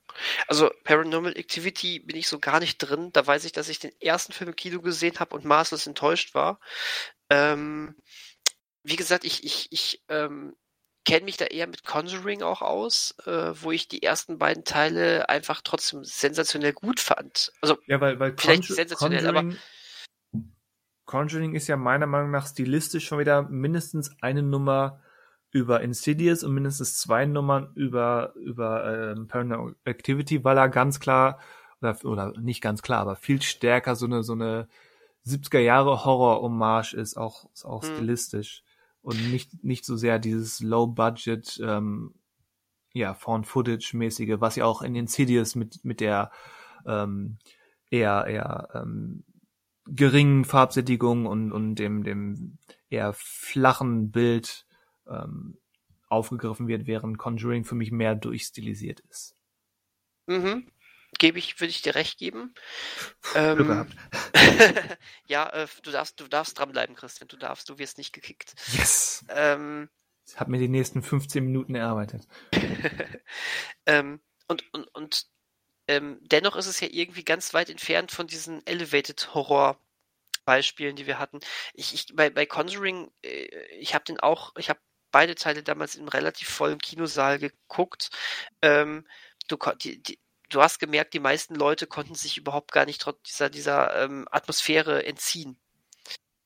Also 0.46 0.70
Paranormal 0.84 1.36
Activity 1.36 1.98
bin 2.00 2.16
ich 2.16 2.28
so 2.28 2.38
gar 2.38 2.60
nicht 2.60 2.78
drin. 2.78 3.10
Da 3.12 3.26
weiß 3.26 3.44
ich, 3.44 3.52
dass 3.52 3.68
ich 3.68 3.78
den 3.78 3.92
ersten 4.00 4.32
Film 4.32 4.50
im 4.50 4.56
Kino 4.56 4.80
gesehen 4.80 5.18
habe 5.18 5.34
und 5.34 5.44
maßlos 5.44 5.86
enttäuscht 5.86 6.34
war. 6.34 6.60
Ähm, 7.30 7.94
wie 8.82 8.96
gesagt, 8.96 9.24
ich, 9.24 9.44
ich, 9.44 9.68
ich 9.70 10.02
ähm, 10.08 10.54
kenne 11.04 11.24
mich 11.24 11.36
da 11.36 11.46
eher 11.46 11.66
mit 11.66 11.84
Conjuring 11.84 12.42
auch 12.42 12.62
aus, 12.62 13.14
äh, 13.24 13.52
wo 13.54 13.72
ich 13.72 13.88
die 13.88 14.02
ersten 14.02 14.38
beiden 14.38 14.64
Teile 14.64 15.28
einfach 15.28 15.62
trotzdem 15.62 16.04
sensationell 16.04 16.72
gut 16.72 17.00
fand. 17.00 17.52
Also 17.60 17.78
ja, 17.86 18.00
weil, 18.00 18.18
weil 18.20 18.34
vielleicht 18.36 18.62
Conjur 18.62 18.76
sensationell, 18.76 19.24
Conjuring, 19.24 19.52
aber 19.52 19.58
Conjuring 21.12 21.54
ist 21.54 21.68
ja 21.68 21.76
meiner 21.76 22.06
Meinung 22.06 22.30
nach 22.30 22.46
stilistisch 22.46 23.06
schon 23.06 23.18
wieder 23.18 23.42
mindestens 23.42 24.10
eine 24.22 24.42
Nummer 24.42 24.98
über 25.50 25.82
Insidious 25.82 26.42
und 26.42 26.54
mindestens 26.54 26.98
zwei 26.98 27.26
Nummern 27.26 27.70
über, 27.74 28.32
über 28.36 29.12
ähm, 29.12 29.28
Paranormal 29.28 29.76
Activity, 29.84 30.42
weil 30.42 30.56
er 30.56 30.70
ganz 30.70 31.00
klar, 31.00 31.38
oder, 31.82 31.98
oder 32.04 32.40
nicht 32.40 32.62
ganz 32.62 32.80
klar, 32.80 33.00
aber 33.00 33.16
viel 33.16 33.42
stärker 33.42 33.94
so 33.94 34.06
eine, 34.06 34.22
so 34.22 34.32
eine 34.32 34.68
70er 35.26 35.58
Jahre 35.58 36.06
Horror-Hommage 36.06 36.94
ist, 36.94 37.18
auch, 37.18 37.44
ist 37.52 37.66
auch 37.66 37.82
hm. 37.82 37.94
stilistisch. 37.94 38.64
Und 39.02 39.30
nicht, 39.30 39.62
nicht 39.62 39.84
so 39.84 39.96
sehr 39.98 40.18
dieses 40.18 40.60
Low-Budget, 40.60 41.60
ähm, 41.62 42.14
ja, 42.94 43.12
Found-Footage-mäßige, 43.12 44.36
was 44.40 44.56
ja 44.56 44.64
auch 44.64 44.80
in 44.80 44.94
Insidious 44.94 45.56
mit, 45.56 45.84
mit 45.84 46.00
der 46.00 46.30
ähm, 46.86 47.36
eher, 47.90 48.24
eher 48.26 48.68
ähm, 48.72 49.24
geringen 49.86 50.44
Farbsättigung 50.44 51.26
und, 51.26 51.52
und 51.52 51.76
dem, 51.76 52.04
dem 52.04 52.58
eher 52.88 53.12
flachen 53.14 54.10
Bild 54.10 54.66
ähm, 55.08 55.58
aufgegriffen 56.08 56.68
wird, 56.68 56.86
während 56.86 57.18
Conjuring 57.18 57.64
für 57.64 57.74
mich 57.74 57.90
mehr 57.90 58.14
durchstilisiert 58.14 59.00
ist. 59.00 59.34
Mhm. 60.26 60.70
Gebe 61.18 61.38
ich, 61.38 61.60
würde 61.60 61.70
ich 61.70 61.82
dir 61.82 61.94
recht 61.94 62.18
geben. 62.18 62.54
Ähm, 63.34 63.56
Glück 63.56 63.68
gehabt. 63.68 63.96
ja, 65.26 65.48
äh, 65.50 65.66
du 65.82 65.90
darfst, 65.90 66.18
du 66.20 66.28
darfst 66.28 66.58
dranbleiben, 66.58 66.96
Christian. 66.96 67.28
Du 67.28 67.36
darfst, 67.36 67.68
du 67.68 67.78
wirst 67.78 67.98
nicht 67.98 68.12
gekickt. 68.12 68.54
Yes. 68.72 69.24
Ähm, 69.28 69.90
das 70.24 70.40
hat 70.40 70.48
mir 70.48 70.58
die 70.58 70.68
nächsten 70.68 71.02
15 71.02 71.44
Minuten 71.44 71.74
erarbeitet. 71.74 72.26
ähm, 73.86 74.20
und, 74.48 74.64
und, 74.72 74.86
und 74.94 75.26
ähm, 75.88 76.18
dennoch 76.22 76.56
ist 76.56 76.66
es 76.66 76.80
ja 76.80 76.88
irgendwie 76.90 77.24
ganz 77.24 77.54
weit 77.54 77.70
entfernt 77.70 78.12
von 78.12 78.26
diesen 78.26 78.64
Elevated 78.66 79.34
Horror 79.34 79.78
Beispielen, 80.44 80.96
die 80.96 81.06
wir 81.06 81.18
hatten. 81.18 81.40
Ich, 81.74 81.94
ich 81.94 82.06
bei, 82.14 82.30
bei 82.30 82.46
Conjuring, 82.46 83.10
äh, 83.22 83.46
ich 83.78 83.94
habe 83.94 84.04
den 84.04 84.20
auch, 84.20 84.52
ich 84.56 84.70
habe 84.70 84.80
beide 85.10 85.34
Teile 85.34 85.62
damals 85.62 85.94
im 85.94 86.08
relativ 86.08 86.48
vollen 86.48 86.78
Kinosaal 86.78 87.38
geguckt. 87.38 88.10
Ähm, 88.62 89.06
du, 89.48 89.56
die, 89.80 90.02
die, 90.02 90.18
du 90.48 90.62
hast 90.62 90.78
gemerkt, 90.78 91.14
die 91.14 91.20
meisten 91.20 91.54
Leute 91.54 91.86
konnten 91.86 92.14
sich 92.14 92.38
überhaupt 92.38 92.72
gar 92.72 92.86
nicht 92.86 93.00
trotz 93.00 93.22
dieser, 93.22 93.50
dieser 93.50 94.02
ähm, 94.02 94.26
Atmosphäre 94.30 95.04
entziehen. 95.04 95.58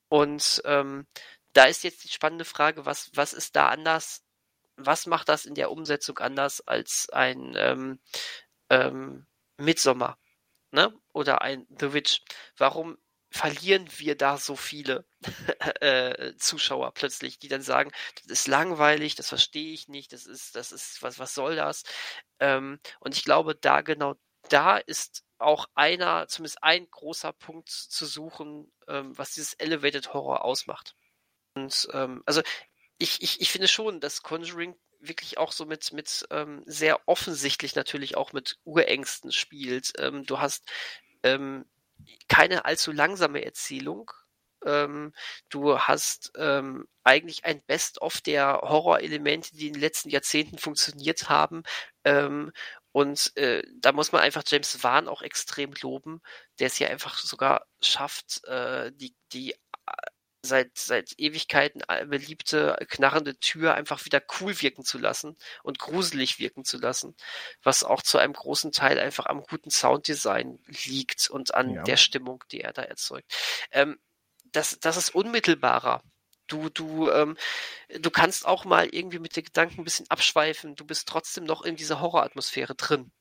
Und 0.09 0.61
ähm, 0.65 1.07
da 1.53 1.65
ist 1.65 1.83
jetzt 1.83 2.03
die 2.03 2.09
spannende 2.09 2.45
Frage, 2.45 2.85
was, 2.85 3.09
was 3.13 3.33
ist 3.33 3.55
da 3.55 3.69
anders? 3.69 4.23
Was 4.75 5.07
macht 5.07 5.29
das 5.29 5.45
in 5.45 5.55
der 5.55 5.71
Umsetzung 5.71 6.19
anders 6.19 6.61
als 6.61 7.09
ein 7.09 7.55
ähm, 8.69 9.25
Midsommar? 9.57 10.17
Ne? 10.71 10.93
Oder 11.13 11.41
ein 11.41 11.65
The 11.79 11.93
Witch? 11.93 12.21
Warum 12.57 12.97
verlieren 13.29 13.87
wir 13.97 14.15
da 14.15 14.37
so 14.37 14.55
viele 14.55 15.05
äh, 15.81 16.33
Zuschauer 16.37 16.93
plötzlich, 16.93 17.39
die 17.39 17.49
dann 17.49 17.61
sagen, 17.61 17.91
das 18.15 18.39
ist 18.39 18.47
langweilig, 18.47 19.15
das 19.15 19.29
verstehe 19.29 19.73
ich 19.73 19.87
nicht, 19.87 20.13
das 20.13 20.25
ist, 20.25 20.55
das 20.55 20.71
ist, 20.71 21.01
was, 21.03 21.19
was 21.19 21.33
soll 21.33 21.55
das? 21.55 21.83
Ähm, 22.39 22.79
und 22.99 23.15
ich 23.15 23.23
glaube, 23.23 23.55
da 23.55 23.81
genau 23.81 24.15
da 24.49 24.77
ist 24.77 25.23
auch 25.39 25.67
einer, 25.75 26.27
zumindest 26.27 26.63
ein 26.63 26.89
großer 26.89 27.33
Punkt 27.33 27.69
zu 27.69 28.05
suchen, 28.05 28.71
ähm, 28.87 29.17
was 29.17 29.33
dieses 29.33 29.53
Elevated 29.55 30.13
Horror 30.13 30.45
ausmacht. 30.45 30.95
Und 31.53 31.87
ähm, 31.93 32.23
also 32.25 32.41
ich, 32.97 33.21
ich, 33.21 33.41
ich 33.41 33.51
finde 33.51 33.67
schon, 33.67 33.99
dass 33.99 34.23
Conjuring 34.23 34.75
wirklich 34.99 35.37
auch 35.37 35.51
so 35.51 35.65
mit, 35.65 35.93
mit 35.93 36.25
ähm, 36.31 36.63
sehr 36.65 37.07
offensichtlich 37.07 37.75
natürlich 37.75 38.17
auch 38.17 38.33
mit 38.33 38.57
Urängsten 38.63 39.31
spielt. 39.31 39.93
Ähm, 39.97 40.25
du 40.25 40.39
hast 40.39 40.63
ähm, 41.23 41.65
keine 42.27 42.65
allzu 42.65 42.91
langsame 42.91 43.43
Erzählung. 43.43 44.11
Ähm, 44.65 45.13
du 45.49 45.79
hast 45.79 46.31
ähm, 46.35 46.87
eigentlich 47.03 47.45
ein 47.45 47.61
Best-of 47.63 48.21
der 48.21 48.61
Horrorelemente, 48.63 49.55
die 49.55 49.67
in 49.67 49.73
den 49.73 49.81
letzten 49.81 50.09
Jahrzehnten 50.09 50.57
funktioniert 50.57 51.29
haben. 51.29 51.63
Ähm, 52.03 52.51
und 52.91 53.35
äh, 53.37 53.61
da 53.79 53.91
muss 53.91 54.11
man 54.11 54.21
einfach 54.21 54.43
James 54.47 54.83
Wan 54.83 55.07
auch 55.07 55.21
extrem 55.21 55.73
loben, 55.81 56.21
der 56.59 56.67
es 56.67 56.79
ja 56.79 56.87
einfach 56.87 57.19
sogar 57.19 57.67
schafft, 57.81 58.43
äh, 58.45 58.91
die, 58.91 59.15
die 59.33 59.53
seit, 60.47 60.77
seit 60.77 61.13
Ewigkeiten 61.17 61.83
beliebte 62.09 62.75
knarrende 62.89 63.37
Tür 63.39 63.75
einfach 63.75 64.05
wieder 64.05 64.21
cool 64.39 64.59
wirken 64.61 64.83
zu 64.83 64.97
lassen 64.97 65.37
und 65.61 65.77
gruselig 65.77 66.39
wirken 66.39 66.63
zu 66.63 66.79
lassen, 66.79 67.15
was 67.61 67.83
auch 67.83 68.01
zu 68.01 68.17
einem 68.17 68.33
großen 68.33 68.71
Teil 68.71 68.97
einfach 68.99 69.27
am 69.27 69.43
guten 69.43 69.69
Sounddesign 69.69 70.59
liegt 70.85 71.29
und 71.29 71.53
an 71.53 71.75
ja. 71.75 71.83
der 71.83 71.97
Stimmung, 71.97 72.43
die 72.51 72.61
er 72.61 72.73
da 72.73 72.81
erzeugt. 72.81 73.31
Ähm, 73.71 73.99
das, 74.51 74.79
das 74.79 74.97
ist 74.97 75.13
unmittelbarer. 75.13 76.01
Du, 76.47 76.69
du, 76.69 77.11
ähm, 77.11 77.37
du 77.89 78.09
kannst 78.09 78.45
auch 78.45 78.63
mal 78.63 78.87
irgendwie 78.87 79.19
mit 79.19 79.35
den 79.35 79.43
Gedanken 79.43 79.81
ein 79.81 79.83
bisschen 79.83 80.09
abschweifen. 80.09 80.75
Du 80.75 80.85
bist 80.85 81.07
trotzdem 81.07 81.43
noch 81.43 81.63
in 81.63 81.75
dieser 81.75 81.99
Horroratmosphäre 81.99 82.73
drin. 82.73 83.11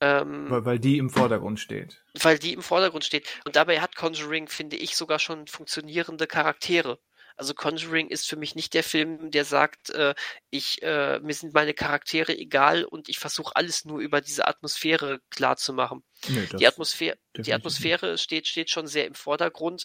Ähm, 0.00 0.50
weil, 0.50 0.64
weil 0.64 0.78
die 0.78 0.98
im 0.98 1.10
Vordergrund 1.10 1.58
steht. 1.58 2.02
Weil 2.20 2.38
die 2.38 2.52
im 2.52 2.62
Vordergrund 2.62 3.04
steht. 3.04 3.26
Und 3.44 3.56
dabei 3.56 3.80
hat 3.80 3.96
Conjuring, 3.96 4.48
finde 4.48 4.76
ich, 4.76 4.96
sogar 4.96 5.18
schon 5.18 5.46
funktionierende 5.46 6.26
Charaktere. 6.26 6.98
Also 7.36 7.52
Conjuring 7.52 8.08
ist 8.08 8.28
für 8.28 8.36
mich 8.36 8.54
nicht 8.54 8.72
der 8.72 8.82
Film, 8.82 9.30
der 9.30 9.44
sagt, 9.44 9.90
äh, 9.90 10.14
ich, 10.50 10.82
äh, 10.82 11.20
mir 11.20 11.34
sind 11.34 11.52
meine 11.52 11.74
Charaktere 11.74 12.36
egal 12.36 12.84
und 12.84 13.10
ich 13.10 13.18
versuche 13.18 13.54
alles 13.54 13.84
nur 13.84 14.00
über 14.00 14.22
diese 14.22 14.48
Atmosphäre 14.48 15.20
klar 15.28 15.56
zu 15.56 15.74
machen. 15.74 16.02
Nee, 16.28 16.48
die 16.58 16.66
Atmosphäre, 16.66 17.18
die 17.36 17.52
Atmosphäre 17.52 18.16
steht, 18.16 18.48
steht 18.48 18.70
schon 18.70 18.86
sehr 18.86 19.06
im 19.06 19.14
Vordergrund. 19.14 19.84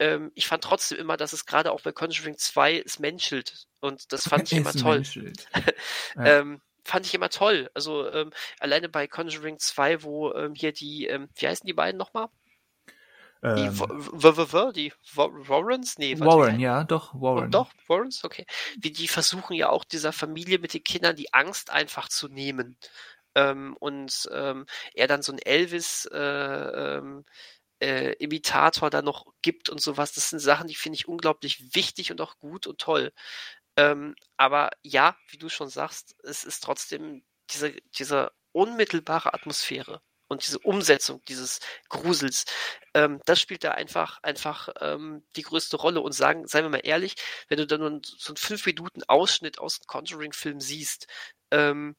Ähm, 0.00 0.32
ich 0.34 0.48
fand 0.48 0.64
trotzdem 0.64 0.98
immer, 0.98 1.16
dass 1.16 1.32
es 1.32 1.46
gerade 1.46 1.70
auch 1.70 1.82
bei 1.82 1.92
Conjuring 1.92 2.36
2 2.36 2.82
es 2.84 2.98
menschelt. 2.98 3.66
Und 3.80 4.12
das 4.12 4.28
fand 4.28 4.50
ich 4.50 4.58
immer 4.58 4.72
toll. 4.72 5.02
ja. 6.16 6.24
ähm, 6.24 6.60
fand 6.88 7.06
ich 7.06 7.14
immer 7.14 7.28
toll. 7.28 7.70
Also 7.74 8.10
ähm, 8.10 8.30
alleine 8.58 8.88
bei 8.88 9.06
Conjuring 9.06 9.58
2, 9.58 10.02
wo 10.02 10.32
ähm, 10.32 10.54
hier 10.54 10.72
die, 10.72 11.06
ähm, 11.06 11.28
wie 11.34 11.46
heißen 11.46 11.66
die 11.66 11.74
beiden 11.74 11.98
nochmal? 11.98 12.28
Die, 13.42 13.48
ähm, 13.48 14.72
die 14.72 14.92
Warrens? 15.14 15.98
Nee, 15.98 16.18
Warren, 16.18 16.58
ja, 16.58 16.82
doch, 16.82 17.14
Warren. 17.14 17.52
Doch, 17.52 17.70
Warrens, 17.86 18.24
okay. 18.24 18.46
Wie 18.80 18.90
die 18.90 19.06
versuchen 19.06 19.54
ja 19.54 19.68
auch 19.68 19.84
dieser 19.84 20.12
Familie 20.12 20.58
mit 20.58 20.74
den 20.74 20.82
Kindern 20.82 21.14
die 21.14 21.32
Angst 21.32 21.70
einfach 21.70 22.08
zu 22.08 22.28
nehmen. 22.28 22.76
Ähm, 23.36 23.76
und 23.78 24.28
ähm, 24.32 24.66
er 24.94 25.06
dann 25.06 25.22
so 25.22 25.32
ein 25.32 25.38
Elvis 25.38 26.06
äh, 26.06 27.00
äh, 27.80 28.12
Imitator 28.14 28.90
da 28.90 29.02
noch 29.02 29.26
gibt 29.42 29.68
und 29.68 29.80
sowas. 29.80 30.12
Das 30.12 30.30
sind 30.30 30.40
Sachen, 30.40 30.66
die 30.66 30.74
finde 30.74 30.96
ich 30.96 31.06
unglaublich 31.06 31.74
wichtig 31.74 32.10
und 32.10 32.20
auch 32.20 32.38
gut 32.38 32.66
und 32.66 32.80
toll. 32.80 33.12
Ähm, 33.78 34.16
aber 34.36 34.70
ja, 34.82 35.16
wie 35.28 35.38
du 35.38 35.48
schon 35.48 35.68
sagst, 35.70 36.16
es 36.24 36.44
ist 36.44 36.64
trotzdem 36.64 37.24
diese, 37.50 37.74
diese 37.98 38.32
unmittelbare 38.52 39.32
Atmosphäre 39.34 40.02
und 40.28 40.46
diese 40.46 40.58
Umsetzung 40.58 41.22
dieses 41.28 41.60
Grusels, 41.88 42.44
ähm, 42.94 43.20
das 43.24 43.40
spielt 43.40 43.64
da 43.64 43.72
einfach, 43.72 44.18
einfach 44.22 44.68
ähm, 44.80 45.24
die 45.36 45.42
größte 45.42 45.76
Rolle. 45.76 46.00
Und 46.00 46.12
sagen, 46.12 46.46
seien 46.48 46.64
wir 46.64 46.70
mal 46.70 46.80
ehrlich, 46.84 47.14
wenn 47.48 47.58
du 47.58 47.66
dann 47.68 47.80
nur 47.80 48.00
so 48.04 48.30
einen 48.30 48.36
fünf 48.36 48.66
Minuten 48.66 49.02
Ausschnitt 49.04 49.58
aus 49.60 49.78
dem 49.78 49.86
Conjuring-Film 49.86 50.60
siehst, 50.60 51.06
ähm, 51.52 51.96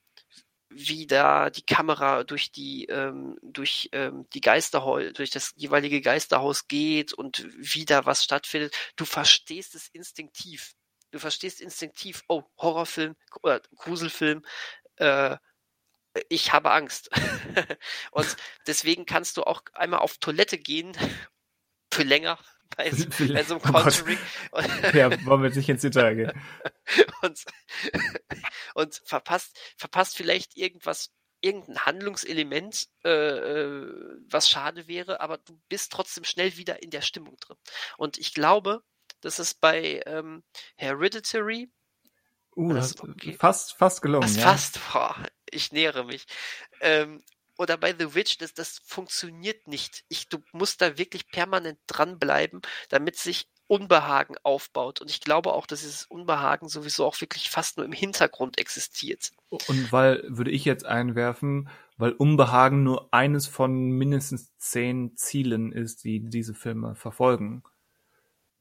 wie 0.69 1.07
da 1.07 1.49
die 1.49 1.65
Kamera 1.65 2.23
durch 2.23 2.51
die 2.51 2.85
ähm, 2.87 3.37
durch 3.41 3.89
ähm, 3.93 4.27
die 4.33 4.41
Geisterhaus 4.41 5.13
durch 5.13 5.31
das 5.31 5.53
jeweilige 5.55 6.01
Geisterhaus 6.01 6.67
geht 6.67 7.13
und 7.13 7.47
wie 7.57 7.85
da 7.85 8.05
was 8.05 8.23
stattfindet, 8.23 8.75
du 8.95 9.05
verstehst 9.05 9.75
es 9.75 9.89
instinktiv. 9.89 10.73
Du 11.11 11.19
verstehst 11.19 11.61
instinktiv, 11.61 12.23
oh, 12.27 12.43
Horrorfilm 12.57 13.15
oder 13.41 13.61
Gruselfilm, 13.75 14.45
äh, 14.97 15.37
ich 16.27 16.51
habe 16.53 16.71
Angst. 16.71 17.09
und 18.11 18.37
deswegen 18.67 19.05
kannst 19.05 19.37
du 19.37 19.43
auch 19.43 19.61
einmal 19.73 19.99
auf 19.99 20.17
Toilette 20.17 20.57
gehen 20.57 20.95
für 21.93 22.03
länger 22.03 22.39
bei, 22.75 22.91
bei 22.91 23.43
so 23.43 23.55
einem 23.55 23.63
oh 23.67 23.71
Conjuring. 23.71 24.19
ja, 24.93 25.25
wollen 25.25 25.41
wir 25.41 25.47
jetzt 25.47 25.57
nicht 25.57 25.69
ins 25.69 25.81
Detail 25.81 26.15
gehen. 26.15 26.31
und, 27.21 27.43
und 28.75 29.01
verpasst, 29.05 29.57
verpasst 29.77 30.15
vielleicht 30.15 30.55
irgendwas, 30.55 31.11
irgendein 31.41 31.85
Handlungselement, 31.85 32.87
äh, 33.03 33.09
äh, 33.09 33.87
was 34.29 34.49
schade 34.49 34.87
wäre, 34.87 35.21
aber 35.21 35.37
du 35.39 35.59
bist 35.69 35.91
trotzdem 35.91 36.25
schnell 36.25 36.57
wieder 36.57 36.83
in 36.83 36.91
der 36.91 37.01
Stimmung 37.01 37.37
drin. 37.37 37.57
Und 37.97 38.17
ich 38.17 38.33
glaube, 38.33 38.83
das 39.21 39.39
ist 39.39 39.61
bei 39.61 40.01
ähm, 40.05 40.43
Hereditary. 40.75 41.69
Uh, 42.55 42.73
das 42.73 42.91
ist 42.91 43.03
okay. 43.03 43.33
fast, 43.33 43.73
fast 43.77 44.01
gelungen. 44.01 44.21
Das 44.21 44.35
ja. 44.35 44.43
Fast, 44.43 44.79
boah, 44.91 45.15
ich 45.49 45.71
nähere 45.71 46.03
mich. 46.05 46.25
Ähm, 46.81 47.23
oder 47.57 47.77
bei 47.77 47.93
The 47.97 48.15
Witch, 48.15 48.37
das, 48.37 48.53
das 48.53 48.79
funktioniert 48.85 49.67
nicht. 49.67 50.05
Ich, 50.07 50.29
du 50.29 50.39
musst 50.53 50.81
da 50.81 50.97
wirklich 50.97 51.27
permanent 51.29 51.77
dranbleiben, 51.87 52.61
damit 52.87 53.17
sich 53.17 53.49
Unbehagen 53.67 54.35
aufbaut. 54.43 54.99
Und 55.01 55.11
ich 55.11 55.19
glaube 55.21 55.53
auch, 55.53 55.67
dass 55.67 55.81
dieses 55.81 56.05
Unbehagen 56.05 56.69
sowieso 56.69 57.05
auch 57.05 57.19
wirklich 57.21 57.49
fast 57.49 57.77
nur 57.77 57.85
im 57.85 57.91
Hintergrund 57.91 58.57
existiert. 58.57 59.31
Und 59.49 59.91
weil, 59.91 60.23
würde 60.27 60.51
ich 60.51 60.65
jetzt 60.65 60.85
einwerfen, 60.85 61.69
weil 61.97 62.13
Unbehagen 62.13 62.83
nur 62.83 63.13
eines 63.13 63.45
von 63.45 63.91
mindestens 63.91 64.55
zehn 64.57 65.15
Zielen 65.17 65.71
ist, 65.71 66.03
die 66.03 66.21
diese 66.21 66.53
Filme 66.53 66.95
verfolgen. 66.95 67.61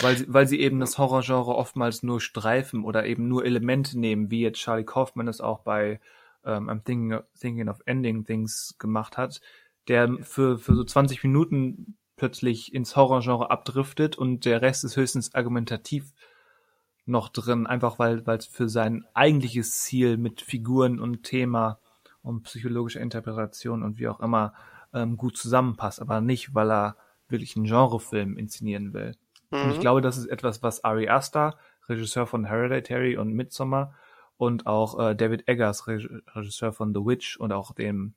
Weil 0.01 0.17
sie, 0.17 0.27
weil 0.29 0.47
sie 0.47 0.61
eben 0.61 0.79
das 0.79 0.97
Horrorgenre 0.97 1.57
oftmals 1.57 2.03
nur 2.03 2.21
streifen 2.21 2.85
oder 2.85 3.07
eben 3.07 3.27
nur 3.27 3.45
Elemente 3.45 3.99
nehmen, 3.99 4.31
wie 4.31 4.43
jetzt 4.43 4.59
Charlie 4.59 4.85
Kaufman 4.85 5.27
es 5.27 5.41
auch 5.41 5.61
bei 5.61 6.01
ähm, 6.45 6.71
I'm 6.71 6.85
thinking, 6.85 7.21
thinking 7.39 7.69
of 7.69 7.81
Ending 7.85 8.25
Things 8.25 8.77
gemacht 8.79 9.17
hat, 9.17 9.41
der 9.89 10.19
für, 10.23 10.59
für 10.59 10.75
so 10.75 10.85
20 10.85 11.23
Minuten 11.25 11.97
plötzlich 12.17 12.75
ins 12.75 12.97
Horrorgenre 12.97 13.51
abdriftet 13.51 14.17
und 14.17 14.45
der 14.45 14.63
Rest 14.63 14.85
ist 14.85 14.97
höchstens 14.97 15.35
argumentativ 15.35 16.13
noch 17.07 17.29
drin, 17.29 17.67
einfach 17.67 17.99
weil 17.99 18.23
es 18.27 18.47
für 18.47 18.69
sein 18.69 19.05
eigentliches 19.15 19.81
Ziel 19.81 20.17
mit 20.19 20.43
Figuren 20.43 21.01
und 21.01 21.23
Thema 21.23 21.81
und 22.23 22.43
psychologischer 22.43 23.01
Interpretation 23.01 23.83
und 23.83 23.99
wie 23.99 24.09
auch 24.09 24.21
immer 24.21 24.53
ähm, 24.93 25.17
gut 25.17 25.37
zusammenpasst, 25.37 26.01
aber 26.01 26.21
nicht, 26.21 26.55
weil 26.55 26.71
er 26.71 26.97
wirklich 27.29 27.57
einen 27.57 27.67
Genrefilm 27.67 28.37
inszenieren 28.37 28.93
will. 28.93 29.17
Mhm. 29.51 29.63
Und 29.63 29.71
ich 29.71 29.77
mhm. 29.77 29.83
glaube, 29.83 30.01
das 30.01 30.19
ist 30.19 30.27
etwas, 30.27 30.63
was 30.63 30.85
Ari 30.85 31.09
Aster, 31.09 31.57
Regisseur 31.89 32.27
von 32.27 32.45
Hereditary 32.45 33.17
und 33.17 33.33
Midsommar, 33.33 33.95
und 34.37 34.67
auch 34.67 34.99
äh, 34.99 35.17
David 35.17 35.49
Eggers, 35.49 35.87
Regisseur 35.89 36.73
von 36.73 36.95
The 36.95 37.05
Witch 37.05 37.37
und 37.37 37.53
auch 37.53 37.73
dem 37.73 38.15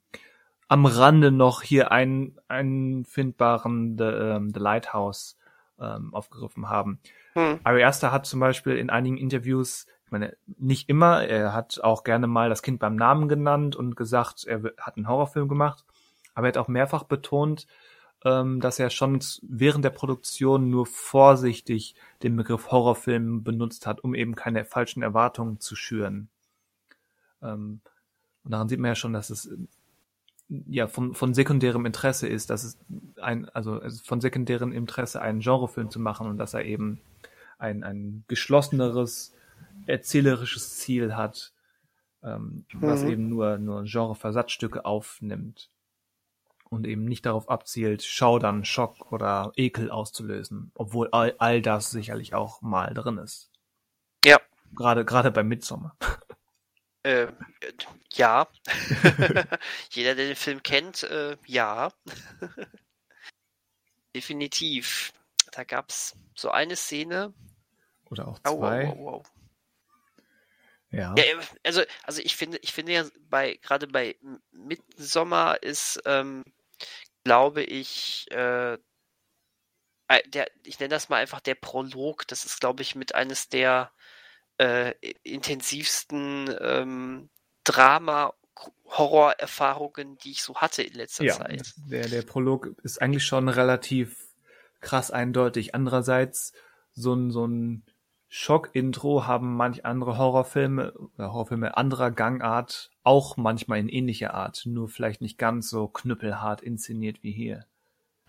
am 0.68 0.86
Rande 0.86 1.32
noch 1.32 1.64
hier 1.64 1.92
ein, 1.92 2.38
einfindbaren 2.48 3.98
The, 3.98 4.06
ähm, 4.06 4.52
The 4.54 4.60
Lighthouse 4.62 5.38
ähm, 5.78 6.14
aufgegriffen 6.14 6.70
haben. 6.70 7.00
Hm. 7.34 7.60
Ari 7.66 7.84
Aster 7.84 8.14
hat 8.14 8.26
zum 8.26 8.40
Beispiel 8.40 8.78
in 8.78 8.90
einigen 8.90 9.18
Interviews, 9.18 9.86
ich 10.06 10.12
meine, 10.12 10.38
nicht 10.46 10.88
immer, 10.88 11.26
er 11.26 11.54
hat 11.54 11.82
auch 11.84 12.06
gerne 12.06 12.28
mal 12.28 12.48
das 12.48 12.62
Kind 12.62 12.80
beim 12.80 12.96
Namen 12.96 13.28
genannt 13.28 13.76
und 13.76 13.98
gesagt, 13.98 14.46
er 14.46 14.64
hat 14.78 14.96
einen 14.96 15.10
Horrorfilm 15.10 15.50
gemacht, 15.50 15.84
aber 16.36 16.48
er 16.48 16.50
hat 16.50 16.58
auch 16.58 16.70
mehrfach 16.70 17.04
betont, 17.04 17.68
dass 18.24 18.78
er 18.78 18.92
schon 18.92 19.20
während 19.42 19.84
der 19.84 19.90
Produktion 19.90 20.70
nur 20.70 20.86
vorsichtig 20.86 21.96
den 22.22 22.36
Begriff 22.36 22.70
Horrorfilm 22.70 23.44
benutzt 23.44 23.88
hat, 23.88 24.04
um 24.04 24.14
eben 24.14 24.36
keine 24.36 24.64
falschen 24.64 25.02
Erwartungen 25.02 25.60
zu 25.60 25.76
schüren. 25.76 26.30
Ähm, 27.42 27.82
und 28.44 28.52
daran 28.52 28.70
sieht 28.70 28.80
man 28.80 28.90
ja 28.90 28.96
schon, 28.96 29.14
dass 29.14 29.32
es 29.32 29.52
ja 30.68 30.88
von, 30.88 31.16
von 31.16 31.34
sekundärem 31.34 31.86
Interesse 31.86 32.28
ist, 32.28 32.52
dass 32.52 32.64
es 32.64 32.78
ein, 33.20 33.50
also 33.50 33.82
von 34.04 34.22
sekundärem 34.22 34.72
Interesse 34.72 35.22
einen 35.22 35.40
Genrefilm 35.40 35.90
zu 35.90 36.00
machen 36.00 36.28
und 36.28 36.38
dass 36.38 36.54
er 36.54 36.66
eben 36.66 37.02
ein, 37.58 37.84
ein 37.84 38.24
geschlosseneres, 38.28 39.34
erzählerisches 39.88 40.78
Ziel 40.78 41.16
hat, 41.16 41.54
ähm, 42.22 42.66
mhm. 42.72 42.82
was 42.82 43.04
eben 43.04 43.30
nur, 43.30 43.58
nur 43.58 43.84
Genreversatzstücke 43.84 44.86
aufnimmt 44.86 45.70
und 46.72 46.88
eben 46.88 47.04
nicht 47.04 47.26
darauf 47.26 47.50
abzielt, 47.50 48.02
Schaudern, 48.02 48.64
Schock 48.64 49.12
oder 49.12 49.52
Ekel 49.58 49.92
auszulösen, 49.92 50.72
obwohl 50.74 51.10
all, 51.12 51.36
all 51.38 51.62
das 51.62 51.92
sicherlich 51.92 52.34
auch 52.34 52.62
mal 52.62 52.94
drin 52.94 53.18
ist. 53.18 53.52
Ja. 54.24 54.40
Gerade, 54.74 55.04
gerade 55.06 55.32
bei 55.32 55.44
Midsommar. 55.44 55.96
Äh, 57.04 57.30
ja. 58.14 58.48
Jeder, 59.90 60.14
der 60.14 60.28
den 60.28 60.36
Film 60.36 60.62
kennt, 60.62 61.02
äh, 61.02 61.36
ja. 61.48 61.92
Definitiv. 64.16 65.12
Da 65.52 65.64
gab's 65.64 66.16
so 66.36 66.52
eine 66.52 66.76
Szene. 66.76 67.34
Oder 68.12 68.28
auch 68.28 68.38
zwei. 68.38 68.88
Au, 68.90 68.92
au, 68.92 69.10
au, 69.16 69.24
ja. 70.92 71.16
ja. 71.18 71.24
Also, 71.64 71.82
also 72.04 72.22
ich 72.22 72.36
finde, 72.36 72.60
ich 72.62 72.72
finde 72.72 72.92
ja 72.92 73.06
bei 73.30 73.56
gerade 73.64 73.88
bei 73.88 74.16
Midsommer 74.52 75.58
ist 75.64 76.00
ähm, 76.06 76.44
glaube 77.24 77.64
ich, 77.64 78.30
äh, 78.32 78.78
der, 80.28 80.48
ich 80.64 80.80
nenne 80.80 80.90
das 80.90 81.10
mal 81.10 81.18
einfach 81.18 81.40
der 81.40 81.56
Prolog. 81.56 82.28
Das 82.28 82.46
ist, 82.46 82.60
glaube 82.60 82.82
ich, 82.82 82.96
mit 82.96 83.16
eines 83.16 83.50
der 83.50 83.92
äh, 84.58 84.94
intensivsten 85.24 86.54
ähm, 86.60 87.30
Drama- 87.64 88.34
Horrorerfahrungen, 88.86 90.18
die 90.18 90.32
ich 90.32 90.44
so 90.44 90.56
hatte 90.56 90.84
in 90.84 90.94
letzter 90.94 91.24
ja, 91.24 91.34
Zeit. 91.34 91.74
Der, 91.78 92.08
der 92.08 92.22
Prolog 92.24 92.76
ist 92.84 93.02
eigentlich 93.02 93.26
schon 93.26 93.48
relativ 93.48 94.28
krass 94.82 95.12
eindeutig. 95.12 95.74
Andererseits 95.74 96.54
so 96.94 97.14
ein, 97.14 97.32
so 97.32 97.46
ein 97.48 97.86
Schock-Intro 98.34 99.28
haben 99.28 99.58
manch 99.58 99.84
andere 99.84 100.18
Horrorfilme 100.18 100.94
oder 100.94 101.34
Horrorfilme 101.34 101.76
anderer 101.76 102.12
Gangart 102.12 102.90
auch 103.04 103.36
manchmal 103.36 103.80
in 103.80 103.90
ähnlicher 103.90 104.34
Art, 104.34 104.66
nur 104.66 104.88
vielleicht 104.88 105.20
nicht 105.20 105.38
ganz 105.38 105.70
so 105.70 105.90
knüppelhart 105.90 106.62
inszeniert 106.62 107.24
wie 107.24 107.34
hier. 107.34 107.66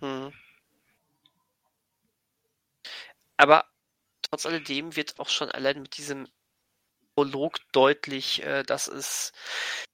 Hm. 0.01 0.33
Aber 3.37 3.65
trotz 4.23 4.45
alledem 4.45 4.97
wird 4.97 5.20
auch 5.20 5.29
schon 5.29 5.53
allein 5.53 5.83
mit 5.83 5.97
diesem 5.97 6.27
Prolog 7.15 7.61
deutlich, 7.70 8.43
äh, 8.43 8.65
dass 8.65 8.89
es 8.89 9.33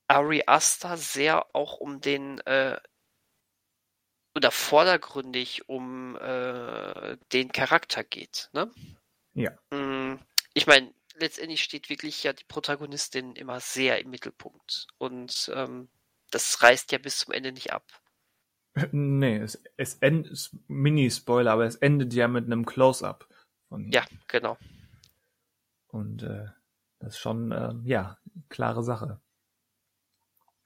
Ari 0.06 0.44
Aster 0.46 0.96
sehr 0.96 1.54
auch 1.54 1.76
um 1.80 2.00
den 2.00 2.40
äh, 2.46 2.80
oder 4.34 4.52
vordergründig 4.52 5.68
um 5.68 6.16
äh, 6.16 7.18
den 7.30 7.52
Charakter 7.52 8.04
geht. 8.04 8.48
Ne? 8.54 8.70
Ja. 9.38 9.52
Hm, 9.72 10.18
ich 10.52 10.66
meine, 10.66 10.92
letztendlich 11.16 11.62
steht 11.62 11.88
wirklich 11.88 12.24
ja 12.24 12.32
die 12.32 12.44
Protagonistin 12.44 13.36
immer 13.36 13.60
sehr 13.60 14.00
im 14.00 14.10
Mittelpunkt 14.10 14.88
und 14.98 15.50
ähm, 15.54 15.88
das 16.30 16.62
reißt 16.62 16.90
ja 16.92 16.98
bis 16.98 17.18
zum 17.18 17.32
Ende 17.32 17.52
nicht 17.52 17.72
ab. 17.72 17.84
Nee, 18.92 19.38
es, 19.38 19.60
es 19.76 19.96
endet, 19.96 20.50
Mini-Spoiler, 20.68 21.52
aber 21.52 21.66
es 21.66 21.76
endet 21.76 22.14
ja 22.14 22.28
mit 22.28 22.44
einem 22.44 22.64
Close-Up. 22.64 23.26
Ja, 23.70 24.04
genau. 24.28 24.56
Und 25.88 26.22
äh, 26.22 26.46
das 27.00 27.14
ist 27.14 27.18
schon, 27.18 27.50
äh, 27.50 27.74
ja, 27.84 28.18
klare 28.48 28.84
Sache. 28.84 29.20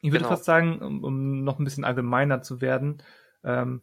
Ich 0.01 0.11
würde 0.11 0.24
genau. 0.24 0.31
fast 0.31 0.44
sagen, 0.44 0.82
um, 0.82 1.05
um 1.05 1.44
noch 1.44 1.59
ein 1.59 1.65
bisschen 1.65 1.85
allgemeiner 1.85 2.43
zu 2.43 2.61
werden, 2.61 3.03
ähm, 3.44 3.82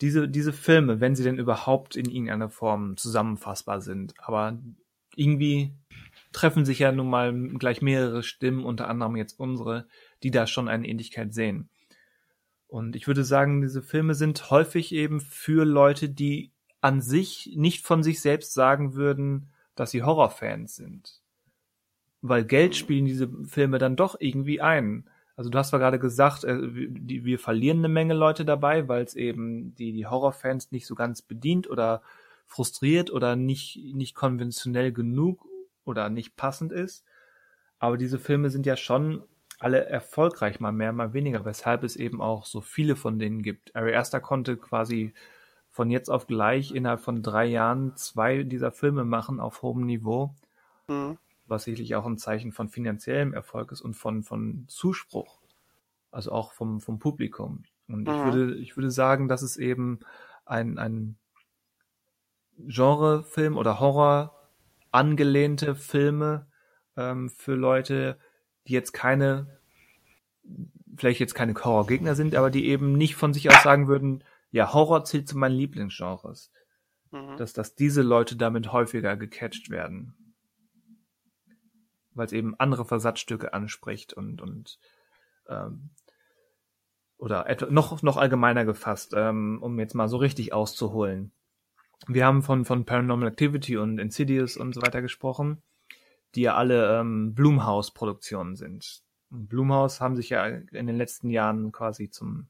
diese, 0.00 0.28
diese 0.28 0.52
Filme, 0.52 1.00
wenn 1.00 1.14
sie 1.14 1.24
denn 1.24 1.38
überhaupt 1.38 1.96
in 1.96 2.08
irgendeiner 2.08 2.48
Form 2.48 2.96
zusammenfassbar 2.96 3.80
sind, 3.80 4.14
aber 4.18 4.58
irgendwie 5.14 5.72
treffen 6.32 6.64
sich 6.64 6.78
ja 6.78 6.92
nun 6.92 7.10
mal 7.10 7.32
gleich 7.58 7.82
mehrere 7.82 8.22
Stimmen, 8.22 8.64
unter 8.64 8.88
anderem 8.88 9.16
jetzt 9.16 9.38
unsere, 9.38 9.86
die 10.22 10.30
da 10.30 10.46
schon 10.46 10.68
eine 10.68 10.86
Ähnlichkeit 10.86 11.34
sehen. 11.34 11.68
Und 12.68 12.94
ich 12.94 13.08
würde 13.08 13.24
sagen, 13.24 13.62
diese 13.62 13.82
Filme 13.82 14.14
sind 14.14 14.50
häufig 14.50 14.92
eben 14.92 15.20
für 15.20 15.64
Leute, 15.64 16.08
die 16.08 16.52
an 16.80 17.02
sich 17.02 17.52
nicht 17.56 17.84
von 17.84 18.02
sich 18.02 18.20
selbst 18.20 18.54
sagen 18.54 18.94
würden, 18.94 19.50
dass 19.74 19.90
sie 19.90 20.02
Horrorfans 20.02 20.76
sind. 20.76 21.20
Weil 22.22 22.44
Geld 22.44 22.76
spielen 22.76 23.06
diese 23.06 23.28
Filme 23.44 23.78
dann 23.78 23.96
doch 23.96 24.16
irgendwie 24.20 24.60
ein. 24.60 25.08
Also 25.40 25.48
du 25.48 25.56
hast 25.56 25.70
zwar 25.70 25.80
gerade 25.80 25.98
gesagt, 25.98 26.44
äh, 26.44 26.58
wir 26.60 27.38
verlieren 27.38 27.78
eine 27.78 27.88
Menge 27.88 28.12
Leute 28.12 28.44
dabei, 28.44 28.88
weil 28.88 29.02
es 29.04 29.14
eben 29.14 29.74
die, 29.74 29.92
die 29.94 30.06
Horrorfans 30.06 30.70
nicht 30.70 30.86
so 30.86 30.94
ganz 30.94 31.22
bedient 31.22 31.70
oder 31.70 32.02
frustriert 32.46 33.10
oder 33.10 33.36
nicht, 33.36 33.80
nicht 33.94 34.14
konventionell 34.14 34.92
genug 34.92 35.46
oder 35.86 36.10
nicht 36.10 36.36
passend 36.36 36.72
ist. 36.72 37.06
Aber 37.78 37.96
diese 37.96 38.18
Filme 38.18 38.50
sind 38.50 38.66
ja 38.66 38.76
schon 38.76 39.22
alle 39.58 39.86
erfolgreich, 39.86 40.60
mal 40.60 40.72
mehr, 40.72 40.92
mal 40.92 41.14
weniger, 41.14 41.46
weshalb 41.46 41.84
es 41.84 41.96
eben 41.96 42.20
auch 42.20 42.44
so 42.44 42.60
viele 42.60 42.94
von 42.94 43.18
denen 43.18 43.42
gibt. 43.42 43.74
Ari 43.74 43.94
Aster 43.94 44.20
konnte 44.20 44.58
quasi 44.58 45.14
von 45.70 45.90
jetzt 45.90 46.10
auf 46.10 46.26
gleich 46.26 46.74
innerhalb 46.74 47.00
von 47.00 47.22
drei 47.22 47.46
Jahren 47.46 47.96
zwei 47.96 48.42
dieser 48.42 48.72
Filme 48.72 49.06
machen 49.06 49.40
auf 49.40 49.62
hohem 49.62 49.86
Niveau. 49.86 50.34
Mhm 50.86 51.16
was 51.50 51.64
sicherlich 51.64 51.94
auch 51.96 52.06
ein 52.06 52.18
Zeichen 52.18 52.52
von 52.52 52.68
finanziellem 52.68 53.34
Erfolg 53.34 53.72
ist 53.72 53.80
und 53.80 53.94
von, 53.94 54.22
von 54.22 54.64
Zuspruch. 54.68 55.40
Also 56.10 56.32
auch 56.32 56.52
vom, 56.52 56.80
vom 56.80 56.98
Publikum. 56.98 57.64
Und 57.88 58.08
mhm. 58.08 58.14
ich 58.14 58.24
würde, 58.24 58.54
ich 58.56 58.76
würde 58.76 58.90
sagen, 58.90 59.28
dass 59.28 59.42
es 59.42 59.56
eben 59.56 60.00
ein, 60.44 60.78
ein 60.78 61.16
Genrefilm 62.58 63.56
oder 63.56 63.80
Horror 63.80 64.36
angelehnte 64.90 65.74
Filme 65.74 66.46
ähm, 66.96 67.30
für 67.30 67.54
Leute, 67.54 68.18
die 68.66 68.72
jetzt 68.72 68.92
keine, 68.92 69.58
vielleicht 70.96 71.20
jetzt 71.20 71.34
keine 71.34 71.54
Horrorgegner 71.54 72.14
sind, 72.14 72.34
aber 72.34 72.50
die 72.50 72.66
eben 72.66 72.92
nicht 72.92 73.14
von 73.14 73.32
sich 73.32 73.48
aus 73.50 73.62
sagen 73.62 73.88
würden, 73.88 74.24
ja, 74.52 74.72
Horror 74.72 75.04
zählt 75.04 75.28
zu 75.28 75.38
meinen 75.38 75.56
Lieblingsgenres. 75.56 76.52
Mhm. 77.12 77.36
Dass, 77.36 77.52
dass 77.52 77.74
diese 77.74 78.02
Leute 78.02 78.36
damit 78.36 78.72
häufiger 78.72 79.16
gecatcht 79.16 79.70
werden 79.70 80.14
weil 82.14 82.26
es 82.26 82.32
eben 82.32 82.54
andere 82.58 82.84
Versatzstücke 82.84 83.52
anspricht 83.52 84.12
und, 84.12 84.40
und 84.40 84.78
ähm, 85.48 85.90
oder 87.18 87.46
noch, 87.70 88.02
noch 88.02 88.16
allgemeiner 88.16 88.64
gefasst, 88.64 89.12
ähm, 89.14 89.58
um 89.62 89.78
jetzt 89.78 89.94
mal 89.94 90.08
so 90.08 90.16
richtig 90.16 90.52
auszuholen. 90.52 91.32
Wir 92.06 92.24
haben 92.24 92.42
von, 92.42 92.64
von 92.64 92.86
Paranormal 92.86 93.28
Activity 93.28 93.76
und 93.76 93.98
Insidious 93.98 94.56
und 94.56 94.74
so 94.74 94.80
weiter 94.80 95.02
gesprochen, 95.02 95.62
die 96.34 96.42
ja 96.42 96.54
alle 96.54 96.98
ähm, 96.98 97.34
Blumhouse-Produktionen 97.34 98.56
sind. 98.56 99.02
Blumhouse 99.28 100.00
haben 100.00 100.16
sich 100.16 100.30
ja 100.30 100.46
in 100.46 100.86
den 100.86 100.96
letzten 100.96 101.28
Jahren 101.28 101.72
quasi 101.72 102.08
zum 102.10 102.48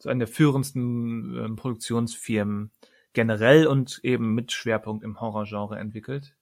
zu 0.00 0.08
einer 0.08 0.20
der 0.20 0.28
führendsten 0.28 1.36
ähm, 1.36 1.56
Produktionsfirmen 1.56 2.72
generell 3.12 3.66
und 3.66 4.00
eben 4.02 4.34
mit 4.34 4.50
Schwerpunkt 4.50 5.04
im 5.04 5.20
Horrorgenre 5.20 5.78
entwickelt. 5.78 6.34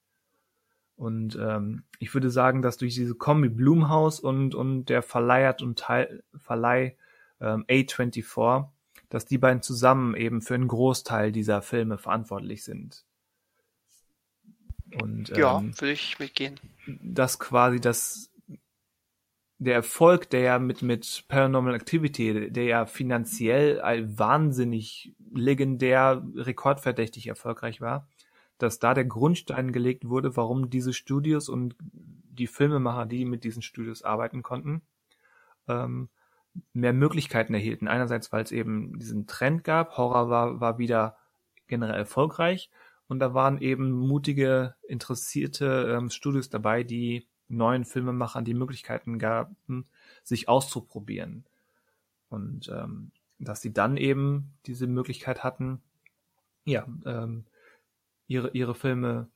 Und 0.99 1.39
ähm, 1.41 1.85
ich 2.01 2.13
würde 2.13 2.29
sagen, 2.29 2.61
dass 2.61 2.77
durch 2.77 2.95
diese 2.95 3.15
Kombi 3.15 3.49
Blumhaus 3.49 4.19
und, 4.19 4.57
und 4.57 4.87
der 4.87 5.03
Verleihert 5.03 5.63
und 5.63 5.79
Teil, 5.79 6.25
Verleih 6.37 6.97
ähm, 7.41 7.65
A24, 7.69 8.67
dass 9.09 9.25
die 9.25 9.39
beiden 9.39 9.63
zusammen 9.63 10.17
eben 10.17 10.43
für 10.43 10.57
einen 10.57 10.67
Großteil 10.67 11.31
dieser 11.31 11.63
Filme 11.63 11.99
verantwortlich 11.99 12.65
sind. 12.65 13.05
Und, 15.01 15.31
ähm, 15.31 15.37
ja, 15.37 15.63
würde 15.63 15.93
ich 15.93 16.19
mitgehen. 16.19 16.59
Dass 16.87 17.39
quasi 17.39 17.81
das 17.81 18.31
der 19.59 19.75
Erfolg, 19.75 20.31
der 20.31 20.41
ja 20.41 20.59
mit, 20.59 20.83
mit 20.83 21.25
Paranormal 21.29 21.75
Activity, 21.75 22.51
der 22.51 22.65
ja 22.65 22.87
finanziell 22.87 23.81
wahnsinnig 24.17 25.15
legendär, 25.33 26.25
rekordverdächtig 26.35 27.27
erfolgreich 27.27 27.81
war, 27.81 28.09
dass 28.59 28.79
da 28.79 28.95
der 28.95 29.05
Grundstein 29.05 29.73
gelegt 29.73 30.09
wurde, 30.09 30.37
warum 30.37 30.71
diese 30.71 30.93
Studios 30.93 31.49
und 31.49 31.77
die 31.81 32.47
Filmemacher, 32.47 33.07
die 33.07 33.25
mit 33.25 33.45
diesen 33.45 33.63
Studios 33.63 34.03
arbeiten 34.03 34.43
konnten, 34.43 34.83
ähm, 35.69 36.09
mehr 36.73 36.93
Möglichkeiten 36.93 37.55
erhielten. 37.55 37.89
Einerseits, 37.89 38.33
weil 38.33 38.43
es 38.43 38.53
eben 38.53 38.99
diesen 38.99 39.27
Trend 39.27 39.65
gab, 39.65 39.97
Horror 39.97 40.29
war, 40.29 40.61
war 40.61 40.79
wieder 40.79 41.17
generell 41.67 41.99
erfolgreich 41.99 42.71
und 43.07 43.21
da 43.21 43.35
waren 43.35 43.59
eben 43.59 43.91
mutige, 43.91 44.75
interessierte 44.87 45.97
ähm, 45.97 46.11
Studios 46.11 46.51
dabei, 46.51 46.83
die 46.83 47.27
neuen 47.49 47.85
Filmemachern 47.85 48.45
die 48.45 48.55
Möglichkeiten 48.55 49.19
gaben, 49.19 49.87
sich 50.23 50.49
auszuprobieren. 50.49 51.45
Und 52.29 52.69
ähm, 52.69 53.13
dass 53.39 53.63
sie 53.63 53.73
dann 53.73 53.97
eben 53.97 54.53
diese 54.67 54.87
Möglichkeit 54.87 55.45
hatten, 55.45 55.81
ja, 56.65 56.87
ähm, 57.07 57.47
ihre, 58.29 58.51
ihre 58.53 58.75
Filme 58.75 59.29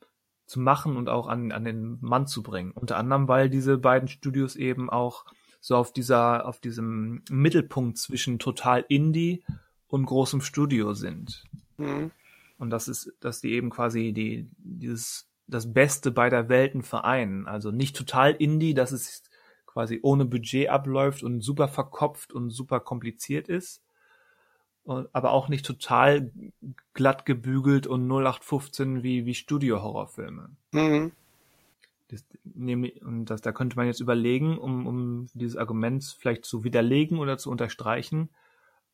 zu 0.47 0.61
machen 0.61 0.97
und 0.97 1.09
auch 1.09 1.27
an, 1.27 1.51
an 1.51 1.65
den 1.65 1.99
Mann 2.01 2.27
zu 2.27 2.43
bringen. 2.43 2.73
Unter 2.73 2.97
anderem, 2.97 3.27
weil 3.27 3.51
diese 3.51 3.79
beiden 3.79 4.09
Studios 4.09 4.55
eben 4.55 4.91
auch 4.91 5.25
so 5.61 5.77
auf 5.77 5.93
dieser, 5.93 6.47
auf 6.47 6.61
diesem 6.61 7.23
Mittelpunkt 7.31 7.99
zwischen 7.99 8.39
total 8.39 8.85
Indie 8.89 9.45
und 9.89 10.07
großem 10.07 10.41
Studio 10.41 10.93
sind. 10.93 11.45
Mhm. 11.79 12.11
Und 12.59 12.71
das 12.71 12.89
ist, 12.89 13.13
dass 13.21 13.41
die 13.41 13.53
eben 13.53 13.71
quasi 13.71 14.13
die, 14.13 14.49
dieses, 14.59 15.29
das 15.47 15.73
Beste 15.73 16.11
beider 16.11 16.49
Welten 16.49 16.83
vereinen. 16.83 17.47
Also 17.47 17.71
nicht 17.71 17.97
total 17.97 18.33
Indie, 18.33 18.75
dass 18.75 18.93
es 18.93 19.23
quasi 19.67 20.01
ohne 20.03 20.27
Budget 20.27 20.69
abläuft 20.69 21.23
und 21.23 21.41
super 21.41 21.69
verkopft 21.69 22.33
und 22.33 22.51
super 22.51 22.81
kompliziert 22.81 23.49
ist, 23.49 23.83
aber 24.85 25.31
auch 25.31 25.49
nicht 25.49 25.65
total 25.65 26.31
glatt 26.95 27.25
gebügelt 27.25 27.87
und 27.87 28.07
0815 28.11 29.03
wie, 29.03 29.27
wie 29.27 29.35
Studio-Horrorfilme. 29.35 30.51
Mhm. 30.73 31.13
Das, 32.09 32.25
und 33.01 33.27
das, 33.27 33.41
da 33.41 33.53
könnte 33.53 33.77
man 33.77 33.87
jetzt 33.87 34.01
überlegen, 34.01 34.59
um, 34.59 34.87
um 34.87 35.29
dieses 35.35 35.57
Argument 35.57 36.05
vielleicht 36.19 36.45
zu 36.45 36.65
widerlegen 36.65 37.19
oder 37.19 37.39
zu 37.39 37.51
unterstreichen, 37.51 38.29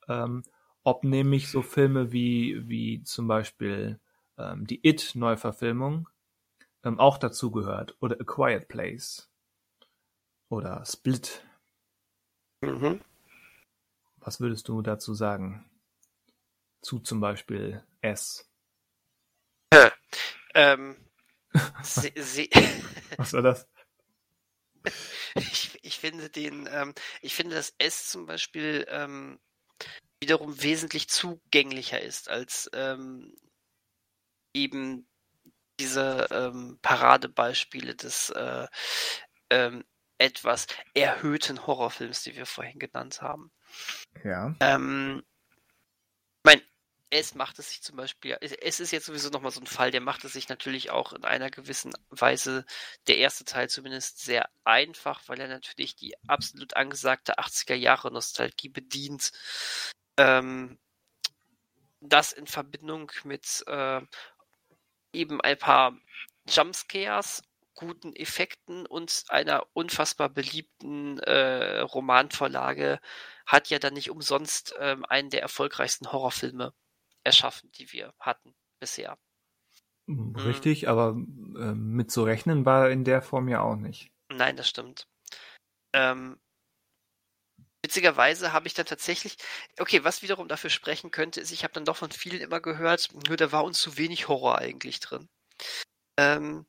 ähm, 0.08 0.44
ob 0.84 1.04
nämlich 1.04 1.48
so 1.50 1.62
Filme 1.62 2.12
wie, 2.12 2.68
wie 2.68 3.02
zum 3.02 3.26
Beispiel 3.26 3.98
ähm, 4.36 4.66
die 4.66 4.86
It-Neuverfilmung 4.86 6.08
ähm, 6.84 6.98
auch 7.00 7.18
dazu 7.18 7.50
gehört 7.50 7.96
oder 8.00 8.20
A 8.20 8.24
Quiet 8.24 8.68
Place 8.68 9.28
oder 10.48 10.84
Split. 10.84 11.44
Mhm. 12.62 13.00
Was 14.18 14.40
würdest 14.40 14.68
du 14.68 14.82
dazu 14.82 15.14
sagen? 15.14 15.67
Zu 16.80 16.98
zum 17.00 17.20
Beispiel 17.20 17.84
S. 18.00 18.48
ähm, 20.54 20.96
se, 21.82 22.12
se 22.16 22.48
Was 23.16 23.32
war 23.32 23.42
das? 23.42 23.68
Ich, 25.34 25.78
ich 25.82 25.98
finde 25.98 26.30
den, 26.30 26.68
ähm, 26.70 26.94
ich 27.20 27.34
finde, 27.34 27.56
dass 27.56 27.74
S 27.78 28.06
zum 28.08 28.26
Beispiel 28.26 28.86
ähm, 28.88 29.38
wiederum 30.20 30.62
wesentlich 30.62 31.08
zugänglicher 31.08 32.00
ist 32.00 32.28
als 32.28 32.70
ähm, 32.72 33.36
eben 34.54 35.08
diese 35.78 36.26
ähm, 36.30 36.78
Paradebeispiele 36.82 37.94
des 37.94 38.30
äh, 38.30 38.66
ähm, 39.50 39.84
etwas 40.18 40.66
erhöhten 40.94 41.66
Horrorfilms, 41.66 42.22
die 42.24 42.34
wir 42.36 42.46
vorhin 42.46 42.78
genannt 42.78 43.22
haben. 43.22 43.52
Ja. 44.24 44.54
Ähm, 44.60 45.22
es 47.10 47.34
macht 47.34 47.58
es 47.58 47.70
sich 47.70 47.82
zum 47.82 47.96
Beispiel, 47.96 48.36
es 48.40 48.80
ist 48.80 48.90
jetzt 48.90 49.06
sowieso 49.06 49.30
nochmal 49.30 49.50
so 49.50 49.60
ein 49.60 49.66
Fall, 49.66 49.90
der 49.90 50.00
macht 50.00 50.24
es 50.24 50.34
sich 50.34 50.48
natürlich 50.48 50.90
auch 50.90 51.12
in 51.12 51.24
einer 51.24 51.50
gewissen 51.50 51.92
Weise, 52.10 52.66
der 53.06 53.16
erste 53.18 53.44
Teil 53.44 53.70
zumindest, 53.70 54.20
sehr 54.20 54.48
einfach, 54.64 55.22
weil 55.26 55.40
er 55.40 55.48
natürlich 55.48 55.96
die 55.96 56.14
absolut 56.28 56.76
angesagte 56.76 57.38
80er 57.38 57.74
Jahre 57.74 58.12
Nostalgie 58.12 58.68
bedient. 58.68 59.32
Ähm, 60.18 60.78
das 62.00 62.32
in 62.32 62.46
Verbindung 62.46 63.10
mit 63.24 63.64
äh, 63.66 64.00
eben 65.12 65.40
ein 65.40 65.58
paar 65.58 65.96
Jumpscares, 66.46 67.42
guten 67.74 68.14
Effekten 68.14 68.86
und 68.86 69.24
einer 69.28 69.64
unfassbar 69.72 70.28
beliebten 70.28 71.18
äh, 71.20 71.80
Romanvorlage 71.80 73.00
hat 73.46 73.68
ja 73.70 73.78
dann 73.78 73.94
nicht 73.94 74.10
umsonst 74.10 74.74
ähm, 74.80 75.04
einen 75.06 75.30
der 75.30 75.42
erfolgreichsten 75.42 76.12
Horrorfilme 76.12 76.74
erschaffen, 77.24 77.70
die 77.72 77.92
wir 77.92 78.14
hatten 78.20 78.54
bisher. 78.80 79.18
Hm, 80.06 80.34
richtig, 80.36 80.82
mhm. 80.82 80.88
aber 80.88 81.08
äh, 81.10 81.74
mit 81.74 82.10
zu 82.10 82.24
rechnen 82.24 82.64
war 82.64 82.90
in 82.90 83.04
der 83.04 83.22
Form 83.22 83.48
ja 83.48 83.60
auch 83.60 83.76
nicht. 83.76 84.10
Nein, 84.30 84.56
das 84.56 84.68
stimmt. 84.68 85.06
Ähm, 85.92 86.38
witzigerweise 87.82 88.52
habe 88.52 88.66
ich 88.66 88.74
dann 88.74 88.86
tatsächlich, 88.86 89.36
okay, 89.78 90.04
was 90.04 90.22
wiederum 90.22 90.48
dafür 90.48 90.70
sprechen 90.70 91.10
könnte, 91.10 91.40
ist, 91.40 91.50
ich 91.50 91.64
habe 91.64 91.74
dann 91.74 91.84
doch 91.84 91.96
von 91.96 92.10
vielen 92.10 92.40
immer 92.40 92.60
gehört, 92.60 93.08
nur 93.12 93.36
da 93.36 93.52
war 93.52 93.64
uns 93.64 93.80
zu 93.80 93.96
wenig 93.96 94.28
Horror 94.28 94.58
eigentlich 94.58 95.00
drin. 95.00 95.28
Ähm, 96.18 96.66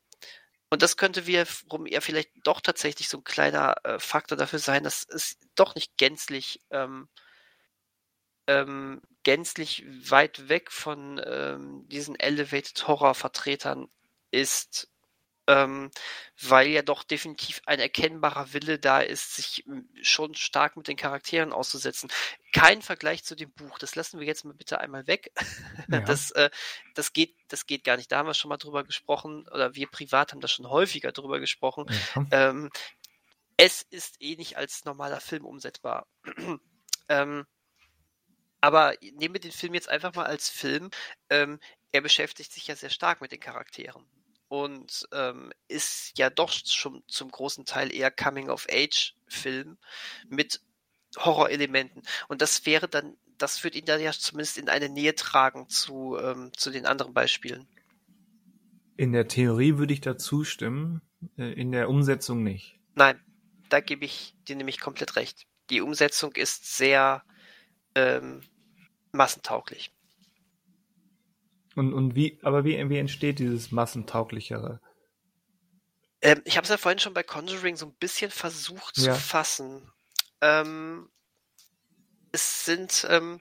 und 0.72 0.82
das 0.82 0.96
könnte 0.96 1.26
wiederum 1.26 1.86
eher 1.86 2.00
vielleicht 2.00 2.30
doch 2.44 2.60
tatsächlich 2.60 3.08
so 3.08 3.18
ein 3.18 3.24
kleiner 3.24 3.74
äh, 3.84 3.98
Faktor 3.98 4.38
dafür 4.38 4.60
sein, 4.60 4.84
dass 4.84 5.04
es 5.08 5.36
doch 5.56 5.74
nicht 5.74 5.96
gänzlich 5.96 6.60
ähm, 6.70 7.08
ähm, 8.46 9.02
gänzlich 9.22 9.84
weit 10.10 10.48
weg 10.48 10.70
von 10.72 11.20
ähm, 11.24 11.88
diesen 11.88 12.18
Elevated 12.18 12.86
Horror 12.86 13.14
Vertretern 13.14 13.88
ist, 14.30 14.88
ähm, 15.46 15.90
weil 16.40 16.68
ja 16.68 16.82
doch 16.82 17.02
definitiv 17.02 17.60
ein 17.66 17.80
erkennbarer 17.80 18.52
Wille 18.52 18.78
da 18.78 19.00
ist, 19.00 19.34
sich 19.36 19.64
hm, 19.66 19.88
schon 20.00 20.34
stark 20.34 20.76
mit 20.76 20.86
den 20.88 20.96
Charakteren 20.96 21.52
auszusetzen. 21.52 22.10
Kein 22.52 22.82
Vergleich 22.82 23.24
zu 23.24 23.34
dem 23.34 23.50
Buch, 23.50 23.78
das 23.78 23.94
lassen 23.94 24.20
wir 24.20 24.26
jetzt 24.26 24.44
mal 24.44 24.54
bitte 24.54 24.80
einmal 24.80 25.06
weg. 25.06 25.32
Ja. 25.90 26.00
Das, 26.00 26.30
äh, 26.32 26.50
das, 26.94 27.12
geht, 27.12 27.34
das 27.48 27.66
geht 27.66 27.82
gar 27.82 27.96
nicht. 27.96 28.12
Da 28.12 28.18
haben 28.18 28.28
wir 28.28 28.34
schon 28.34 28.48
mal 28.48 28.58
drüber 28.58 28.84
gesprochen, 28.84 29.48
oder 29.48 29.74
wir 29.74 29.88
privat 29.88 30.30
haben 30.30 30.40
da 30.40 30.46
schon 30.46 30.68
häufiger 30.68 31.10
drüber 31.10 31.40
gesprochen. 31.40 31.86
Ja. 32.14 32.50
Ähm, 32.50 32.70
es 33.56 33.82
ist 33.82 34.16
eh 34.20 34.36
nicht 34.36 34.56
als 34.56 34.84
normaler 34.84 35.20
Film 35.20 35.44
umsetzbar. 35.44 36.06
ähm, 37.08 37.44
aber 38.60 38.94
nehmen 39.00 39.34
wir 39.34 39.40
den 39.40 39.52
Film 39.52 39.74
jetzt 39.74 39.88
einfach 39.88 40.14
mal 40.14 40.26
als 40.26 40.48
Film. 40.48 40.90
Ähm, 41.28 41.58
er 41.92 42.00
beschäftigt 42.00 42.52
sich 42.52 42.66
ja 42.66 42.76
sehr 42.76 42.90
stark 42.90 43.20
mit 43.20 43.32
den 43.32 43.40
Charakteren 43.40 44.04
und 44.48 45.08
ähm, 45.12 45.52
ist 45.68 46.18
ja 46.18 46.28
doch 46.28 46.50
schon 46.52 47.02
zum 47.06 47.30
großen 47.30 47.64
Teil 47.64 47.94
eher 47.94 48.10
Coming-of-Age-Film 48.10 49.78
mit 50.28 50.60
Horrorelementen. 51.16 52.02
Und 52.28 52.42
das 52.42 52.66
wäre 52.66 52.88
dann, 52.88 53.16
das 53.38 53.62
würde 53.62 53.78
ihn 53.78 53.84
dann 53.84 54.00
ja 54.00 54.12
zumindest 54.12 54.58
in 54.58 54.68
eine 54.68 54.88
Nähe 54.88 55.14
tragen 55.14 55.68
zu, 55.68 56.18
ähm, 56.20 56.50
zu 56.56 56.70
den 56.70 56.84
anderen 56.84 57.14
Beispielen. 57.14 57.68
In 58.96 59.12
der 59.12 59.28
Theorie 59.28 59.78
würde 59.78 59.94
ich 59.94 60.00
dazu 60.00 60.44
stimmen, 60.44 61.00
äh, 61.38 61.52
in 61.52 61.72
der 61.72 61.88
Umsetzung 61.88 62.42
nicht. 62.42 62.78
Nein, 62.96 63.20
da 63.68 63.80
gebe 63.80 64.04
ich 64.04 64.34
dir 64.48 64.56
nämlich 64.56 64.80
komplett 64.80 65.16
recht. 65.16 65.46
Die 65.70 65.80
Umsetzung 65.80 66.32
ist 66.32 66.76
sehr 66.76 67.22
ähm, 67.94 68.42
massentauglich. 69.12 69.92
Und, 71.76 71.92
und 71.94 72.14
wie, 72.14 72.38
aber 72.42 72.64
wie, 72.64 72.88
wie 72.88 72.98
entsteht 72.98 73.38
dieses 73.38 73.70
massentauglichere? 73.70 74.80
Ähm, 76.20 76.42
ich 76.44 76.56
habe 76.56 76.64
es 76.64 76.70
ja 76.70 76.76
vorhin 76.76 76.98
schon 76.98 77.14
bei 77.14 77.22
Conjuring 77.22 77.76
so 77.76 77.86
ein 77.86 77.94
bisschen 77.94 78.30
versucht 78.30 78.98
ja. 78.98 79.14
zu 79.14 79.20
fassen. 79.20 79.90
Ähm, 80.40 81.08
es 82.32 82.64
sind 82.64 83.06
ähm, 83.08 83.40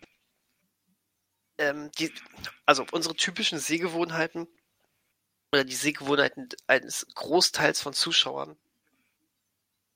ähm, 1.58 1.91
die, 1.98 2.12
also 2.66 2.86
unsere 2.91 3.16
typischen 3.16 3.60
Sehgewohnheiten 3.60 4.48
oder 5.52 5.64
die 5.64 5.76
Sehgewohnheiten 5.76 6.50
eines 6.68 7.08
Großteils 7.16 7.82
von 7.82 7.94
Zuschauern 7.94 8.58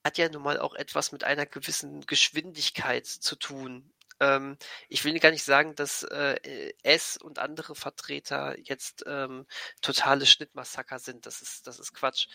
hat 0.04 0.18
ja 0.18 0.28
nun 0.28 0.44
mal 0.44 0.60
auch 0.60 0.76
etwas 0.76 1.12
mit 1.12 1.24
einer 1.24 1.45
gewissen 1.45 2.02
Geschwindigkeit 2.06 3.06
zu 3.06 3.38
tun. 3.38 3.93
Ähm, 4.19 4.57
ich 4.90 5.03
will 5.06 5.18
gar 5.19 5.31
nicht 5.31 5.44
sagen, 5.44 5.76
dass 5.76 6.03
äh, 6.03 6.73
S 6.84 7.18
und 7.18 7.40
andere 7.40 7.76
Vertreter 7.76 8.56
jetzt 8.60 9.03
ähm, 9.07 9.45
totale 9.81 10.26
Schnittmassaker 10.26 10.99
sind. 10.99 11.26
Das 11.26 11.41
ist, 11.41 11.68
das 11.68 11.80
ist 11.80 11.94
Quatsch. 11.94 12.27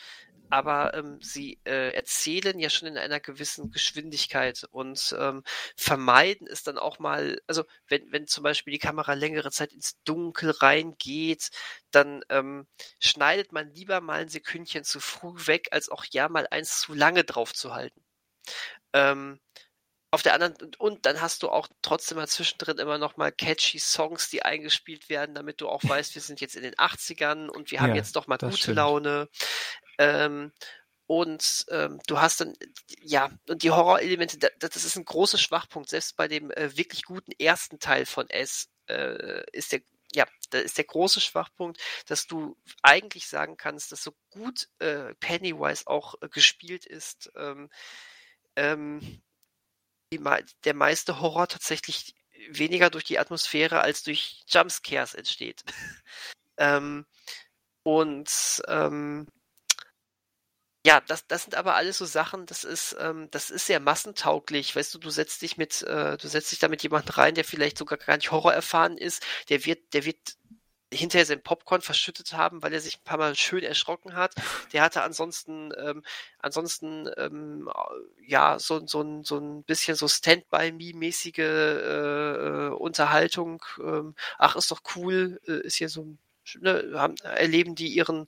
Aber 0.50 0.94
ähm, 0.94 1.18
sie 1.20 1.60
äh, 1.64 1.92
erzählen 1.94 2.58
ja 2.58 2.70
schon 2.70 2.88
in 2.88 2.96
einer 2.96 3.20
gewissen 3.20 3.70
Geschwindigkeit 3.70 4.64
und 4.70 5.14
ähm, 5.18 5.42
vermeiden 5.76 6.46
es 6.46 6.62
dann 6.62 6.78
auch 6.78 6.98
mal, 6.98 7.40
also 7.46 7.64
wenn, 7.86 8.10
wenn 8.12 8.26
zum 8.26 8.44
Beispiel 8.44 8.72
die 8.72 8.78
Kamera 8.78 9.12
längere 9.14 9.50
Zeit 9.50 9.72
ins 9.72 10.02
Dunkel 10.04 10.50
reingeht, 10.50 11.50
dann 11.90 12.22
ähm, 12.30 12.66
schneidet 12.98 13.52
man 13.52 13.70
lieber 13.74 14.00
mal 14.00 14.20
ein 14.22 14.28
Sekündchen 14.28 14.84
zu 14.84 15.00
früh 15.00 15.46
weg, 15.46 15.68
als 15.72 15.90
auch 15.90 16.04
ja 16.10 16.28
mal 16.28 16.46
eins 16.50 16.80
zu 16.80 16.94
lange 16.94 17.24
drauf 17.24 17.52
zu 17.54 17.74
halten. 17.74 18.02
Ähm, 18.92 19.40
auf 20.10 20.22
der 20.22 20.34
anderen, 20.34 20.54
und 20.78 21.04
dann 21.04 21.20
hast 21.20 21.42
du 21.42 21.50
auch 21.50 21.68
trotzdem 21.82 22.16
mal 22.16 22.28
zwischendrin 22.28 22.78
immer 22.78 22.96
noch 22.96 23.16
mal 23.16 23.30
catchy 23.30 23.78
Songs, 23.78 24.30
die 24.30 24.42
eingespielt 24.42 25.10
werden, 25.10 25.34
damit 25.34 25.60
du 25.60 25.68
auch 25.68 25.82
weißt, 25.84 26.14
wir 26.14 26.22
sind 26.22 26.40
jetzt 26.40 26.56
in 26.56 26.62
den 26.62 26.74
80ern 26.74 27.48
und 27.48 27.70
wir 27.70 27.80
haben 27.80 27.90
ja, 27.90 27.96
jetzt 27.96 28.16
doch 28.16 28.26
mal 28.26 28.38
gute 28.38 28.56
stimmt. 28.56 28.76
Laune. 28.76 29.28
Ähm, 29.98 30.52
und 31.06 31.66
ähm, 31.70 32.00
du 32.06 32.20
hast 32.20 32.40
dann, 32.40 32.54
ja, 33.00 33.30
und 33.48 33.62
die 33.62 33.70
Horrorelemente, 33.70 34.38
das, 34.38 34.52
das 34.58 34.84
ist 34.84 34.96
ein 34.96 35.04
großer 35.04 35.38
Schwachpunkt. 35.38 35.90
Selbst 35.90 36.16
bei 36.16 36.28
dem 36.28 36.50
äh, 36.50 36.76
wirklich 36.76 37.04
guten 37.04 37.32
ersten 37.32 37.78
Teil 37.78 38.06
von 38.06 38.28
S 38.30 38.68
äh, 38.88 39.42
ist 39.52 39.72
der, 39.72 39.80
ja, 40.14 40.26
da 40.50 40.58
ist 40.58 40.78
der 40.78 40.84
große 40.84 41.20
Schwachpunkt, 41.20 41.80
dass 42.06 42.26
du 42.26 42.56
eigentlich 42.82 43.26
sagen 43.26 43.56
kannst, 43.58 43.92
dass 43.92 44.02
so 44.02 44.12
gut 44.30 44.68
äh, 44.78 45.14
Pennywise 45.16 45.86
auch 45.86 46.14
äh, 46.20 46.28
gespielt 46.28 46.86
ist, 46.86 47.30
ähm, 47.36 47.70
die, 50.12 50.20
der 50.64 50.74
meiste 50.74 51.20
Horror 51.20 51.48
tatsächlich 51.48 52.14
weniger 52.50 52.90
durch 52.90 53.04
die 53.04 53.18
Atmosphäre 53.18 53.80
als 53.80 54.02
durch 54.02 54.44
Jumpscares 54.48 55.14
entsteht. 55.14 55.62
ähm, 56.58 57.06
und 57.82 58.62
ähm, 58.68 59.26
ja, 60.86 61.00
das, 61.06 61.26
das 61.26 61.42
sind 61.42 61.54
aber 61.54 61.74
alles 61.74 61.98
so 61.98 62.06
Sachen, 62.06 62.46
das 62.46 62.64
ist, 62.64 62.96
ähm, 62.98 63.28
das 63.30 63.50
ist 63.50 63.66
sehr 63.66 63.80
massentauglich. 63.80 64.74
Weißt 64.74 64.94
du, 64.94 64.98
du 64.98 65.10
setzt 65.10 65.42
dich 65.42 65.56
mit, 65.56 65.82
äh, 65.82 66.16
du 66.16 66.28
setzt 66.28 66.52
dich 66.52 66.60
da 66.60 66.68
mit 66.68 66.82
jemandem 66.82 67.14
rein, 67.14 67.34
der 67.34 67.44
vielleicht 67.44 67.78
sogar 67.78 67.98
gar 67.98 68.16
nicht 68.16 68.30
Horror 68.30 68.54
erfahren 68.54 68.96
ist, 68.96 69.22
der 69.48 69.64
wird, 69.66 69.92
der 69.92 70.04
wird 70.04 70.36
hinterher 70.92 71.26
sein 71.26 71.42
Popcorn 71.42 71.82
verschüttet 71.82 72.32
haben, 72.32 72.62
weil 72.62 72.72
er 72.72 72.80
sich 72.80 72.98
ein 72.98 73.04
paar 73.04 73.18
Mal 73.18 73.34
schön 73.36 73.62
erschrocken 73.62 74.14
hat. 74.14 74.34
Der 74.72 74.82
hatte 74.82 75.02
ansonsten, 75.02 75.72
ähm, 75.78 76.02
ansonsten, 76.38 77.08
ähm, 77.16 77.68
ja, 78.26 78.58
so, 78.58 78.86
so, 78.86 79.02
ein, 79.02 79.24
so 79.24 79.38
ein 79.38 79.64
bisschen 79.64 79.96
so 79.96 80.08
Stand-by-Me-mäßige 80.08 81.38
äh, 81.38 82.68
Unterhaltung. 82.74 83.62
Ähm, 83.80 84.14
ach, 84.38 84.56
ist 84.56 84.70
doch 84.70 84.80
cool, 84.96 85.40
äh, 85.46 85.60
ist 85.66 85.76
hier 85.76 85.88
so, 85.88 86.06
ne, 86.60 86.92
haben, 86.94 87.16
erleben 87.22 87.74
die 87.74 87.88
ihren, 87.88 88.26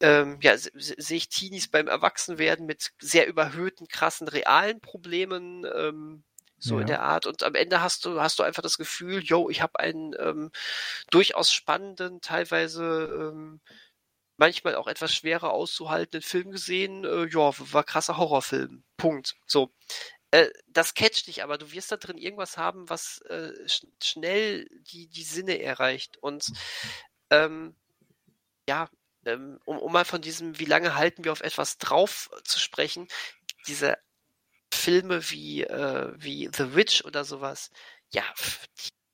ähm, 0.00 0.38
ja, 0.42 0.56
sehe 0.56 1.16
ich 1.16 1.28
Teenies 1.28 1.68
beim 1.68 1.88
Erwachsenwerden 1.88 2.66
mit 2.66 2.92
sehr 3.00 3.26
überhöhten, 3.26 3.88
krassen, 3.88 4.28
realen 4.28 4.80
Problemen, 4.80 5.64
ähm, 5.74 6.22
so 6.58 6.76
ja. 6.76 6.80
in 6.82 6.86
der 6.86 7.02
Art. 7.02 7.26
Und 7.26 7.42
am 7.42 7.54
Ende 7.54 7.80
hast 7.82 8.04
du, 8.04 8.20
hast 8.20 8.38
du 8.38 8.42
einfach 8.42 8.62
das 8.62 8.78
Gefühl, 8.78 9.22
yo, 9.22 9.48
ich 9.50 9.62
habe 9.62 9.78
einen 9.78 10.14
ähm, 10.18 10.50
durchaus 11.10 11.52
spannenden, 11.52 12.20
teilweise 12.20 13.32
ähm, 13.32 13.60
manchmal 14.36 14.76
auch 14.76 14.86
etwas 14.86 15.14
schwerer 15.14 15.52
auszuhaltenden 15.52 16.22
Film 16.22 16.50
gesehen. 16.50 17.04
Äh, 17.04 17.26
ja, 17.26 17.52
war 17.72 17.84
krasser 17.84 18.16
Horrorfilm. 18.16 18.84
Punkt. 18.96 19.36
So. 19.46 19.72
Äh, 20.30 20.48
das 20.66 20.94
catcht 20.94 21.26
dich, 21.26 21.42
aber 21.42 21.58
du 21.58 21.72
wirst 21.72 21.90
da 21.90 21.96
drin 21.96 22.18
irgendwas 22.18 22.58
haben, 22.58 22.88
was 22.90 23.20
äh, 23.22 23.52
sch 23.68 23.86
schnell 24.02 24.68
die, 24.92 25.08
die 25.08 25.22
Sinne 25.22 25.60
erreicht. 25.62 26.18
Und 26.18 26.52
ähm, 27.30 27.74
ja, 28.68 28.90
ähm, 29.24 29.58
um, 29.64 29.78
um 29.78 29.92
mal 29.92 30.04
von 30.04 30.20
diesem, 30.20 30.58
wie 30.58 30.66
lange 30.66 30.94
halten 30.94 31.24
wir 31.24 31.32
auf 31.32 31.40
etwas 31.40 31.78
drauf 31.78 32.30
zu 32.44 32.58
sprechen, 32.58 33.08
diese 33.66 33.96
Filme 34.72 35.20
wie, 35.30 35.62
äh, 35.64 36.12
wie 36.16 36.48
The 36.54 36.74
Witch 36.74 37.04
oder 37.04 37.24
sowas, 37.24 37.70
ja, 38.10 38.22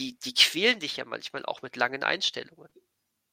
die, 0.01 0.18
die 0.18 0.35
quälen 0.35 0.81
dich 0.81 0.97
ja 0.97 1.05
manchmal 1.05 1.44
auch 1.44 1.62
mit 1.62 1.76
langen 1.76 2.02
Einstellungen. 2.02 2.68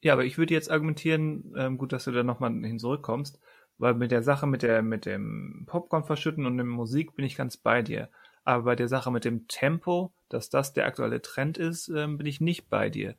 Ja, 0.02 0.14
aber 0.14 0.26
ich 0.26 0.38
würde 0.38 0.54
jetzt 0.54 0.72
argumentieren, 0.72 1.54
ähm, 1.56 1.78
gut, 1.78 1.94
dass 1.94 2.06
du 2.06 2.12
da 2.12 2.24
nochmal 2.24 2.52
hin 2.52 2.80
zurückkommst, 2.80 3.40
weil 3.78 3.94
mit 3.94 4.12
der 4.12 4.24
Sache 4.24 4.48
mit 4.48 4.64
der 4.64 4.82
mit 4.82 5.06
dem 5.06 5.66
Popcorn 5.68 6.04
verschütten 6.04 6.46
und 6.46 6.58
der 6.58 6.66
Musik 6.66 7.16
bin 7.16 7.26
ich 7.26 7.36
ganz 7.36 7.58
bei 7.58 7.82
dir. 7.82 8.10
Aber 8.44 8.64
bei 8.64 8.76
der 8.76 8.88
Sache 8.88 9.12
mit 9.12 9.26
dem 9.26 9.48
Tempo, 9.48 10.12
dass 10.30 10.50
das 10.50 10.74
der 10.74 10.88
aktuelle 10.88 11.22
Trend 11.22 11.58
ist, 11.58 11.90
ähm, 11.90 12.18
bin 12.18 12.26
ich 12.26 12.42
nicht 12.42 12.70
bei 12.70 12.90
dir. 12.90 13.16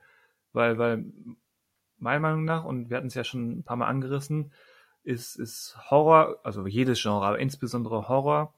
Weil, 0.52 0.78
weil 0.78 1.04
meiner 1.98 2.20
Meinung 2.20 2.44
nach, 2.44 2.64
und 2.64 2.90
wir 2.90 2.96
hatten 2.96 3.06
es 3.06 3.14
ja 3.14 3.24
schon 3.24 3.58
ein 3.58 3.62
paar 3.62 3.76
Mal 3.76 3.86
angerissen, 3.86 4.52
ist, 5.04 5.36
ist 5.36 5.76
Horror, 5.90 6.40
also 6.42 6.66
jedes 6.66 7.00
Genre, 7.00 7.24
aber 7.24 7.38
insbesondere 7.38 8.08
Horror, 8.08 8.52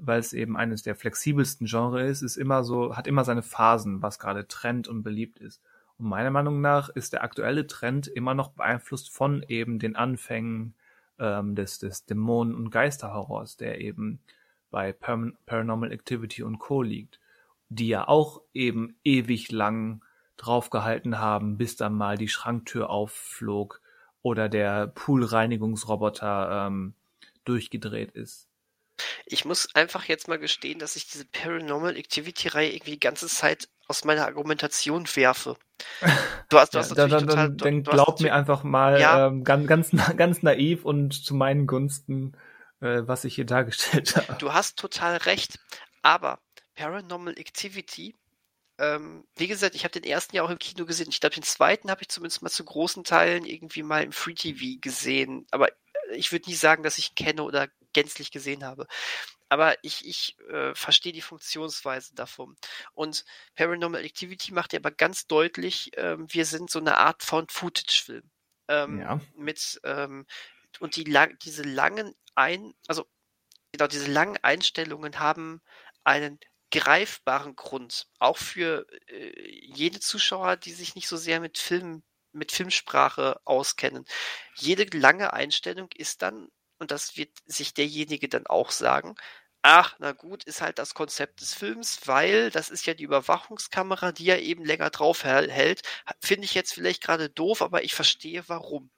weil 0.00 0.20
es 0.20 0.32
eben 0.32 0.56
eines 0.56 0.82
der 0.82 0.96
flexibelsten 0.96 1.66
Genres 1.66 2.10
ist, 2.10 2.22
ist 2.22 2.36
immer 2.36 2.64
so, 2.64 2.96
hat 2.96 3.06
immer 3.06 3.24
seine 3.24 3.42
Phasen, 3.42 4.02
was 4.02 4.18
gerade 4.18 4.48
Trend 4.48 4.88
und 4.88 5.02
beliebt 5.02 5.38
ist. 5.38 5.62
Und 5.98 6.08
meiner 6.08 6.30
Meinung 6.30 6.60
nach 6.60 6.88
ist 6.88 7.12
der 7.12 7.22
aktuelle 7.22 7.66
Trend 7.66 8.06
immer 8.08 8.34
noch 8.34 8.48
beeinflusst 8.52 9.10
von 9.10 9.44
eben 9.48 9.78
den 9.78 9.96
Anfängen 9.96 10.74
ähm, 11.18 11.54
des, 11.54 11.78
des 11.78 12.06
Dämonen- 12.06 12.54
und 12.54 12.70
Geisterhorrors, 12.70 13.56
der 13.56 13.80
eben 13.80 14.20
bei 14.70 14.92
Par 14.92 15.18
Paranormal 15.46 15.92
Activity 15.92 16.42
und 16.42 16.58
Co. 16.58 16.82
liegt, 16.82 17.20
die 17.68 17.88
ja 17.88 18.08
auch 18.08 18.40
eben 18.54 18.96
ewig 19.04 19.52
lang 19.52 20.02
draufgehalten 20.36 21.18
haben, 21.18 21.58
bis 21.58 21.76
dann 21.76 21.94
mal 21.94 22.16
die 22.16 22.28
Schranktür 22.28 22.88
aufflog 22.88 23.82
oder 24.22 24.48
der 24.48 24.86
Poolreinigungsroboter 24.86 26.66
ähm, 26.66 26.94
durchgedreht 27.44 28.12
ist. 28.12 28.49
Ich 29.26 29.44
muss 29.44 29.74
einfach 29.74 30.04
jetzt 30.04 30.28
mal 30.28 30.38
gestehen, 30.38 30.78
dass 30.78 30.96
ich 30.96 31.08
diese 31.08 31.24
Paranormal 31.24 31.96
Activity-Reihe 31.96 32.72
irgendwie 32.72 32.92
die 32.92 33.00
ganze 33.00 33.28
Zeit 33.28 33.68
aus 33.88 34.04
meiner 34.04 34.26
Argumentation 34.26 35.06
werfe. 35.14 35.56
Du 36.48 36.58
hast, 36.58 36.74
du 36.74 36.78
hast 36.78 36.90
ja, 36.96 37.06
natürlich 37.06 37.10
dann, 37.12 37.28
total, 37.28 37.48
dann, 37.50 37.56
dann 37.56 37.82
glaub 37.82 38.20
mir 38.20 38.34
einfach 38.34 38.64
mal 38.64 39.00
ja. 39.00 39.26
ähm, 39.26 39.44
ganz, 39.44 39.66
ganz, 39.66 39.90
ganz 40.16 40.42
naiv 40.42 40.84
und 40.84 41.12
zu 41.12 41.34
meinen 41.34 41.66
Gunsten, 41.66 42.36
äh, 42.80 43.02
was 43.02 43.24
ich 43.24 43.34
hier 43.34 43.46
dargestellt 43.46 44.16
habe. 44.16 44.38
Du 44.38 44.52
hast 44.52 44.78
total 44.78 45.16
recht, 45.18 45.58
aber 46.02 46.38
Paranormal 46.74 47.38
Activity 47.38 48.14
ähm, 48.80 49.24
wie 49.36 49.46
gesagt, 49.46 49.74
ich 49.74 49.84
habe 49.84 49.92
den 49.92 50.10
ersten 50.10 50.34
ja 50.34 50.42
auch 50.42 50.48
im 50.48 50.58
Kino 50.58 50.86
gesehen. 50.86 51.08
Ich 51.10 51.20
glaube, 51.20 51.34
den 51.34 51.42
zweiten 51.42 51.90
habe 51.90 52.00
ich 52.00 52.08
zumindest 52.08 52.40
mal 52.42 52.48
zu 52.48 52.64
großen 52.64 53.04
Teilen 53.04 53.44
irgendwie 53.44 53.82
mal 53.82 54.02
im 54.02 54.12
Free 54.12 54.32
TV 54.32 54.80
gesehen. 54.80 55.46
Aber 55.50 55.68
ich 56.14 56.32
würde 56.32 56.48
nie 56.48 56.56
sagen, 56.56 56.82
dass 56.82 56.96
ich 56.96 57.14
kenne 57.14 57.42
oder 57.42 57.68
gänzlich 57.92 58.30
gesehen 58.30 58.64
habe. 58.64 58.86
Aber 59.48 59.76
ich, 59.82 60.06
ich 60.06 60.38
äh, 60.48 60.74
verstehe 60.74 61.12
die 61.12 61.22
Funktionsweise 61.22 62.14
davon. 62.14 62.56
Und 62.92 63.24
Paranormal 63.56 64.04
Activity 64.04 64.52
macht 64.52 64.72
ja 64.72 64.78
aber 64.78 64.92
ganz 64.92 65.26
deutlich, 65.26 65.90
ähm, 65.96 66.26
wir 66.30 66.44
sind 66.44 66.70
so 66.70 66.78
eine 66.78 66.98
Art 66.98 67.22
Found-Footage-Film. 67.24 68.30
Ähm, 68.68 69.00
ja. 69.00 69.20
Mit, 69.34 69.80
ähm, 69.82 70.26
und 70.78 70.94
die 70.94 71.04
lang, 71.04 71.36
diese 71.42 71.62
langen 71.62 72.14
Ein, 72.36 72.72
also 72.86 73.06
genau, 73.72 73.88
diese 73.88 74.10
langen 74.10 74.38
Einstellungen 74.42 75.18
haben 75.18 75.60
einen 76.04 76.38
greifbaren 76.70 77.56
Grund, 77.56 78.06
auch 78.18 78.38
für 78.38 78.86
äh, 79.08 79.50
jene 79.74 80.00
Zuschauer, 80.00 80.56
die 80.56 80.72
sich 80.72 80.94
nicht 80.94 81.08
so 81.08 81.16
sehr 81.16 81.40
mit 81.40 81.58
Film, 81.58 82.04
mit 82.32 82.52
Filmsprache 82.52 83.40
auskennen. 83.44 84.04
Jede 84.54 84.96
lange 84.96 85.32
Einstellung 85.32 85.88
ist 85.96 86.22
dann 86.22 86.48
und 86.80 86.90
das 86.90 87.16
wird 87.16 87.30
sich 87.46 87.74
derjenige 87.74 88.28
dann 88.28 88.46
auch 88.46 88.70
sagen, 88.70 89.14
ach, 89.62 89.96
na 89.98 90.12
gut, 90.12 90.44
ist 90.44 90.62
halt 90.62 90.78
das 90.78 90.94
Konzept 90.94 91.40
des 91.40 91.54
Films, 91.54 92.00
weil 92.06 92.50
das 92.50 92.70
ist 92.70 92.86
ja 92.86 92.94
die 92.94 93.04
Überwachungskamera, 93.04 94.12
die 94.12 94.24
ja 94.24 94.38
eben 94.38 94.64
länger 94.64 94.90
drauf 94.90 95.24
hält. 95.24 95.82
Finde 96.20 96.46
ich 96.46 96.54
jetzt 96.54 96.72
vielleicht 96.72 97.02
gerade 97.02 97.28
doof, 97.28 97.62
aber 97.62 97.84
ich 97.84 97.94
verstehe 97.94 98.42
warum. 98.48 98.90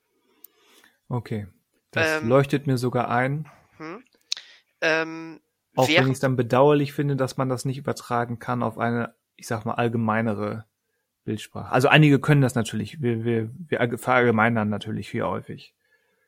Okay. 1.09 1.49
Das 1.91 2.23
ähm, 2.23 2.29
leuchtet 2.29 2.67
mir 2.67 2.79
sogar 2.79 3.11
ein. 3.11 3.51
Hm, 3.77 4.05
ähm, 4.81 5.41
auch 5.77 5.89
wenn 5.89 6.07
ich 6.07 6.13
es 6.13 6.21
dann 6.21 6.37
bedauerlich 6.37 6.93
finde, 6.93 7.17
dass 7.17 7.37
man 7.37 7.49
das 7.49 7.65
nicht 7.65 7.79
übertragen 7.79 8.39
kann 8.39 8.63
auf 8.63 8.79
eine, 8.79 9.15
ich 9.37 9.47
sag 9.47 9.65
mal, 9.65 9.75
allgemeinere 9.75 10.67
Bildsprache. 11.25 11.73
Also 11.73 11.89
einige 11.89 12.21
können 12.21 12.43
das 12.43 12.55
natürlich. 12.55 13.01
Wir, 13.01 13.25
wir, 13.25 13.51
wir 13.69 13.99
verallgemeinern 13.99 14.69
natürlich 14.69 15.09
viel 15.09 15.23
häufig. 15.23 15.75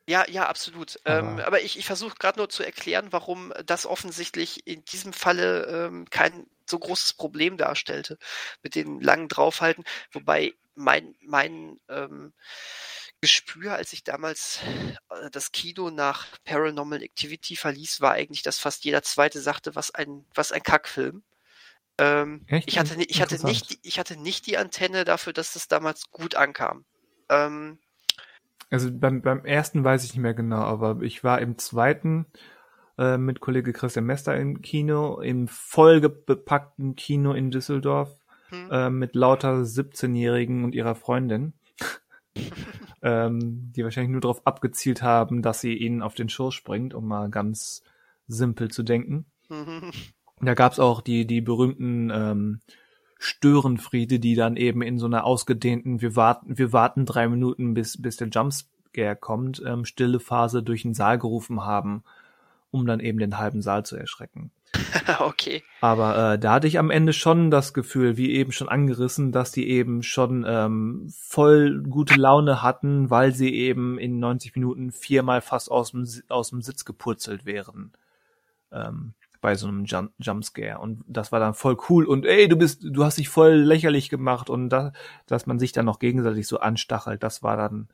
Ja, 0.07 0.29
ja, 0.29 0.47
absolut. 0.47 0.99
Aber, 1.03 1.19
ähm, 1.19 1.39
aber 1.39 1.61
ich, 1.61 1.79
ich 1.79 1.85
versuche 1.85 2.15
gerade 2.19 2.39
nur 2.39 2.49
zu 2.49 2.63
erklären, 2.63 3.07
warum 3.11 3.53
das 3.65 3.85
offensichtlich 3.85 4.67
in 4.67 4.85
diesem 4.85 5.13
Falle 5.13 5.65
ähm, 5.65 6.09
kein 6.09 6.45
so 6.69 6.77
großes 6.79 7.13
Problem 7.13 7.57
darstellte 7.57 8.17
mit 8.61 8.75
den 8.75 8.99
langen 9.01 9.27
Draufhalten. 9.29 9.83
Wobei 10.11 10.53
mein, 10.75 11.15
mein 11.21 11.79
ähm, 11.89 12.33
Gespür, 13.21 13.73
als 13.73 13.93
ich 13.93 14.03
damals 14.03 14.59
äh, 15.09 15.31
das 15.31 15.51
Kino 15.51 15.89
nach 15.89 16.27
Paranormal 16.43 17.01
Activity 17.01 17.55
verließ, 17.55 18.01
war 18.01 18.11
eigentlich, 18.11 18.43
dass 18.43 18.59
fast 18.59 18.85
jeder 18.85 19.01
Zweite 19.01 19.41
sagte, 19.41 19.73
was 19.75 19.89
ein, 19.95 20.25
was 20.35 20.51
ein 20.51 20.61
Kackfilm. 20.61 21.23
Ähm, 21.97 22.45
ich 22.65 22.77
hatte, 22.77 23.01
ich 23.01 23.21
hatte 23.21 23.43
nicht, 23.45 23.79
ich 23.81 23.97
hatte 23.99 24.17
nicht 24.17 24.45
die 24.45 24.57
Antenne 24.57 25.05
dafür, 25.05 25.33
dass 25.33 25.53
das 25.53 25.67
damals 25.67 26.11
gut 26.11 26.35
ankam. 26.35 26.85
Ähm, 27.29 27.79
also 28.69 28.89
beim, 28.91 29.21
beim 29.21 29.45
ersten 29.45 29.83
weiß 29.83 30.03
ich 30.03 30.13
nicht 30.13 30.21
mehr 30.21 30.33
genau, 30.33 30.61
aber 30.61 31.01
ich 31.01 31.23
war 31.23 31.41
im 31.41 31.57
zweiten 31.57 32.25
äh, 32.97 33.17
mit 33.17 33.39
Kollege 33.39 33.73
Christian 33.73 34.05
Mester 34.05 34.35
im 34.37 34.61
Kino, 34.61 35.19
im 35.19 35.47
vollgepackten 35.47 36.95
Kino 36.95 37.33
in 37.33 37.51
Düsseldorf 37.51 38.17
hm. 38.49 38.71
äh, 38.71 38.89
mit 38.89 39.15
lauter 39.15 39.61
17-Jährigen 39.61 40.63
und 40.63 40.75
ihrer 40.75 40.95
Freundin, 40.95 41.53
ähm, 43.01 43.71
die 43.75 43.83
wahrscheinlich 43.83 44.11
nur 44.11 44.21
darauf 44.21 44.45
abgezielt 44.47 45.01
haben, 45.01 45.41
dass 45.41 45.61
sie 45.61 45.73
ihnen 45.73 46.01
auf 46.01 46.15
den 46.15 46.29
Schoß 46.29 46.53
springt, 46.53 46.93
um 46.93 47.07
mal 47.07 47.29
ganz 47.29 47.83
simpel 48.27 48.71
zu 48.71 48.83
denken. 48.83 49.25
da 50.41 50.53
gab's 50.53 50.79
auch 50.79 51.01
die, 51.01 51.27
die 51.27 51.41
berühmten 51.41 52.09
ähm, 52.13 52.59
Störenfriede, 53.17 54.19
die 54.19 54.35
dann 54.35 54.57
eben 54.57 54.81
in 54.81 54.99
so 54.99 55.05
einer 55.05 55.23
ausgedehnten, 55.23 56.01
wir 56.01 56.15
warten, 56.15 56.57
wir 56.57 56.73
warten 56.73 57.05
drei 57.05 57.27
Minuten, 57.27 57.73
bis, 57.73 58.01
bis 58.01 58.17
der 58.17 58.27
Jumpscare 58.27 59.15
kommt, 59.15 59.61
ähm, 59.65 59.85
stille 59.85 60.19
Phase 60.19 60.63
durch 60.63 60.83
den 60.83 60.93
Saal 60.93 61.17
gerufen 61.17 61.63
haben, 61.63 62.03
um 62.71 62.85
dann 62.85 62.99
eben 62.99 63.19
den 63.19 63.37
halben 63.37 63.61
Saal 63.61 63.85
zu 63.85 63.95
erschrecken. 63.95 64.51
okay. 65.19 65.63
Aber 65.81 66.33
äh, 66.33 66.39
da 66.39 66.53
hatte 66.53 66.67
ich 66.67 66.79
am 66.79 66.91
Ende 66.91 67.13
schon 67.13 67.51
das 67.51 67.73
Gefühl, 67.73 68.17
wie 68.17 68.31
eben 68.31 68.51
schon 68.51 68.69
angerissen, 68.69 69.31
dass 69.31 69.51
die 69.51 69.69
eben 69.69 70.03
schon 70.03 70.45
ähm, 70.47 71.07
voll 71.17 71.81
gute 71.83 72.15
Laune 72.15 72.61
hatten, 72.61 73.09
weil 73.09 73.33
sie 73.33 73.53
eben 73.53 73.97
in 73.97 74.19
90 74.19 74.55
Minuten 74.55 74.91
viermal 74.91 75.41
fast 75.41 75.71
aus 75.71 75.91
dem, 75.91 76.07
aus 76.27 76.49
dem 76.49 76.61
Sitz 76.61 76.85
gepurzelt 76.85 77.45
wären. 77.45 77.93
Ähm, 78.71 79.13
bei 79.45 79.53
so 79.53 79.67
einem 79.67 79.85
Jump 79.85 80.11
Jumpscare. 80.17 80.79
Und 80.79 81.03
das 81.07 81.31
war 81.31 81.39
dann 81.39 81.53
voll 81.53 81.77
cool 81.87 82.05
und 82.05 82.25
ey, 82.25 82.47
du 82.47 82.55
bist, 82.55 82.81
du 82.83 83.03
hast 83.03 83.19
dich 83.19 83.29
voll 83.29 83.53
lächerlich 83.53 84.09
gemacht 84.09 84.49
und 84.49 84.69
da, 84.69 84.91
dass 85.27 85.45
man 85.45 85.59
sich 85.59 85.71
dann 85.71 85.85
noch 85.85 85.99
gegenseitig 85.99 86.47
so 86.47 86.57
anstachelt, 86.57 87.21
das 87.21 87.43
war 87.43 87.55
dann 87.55 87.87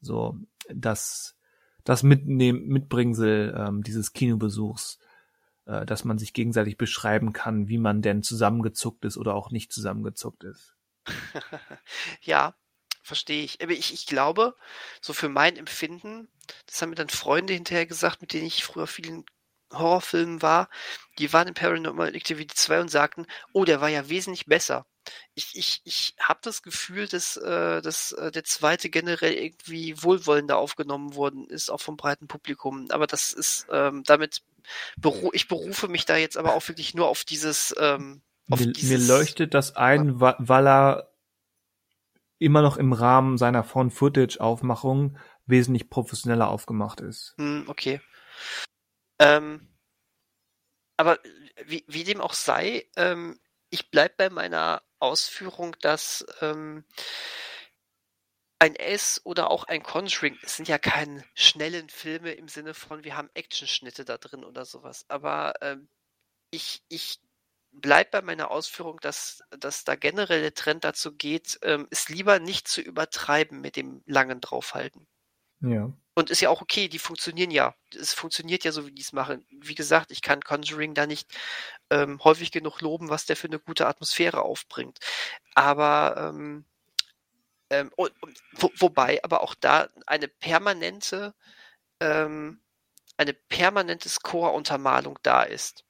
so 0.00 0.38
das, 0.70 1.36
das 1.84 2.02
Mitnehmen, 2.02 2.66
Mitbringsel 2.68 3.54
ähm, 3.58 3.82
dieses 3.82 4.14
Kinobesuchs, 4.14 4.98
äh, 5.66 5.84
dass 5.84 6.06
man 6.06 6.16
sich 6.16 6.32
gegenseitig 6.32 6.78
beschreiben 6.78 7.34
kann, 7.34 7.68
wie 7.68 7.76
man 7.76 8.00
denn 8.00 8.22
zusammengezuckt 8.22 9.04
ist 9.04 9.18
oder 9.18 9.34
auch 9.34 9.50
nicht 9.50 9.74
zusammengezuckt 9.74 10.44
ist. 10.44 10.76
ja, 12.22 12.54
verstehe 13.02 13.44
ich. 13.44 13.60
Aber 13.62 13.72
ich, 13.72 13.92
ich 13.92 14.06
glaube, 14.06 14.56
so 15.02 15.12
für 15.12 15.28
mein 15.28 15.58
Empfinden, 15.58 16.28
das 16.64 16.80
haben 16.80 16.88
mir 16.88 16.96
dann 16.96 17.10
Freunde 17.10 17.52
hinterher 17.52 17.84
gesagt, 17.84 18.22
mit 18.22 18.32
denen 18.32 18.46
ich 18.46 18.64
früher 18.64 18.86
vielen 18.86 19.26
Horrorfilmen 19.78 20.42
war, 20.42 20.68
die 21.18 21.32
waren 21.32 21.48
in 21.48 21.54
Paranormal 21.54 22.14
Activity 22.14 22.54
2 22.54 22.80
und 22.82 22.90
sagten, 22.90 23.26
oh, 23.52 23.64
der 23.64 23.80
war 23.80 23.88
ja 23.88 24.08
wesentlich 24.08 24.46
besser. 24.46 24.86
Ich, 25.34 25.50
ich, 25.54 25.82
ich 25.84 26.14
habe 26.20 26.40
das 26.42 26.62
Gefühl, 26.62 27.06
dass, 27.06 27.36
äh, 27.36 27.80
dass 27.80 28.12
äh, 28.12 28.32
der 28.32 28.44
zweite 28.44 28.90
generell 28.90 29.34
irgendwie 29.34 30.02
wohlwollender 30.02 30.58
aufgenommen 30.58 31.14
worden 31.14 31.46
ist, 31.46 31.70
auch 31.70 31.80
vom 31.80 31.96
breiten 31.96 32.26
Publikum. 32.26 32.86
Aber 32.90 33.06
das 33.06 33.32
ist 33.32 33.66
ähm, 33.70 34.02
damit, 34.04 34.42
beru 34.96 35.30
ich 35.32 35.48
berufe 35.48 35.88
mich 35.88 36.06
da 36.06 36.16
jetzt 36.16 36.36
aber 36.36 36.54
auch 36.54 36.66
wirklich 36.68 36.94
nur 36.94 37.08
auf 37.08 37.24
dieses. 37.24 37.74
Ähm, 37.78 38.22
auf 38.50 38.60
mir, 38.60 38.72
dieses 38.72 39.08
mir 39.08 39.16
leuchtet 39.16 39.54
das 39.54 39.76
ein, 39.76 40.20
weil 40.20 40.66
er 40.66 41.12
immer 42.38 42.62
noch 42.62 42.76
im 42.76 42.92
Rahmen 42.92 43.38
seiner 43.38 43.64
Phone-Footage-Aufmachung 43.64 45.16
wesentlich 45.46 45.88
professioneller 45.88 46.48
aufgemacht 46.48 47.00
ist. 47.00 47.34
Hm, 47.38 47.64
okay. 47.66 48.00
Ähm, 49.18 49.68
aber 50.96 51.18
wie, 51.64 51.84
wie 51.88 52.04
dem 52.04 52.20
auch 52.20 52.34
sei, 52.34 52.88
ähm, 52.96 53.38
ich 53.70 53.90
bleib 53.90 54.16
bei 54.16 54.30
meiner 54.30 54.82
Ausführung, 54.98 55.76
dass 55.80 56.24
ähm, 56.40 56.84
ein 58.58 58.74
S 58.74 59.20
oder 59.24 59.50
auch 59.50 59.64
ein 59.64 59.82
Conjuring, 59.82 60.38
es 60.42 60.56
sind 60.56 60.68
ja 60.68 60.78
keine 60.78 61.22
schnellen 61.34 61.88
Filme 61.90 62.32
im 62.32 62.48
Sinne 62.48 62.72
von, 62.72 63.04
wir 63.04 63.16
haben 63.16 63.30
Actionschnitte 63.34 64.04
da 64.04 64.16
drin 64.16 64.44
oder 64.44 64.64
sowas. 64.64 65.04
Aber 65.08 65.54
ähm, 65.60 65.88
ich, 66.50 66.82
ich 66.88 67.20
bleib 67.72 68.12
bei 68.12 68.22
meiner 68.22 68.50
Ausführung, 68.50 68.98
dass, 69.00 69.42
dass 69.50 69.84
da 69.84 69.94
generell 69.94 70.40
der 70.40 70.54
Trend 70.54 70.84
dazu 70.84 71.14
geht, 71.14 71.58
ähm, 71.62 71.86
es 71.90 72.08
lieber 72.08 72.38
nicht 72.38 72.66
zu 72.66 72.80
übertreiben 72.80 73.60
mit 73.60 73.76
dem 73.76 74.02
langen 74.06 74.40
Draufhalten. 74.40 75.06
Ja. 75.60 75.92
Und 76.16 76.30
ist 76.30 76.40
ja 76.40 76.48
auch 76.48 76.62
okay, 76.62 76.88
die 76.88 76.98
funktionieren 76.98 77.50
ja. 77.50 77.74
Es 77.94 78.14
funktioniert 78.14 78.64
ja 78.64 78.72
so, 78.72 78.86
wie 78.86 78.92
die 78.92 79.02
es 79.02 79.12
machen. 79.12 79.46
Wie 79.50 79.74
gesagt, 79.74 80.10
ich 80.10 80.22
kann 80.22 80.40
Conjuring 80.42 80.94
da 80.94 81.06
nicht 81.06 81.30
ähm, 81.90 82.24
häufig 82.24 82.52
genug 82.52 82.80
loben, 82.80 83.10
was 83.10 83.26
der 83.26 83.36
für 83.36 83.48
eine 83.48 83.60
gute 83.60 83.86
Atmosphäre 83.86 84.42
aufbringt. 84.42 84.98
Aber 85.54 86.16
ähm, 86.34 86.64
ähm, 87.70 87.92
und, 87.96 88.12
wo, 88.52 88.70
wobei 88.76 89.22
aber 89.24 89.42
auch 89.42 89.54
da 89.54 89.88
eine 90.06 90.28
permanente 90.28 91.34
ähm, 92.00 92.60
eine 93.18 93.34
permanente 93.34 94.08
Score-Untermalung 94.08 95.18
da 95.22 95.42
ist. 95.42 95.84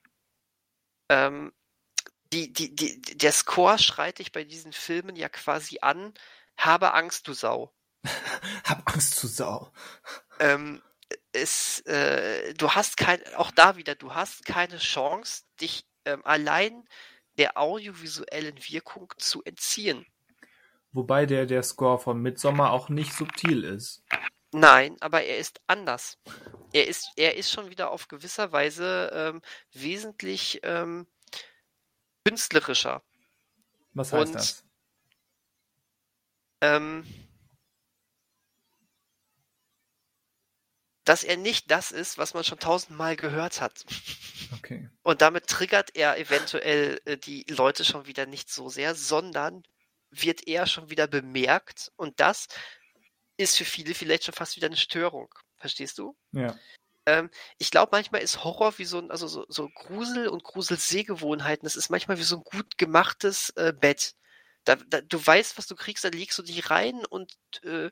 Ähm, 1.09 1.53
die, 2.33 2.53
die, 2.53 2.75
die, 2.75 3.01
der 3.01 3.33
Score 3.33 3.79
schreit 3.79 4.19
dich 4.19 4.33
bei 4.33 4.45
diesen 4.45 4.73
Filmen 4.73 5.17
ja 5.17 5.29
quasi 5.29 5.79
an, 5.83 6.15
habe 6.57 6.95
Angst, 6.95 7.29
du 7.29 7.35
Sau. 7.35 7.73
Hab 8.65 8.91
Angst 8.93 9.17
zu 9.17 9.27
Sau. 9.27 9.73
Ähm, 10.39 10.83
es, 11.33 11.81
äh, 11.81 12.55
du 12.55 12.71
hast 12.71 12.97
kein, 12.97 13.21
auch 13.37 13.51
da 13.51 13.77
wieder, 13.77 13.95
du 13.95 14.15
hast 14.15 14.45
keine 14.45 14.79
Chance, 14.79 15.45
dich 15.61 15.87
ähm, 16.05 16.25
allein 16.25 16.85
der 17.39 17.59
audiovisuellen 17.59 18.57
Wirkung 18.69 19.13
zu 19.19 19.43
entziehen. 19.45 20.07
Wobei 20.93 21.27
der, 21.27 21.47
der 21.47 21.63
Score 21.63 21.99
von 21.99 22.21
Midsommar 22.21 22.73
auch 22.73 22.89
nicht 22.89 23.13
subtil 23.13 23.65
ist. 23.65 24.03
Nein, 24.53 24.97
aber 25.01 25.23
er 25.23 25.37
ist 25.37 25.61
anders. 25.67 26.19
Er 26.73 26.87
ist, 26.87 27.11
er 27.17 27.37
ist 27.37 27.51
schon 27.51 27.69
wieder 27.69 27.91
auf 27.91 28.09
gewisser 28.09 28.53
Weise 28.53 29.11
ähm, 29.13 29.43
wesentlich 29.73 30.61
ähm, 30.63 31.07
künstlerischer. 32.25 33.03
Was 33.93 34.13
heißt 34.13 34.27
Und, 34.27 34.35
das? 34.35 34.65
Ähm, 36.63 37.05
dass 41.07 41.25
er 41.25 41.37
nicht 41.37 41.71
das 41.71 41.93
ist, 41.93 42.19
was 42.19 42.35
man 42.35 42.45
schon 42.45 42.59
tausendmal 42.59 43.17
gehört 43.17 43.61
hat. 43.61 43.87
Okay. 44.59 44.91
Und 45.03 45.23
damit 45.23 45.47
triggert 45.47 45.95
er 45.95 46.19
eventuell 46.19 47.01
äh, 47.05 47.17
die 47.17 47.45
Leute 47.49 47.85
schon 47.85 48.07
wieder 48.07 48.27
nicht 48.27 48.51
so 48.51 48.69
sehr, 48.69 48.95
sondern 48.95 49.63
wird 50.11 50.47
eher 50.47 50.67
schon 50.67 50.91
wieder 50.91 51.07
bemerkt 51.07 51.93
und 51.97 52.21
das 52.21 52.49
ist 53.37 53.57
für 53.57 53.65
viele 53.65 53.95
vielleicht 53.95 54.25
schon 54.25 54.35
fast 54.35 54.57
wieder 54.57 54.67
eine 54.67 54.77
Störung. 54.77 55.33
Verstehst 55.59 55.99
du? 55.99 56.17
Ja. 56.33 56.57
Ähm, 57.07 57.31
ich 57.59 57.71
glaube, 57.71 57.91
manchmal 57.93 58.23
ist 58.23 58.43
Horror 58.43 58.77
wie 58.79 58.85
so 58.85 58.99
ein, 58.99 59.11
also 59.11 59.29
so, 59.29 59.47
so 59.49 59.69
Grusel 59.69 60.29
und 60.29 60.43
Gruselsehgewohnheiten, 60.43 61.65
das 61.65 61.77
ist 61.77 61.91
manchmal 61.91 62.19
wie 62.19 62.25
so 62.25 62.37
ein 62.37 62.43
gut 62.43 62.79
gemachtes 62.79 63.51
äh, 63.51 63.73
Bett. 63.73 64.15
Da, 64.65 64.75
da, 64.75 65.01
du 65.01 65.25
weißt, 65.25 65.57
was 65.57 65.69
du 65.69 65.77
kriegst, 65.77 66.05
da 66.05 66.09
legst 66.09 66.37
du 66.39 66.43
dich 66.43 66.69
rein 66.71 67.05
und 67.05 67.33
äh, 67.63 67.91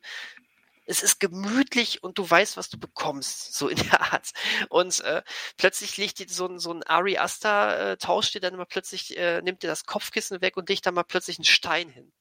es 0.87 1.03
ist 1.03 1.19
gemütlich 1.21 2.03
und 2.03 2.19
du 2.19 2.29
weißt, 2.29 2.57
was 2.57 2.69
du 2.69 2.79
bekommst, 2.79 3.55
so 3.55 3.69
in 3.69 3.77
der 3.77 4.13
Art. 4.13 4.33
Und 4.69 5.01
äh, 5.01 5.23
plötzlich 5.57 5.97
legt 5.97 6.19
dir 6.19 6.27
so 6.29 6.47
ein, 6.47 6.59
so 6.59 6.73
ein 6.73 6.83
Ari 6.83 7.19
Asta, 7.19 7.93
äh, 7.93 7.97
tauscht 7.97 8.35
dir 8.35 8.41
dann 8.41 8.57
mal 8.57 8.67
plötzlich, 8.67 9.17
äh, 9.17 9.41
nimmt 9.43 9.63
dir 9.63 9.69
das 9.69 9.87
Kopfkissen 9.87 10.41
weg 10.41 10.57
und 10.57 10.69
legt 10.69 10.87
da 10.87 10.93
mal 10.93 11.05
plötzlich 11.05 11.39
einen 11.39 11.45
Stein 11.45 11.89
hin. 11.89 12.13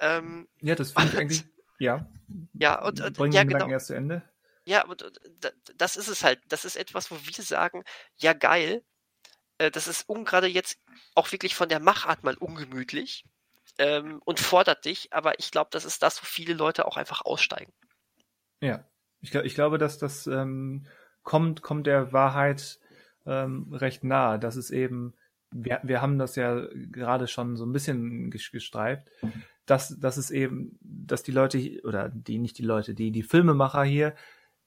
Ähm, 0.00 0.48
Ja, 0.60 0.74
das 0.74 0.92
finde 0.92 1.12
ich 1.12 1.18
eigentlich. 1.18 1.44
Ja. 1.78 2.06
ja, 2.54 2.82
und, 2.82 3.00
und 3.00 3.16
Bringen 3.16 3.32
ja, 3.34 3.42
den 3.42 3.50
genau. 3.50 3.68
erst 3.68 3.88
zu 3.88 3.94
Ende. 3.94 4.22
Ja, 4.64 4.84
und, 4.86 5.02
und 5.02 5.20
da- 5.40 5.50
das 5.76 5.96
ist 5.96 6.08
es 6.08 6.24
halt. 6.24 6.40
Das 6.48 6.64
ist 6.64 6.76
etwas, 6.76 7.10
wo 7.10 7.16
wir 7.22 7.44
sagen, 7.44 7.84
ja 8.16 8.32
geil, 8.32 8.82
äh, 9.58 9.70
das 9.70 9.88
ist 9.88 10.08
um 10.08 10.24
gerade 10.24 10.46
jetzt 10.46 10.78
auch 11.14 11.30
wirklich 11.32 11.54
von 11.54 11.68
der 11.68 11.80
Machart 11.80 12.24
mal 12.24 12.36
ungemütlich 12.36 13.24
ähm, 13.78 14.20
und 14.24 14.40
fordert 14.40 14.84
dich, 14.84 15.12
aber 15.12 15.38
ich 15.38 15.50
glaube, 15.50 15.70
das 15.72 15.84
ist 15.84 16.02
das, 16.02 16.22
wo 16.22 16.26
viele 16.26 16.54
Leute 16.54 16.86
auch 16.86 16.96
einfach 16.96 17.22
aussteigen. 17.24 17.72
Ja. 18.64 18.84
Ich, 19.20 19.30
glaub, 19.30 19.44
ich 19.44 19.54
glaube, 19.54 19.78
dass 19.78 19.98
das 19.98 20.26
ähm, 20.26 20.86
kommt, 21.22 21.62
kommt 21.62 21.86
der 21.86 22.12
Wahrheit 22.12 22.78
ähm, 23.26 23.72
recht 23.72 24.04
nahe. 24.04 24.38
Das 24.38 24.56
ist 24.56 24.70
eben, 24.70 25.14
wir, 25.50 25.80
wir 25.82 26.00
haben 26.00 26.18
das 26.18 26.36
ja 26.36 26.66
gerade 26.72 27.26
schon 27.28 27.56
so 27.56 27.64
ein 27.64 27.72
bisschen 27.72 28.30
ges- 28.32 28.52
gestreift, 28.52 29.10
dass, 29.66 29.98
dass 29.98 30.16
es 30.16 30.30
eben, 30.30 30.78
dass 30.80 31.22
die 31.22 31.32
Leute, 31.32 31.80
oder 31.84 32.08
die, 32.08 32.38
nicht 32.38 32.58
die 32.58 32.64
Leute, 32.64 32.94
die, 32.94 33.10
die 33.10 33.22
Filmemacher 33.22 33.84
hier, 33.84 34.14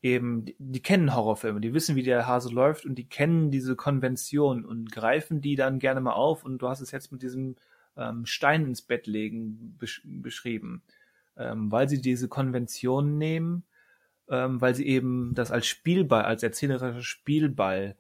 eben, 0.02 0.46
die, 0.46 0.56
die 0.60 0.82
kennen 0.82 1.16
Horrorfilme, 1.16 1.60
die 1.60 1.74
wissen, 1.74 1.96
wie 1.96 2.04
der 2.04 2.28
Hase 2.28 2.54
läuft 2.54 2.86
und 2.86 2.96
die 2.96 3.10
kennen 3.10 3.50
diese 3.52 3.76
Konvention 3.76 4.64
und 4.64 4.92
greifen 4.92 5.42
die 5.42 5.56
dann 5.56 5.80
gerne 5.80 6.02
mal 6.02 6.14
auf 6.14 6.44
und 6.44 6.60
du 6.60 6.68
hast 6.68 6.82
es 6.82 6.92
jetzt 6.92 7.12
mit 7.12 7.24
diesem 7.24 7.56
ähm, 7.96 8.26
Stein 8.26 8.66
ins 8.66 8.84
Bett 8.84 9.08
legen 9.08 9.76
besch 9.80 10.02
beschrieben, 10.06 10.84
ähm, 11.36 11.72
weil 11.72 11.90
sie 11.90 12.00
diese 12.00 12.28
Konvention 12.28 13.18
nehmen, 13.18 13.64
ähm, 14.30 14.60
weil 14.62 14.76
sie 14.76 14.88
eben 14.88 15.34
das 15.34 15.52
als 15.52 15.68
Spielball, 15.68 16.24
als 16.24 16.44
erzählerischer 16.44 17.02
Spielball 17.02 17.96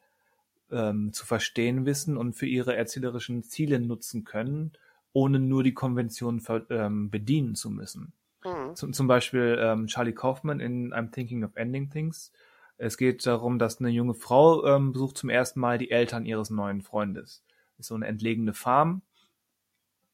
ähm, 0.71 1.13
zu 1.13 1.25
verstehen 1.25 1.85
wissen 1.85 2.17
und 2.17 2.33
für 2.33 2.45
ihre 2.45 2.75
erzählerischen 2.75 3.43
Ziele 3.43 3.79
nutzen 3.79 4.23
können, 4.23 4.73
ohne 5.13 5.39
nur 5.39 5.63
die 5.63 5.73
Konvention 5.73 6.41
ähm, 6.69 7.09
bedienen 7.09 7.55
zu 7.55 7.69
müssen. 7.69 8.13
Mhm. 8.43 8.75
Zum, 8.75 8.93
zum 8.93 9.07
Beispiel 9.07 9.57
ähm, 9.59 9.87
Charlie 9.87 10.13
Kaufman 10.13 10.59
in 10.59 10.93
I'm 10.93 11.11
Thinking 11.11 11.43
of 11.43 11.55
Ending 11.55 11.89
Things. 11.89 12.31
Es 12.77 12.97
geht 12.97 13.25
darum, 13.25 13.57
dass 13.57 13.79
eine 13.79 13.89
junge 13.89 14.13
Frau 14.13 14.65
ähm, 14.65 14.93
besucht 14.93 15.17
zum 15.17 15.29
ersten 15.29 15.59
Mal 15.59 15.77
die 15.77 15.89
Eltern 15.89 16.25
ihres 16.25 16.49
neuen 16.49 16.81
Freundes. 16.81 17.43
Ist 17.79 17.87
so 17.87 17.95
eine 17.95 18.07
entlegene 18.07 18.53
Farm 18.53 19.01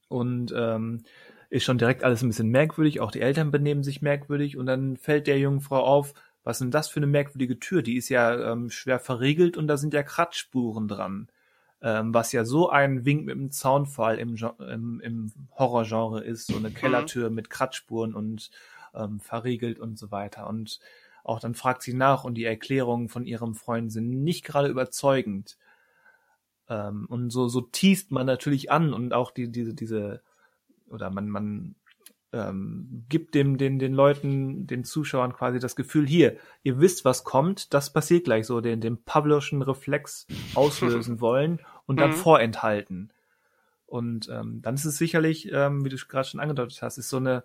und 0.07 0.53
ähm, 0.55 1.03
ist 1.53 1.65
schon 1.65 1.77
direkt 1.77 2.03
alles 2.03 2.23
ein 2.23 2.29
bisschen 2.29 2.49
merkwürdig. 2.49 2.99
Auch 2.99 3.11
die 3.11 3.21
Eltern 3.21 3.51
benehmen 3.51 3.83
sich 3.83 4.01
merkwürdig 4.01 4.57
und 4.57 4.65
dann 4.65 4.97
fällt 4.97 5.27
der 5.27 5.37
jungen 5.37 5.61
Frau 5.61 5.83
auf, 5.83 6.15
was 6.43 6.55
ist 6.55 6.61
denn 6.61 6.71
das 6.71 6.87
für 6.87 6.97
eine 6.97 7.05
merkwürdige 7.05 7.59
Tür? 7.59 7.83
Die 7.83 7.95
ist 7.95 8.09
ja 8.09 8.51
ähm, 8.51 8.71
schwer 8.71 8.97
verriegelt 8.97 9.55
und 9.55 9.67
da 9.67 9.77
sind 9.77 9.93
ja 9.93 10.01
Kratzspuren 10.01 10.87
dran. 10.87 11.27
Ähm, 11.79 12.11
was 12.11 12.31
ja 12.31 12.43
so 12.43 12.69
ein 12.71 13.05
Wink 13.05 13.25
mit 13.25 13.35
dem 13.35 13.51
Zaunfall 13.51 14.17
im, 14.17 14.35
im, 14.67 14.99
im 14.99 15.31
Horrorgenre 15.55 16.23
ist, 16.23 16.47
so 16.47 16.57
eine 16.57 16.71
Kellertür 16.71 17.29
mit 17.29 17.51
Kratzspuren 17.51 18.15
und 18.15 18.49
ähm, 18.95 19.19
verriegelt 19.19 19.77
und 19.77 19.99
so 19.99 20.09
weiter. 20.09 20.47
Und 20.47 20.79
auch 21.23 21.39
dann 21.39 21.53
fragt 21.53 21.83
sie 21.83 21.93
nach 21.93 22.23
und 22.23 22.33
die 22.33 22.45
Erklärungen 22.45 23.09
von 23.09 23.27
ihrem 23.27 23.53
Freund 23.53 23.91
sind 23.91 24.23
nicht 24.23 24.43
gerade 24.43 24.69
überzeugend. 24.69 25.59
Ähm, 26.67 27.05
und 27.09 27.29
so, 27.29 27.47
so 27.47 27.61
teast 27.61 28.09
man 28.09 28.25
natürlich 28.25 28.71
an 28.71 28.91
und 28.91 29.13
auch 29.13 29.29
die, 29.29 29.51
diese, 29.51 29.75
diese, 29.75 30.23
oder 30.93 31.09
man, 31.09 31.29
man 31.29 31.75
ähm, 32.31 33.05
gibt 33.09 33.35
dem, 33.35 33.57
den, 33.57 33.79
den 33.79 33.93
Leuten, 33.93 34.65
den 34.67 34.83
Zuschauern 34.83 35.33
quasi 35.33 35.59
das 35.59 35.75
Gefühl, 35.75 36.07
hier, 36.07 36.37
ihr 36.63 36.79
wisst, 36.79 37.05
was 37.05 37.23
kommt, 37.23 37.73
das 37.73 37.93
passiert 37.93 38.25
gleich 38.25 38.47
so, 38.47 38.61
den, 38.61 38.81
den 38.81 39.03
Pavloschen 39.03 39.61
Reflex 39.61 40.27
auslösen 40.55 41.21
wollen 41.21 41.59
und 41.85 41.99
dann 41.99 42.11
Mhm. 42.11 42.15
vorenthalten. 42.15 43.11
Und 43.85 44.27
ähm, 44.29 44.61
dann 44.61 44.75
ist 44.75 44.85
es 44.85 44.97
sicherlich, 44.97 45.51
ähm, 45.51 45.85
wie 45.85 45.89
du 45.89 45.97
gerade 45.97 46.27
schon 46.27 46.39
angedeutet 46.39 46.81
hast, 46.81 46.97
ist 46.97 47.09
so 47.09 47.17
eine, 47.17 47.43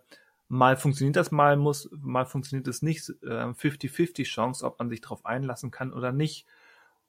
mal 0.48 0.76
funktioniert 0.78 1.16
das, 1.16 1.30
mal 1.30 1.56
muss, 1.56 1.90
mal 1.92 2.24
funktioniert 2.24 2.66
es 2.68 2.80
nicht, 2.80 3.10
äh, 3.22 3.52
50-50 3.52 4.24
Chance, 4.24 4.64
ob 4.64 4.78
man 4.78 4.88
sich 4.88 5.02
darauf 5.02 5.26
einlassen 5.26 5.70
kann 5.70 5.92
oder 5.92 6.12
nicht. 6.12 6.46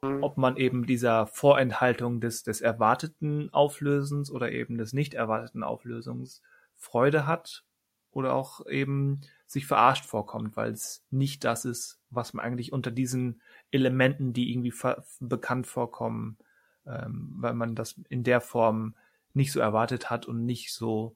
Ob 0.01 0.38
man 0.38 0.57
eben 0.57 0.85
dieser 0.85 1.27
Vorenthaltung 1.27 2.21
des, 2.21 2.43
des 2.43 2.61
erwarteten 2.61 3.51
Auflösens 3.53 4.31
oder 4.31 4.51
eben 4.51 4.77
des 4.77 4.93
nicht 4.93 5.13
erwarteten 5.13 5.63
Auflösens 5.63 6.41
Freude 6.76 7.27
hat 7.27 7.63
oder 8.11 8.34
auch 8.34 8.65
eben 8.67 9.21
sich 9.45 9.65
verarscht 9.65 10.05
vorkommt, 10.05 10.55
weil 10.55 10.71
es 10.71 11.03
nicht 11.11 11.43
das 11.43 11.65
ist, 11.65 11.99
was 12.09 12.34
man 12.34 12.45
eigentlich 12.45 12.71
unter 12.71 12.91
diesen 12.91 13.41
Elementen, 13.71 14.31
die 14.31 14.51
irgendwie 14.51 14.73
bekannt 15.19 15.67
vorkommen, 15.67 16.38
ähm, 16.85 17.34
weil 17.38 17.53
man 17.53 17.76
das 17.76 17.99
in 18.09 18.23
der 18.23 18.41
Form 18.41 18.95
nicht 19.34 19.51
so 19.51 19.59
erwartet 19.59 20.09
hat 20.09 20.26
und 20.26 20.45
nicht 20.45 20.73
so, 20.73 21.15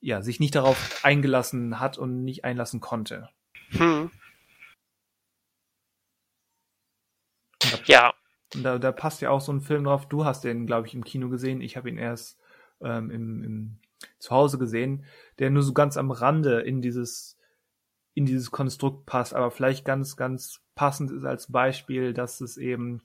ja, 0.00 0.22
sich 0.22 0.40
nicht 0.40 0.54
darauf 0.54 1.00
eingelassen 1.04 1.80
hat 1.80 1.96
und 1.96 2.24
nicht 2.24 2.44
einlassen 2.44 2.80
konnte. 2.80 3.28
Hm. 3.70 4.10
Und 4.10 4.10
da 7.46 7.56
Ja, 7.86 8.14
Und 8.54 8.62
da, 8.62 8.78
da 8.78 8.92
passt 8.92 9.20
ja 9.20 9.30
auch 9.30 9.40
so 9.40 9.52
ein 9.52 9.60
Film 9.60 9.84
drauf. 9.84 10.08
Du 10.08 10.24
hast 10.24 10.44
den, 10.44 10.66
glaube 10.66 10.86
ich, 10.86 10.94
im 10.94 11.04
Kino 11.04 11.28
gesehen. 11.28 11.60
Ich 11.60 11.76
habe 11.76 11.88
ihn 11.88 11.98
erst 11.98 12.38
ähm, 12.80 13.10
im, 13.10 13.42
im 13.44 13.78
Zuhause 14.18 14.58
gesehen, 14.58 15.04
der 15.38 15.50
nur 15.50 15.62
so 15.62 15.72
ganz 15.72 15.96
am 15.96 16.10
Rande 16.10 16.60
in 16.60 16.80
dieses 16.80 17.38
in 18.14 18.26
dieses 18.26 18.50
Konstrukt 18.50 19.06
passt, 19.06 19.32
aber 19.32 19.52
vielleicht 19.52 19.84
ganz, 19.84 20.16
ganz 20.16 20.60
passend 20.74 21.12
ist 21.12 21.24
als 21.24 21.52
Beispiel, 21.52 22.12
dass 22.12 22.40
es 22.40 22.56
eben 22.56 23.00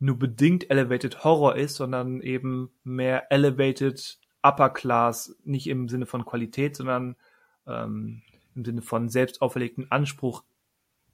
nur 0.00 0.18
bedingt 0.18 0.70
Elevated 0.70 1.22
Horror 1.22 1.54
ist, 1.54 1.76
sondern 1.76 2.20
eben 2.20 2.70
mehr 2.82 3.30
Elevated 3.30 4.18
Upper 4.42 4.70
Class, 4.70 5.36
nicht 5.44 5.68
im 5.68 5.88
Sinne 5.88 6.06
von 6.06 6.24
Qualität, 6.24 6.74
sondern 6.74 7.14
ähm, 7.68 8.22
im 8.56 8.64
Sinne 8.64 8.82
von 8.82 9.08
selbst 9.08 9.40
auferlegten 9.40 9.88
Anspruch 9.92 10.42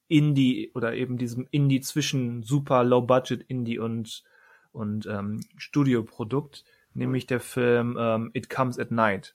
Indie 0.09 0.70
oder 0.74 0.94
eben 0.94 1.18
diesem 1.18 1.47
Indie 1.51 1.81
zwischen 1.81 2.43
super 2.43 2.85
Low 2.85 3.02
Budget 3.02 3.43
Indie 3.43 3.78
und 3.78 4.24
und 4.72 5.06
ähm, 5.06 5.40
Studioprodukt, 5.56 6.64
nämlich 6.94 7.26
der 7.26 7.40
Film 7.40 7.97
ähm, 7.98 8.31
It 8.35 8.51
Comes 8.51 8.78
at 8.78 8.90
Night. 8.90 9.35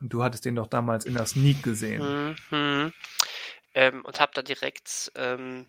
Und 0.00 0.12
du 0.12 0.22
hattest 0.22 0.44
den 0.44 0.54
doch 0.54 0.66
damals 0.66 1.06
in 1.06 1.14
der 1.14 1.26
Sneak 1.26 1.62
gesehen. 1.62 2.36
Mhm. 2.50 2.92
Ähm, 3.74 4.04
und 4.04 4.20
habe 4.20 4.32
da 4.34 4.42
direkt 4.42 5.10
ähm, 5.14 5.66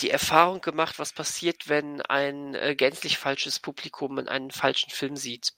die 0.00 0.10
Erfahrung 0.10 0.60
gemacht, 0.60 0.98
was 0.98 1.12
passiert, 1.12 1.68
wenn 1.68 2.02
ein 2.02 2.54
äh, 2.54 2.74
gänzlich 2.74 3.18
falsches 3.18 3.60
Publikum 3.60 4.18
in 4.18 4.28
einen 4.28 4.50
falschen 4.50 4.90
Film 4.90 5.16
sieht. 5.16 5.54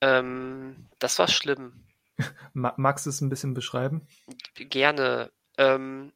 Ähm, 0.00 0.88
das 0.98 1.18
war 1.18 1.28
schlimm. 1.28 1.86
Magst 2.52 3.06
du 3.06 3.10
es 3.10 3.20
ein 3.20 3.30
bisschen 3.30 3.54
beschreiben? 3.54 4.06
Gerne. 4.54 5.32
Ähm, 5.60 6.12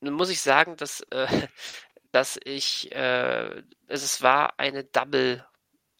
nun 0.00 0.14
muss 0.14 0.30
ich 0.30 0.40
sagen, 0.42 0.76
dass, 0.76 1.00
äh, 1.10 1.26
dass 2.12 2.38
ich, 2.44 2.92
äh, 2.92 3.62
es 3.86 4.20
war 4.20 4.58
eine 4.58 4.84
Double, 4.84 5.46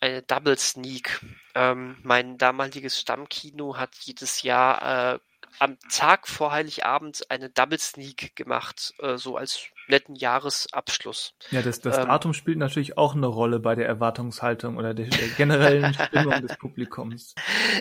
eine 0.01 0.23
Double 0.23 0.59
Sneak. 0.59 1.21
Ähm, 1.55 1.99
mein 2.03 2.37
damaliges 2.39 3.01
Stammkino 3.01 3.77
hat 3.77 3.95
jedes 4.01 4.43
Jahr 4.43 5.15
äh, 5.15 5.19
am 5.61 5.79
Tag 5.91 6.27
vor 6.27 6.51
Heiligabend 6.51 7.31
eine 7.31 7.49
Double 7.49 7.79
Sneak 7.79 8.35
gemacht, 8.35 8.93
äh, 8.99 9.17
so 9.17 9.37
als 9.37 9.69
netten 9.89 10.15
Jahresabschluss. 10.15 11.35
Ja, 11.51 11.63
das, 11.63 11.81
das 11.81 11.99
ähm, 11.99 12.07
Datum 12.07 12.35
spielt 12.35 12.59
natürlich 12.59 12.97
auch 12.99 13.15
eine 13.15 13.27
Rolle 13.27 13.61
bei 13.61 13.75
der 13.75 13.87
Erwartungshaltung 13.87 14.77
oder 14.77 14.95
der, 14.95 15.07
der 15.07 15.29
generellen 15.29 15.95
Stimmung 16.07 16.41
des 16.41 16.57
Publikums. 16.59 17.35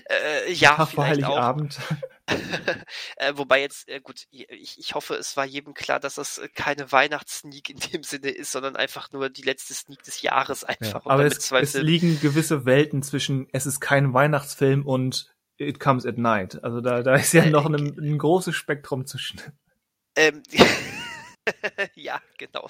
Äh, 0.09 0.51
ja, 0.53 0.75
Tag 0.75 0.89
vor 0.89 1.05
Heiligabend. 1.05 1.79
äh, 3.17 3.33
wobei 3.35 3.61
jetzt, 3.61 3.87
äh, 3.89 3.99
gut, 3.99 4.25
ich, 4.31 4.79
ich 4.79 4.95
hoffe, 4.95 5.15
es 5.15 5.37
war 5.37 5.45
jedem 5.45 5.73
klar, 5.73 5.99
dass 5.99 6.15
das 6.15 6.37
äh, 6.37 6.47
keine 6.49 6.91
Weihnachtssneak 6.91 7.69
in 7.69 7.79
dem 7.91 8.03
Sinne 8.03 8.29
ist, 8.29 8.51
sondern 8.51 8.75
einfach 8.75 9.11
nur 9.11 9.29
die 9.29 9.43
letzte 9.43 9.73
Sneak 9.73 10.03
des 10.03 10.21
Jahres 10.21 10.63
einfach. 10.63 11.05
Ja, 11.05 11.11
aber 11.11 11.25
es, 11.25 11.51
es 11.51 11.73
liegen 11.73 12.19
gewisse 12.21 12.65
Welten 12.65 13.03
zwischen, 13.03 13.47
es 13.51 13.65
ist 13.65 13.79
kein 13.79 14.13
Weihnachtsfilm 14.13 14.85
und 14.85 15.33
It 15.57 15.79
Comes 15.79 16.05
at 16.05 16.17
Night. 16.17 16.63
Also 16.63 16.81
da, 16.81 17.03
da 17.03 17.15
ist 17.15 17.33
ja 17.33 17.43
äh, 17.43 17.49
noch 17.49 17.65
ein, 17.65 17.75
ein 17.75 18.17
großes 18.17 18.55
Spektrum 18.55 19.05
zwischen. 19.05 19.41
Ähm, 20.15 20.41
ja, 21.95 22.21
genau. 22.37 22.69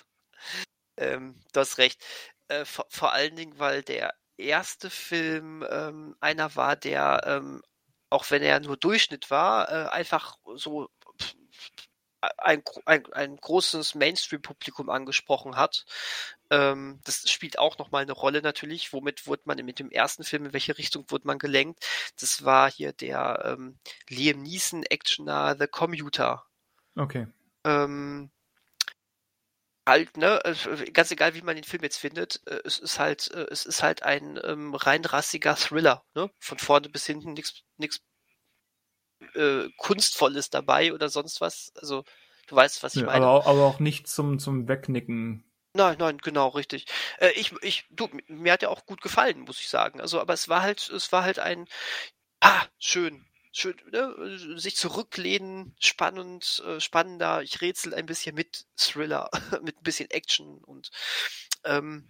Ähm, 0.97 1.39
du 1.53 1.59
hast 1.59 1.77
recht. 1.77 2.03
Äh, 2.47 2.65
vor, 2.65 2.85
vor, 2.89 3.13
allen 3.13 3.35
Dingen, 3.35 3.59
weil 3.59 3.83
der 3.83 4.13
erste 4.37 4.89
Film 4.89 5.65
ähm, 5.69 6.15
einer 6.19 6.55
war, 6.55 6.75
der, 6.75 7.21
ähm, 7.25 7.61
auch 8.09 8.29
wenn 8.29 8.41
er 8.41 8.59
nur 8.59 8.77
Durchschnitt 8.77 9.31
war, 9.31 9.69
äh, 9.71 9.89
einfach 9.89 10.37
so 10.55 10.89
ein, 12.37 12.61
ein, 12.85 13.05
ein 13.13 13.37
großes 13.37 13.95
Mainstream-Publikum 13.95 14.89
angesprochen 14.89 15.55
hat. 15.55 15.85
Ähm, 16.49 16.99
das 17.03 17.29
spielt 17.29 17.57
auch 17.57 17.77
nochmal 17.77 18.03
eine 18.03 18.11
Rolle 18.11 18.41
natürlich. 18.41 18.93
Womit 18.93 19.25
wurde 19.25 19.43
man 19.45 19.57
mit 19.65 19.79
dem 19.79 19.89
ersten 19.89 20.23
Film, 20.23 20.45
in 20.45 20.53
welche 20.53 20.77
Richtung 20.77 21.05
wurde 21.09 21.25
man 21.25 21.39
gelenkt? 21.39 21.85
Das 22.19 22.45
war 22.45 22.69
hier 22.69 22.93
der 22.93 23.43
ähm, 23.45 23.79
Liam 24.09 24.41
Neeson-Actioner 24.43 25.55
The 25.59 25.67
Commuter. 25.67 26.45
Okay. 26.95 27.27
Ähm, 27.63 28.31
halt, 29.87 30.17
ne, 30.17 30.41
ganz 30.93 31.11
egal 31.11 31.33
wie 31.33 31.41
man 31.41 31.55
den 31.55 31.63
Film 31.63 31.83
jetzt 31.83 31.97
findet, 31.97 32.41
äh, 32.47 32.61
es 32.65 32.79
ist 32.79 32.99
halt, 32.99 33.31
äh, 33.31 33.47
es 33.49 33.65
ist 33.65 33.83
halt 33.83 34.03
ein 34.03 34.39
ähm, 34.43 34.75
rein 34.75 35.03
rassiger 35.05 35.55
Thriller, 35.55 36.03
ne? 36.13 36.29
Von 36.39 36.59
vorne 36.59 36.89
bis 36.89 37.05
hinten 37.05 37.33
nichts 37.33 37.63
nichts 37.77 38.01
äh, 39.33 39.69
Kunstvolles 39.77 40.49
dabei 40.49 40.93
oder 40.93 41.09
sonst 41.09 41.41
was. 41.41 41.71
Also 41.75 42.03
du 42.47 42.55
weißt, 42.55 42.83
was 42.83 42.95
ich 42.95 43.01
ja, 43.01 43.07
meine. 43.07 43.25
Aber 43.25 43.33
auch, 43.33 43.47
aber 43.47 43.65
auch 43.65 43.79
nicht 43.79 44.07
zum, 44.07 44.39
zum 44.39 44.67
Wegnicken. 44.67 45.43
Nein, 45.73 45.97
nein, 45.99 46.17
genau, 46.17 46.49
richtig. 46.49 46.85
Äh, 47.19 47.31
ich, 47.31 47.53
ich, 47.61 47.85
du, 47.89 48.09
mir 48.27 48.53
hat 48.53 48.61
ja 48.61 48.69
auch 48.69 48.85
gut 48.85 49.01
gefallen, 49.01 49.41
muss 49.41 49.59
ich 49.61 49.69
sagen. 49.69 50.01
Also, 50.01 50.19
aber 50.19 50.33
es 50.33 50.49
war 50.49 50.61
halt, 50.61 50.89
es 50.89 51.11
war 51.11 51.23
halt 51.23 51.39
ein, 51.39 51.65
ah, 52.41 52.65
schön, 52.77 53.25
schön, 53.52 53.76
ne, 53.91 54.15
sich 54.57 54.76
zurücklehnen, 54.76 55.76
spannend, 55.80 56.64
äh, 56.65 56.80
spannender. 56.80 57.41
Ich 57.41 57.61
rätsel 57.61 57.94
ein 57.94 58.06
bisschen 58.06 58.36
mit 58.36 58.65
Thriller, 58.78 59.30
mit 59.61 59.78
ein 59.78 59.84
bisschen 59.84 60.10
Action 60.10 60.57
und 60.64 60.91
ähm, 61.64 62.07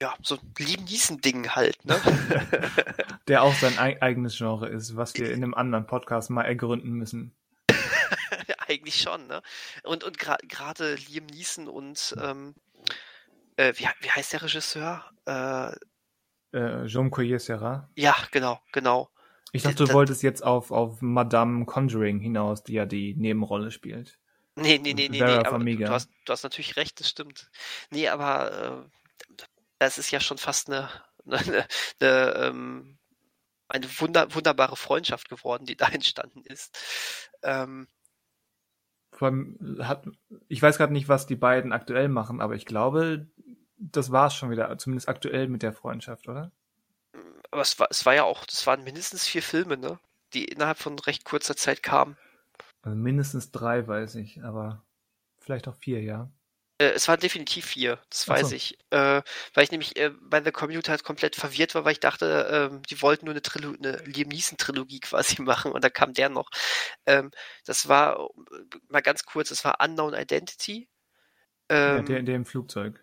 ja, 0.00 0.14
so 0.22 0.36
ein 0.36 0.54
Liam 0.58 0.84
Neeson-Ding 0.84 1.50
halt, 1.50 1.82
ne? 1.84 1.98
Der 3.28 3.42
auch 3.42 3.54
sein 3.54 3.78
eigenes 3.78 4.36
Genre 4.36 4.68
ist, 4.68 4.96
was 4.96 5.14
wir 5.14 5.30
in 5.30 5.42
einem 5.42 5.54
anderen 5.54 5.86
Podcast 5.86 6.28
mal 6.30 6.44
ergründen 6.44 6.92
müssen. 6.92 7.34
Eigentlich 8.68 9.00
schon, 9.00 9.26
ne? 9.26 9.42
Und, 9.82 10.04
und 10.04 10.18
gerade 10.18 10.46
gra 10.46 10.74
Liam 11.08 11.26
Neeson 11.26 11.66
und 11.68 12.14
ähm, 12.20 12.54
äh, 13.56 13.72
wie, 13.76 13.88
wie 14.00 14.10
heißt 14.10 14.34
der 14.34 14.42
Regisseur? 14.42 15.04
Äh, 15.24 15.72
äh, 16.56 16.86
Jean 16.86 17.10
Collier 17.10 17.38
Serra. 17.38 17.88
Ja, 17.94 18.16
genau, 18.30 18.60
genau. 18.72 19.10
Ich 19.52 19.62
dachte, 19.62 19.84
du 19.84 19.92
wolltest 19.92 20.22
jetzt 20.22 20.44
auf, 20.44 20.70
auf 20.70 21.00
Madame 21.00 21.64
Conjuring 21.64 22.20
hinaus, 22.20 22.62
die 22.62 22.74
ja 22.74 22.86
die 22.86 23.14
Nebenrolle 23.14 23.70
spielt. 23.70 24.18
Nee, 24.56 24.78
nee, 24.78 24.94
nee, 24.94 25.08
nee, 25.08 25.20
nee 25.20 25.22
aber 25.22 25.58
du, 25.58 25.76
du, 25.76 25.88
hast, 25.88 26.10
du 26.24 26.32
hast 26.32 26.42
natürlich 26.42 26.76
recht, 26.76 26.98
das 26.98 27.10
stimmt. 27.10 27.50
Nee, 27.90 28.08
aber 28.08 28.88
äh, 28.88 29.36
das 29.78 29.98
ist 29.98 30.10
ja 30.10 30.20
schon 30.20 30.38
fast 30.38 30.70
eine, 30.70 30.88
eine, 31.26 31.66
eine, 32.00 32.34
ähm, 32.36 32.98
eine 33.68 33.86
wunder, 34.00 34.34
wunderbare 34.34 34.76
Freundschaft 34.76 35.28
geworden, 35.28 35.66
die 35.66 35.76
da 35.76 35.88
entstanden 35.92 36.42
ist. 36.44 36.78
Ähm, 37.42 37.86
Vor 39.12 39.28
allem 39.28 39.78
hat, 39.82 40.06
ich 40.48 40.62
weiß 40.62 40.78
gerade 40.78 40.92
nicht, 40.92 41.08
was 41.08 41.26
die 41.26 41.36
beiden 41.36 41.72
aktuell 41.72 42.08
machen, 42.08 42.40
aber 42.40 42.54
ich 42.54 42.64
glaube, 42.64 43.28
das 43.78 44.10
war 44.10 44.28
es 44.28 44.34
schon 44.34 44.50
wieder, 44.50 44.76
zumindest 44.78 45.08
aktuell 45.08 45.48
mit 45.48 45.62
der 45.62 45.72
Freundschaft, 45.72 46.28
oder? 46.28 46.50
Aber 47.50 47.62
es 47.62 47.78
war, 47.78 47.88
es 47.90 48.04
war 48.06 48.14
ja 48.14 48.24
auch, 48.24 48.44
das 48.46 48.66
waren 48.66 48.84
mindestens 48.84 49.26
vier 49.26 49.42
Filme, 49.42 49.76
ne? 49.76 49.98
Die 50.32 50.44
innerhalb 50.44 50.78
von 50.78 50.98
recht 50.98 51.24
kurzer 51.24 51.56
Zeit 51.56 51.82
kamen. 51.82 52.16
Also 52.82 52.96
mindestens 52.96 53.50
drei, 53.50 53.86
weiß 53.86 54.16
ich, 54.16 54.42
aber 54.42 54.84
vielleicht 55.38 55.68
auch 55.68 55.76
vier, 55.76 56.02
ja. 56.02 56.30
Äh, 56.78 56.90
es 56.90 57.08
waren 57.08 57.20
definitiv 57.20 57.66
vier, 57.66 57.98
das 58.10 58.28
weiß 58.28 58.50
so. 58.50 58.54
ich. 58.54 58.78
Äh, 58.90 59.22
weil 59.54 59.64
ich 59.64 59.70
nämlich 59.70 59.96
äh, 59.96 60.10
bei 60.20 60.42
The 60.42 60.52
Commuter 60.52 60.90
halt 60.90 61.04
komplett 61.04 61.36
verwirrt 61.36 61.74
war, 61.74 61.84
weil 61.84 61.92
ich 61.92 62.00
dachte, 62.00 62.70
ähm, 62.72 62.82
die 62.82 63.00
wollten 63.00 63.24
nur 63.24 63.32
eine, 63.32 63.42
Trilo 63.42 63.74
eine 63.74 63.96
Liam 64.04 64.28
Neeson-Trilogie 64.28 65.00
quasi 65.00 65.40
machen 65.42 65.72
und 65.72 65.82
da 65.82 65.90
kam 65.90 66.12
der 66.12 66.28
noch. 66.28 66.50
Ähm, 67.06 67.30
das 67.64 67.88
war, 67.88 68.28
mal 68.88 69.02
ganz 69.02 69.24
kurz, 69.24 69.48
das 69.48 69.64
war 69.64 69.78
Unknown 69.82 70.14
Identity. 70.14 70.88
Ähm, 71.68 71.96
ja, 71.96 72.02
der, 72.02 72.22
der 72.22 72.36
im 72.36 72.44
Flugzeug. 72.44 73.02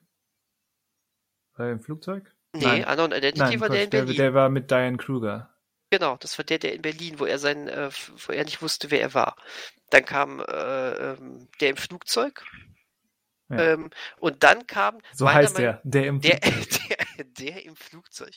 War 1.55 1.65
der 1.65 1.73
im 1.73 1.81
Flugzeug? 1.81 2.32
Nee, 2.53 2.65
Nein. 2.65 2.85
Unknown 2.85 3.11
Identity 3.11 3.39
Nein, 3.39 3.61
war 3.61 3.67
Gott, 3.67 3.77
der 3.77 3.83
in 3.83 3.89
Berlin. 3.89 4.15
Der, 4.15 4.25
der 4.25 4.33
war 4.33 4.49
mit 4.49 4.69
Diane 4.69 4.97
Kruger. 4.97 5.49
Genau, 5.89 6.17
das 6.17 6.37
war 6.37 6.45
der, 6.45 6.59
der 6.59 6.73
in 6.73 6.81
Berlin, 6.81 7.19
wo 7.19 7.25
er 7.25 7.37
sein, 7.39 7.67
äh, 7.67 7.89
wo 8.25 8.33
er 8.33 8.43
nicht 8.43 8.61
wusste, 8.61 8.89
wer 8.91 9.01
er 9.01 9.13
war. 9.13 9.35
Dann 9.89 10.05
kam 10.05 10.39
äh, 10.39 10.43
ähm, 10.43 11.47
der 11.59 11.69
im 11.69 11.77
Flugzeug. 11.77 12.43
Ja. 13.49 13.73
Ähm, 13.73 13.89
und 14.19 14.43
dann 14.43 14.65
kam. 14.67 14.99
So 15.13 15.31
heißt 15.31 15.57
der, 15.57 15.81
der 15.83 16.05
im 16.07 16.21
der, 16.21 16.39
der, 17.17 17.25
der 17.25 17.65
im 17.65 17.75
Flugzeug. 17.75 18.33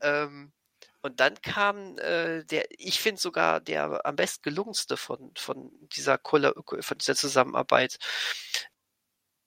Ähm, 0.00 0.52
und 1.00 1.20
dann 1.20 1.40
kam 1.40 1.98
äh, 1.98 2.44
der, 2.44 2.66
ich 2.70 3.00
finde 3.00 3.20
sogar 3.20 3.60
der 3.60 4.04
am 4.04 4.16
besten 4.16 4.42
gelungenste 4.42 4.96
von, 4.96 5.30
von 5.36 5.70
dieser 5.92 6.18
von 6.22 6.98
dieser 6.98 7.14
Zusammenarbeit. 7.14 7.98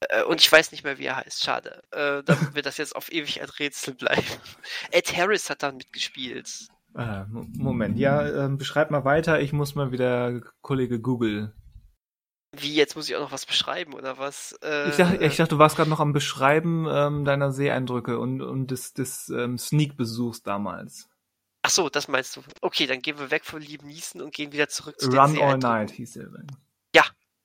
Äh, 0.09 0.23
und 0.23 0.41
ich 0.41 0.51
weiß 0.51 0.71
nicht 0.71 0.83
mehr, 0.83 0.97
wie 0.97 1.05
er 1.05 1.17
heißt. 1.17 1.43
Schade. 1.43 1.83
Äh, 1.91 2.23
damit 2.23 2.55
wird 2.55 2.65
das 2.65 2.77
jetzt 2.77 2.95
auf 2.95 3.11
ewig 3.11 3.41
ein 3.41 3.49
Rätsel 3.49 3.93
bleiben. 3.93 4.23
Ed 4.91 5.15
Harris 5.15 5.49
hat 5.49 5.63
dann 5.63 5.77
mitgespielt. 5.77 6.67
Ah, 6.93 7.25
Moment, 7.29 7.97
ja, 7.97 8.45
äh, 8.45 8.49
beschreib 8.49 8.91
mal 8.91 9.05
weiter. 9.05 9.39
Ich 9.39 9.53
muss 9.53 9.75
mal 9.75 9.91
wieder 9.91 10.41
Kollege 10.61 10.99
Google. 10.99 11.53
Wie, 12.53 12.75
jetzt 12.75 12.97
muss 12.97 13.07
ich 13.07 13.15
auch 13.15 13.21
noch 13.21 13.31
was 13.31 13.45
beschreiben, 13.45 13.93
oder 13.93 14.17
was? 14.17 14.59
Äh, 14.61 14.89
ich, 14.89 14.97
dachte, 14.97 15.23
ich 15.23 15.37
dachte, 15.37 15.55
du 15.55 15.57
warst 15.57 15.77
gerade 15.77 15.89
noch 15.89 16.01
am 16.01 16.11
Beschreiben 16.11 16.85
ähm, 16.89 17.23
deiner 17.23 17.53
Seeeindrücke 17.53 18.19
und, 18.19 18.41
und 18.41 18.71
des, 18.71 18.93
des 18.93 19.29
ähm, 19.29 19.57
Sneak-Besuchs 19.57 20.43
damals. 20.43 21.07
Ach 21.61 21.69
so, 21.69 21.87
das 21.87 22.09
meinst 22.09 22.35
du. 22.35 22.41
Okay, 22.59 22.87
dann 22.87 23.01
gehen 23.01 23.19
wir 23.19 23.31
weg 23.31 23.45
von 23.45 23.61
Lieben 23.61 23.87
Niesen 23.87 24.19
und 24.19 24.33
gehen 24.33 24.51
wieder 24.51 24.67
zurück 24.67 24.99
zu 24.99 25.09
Run 25.11 25.39
All 25.39 25.59
Night 25.59 25.91
hieß 25.91 26.13
der 26.13 26.25
übrigens. 26.25 26.57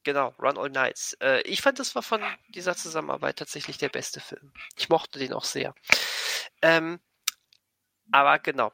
Genau, 0.07 0.33
Run 0.39 0.57
All 0.57 0.71
Nights. 0.71 1.15
Äh, 1.21 1.41
ich 1.43 1.63
fand, 1.63 1.81
das 1.81 1.97
war 1.97 2.03
von 2.03 2.23
dieser 2.51 2.77
Zusammenarbeit 2.77 3.41
tatsächlich 3.41 3.77
der 3.77 3.89
beste 3.89 4.21
Film. 4.21 4.53
Ich 4.77 4.89
mochte 4.89 5.19
den 5.19 5.33
auch 5.33 5.43
sehr. 5.43 5.75
Ähm, 6.63 7.01
aber 8.13 8.39
genau. 8.39 8.73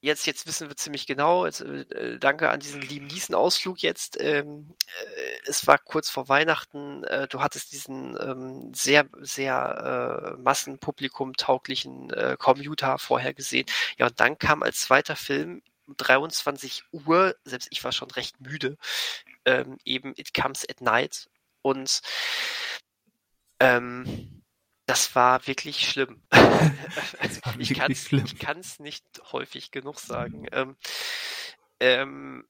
Jetzt, 0.00 0.24
jetzt 0.24 0.46
wissen 0.46 0.68
wir 0.68 0.76
ziemlich 0.76 1.06
genau, 1.06 1.44
jetzt, 1.44 1.60
äh, 1.60 2.18
danke 2.18 2.48
an 2.48 2.60
diesen 2.60 2.80
lieben 2.80 3.06
Niesen-Ausflug 3.06 3.80
jetzt. 3.80 4.18
Ähm, 4.18 4.74
äh, 4.86 5.40
es 5.44 5.66
war 5.66 5.76
kurz 5.76 6.08
vor 6.08 6.30
Weihnachten, 6.30 7.04
äh, 7.04 7.28
du 7.28 7.42
hattest 7.42 7.72
diesen 7.72 8.16
ähm, 8.18 8.72
sehr, 8.74 9.10
sehr 9.20 10.36
äh, 10.38 10.40
Massenpublikum 10.40 11.34
tauglichen 11.34 12.08
äh, 12.14 12.36
Commuter 12.38 12.98
vorher 12.98 13.34
gesehen. 13.34 13.66
Ja, 13.98 14.06
und 14.06 14.20
dann 14.20 14.38
kam 14.38 14.62
als 14.62 14.80
zweiter 14.80 15.16
Film 15.16 15.60
23 15.98 16.84
Uhr, 16.92 17.36
selbst 17.44 17.68
ich 17.70 17.84
war 17.84 17.92
schon 17.92 18.10
recht 18.10 18.40
müde, 18.40 18.78
ähm, 19.46 19.78
eben 19.84 20.14
It 20.16 20.34
Comes 20.34 20.68
at 20.68 20.82
Night. 20.82 21.30
Und 21.62 22.02
ähm, 23.60 24.42
Das 24.86 25.14
war 25.16 25.46
wirklich 25.46 25.88
schlimm. 25.88 26.22
war 26.32 27.56
ich 27.58 27.70
wirklich 27.70 28.32
ich 28.32 28.38
kann 28.38 28.60
es 28.60 28.78
nicht 28.80 29.04
häufig 29.32 29.70
genug 29.72 30.00
sagen. 30.00 30.46
Ähm, 30.52 30.76
ähm, 31.80 32.44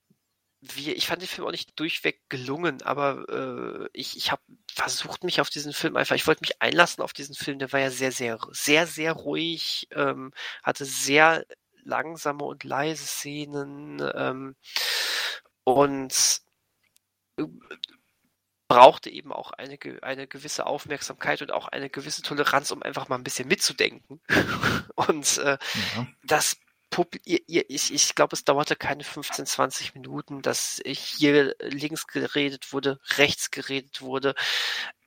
wir, 0.60 0.96
ich 0.96 1.06
fand 1.06 1.22
den 1.22 1.28
Film 1.28 1.46
auch 1.46 1.52
nicht 1.52 1.78
durchweg 1.78 2.22
gelungen, 2.28 2.82
aber 2.82 3.86
äh, 3.86 3.90
ich, 3.92 4.16
ich 4.16 4.32
habe 4.32 4.42
versucht, 4.72 5.24
mich 5.24 5.40
auf 5.40 5.50
diesen 5.50 5.72
Film 5.72 5.96
einfach, 5.96 6.16
ich 6.16 6.26
wollte 6.26 6.42
mich 6.42 6.60
einlassen 6.62 7.02
auf 7.04 7.12
diesen 7.12 7.34
Film, 7.34 7.58
der 7.58 7.72
war 7.72 7.80
ja 7.80 7.90
sehr, 7.90 8.12
sehr, 8.12 8.38
sehr, 8.52 8.86
sehr 8.86 9.12
ruhig, 9.12 9.88
ähm, 9.92 10.32
hatte 10.62 10.84
sehr 10.84 11.46
langsame 11.84 12.44
und 12.44 12.64
leise 12.64 13.06
Szenen 13.06 14.02
ähm, 14.14 14.56
und 15.64 16.42
brauchte 18.68 19.10
eben 19.10 19.32
auch 19.32 19.52
eine, 19.52 19.78
eine 20.02 20.26
gewisse 20.26 20.66
Aufmerksamkeit 20.66 21.40
und 21.42 21.52
auch 21.52 21.68
eine 21.68 21.88
gewisse 21.88 22.22
Toleranz, 22.22 22.70
um 22.72 22.82
einfach 22.82 23.08
mal 23.08 23.16
ein 23.16 23.24
bisschen 23.24 23.48
mitzudenken. 23.48 24.20
Und 24.96 25.38
äh, 25.38 25.58
Ja. 25.96 26.06
das 26.24 26.56
ich, 27.24 27.92
ich 27.92 28.14
glaube, 28.14 28.34
es 28.34 28.44
dauerte 28.44 28.74
keine 28.76 29.04
15, 29.04 29.44
20 29.44 29.94
Minuten, 29.94 30.40
dass 30.40 30.80
hier 30.84 31.54
links 31.60 32.06
geredet 32.06 32.72
wurde, 32.72 32.98
rechts 33.18 33.50
geredet 33.50 34.00
wurde. 34.00 34.34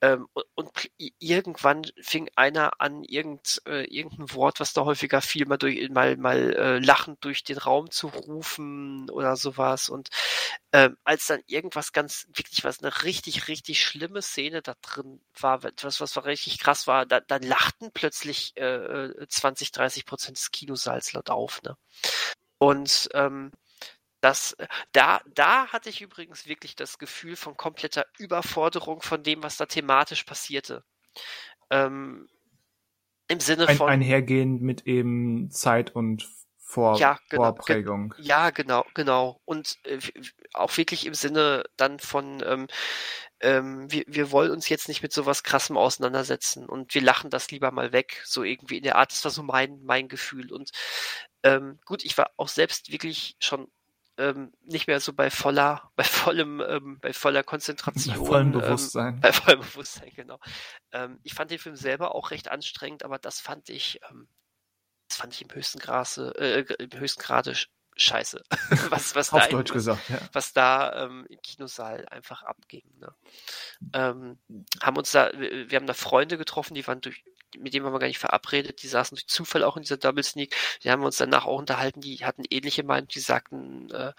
Ähm, 0.02 0.28
und, 0.54 0.70
irgendwann 1.18 1.82
fing 2.00 2.30
einer 2.36 2.80
an, 2.80 3.04
irgend, 3.04 3.60
äh, 3.66 3.84
irgendein 3.84 4.32
Wort, 4.34 4.60
was 4.60 4.72
da 4.72 4.84
häufiger 4.84 5.20
fiel, 5.20 5.46
mal, 5.46 5.58
durch, 5.58 5.88
mal, 5.90 6.16
mal 6.16 6.54
äh, 6.54 6.78
lachend 6.78 7.22
durch 7.24 7.44
den 7.44 7.58
Raum 7.58 7.90
zu 7.90 8.08
rufen 8.08 9.10
oder 9.10 9.36
sowas. 9.36 9.88
Und 9.90 10.08
ähm, 10.72 10.96
als 11.04 11.26
dann 11.26 11.42
irgendwas 11.46 11.92
ganz, 11.92 12.26
wirklich 12.34 12.64
was, 12.64 12.82
eine 12.82 13.02
richtig, 13.02 13.48
richtig 13.48 13.82
schlimme 13.82 14.22
Szene 14.22 14.62
da 14.62 14.74
drin 14.80 15.20
war, 15.38 15.64
etwas, 15.64 16.00
was 16.00 16.24
richtig 16.24 16.58
krass 16.58 16.86
war, 16.86 17.06
da, 17.06 17.20
dann 17.20 17.42
lachten 17.42 17.90
plötzlich 17.92 18.52
äh, 18.56 18.64
äh, 18.64 19.28
20, 19.28 19.72
30 19.72 20.06
Prozent 20.06 20.38
des 20.38 20.50
Kinosaals 20.50 21.12
laut 21.12 21.30
auf, 21.30 21.62
ne? 21.62 21.76
Und 22.58 23.08
ähm, 23.14 23.52
das, 24.20 24.52
äh, 24.54 24.66
da, 24.92 25.20
da 25.34 25.68
hatte 25.68 25.88
ich 25.88 26.00
übrigens 26.02 26.46
wirklich 26.46 26.76
das 26.76 26.98
Gefühl 26.98 27.36
von 27.36 27.56
kompletter 27.56 28.06
Überforderung 28.18 29.02
von 29.02 29.22
dem, 29.22 29.42
was 29.42 29.56
da 29.56 29.66
thematisch 29.66 30.24
passierte. 30.24 30.84
Ähm, 31.70 32.28
Im 33.28 33.40
Sinne 33.40 33.68
Ein, 33.68 33.76
von. 33.76 33.88
einhergehend 33.88 34.62
mit 34.62 34.86
eben 34.86 35.50
Zeit 35.50 35.94
und 35.94 36.28
Vor 36.58 36.98
Ja, 36.98 37.18
genau, 37.28 37.44
Vorprägung. 37.44 38.14
Ja, 38.18 38.50
genau, 38.50 38.84
genau. 38.94 39.40
Und 39.44 39.78
äh, 39.84 39.98
auch 40.52 40.76
wirklich 40.76 41.06
im 41.06 41.14
Sinne 41.14 41.64
dann 41.76 41.98
von, 41.98 42.42
ähm, 42.46 42.68
ähm, 43.40 43.90
wir, 43.90 44.04
wir 44.06 44.30
wollen 44.30 44.50
uns 44.50 44.68
jetzt 44.68 44.88
nicht 44.88 45.02
mit 45.02 45.12
sowas 45.12 45.42
Krassem 45.42 45.76
auseinandersetzen 45.76 46.66
und 46.68 46.94
wir 46.94 47.02
lachen 47.02 47.30
das 47.30 47.50
lieber 47.50 47.70
mal 47.72 47.92
weg, 47.92 48.22
so 48.24 48.42
irgendwie 48.44 48.76
in 48.76 48.84
der 48.84 48.96
Art. 48.96 49.12
Das 49.12 49.24
war 49.24 49.30
so 49.30 49.42
mein, 49.42 49.80
mein 49.82 50.08
Gefühl. 50.08 50.52
Und 50.52 50.70
ähm, 51.42 51.80
gut, 51.86 52.04
ich 52.04 52.18
war 52.18 52.30
auch 52.36 52.48
selbst 52.48 52.92
wirklich 52.92 53.36
schon 53.40 53.68
ähm, 54.20 54.52
nicht 54.62 54.86
mehr 54.86 55.00
so 55.00 55.12
bei 55.12 55.30
voller, 55.30 55.90
bei 55.96 56.04
vollem, 56.04 56.60
ähm, 56.60 56.98
bei 57.00 57.12
voller 57.12 57.42
Konzentration. 57.42 58.18
Bei 58.18 58.24
vollem 58.26 58.46
ähm, 58.52 58.60
Bewusstsein. 58.60 59.20
bei 59.20 59.32
vollem 59.32 59.60
Bewusstsein, 59.60 60.12
genau. 60.14 60.38
Ähm, 60.92 61.18
ich 61.22 61.34
fand 61.34 61.50
den 61.50 61.58
Film 61.58 61.76
selber 61.76 62.14
auch 62.14 62.30
recht 62.30 62.48
anstrengend, 62.48 63.02
aber 63.04 63.18
das 63.18 63.40
fand 63.40 63.68
ich, 63.70 64.00
ähm, 64.10 64.28
das 65.08 65.16
fand 65.18 65.34
ich 65.34 65.42
im 65.42 65.52
höchsten 65.54 65.78
Grade, 65.80 66.34
äh, 66.38 66.74
im 66.84 67.00
höchsten 67.00 67.20
Grade 67.22 67.52
sch- 67.52 67.68
scheiße. 67.96 68.42
was, 68.90 69.14
was 69.14 69.30
da, 69.30 69.36
Auf 69.38 69.46
in- 69.46 69.50
Deutsch 69.52 69.72
gesagt, 69.72 70.08
ja. 70.08 70.18
was 70.32 70.52
da 70.52 71.04
ähm, 71.04 71.26
im 71.28 71.40
Kinosaal 71.42 72.06
einfach 72.10 72.42
abging. 72.44 72.84
Ne? 72.98 73.12
Ähm, 73.92 74.38
haben 74.82 74.96
uns 74.96 75.10
da, 75.10 75.32
wir 75.36 75.70
wir 75.70 75.76
haben 75.76 75.86
da 75.86 75.94
Freunde 75.94 76.38
getroffen, 76.38 76.74
die 76.74 76.86
waren 76.86 77.00
durch, 77.00 77.24
mit 77.58 77.74
denen 77.74 77.84
waren 77.84 77.94
wir 77.94 77.98
gar 78.00 78.06
nicht 78.08 78.18
verabredet, 78.18 78.82
die 78.82 78.88
saßen 78.88 79.16
durch 79.16 79.26
Zufall 79.28 79.64
auch 79.64 79.76
in 79.76 79.82
dieser 79.82 79.96
Double 79.98 80.22
Sneak. 80.24 80.54
Die 80.84 80.90
haben 80.90 81.02
uns 81.04 81.16
danach 81.18 81.46
auch 81.46 81.58
unterhalten, 81.58 82.00
die 82.00 82.24
hatten 82.24 82.44
ähnliche 82.50 82.82
Meinung, 82.84 83.08
die 83.08 83.20
sagten, 83.20 83.90
äh, 83.90 84.12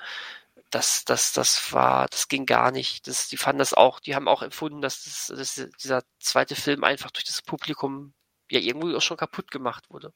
das, 0.71 1.05
das, 1.05 1.33
das 1.33 1.73
war, 1.73 2.07
das 2.09 2.27
ging 2.29 2.45
gar 2.45 2.71
nicht. 2.71 3.07
Das, 3.07 3.27
die 3.29 3.37
fanden 3.37 3.59
das 3.59 3.73
auch, 3.73 3.99
die 3.99 4.15
haben 4.15 4.27
auch 4.27 4.41
empfunden, 4.41 4.81
dass, 4.81 5.03
das, 5.03 5.27
dass 5.57 5.69
dieser 5.83 6.03
zweite 6.19 6.55
Film 6.55 6.83
einfach 6.83 7.11
durch 7.11 7.25
das 7.25 7.41
Publikum 7.41 8.13
ja 8.49 8.59
irgendwo 8.59 8.95
auch 8.95 9.01
schon 9.01 9.17
kaputt 9.17 9.51
gemacht 9.51 9.89
wurde. 9.89 10.13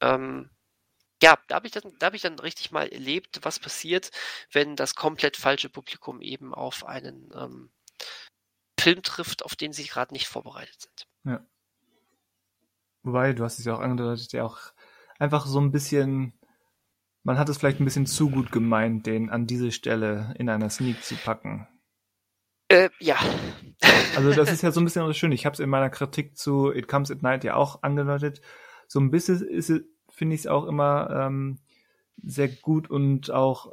Ähm, 0.00 0.50
ja, 1.22 1.38
da 1.48 1.56
habe 1.56 1.66
ich, 1.66 1.72
dann- 1.72 1.96
da 1.98 2.06
hab 2.06 2.14
ich 2.14 2.22
dann 2.22 2.38
richtig 2.38 2.70
mal 2.72 2.88
erlebt, 2.88 3.40
was 3.42 3.58
passiert, 3.60 4.10
wenn 4.52 4.76
das 4.76 4.94
komplett 4.94 5.36
falsche 5.36 5.68
Publikum 5.70 6.20
eben 6.22 6.54
auf 6.54 6.84
einen 6.86 7.30
ähm, 7.34 7.72
Film 8.78 9.02
trifft, 9.02 9.44
auf 9.44 9.56
den 9.56 9.72
sie 9.72 9.84
gerade 9.86 10.12
nicht 10.14 10.28
vorbereitet 10.28 10.80
sind. 10.82 11.06
Wobei, 13.04 13.34
du 13.34 13.44
hast 13.44 13.58
es 13.58 13.66
ja 13.66 13.74
auch 13.74 13.80
angedeutet, 13.80 14.32
ja 14.32 14.44
auch 14.44 14.58
einfach 15.18 15.46
so 15.46 15.60
ein 15.60 15.70
bisschen, 15.70 16.32
man 17.22 17.38
hat 17.38 17.48
es 17.48 17.58
vielleicht 17.58 17.80
ein 17.80 17.84
bisschen 17.84 18.06
zu 18.06 18.30
gut 18.30 18.50
gemeint, 18.50 19.06
den 19.06 19.30
an 19.30 19.46
diese 19.46 19.70
Stelle 19.70 20.34
in 20.38 20.48
einer 20.48 20.70
Sneak 20.70 21.04
zu 21.04 21.14
packen. 21.14 21.68
Äh, 22.68 22.88
ja. 22.98 23.16
Also 24.16 24.32
das 24.32 24.50
ist 24.50 24.62
ja 24.62 24.72
so 24.72 24.80
ein 24.80 24.84
bisschen 24.84 25.06
das 25.06 25.16
Schöne. 25.16 25.34
Ich 25.34 25.44
habe 25.44 25.52
es 25.52 25.60
in 25.60 25.68
meiner 25.68 25.90
Kritik 25.90 26.36
zu 26.36 26.72
It 26.72 26.88
Comes 26.88 27.10
at 27.10 27.22
Night 27.22 27.44
ja 27.44 27.54
auch 27.54 27.82
angedeutet. 27.82 28.40
So 28.88 29.00
ein 29.00 29.10
bisschen 29.10 29.46
ist 29.46 29.68
es, 29.68 29.82
finde 30.10 30.34
ich 30.34 30.42
es 30.42 30.46
auch 30.46 30.64
immer 30.64 31.10
ähm, 31.10 31.58
sehr 32.22 32.48
gut 32.48 32.88
und 32.88 33.30
auch 33.30 33.72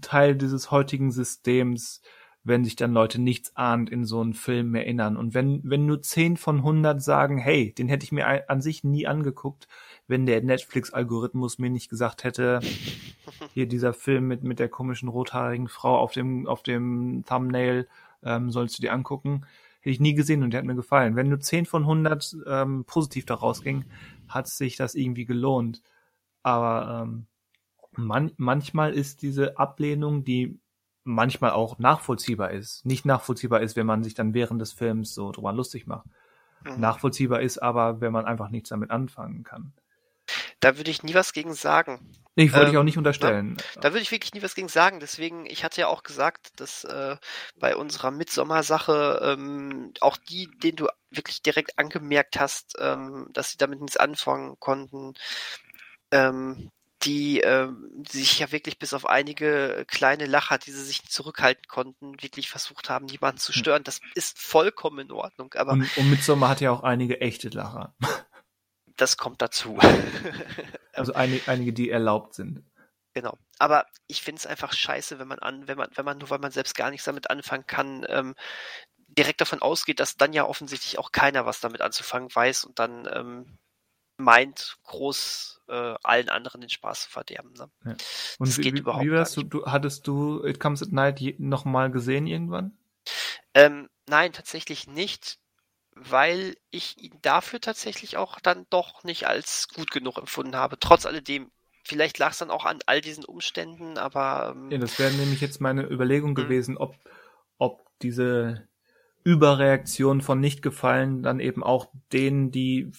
Teil 0.00 0.34
dieses 0.34 0.70
heutigen 0.72 1.12
Systems, 1.12 2.02
wenn 2.44 2.64
sich 2.64 2.74
dann 2.74 2.92
Leute 2.92 3.20
nichts 3.20 3.56
ahnt 3.56 3.88
in 3.88 4.04
so 4.04 4.20
einen 4.20 4.34
Film 4.34 4.74
erinnern. 4.74 5.16
Und 5.16 5.32
wenn, 5.32 5.60
wenn 5.64 5.86
nur 5.86 6.02
10 6.02 6.36
von 6.36 6.58
100 6.58 7.00
sagen, 7.00 7.38
hey, 7.38 7.72
den 7.72 7.88
hätte 7.88 8.04
ich 8.04 8.12
mir 8.12 8.50
an 8.50 8.60
sich 8.60 8.82
nie 8.82 9.06
angeguckt, 9.06 9.68
wenn 10.08 10.26
der 10.26 10.42
Netflix-Algorithmus 10.42 11.58
mir 11.58 11.70
nicht 11.70 11.88
gesagt 11.88 12.24
hätte, 12.24 12.60
hier 13.54 13.66
dieser 13.66 13.92
Film 13.92 14.26
mit, 14.26 14.42
mit 14.42 14.58
der 14.58 14.68
komischen 14.68 15.08
rothaarigen 15.08 15.68
Frau 15.68 15.96
auf 15.96 16.12
dem, 16.12 16.48
auf 16.48 16.62
dem 16.62 17.24
Thumbnail, 17.28 17.86
ähm, 18.24 18.50
sollst 18.50 18.78
du 18.78 18.82
dir 18.82 18.92
angucken. 18.92 19.46
Hätte 19.80 19.90
ich 19.90 20.00
nie 20.00 20.14
gesehen 20.14 20.42
und 20.42 20.52
der 20.52 20.58
hat 20.58 20.66
mir 20.66 20.74
gefallen. 20.74 21.16
Wenn 21.16 21.28
nur 21.28 21.40
10 21.40 21.66
von 21.66 21.82
100 21.82 22.36
ähm, 22.46 22.84
positiv 22.86 23.24
da 23.26 23.34
rausging, 23.34 23.84
hat 24.28 24.48
sich 24.48 24.76
das 24.76 24.94
irgendwie 24.94 25.26
gelohnt. 25.26 25.82
Aber 26.42 27.04
ähm, 27.04 27.26
man, 27.96 28.32
manchmal 28.36 28.92
ist 28.94 29.22
diese 29.22 29.58
Ablehnung, 29.58 30.24
die 30.24 30.58
manchmal 31.04 31.50
auch 31.52 31.78
nachvollziehbar 31.78 32.50
ist, 32.50 32.84
nicht 32.86 33.04
nachvollziehbar 33.04 33.60
ist, 33.60 33.76
wenn 33.76 33.86
man 33.86 34.04
sich 34.04 34.14
dann 34.14 34.34
während 34.34 34.60
des 34.60 34.72
Films 34.72 35.14
so 35.14 35.32
drüber 35.32 35.52
lustig 35.52 35.86
macht. 35.86 36.06
Mhm. 36.64 36.80
Nachvollziehbar 36.80 37.40
ist 37.40 37.58
aber, 37.58 38.00
wenn 38.00 38.12
man 38.12 38.24
einfach 38.24 38.50
nichts 38.50 38.68
damit 38.70 38.90
anfangen 38.90 39.42
kann. 39.42 39.72
Da 40.60 40.76
würde 40.76 40.90
ich 40.90 41.02
nie 41.02 41.14
was 41.14 41.32
gegen 41.32 41.54
sagen. 41.54 42.12
Ich 42.36 42.52
wollte 42.52 42.68
ich 42.68 42.74
Ähm, 42.74 42.80
auch 42.80 42.84
nicht 42.84 42.96
unterstellen. 42.96 43.56
Da 43.80 43.90
würde 43.92 44.00
ich 44.00 44.12
wirklich 44.12 44.32
nie 44.32 44.42
was 44.42 44.54
gegen 44.54 44.68
sagen. 44.68 45.00
Deswegen, 45.00 45.44
ich 45.44 45.64
hatte 45.64 45.80
ja 45.80 45.88
auch 45.88 46.02
gesagt, 46.04 46.60
dass 46.60 46.84
äh, 46.84 47.16
bei 47.58 47.76
unserer 47.76 48.10
Midsommer-Sache 48.10 49.20
ähm, 49.22 49.92
auch 50.00 50.16
die, 50.16 50.48
denen 50.62 50.76
du 50.76 50.86
wirklich 51.10 51.42
direkt 51.42 51.78
angemerkt 51.78 52.38
hast, 52.38 52.76
ähm, 52.78 53.28
dass 53.32 53.50
sie 53.50 53.58
damit 53.58 53.80
nichts 53.80 53.96
anfangen 53.96 54.56
konnten, 54.60 55.14
ähm, 56.12 56.70
die, 57.04 57.40
ähm, 57.40 58.04
sich 58.08 58.38
ja 58.38 58.52
wirklich 58.52 58.78
bis 58.78 58.94
auf 58.94 59.06
einige 59.06 59.84
kleine 59.88 60.26
Lacher, 60.26 60.58
die 60.58 60.70
sie 60.72 60.84
sich 60.84 61.04
zurückhalten 61.04 61.66
konnten, 61.68 62.22
wirklich 62.22 62.48
versucht 62.48 62.90
haben, 62.90 63.08
jemanden 63.08 63.38
zu 63.38 63.52
Hm. 63.52 63.58
stören. 63.58 63.84
Das 63.84 64.00
ist 64.14 64.38
vollkommen 64.38 65.00
in 65.00 65.12
Ordnung, 65.12 65.52
aber 65.54 65.72
Und, 65.72 65.96
und 65.96 66.10
Midsommar 66.10 66.50
hat 66.50 66.60
ja 66.60 66.70
auch 66.70 66.82
einige 66.82 67.20
echte 67.20 67.48
Lacher. 67.48 67.94
das 68.96 69.16
kommt 69.16 69.42
dazu. 69.42 69.78
Also 70.94 71.14
einige, 71.14 71.48
einige, 71.48 71.72
die 71.72 71.88
erlaubt 71.90 72.34
sind. 72.34 72.64
Genau. 73.14 73.38
Aber 73.58 73.86
ich 74.06 74.22
finde 74.22 74.40
es 74.40 74.46
einfach 74.46 74.72
scheiße, 74.72 75.18
wenn 75.18 75.28
man 75.28 75.38
an, 75.38 75.68
wenn 75.68 75.76
man, 75.78 75.88
wenn 75.94 76.04
man 76.04 76.18
nur 76.18 76.30
weil 76.30 76.38
man 76.38 76.50
selbst 76.52 76.74
gar 76.76 76.90
nichts 76.90 77.04
damit 77.04 77.30
anfangen 77.30 77.66
kann, 77.66 78.06
ähm, 78.08 78.34
direkt 79.08 79.40
davon 79.40 79.60
ausgeht, 79.62 80.00
dass 80.00 80.16
dann 80.16 80.32
ja 80.32 80.44
offensichtlich 80.44 80.98
auch 80.98 81.12
keiner 81.12 81.44
was 81.46 81.60
damit 81.60 81.82
anzufangen 81.82 82.34
weiß 82.34 82.64
und 82.64 82.78
dann 82.78 83.08
ähm, 83.12 83.58
meint, 84.22 84.78
groß 84.84 85.62
äh, 85.68 85.94
allen 86.02 86.28
anderen 86.30 86.60
den 86.62 86.70
Spaß 86.70 87.04
zu 87.04 87.10
verderben. 87.10 87.52
Ne? 87.54 87.70
Und 88.38 88.48
Das 88.48 88.58
wie, 88.58 88.62
geht 88.62 88.78
überhaupt 88.78 89.04
wie 89.04 89.10
warst 89.12 89.36
du, 89.36 89.42
du, 89.42 89.66
hattest 89.66 90.06
du 90.06 90.44
It 90.44 90.60
Comes 90.60 90.82
at 90.82 90.92
Night 90.92 91.20
je, 91.20 91.34
noch 91.38 91.64
mal 91.64 91.90
gesehen 91.90 92.26
irgendwann? 92.26 92.76
Ähm, 93.54 93.88
nein, 94.08 94.32
tatsächlich 94.32 94.86
nicht, 94.86 95.38
weil 95.94 96.56
ich 96.70 96.98
ihn 97.02 97.18
dafür 97.22 97.60
tatsächlich 97.60 98.16
auch 98.16 98.40
dann 98.40 98.66
doch 98.70 99.04
nicht 99.04 99.26
als 99.26 99.68
gut 99.68 99.90
genug 99.90 100.18
empfunden 100.18 100.56
habe. 100.56 100.78
Trotz 100.80 101.06
alledem, 101.06 101.50
vielleicht 101.84 102.18
lag 102.18 102.32
es 102.32 102.38
dann 102.38 102.50
auch 102.50 102.64
an 102.66 102.80
all 102.86 103.00
diesen 103.00 103.24
Umständen, 103.24 103.98
aber 103.98 104.54
ähm, 104.56 104.70
Ja, 104.72 104.78
das 104.78 104.98
wäre 104.98 105.12
nämlich 105.12 105.40
jetzt 105.40 105.60
meine 105.60 105.82
Überlegung 105.84 106.34
Mhm. 106.34 106.34
gewesen, 106.34 106.76
ob, 106.78 106.96
ob 107.58 107.86
diese 108.00 108.66
Überreaktion 109.24 110.20
von 110.20 110.40
nicht 110.40 110.62
gefallen 110.62 111.22
dann 111.22 111.40
eben 111.40 111.62
auch 111.62 111.88
denen, 112.12 112.50
die 112.50 112.90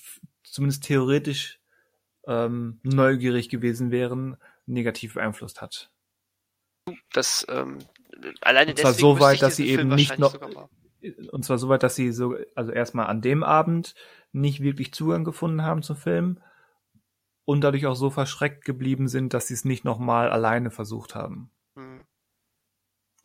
zumindest 0.54 0.84
theoretisch 0.84 1.60
ähm, 2.28 2.80
neugierig 2.84 3.50
gewesen 3.50 3.90
wären, 3.92 4.38
negativ 4.66 5.16
beeinflusst 5.16 5.62
hat. 5.62 5.92
das 7.12 7.46
ähm, 7.50 7.80
alleine 8.42 8.72
Und 8.72 8.78
zwar 8.80 8.94
so 8.94 9.20
weit, 9.20 9.42
dass 9.42 9.56
sie 9.56 9.68
Film 9.68 9.88
eben 9.88 9.96
nicht 9.96 10.20
noch- 10.20 10.38
und 11.32 11.44
zwar 11.44 11.58
soweit, 11.58 11.84
dass 11.84 11.96
sie 11.96 12.14
so, 12.14 12.38
also 12.56 12.72
erstmal 12.72 13.08
an 13.08 13.22
dem 13.22 13.44
Abend 13.44 13.94
nicht 14.32 14.62
wirklich 14.62 14.94
Zugang 14.94 15.26
gefunden 15.26 15.64
haben 15.64 15.84
zum 15.84 15.98
Film 15.98 16.40
und 17.44 17.60
dadurch 17.60 17.88
auch 17.88 17.96
so 17.96 18.10
verschreckt 18.10 18.64
geblieben 18.64 19.10
sind, 19.10 19.34
dass 19.34 19.48
sie 19.48 19.54
es 19.54 19.66
nicht 19.66 19.84
nochmal 19.84 20.30
alleine 20.30 20.72
versucht 20.72 21.14
haben. 21.14 21.52
Mhm. 21.76 22.06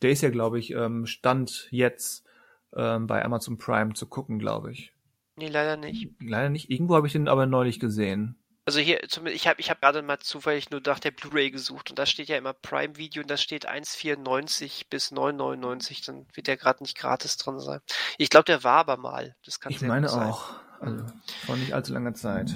Der 0.01 0.11
ist 0.11 0.21
ja, 0.21 0.29
glaube 0.29 0.59
ich, 0.59 0.71
ähm, 0.71 1.05
Stand 1.05 1.69
jetzt 1.71 2.25
ähm, 2.73 3.07
bei 3.07 3.23
Amazon 3.23 3.57
Prime 3.57 3.93
zu 3.93 4.07
gucken, 4.07 4.39
glaube 4.39 4.73
ich. 4.73 4.93
Nee, 5.39 5.47
leider 5.47 5.77
nicht. 5.77 6.09
Leider 6.19 6.49
nicht. 6.49 6.69
Irgendwo 6.69 6.95
habe 6.95 7.07
ich 7.07 7.13
den 7.13 7.29
aber 7.29 7.45
neulich 7.45 7.79
gesehen. 7.79 8.35
Also 8.65 8.81
hier, 8.81 8.99
zumindest, 9.07 9.41
ich 9.41 9.47
habe 9.47 9.61
ich 9.61 9.69
hab 9.69 9.79
gerade 9.81 10.01
mal 10.01 10.19
zufällig 10.19 10.69
nur 10.69 10.81
nach 10.85 10.99
der 10.99 11.11
Blu-ray 11.11 11.49
gesucht 11.49 11.89
und 11.89 11.97
da 11.97 12.05
steht 12.05 12.27
ja 12.27 12.37
immer 12.37 12.51
Prime 12.51 12.97
Video 12.97 13.21
und 13.21 13.31
da 13.31 13.37
steht 13.37 13.67
1,94 13.69 14.87
bis 14.89 15.13
9,99. 15.13 16.05
Dann 16.05 16.25
wird 16.33 16.47
der 16.47 16.57
gerade 16.57 16.83
nicht 16.83 16.97
gratis 16.97 17.37
drin 17.37 17.59
sein. 17.59 17.79
Ich 18.17 18.29
glaube, 18.29 18.43
der 18.43 18.65
war 18.65 18.79
aber 18.79 18.97
mal. 18.97 19.33
Das 19.45 19.61
kann 19.61 19.71
ich 19.71 19.81
meine 19.81 20.11
auch. 20.11 20.55
Also 20.81 21.05
vor 21.45 21.55
nicht 21.55 21.71
allzu 21.71 21.93
langer 21.93 22.13
Zeit. 22.15 22.53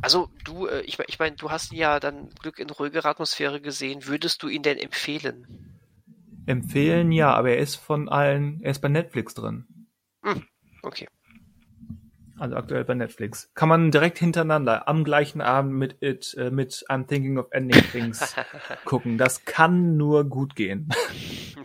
Also 0.00 0.30
du, 0.44 0.66
äh, 0.66 0.80
ich, 0.80 0.98
ich 1.06 1.18
meine, 1.18 1.36
du 1.36 1.50
hast 1.50 1.72
ja 1.72 2.00
dann 2.00 2.30
Glück 2.40 2.58
in 2.58 2.70
ruhigerer 2.70 3.10
Atmosphäre 3.10 3.60
gesehen. 3.60 4.06
Würdest 4.06 4.42
du 4.42 4.48
ihn 4.48 4.62
denn 4.62 4.78
empfehlen? 4.78 5.76
Empfehlen 6.46 7.12
ja, 7.12 7.34
aber 7.34 7.50
er 7.50 7.58
ist 7.58 7.76
von 7.76 8.08
allen, 8.08 8.62
er 8.62 8.70
ist 8.70 8.80
bei 8.80 8.88
Netflix 8.88 9.34
drin. 9.34 9.66
Hm, 10.22 10.46
okay. 10.82 11.06
Also 12.38 12.56
aktuell 12.56 12.84
bei 12.84 12.94
Netflix. 12.94 13.50
Kann 13.54 13.68
man 13.68 13.90
direkt 13.90 14.18
hintereinander 14.18 14.88
am 14.88 15.04
gleichen 15.04 15.40
Abend 15.40 15.72
mit 15.72 15.96
It, 16.00 16.34
äh, 16.38 16.50
mit 16.50 16.84
I'm 16.88 17.06
Thinking 17.06 17.38
of 17.38 17.46
Ending 17.50 17.82
Things 17.92 18.34
gucken. 18.84 19.16
Das 19.16 19.44
kann 19.44 19.96
nur 19.96 20.24
gut 20.24 20.54
gehen. 20.54 20.88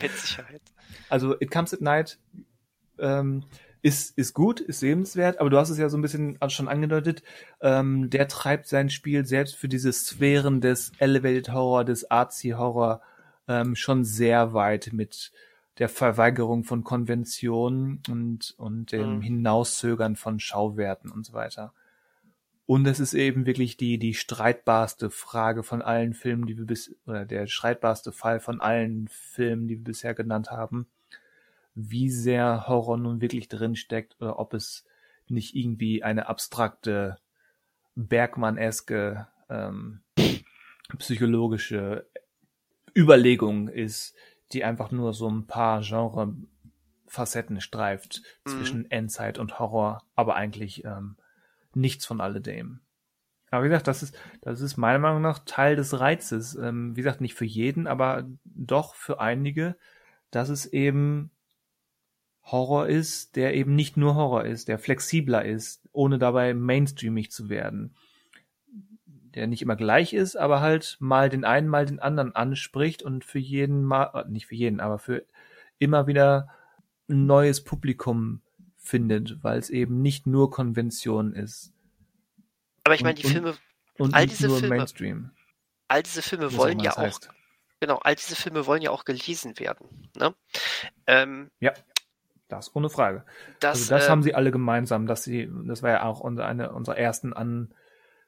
mit 0.02 0.12
Sicherheit. 0.12 0.62
Also 1.10 1.36
It 1.40 1.52
Comes 1.52 1.74
at 1.74 1.82
Night 1.82 2.20
ähm, 3.00 3.44
ist, 3.82 4.18
ist 4.18 4.34
gut, 4.34 4.60
ist 4.60 4.80
sehenswert, 4.80 5.40
aber 5.40 5.50
du 5.50 5.58
hast 5.58 5.70
es 5.70 5.78
ja 5.78 5.90
so 5.90 5.98
ein 5.98 6.02
bisschen 6.02 6.38
schon 6.48 6.68
angedeutet, 6.68 7.24
ähm, 7.62 8.10
der 8.10 8.28
treibt 8.28 8.68
sein 8.68 8.90
Spiel 8.90 9.26
selbst 9.26 9.56
für 9.56 9.68
diese 9.68 9.92
Sphären 9.92 10.62
des 10.62 10.92
Elevated 11.00 11.52
Horror, 11.52 11.84
des 11.84 12.10
Artsy 12.10 12.50
Horror 12.50 13.02
ähm, 13.48 13.76
schon 13.76 14.06
sehr 14.06 14.54
weit 14.54 14.92
mit 14.94 15.32
der 15.82 15.90
Verweigerung 15.90 16.64
von 16.64 16.84
Konventionen 16.84 18.04
und, 18.08 18.54
und 18.60 18.92
dem 18.92 19.16
mhm. 19.16 19.22
Hinauszögern 19.22 20.16
von 20.16 20.40
Schauwerten 20.40 21.10
und 21.10 21.26
so 21.26 21.34
weiter. 21.34 21.74
Und 22.68 22.86
es 22.86 23.00
ist 23.00 23.16
eben 23.16 23.48
wirklich 23.48 23.78
die, 23.78 23.98
die 23.98 24.14
streitbarste 24.14 25.10
Frage 25.10 25.64
von 25.64 25.82
allen 25.82 26.14
Filmen, 26.14 26.46
die 26.46 26.56
wir 26.56 26.66
bis, 26.66 26.96
oder 27.08 27.26
der 27.26 27.48
streitbarste 27.48 28.12
Fall 28.12 28.40
von 28.40 28.62
allen 28.62 29.08
Filmen, 29.08 29.68
die 29.68 29.78
wir 29.78 29.84
bisher 29.84 30.14
genannt 30.14 30.52
haben, 30.52 30.86
wie 31.74 32.12
sehr 32.12 32.68
Horror 32.68 32.98
nun 32.98 33.20
wirklich 33.20 33.50
drinsteckt 33.50 34.18
oder 34.20 34.38
ob 34.38 34.54
es 34.54 34.86
nicht 35.30 35.56
irgendwie 35.56 36.04
eine 36.04 36.30
abstrakte, 36.30 37.18
Bergmann-eske, 37.96 39.28
ähm, 39.50 40.02
psychologische 41.00 42.06
Überlegung 42.96 43.68
ist, 43.68 44.14
die 44.54 44.64
einfach 44.64 44.92
nur 44.92 45.14
so 45.14 45.30
ein 45.30 45.48
paar 45.48 45.82
Genre-Facetten 45.82 47.62
streift 47.62 48.22
mhm. 48.46 48.50
zwischen 48.50 48.92
Endzeit 48.92 49.40
und 49.40 49.60
Horror, 49.60 50.04
aber 50.16 50.36
eigentlich 50.36 50.86
ähm, 50.86 51.18
nichts 51.74 52.06
von 52.06 52.22
alledem. 52.22 52.82
Aber 53.50 53.66
wie 53.66 53.70
gesagt, 53.70 53.88
das 53.88 54.02
ist, 54.02 54.18
das 54.42 54.62
ist 54.62 54.78
meiner 54.78 55.00
Meinung 55.00 55.22
nach 55.22 55.40
Teil 55.40 55.76
des 55.76 56.00
Reizes. 56.00 56.56
Ähm, 56.56 56.96
wie 56.96 57.02
gesagt, 57.02 57.20
nicht 57.20 57.36
für 57.36 57.46
jeden, 57.46 57.86
aber 57.86 58.30
doch 58.46 58.96
für 58.96 59.20
einige, 59.20 59.76
dass 60.32 60.48
es 60.48 60.66
eben 60.66 61.32
Horror 62.44 62.88
ist, 62.88 63.36
der 63.36 63.54
eben 63.54 63.76
nicht 63.76 63.98
nur 63.98 64.16
Horror 64.16 64.46
ist, 64.46 64.68
der 64.70 64.80
flexibler 64.80 65.44
ist, 65.44 65.88
ohne 65.92 66.18
dabei 66.18 66.54
mainstreamig 66.54 67.30
zu 67.30 67.50
werden 67.50 67.94
der 69.36 69.48
nicht 69.48 69.62
immer 69.62 69.76
gleich 69.76 70.14
ist, 70.14 70.36
aber 70.36 70.62
halt 70.62 70.98
mal 71.00 71.30
den 71.30 71.46
einen, 71.46 71.68
mal 71.68 71.86
den 71.86 72.00
anderen 72.00 72.36
anspricht 72.36 73.04
und 73.04 73.24
für 73.24 73.40
jeden 73.40 73.84
mal, 73.84 74.12
äh, 74.14 74.30
nicht 74.30 74.48
für 74.48 74.56
jeden, 74.56 74.80
aber 74.80 75.00
für 75.00 75.26
immer 75.80 76.08
wieder 76.08 76.50
ein 77.10 77.26
neues 77.26 77.64
Publikum 77.64 78.42
findet, 78.78 79.44
weil 79.44 79.60
es 79.60 79.70
eben 79.70 80.02
nicht 80.02 80.28
nur 80.28 80.52
Konvention 80.52 81.34
ist. 81.34 81.74
Aber 82.84 82.96
ich 82.96 83.04
meine, 83.04 83.16
die 83.16 83.28
Filme, 83.28 83.56
und 83.98 84.14
all 84.14 84.26
diese 84.26 84.50
Filme, 84.50 84.76
Mainstream. 84.76 85.32
All 85.88 86.04
diese 86.04 86.22
Filme 86.22 86.54
wollen 86.56 86.80
ja 86.80 86.94
auch, 86.94 86.98
heißt. 86.98 87.30
genau, 87.80 87.98
all 87.98 88.16
diese 88.16 88.36
Filme 88.36 88.66
wollen 88.66 88.82
ja 88.82 88.92
auch 88.92 89.06
gelesen 89.06 89.60
werden. 89.60 90.10
Ne? 90.18 90.34
Ähm, 91.06 91.52
ja, 91.60 91.74
das 92.48 92.76
ohne 92.76 92.90
Frage. 92.90 93.24
Das, 93.60 93.80
also 93.80 93.96
das 93.96 94.06
ähm, 94.06 94.12
haben 94.12 94.24
sie 94.24 94.36
alle 94.36 94.52
gemeinsam, 94.52 95.08
dass 95.08 95.24
sie, 95.24 95.50
das 95.66 95.84
war 95.84 95.92
ja 95.92 96.04
auch 96.04 96.20
unsere, 96.20 96.48
eine 96.48 96.72
unserer 96.72 96.98
ersten 96.98 97.34
An, 97.34 97.74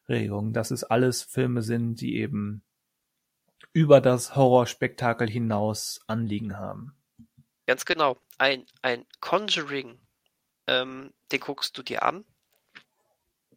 Regung, 0.09 0.53
dass 0.53 0.71
es 0.71 0.83
alles 0.83 1.23
Filme 1.23 1.61
sind, 1.61 2.01
die 2.01 2.17
eben 2.17 2.63
über 3.71 4.01
das 4.01 4.35
Horrorspektakel 4.35 5.29
hinaus 5.29 6.01
Anliegen 6.07 6.57
haben. 6.57 6.95
Ganz 7.65 7.85
genau. 7.85 8.17
Ein, 8.37 8.65
ein 8.81 9.05
Conjuring, 9.19 9.99
ähm, 10.67 11.13
den 11.31 11.39
guckst 11.39 11.77
du 11.77 11.83
dir 11.83 12.03
an 12.03 12.25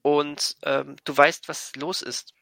und 0.03 0.57
ähm, 0.63 0.97
du 1.05 1.17
weißt, 1.17 1.49
was 1.49 1.75
los 1.75 2.01
ist. 2.03 2.33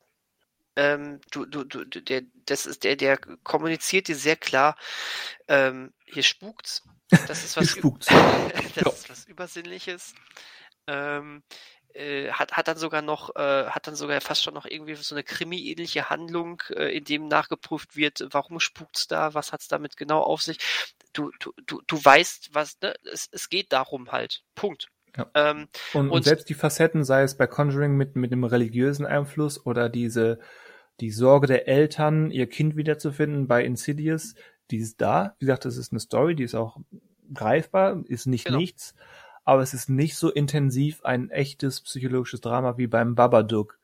Ähm, 0.76 1.20
du, 1.30 1.46
du, 1.46 1.64
du, 1.64 1.84
der, 1.84 2.22
das 2.46 2.66
ist 2.66 2.84
der, 2.84 2.96
der 2.96 3.16
kommuniziert 3.16 4.08
dir 4.08 4.16
sehr 4.16 4.36
klar, 4.36 4.76
ähm, 5.48 5.94
hier 6.04 6.24
spukt's. 6.24 6.82
Das 7.08 7.44
ist 7.44 7.56
was, 7.56 7.74
das 7.98 8.74
ja. 8.74 8.90
ist 8.90 9.08
was 9.08 9.24
Übersinnliches. 9.24 10.14
Ähm, 10.86 11.42
äh, 11.94 12.30
hat, 12.32 12.52
hat 12.52 12.68
dann 12.68 12.76
sogar 12.76 13.02
noch, 13.02 13.34
äh, 13.36 13.66
hat 13.66 13.86
dann 13.86 13.94
sogar 13.94 14.20
fast 14.20 14.42
schon 14.42 14.54
noch 14.54 14.66
irgendwie 14.66 14.94
so 14.94 15.14
eine 15.14 15.24
Krimi-ähnliche 15.24 16.10
Handlung, 16.10 16.62
äh, 16.70 16.96
in 16.96 17.04
dem 17.04 17.28
nachgeprüft 17.28 17.96
wird, 17.96 18.26
warum 18.30 18.60
spukt's 18.60 19.06
da, 19.06 19.34
was 19.34 19.52
hat's 19.52 19.68
damit 19.68 19.96
genau 19.96 20.20
auf 20.20 20.42
sich. 20.42 20.58
Du, 21.12 21.30
du, 21.38 21.52
du, 21.66 21.80
du 21.86 22.04
weißt, 22.04 22.50
was, 22.52 22.80
ne? 22.80 22.94
es, 23.12 23.28
es 23.30 23.48
geht 23.48 23.72
darum 23.72 24.10
halt. 24.12 24.42
Punkt. 24.54 24.88
Ja. 25.16 25.30
Ähm, 25.34 25.68
und, 25.92 26.10
und, 26.10 26.24
selbst 26.24 26.48
die 26.48 26.54
Facetten, 26.54 27.04
sei 27.04 27.22
es 27.22 27.36
bei 27.36 27.46
Conjuring 27.46 27.96
mit, 27.96 28.16
mit 28.16 28.32
dem 28.32 28.42
religiösen 28.42 29.06
Einfluss 29.06 29.64
oder 29.64 29.88
diese, 29.88 30.40
die 31.00 31.12
Sorge 31.12 31.46
der 31.46 31.68
Eltern, 31.68 32.32
ihr 32.32 32.48
Kind 32.48 32.76
wiederzufinden 32.76 33.46
bei 33.46 33.64
Insidious, 33.64 34.34
die 34.72 34.78
ist 34.78 35.00
da. 35.00 35.36
Wie 35.38 35.46
gesagt, 35.46 35.64
das 35.64 35.76
ist 35.76 35.92
eine 35.92 36.00
Story, 36.00 36.34
die 36.34 36.42
ist 36.42 36.56
auch 36.56 36.78
greifbar, 37.32 38.02
ist 38.08 38.26
nicht 38.26 38.46
genau. 38.46 38.58
nichts 38.58 38.94
aber 39.44 39.62
es 39.62 39.74
ist 39.74 39.88
nicht 39.88 40.16
so 40.16 40.30
intensiv 40.30 41.04
ein 41.04 41.30
echtes 41.30 41.80
psychologisches 41.82 42.40
Drama 42.40 42.76
wie 42.78 42.86
beim 42.86 43.14
Babadook 43.14 43.78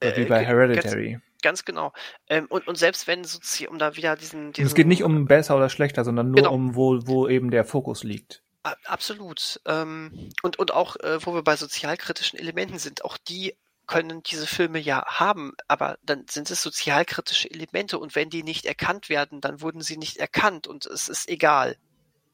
äh, 0.00 0.16
wie 0.16 0.24
bei 0.24 0.44
Hereditary. 0.44 1.12
Ganz, 1.12 1.42
ganz 1.42 1.64
genau. 1.64 1.92
Ähm, 2.28 2.46
und, 2.48 2.66
und 2.66 2.76
selbst 2.76 3.06
wenn 3.06 3.24
so 3.24 3.38
um 3.68 3.78
da 3.78 3.96
wieder 3.96 4.16
diesen, 4.16 4.52
diesen 4.52 4.66
Es 4.66 4.74
geht 4.74 4.86
nicht 4.86 5.04
um 5.04 5.26
besser 5.26 5.56
oder 5.56 5.68
schlechter, 5.68 6.04
sondern 6.04 6.28
nur 6.28 6.42
genau. 6.42 6.52
um 6.52 6.74
wo, 6.74 6.98
wo 7.06 7.28
eben 7.28 7.50
der 7.50 7.64
Fokus 7.64 8.02
liegt. 8.04 8.42
Absolut. 8.84 9.60
Ähm, 9.66 10.30
und, 10.42 10.58
und 10.58 10.72
auch, 10.72 10.96
äh, 10.96 11.24
wo 11.24 11.34
wir 11.34 11.42
bei 11.42 11.56
sozialkritischen 11.56 12.38
Elementen 12.38 12.78
sind, 12.78 13.04
auch 13.04 13.18
die 13.18 13.54
können 13.86 14.22
diese 14.22 14.46
Filme 14.46 14.78
ja 14.78 15.04
haben, 15.06 15.52
aber 15.68 15.98
dann 16.02 16.24
sind 16.30 16.50
es 16.50 16.62
sozialkritische 16.62 17.50
Elemente 17.50 17.98
und 17.98 18.14
wenn 18.14 18.30
die 18.30 18.42
nicht 18.42 18.64
erkannt 18.64 19.10
werden, 19.10 19.42
dann 19.42 19.60
wurden 19.60 19.82
sie 19.82 19.98
nicht 19.98 20.16
erkannt 20.16 20.66
und 20.66 20.86
es 20.86 21.10
ist 21.10 21.28
egal, 21.28 21.76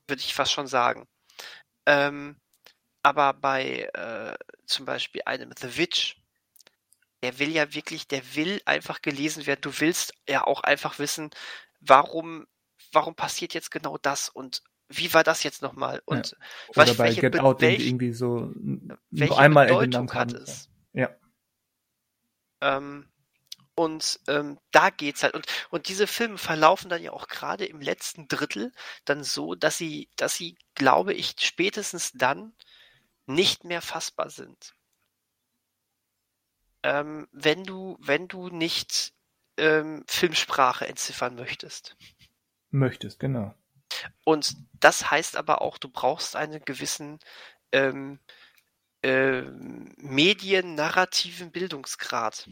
würde 0.07 0.20
ich 0.20 0.32
fast 0.32 0.52
schon 0.52 0.69
sagen. 0.69 1.09
Ähm, 1.86 2.36
aber 3.02 3.32
bei 3.35 3.90
äh, 3.94 4.36
zum 4.66 4.86
Beispiel 4.86 5.22
einem 5.24 5.52
The 5.59 5.77
Witch, 5.77 6.16
der 7.22 7.39
will 7.39 7.51
ja 7.51 7.74
wirklich, 7.74 8.09
der 8.09 8.22
will 8.35 8.60
einfach 8.64 9.02
gelesen 9.02 9.47
werden. 9.47 9.60
Du 9.62 9.78
willst 9.81 10.14
ja 10.28 10.47
auch 10.47 10.62
einfach 10.62 10.98
wissen, 10.98 11.31
warum, 11.81 12.47
warum 12.93 13.14
passiert 13.14 13.55
jetzt 13.55 13.70
genau 13.70 13.98
das 13.98 14.28
und 14.28 14.62
wie 14.89 15.14
war 15.14 15.22
das 15.22 15.44
jetzt 15.44 15.62
nochmal? 15.62 16.02
Und 16.05 16.32
ja. 16.32 16.36
Oder 16.68 16.77
was, 16.89 16.97
bei 16.97 17.05
welche, 17.05 17.20
Get 17.20 17.39
Out, 17.39 17.60
welch, 17.60 17.86
irgendwie 17.86 18.12
so 18.12 18.52
nur 18.55 19.39
einmal 19.39 19.66
Bedeutung 19.66 20.12
hat 20.12 20.32
es? 20.32 20.68
Ja. 20.93 21.10
Ähm, 22.60 23.09
und 23.77 24.20
ähm, 24.27 24.59
da 24.72 24.90
geht's 24.90 25.22
halt. 25.22 25.35
Und, 25.35 25.47
und 25.70 25.89
diese 25.89 26.06
Filme 26.06 26.39
verlaufen 26.39 26.90
dann 26.90 27.02
ja 27.02 27.12
auch 27.12 27.28
gerade 27.28 27.64
im 27.64 27.81
letzten 27.81 28.27
Drittel 28.27 28.72
dann 29.05 29.22
so, 29.22 29.55
dass 29.55 29.78
sie, 29.78 30.10
dass 30.16 30.35
sie, 30.35 30.59
glaube 30.74 31.14
ich, 31.14 31.36
spätestens 31.39 32.10
dann 32.12 32.52
nicht 33.35 33.65
mehr 33.65 33.82
fassbar 33.82 34.31
sind. 34.31 34.74
Ähm, 36.82 37.28
wenn 37.32 37.65
du, 37.65 37.97
wenn 38.01 38.28
du 38.28 38.48
nicht 38.48 39.12
ähm, 39.57 40.05
Filmsprache 40.07 40.86
entziffern 40.86 41.35
möchtest. 41.35 41.97
Möchtest, 42.70 43.19
genau. 43.19 43.55
Und 44.24 44.57
das 44.73 45.11
heißt 45.11 45.36
aber 45.36 45.61
auch, 45.61 45.78
du 45.78 45.89
brauchst 45.89 46.36
einen 46.36 46.65
gewissen 46.65 47.19
ähm, 47.73 48.19
äh, 49.02 49.43
mediennarrativen 49.43 51.51
Bildungsgrad. 51.51 52.48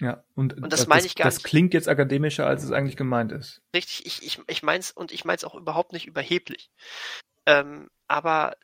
Ja, 0.00 0.24
und, 0.34 0.54
und 0.54 0.72
das, 0.72 0.80
das 0.80 0.88
meine 0.88 1.06
ich 1.06 1.14
gar 1.14 1.24
das 1.24 1.36
nicht. 1.36 1.44
Das 1.44 1.50
klingt 1.50 1.74
jetzt 1.74 1.88
akademischer, 1.88 2.46
als 2.46 2.64
es 2.64 2.72
eigentlich 2.72 2.96
gemeint 2.96 3.32
ist. 3.32 3.62
Richtig, 3.74 4.06
ich, 4.06 4.22
ich, 4.22 4.40
ich 4.46 4.62
meins 4.62 4.90
und 4.90 5.12
ich 5.12 5.24
meins 5.24 5.44
auch 5.44 5.54
überhaupt 5.54 5.92
nicht 5.92 6.06
überheblich. 6.06 6.70
Ähm, 7.46 7.88
aber 8.08 8.56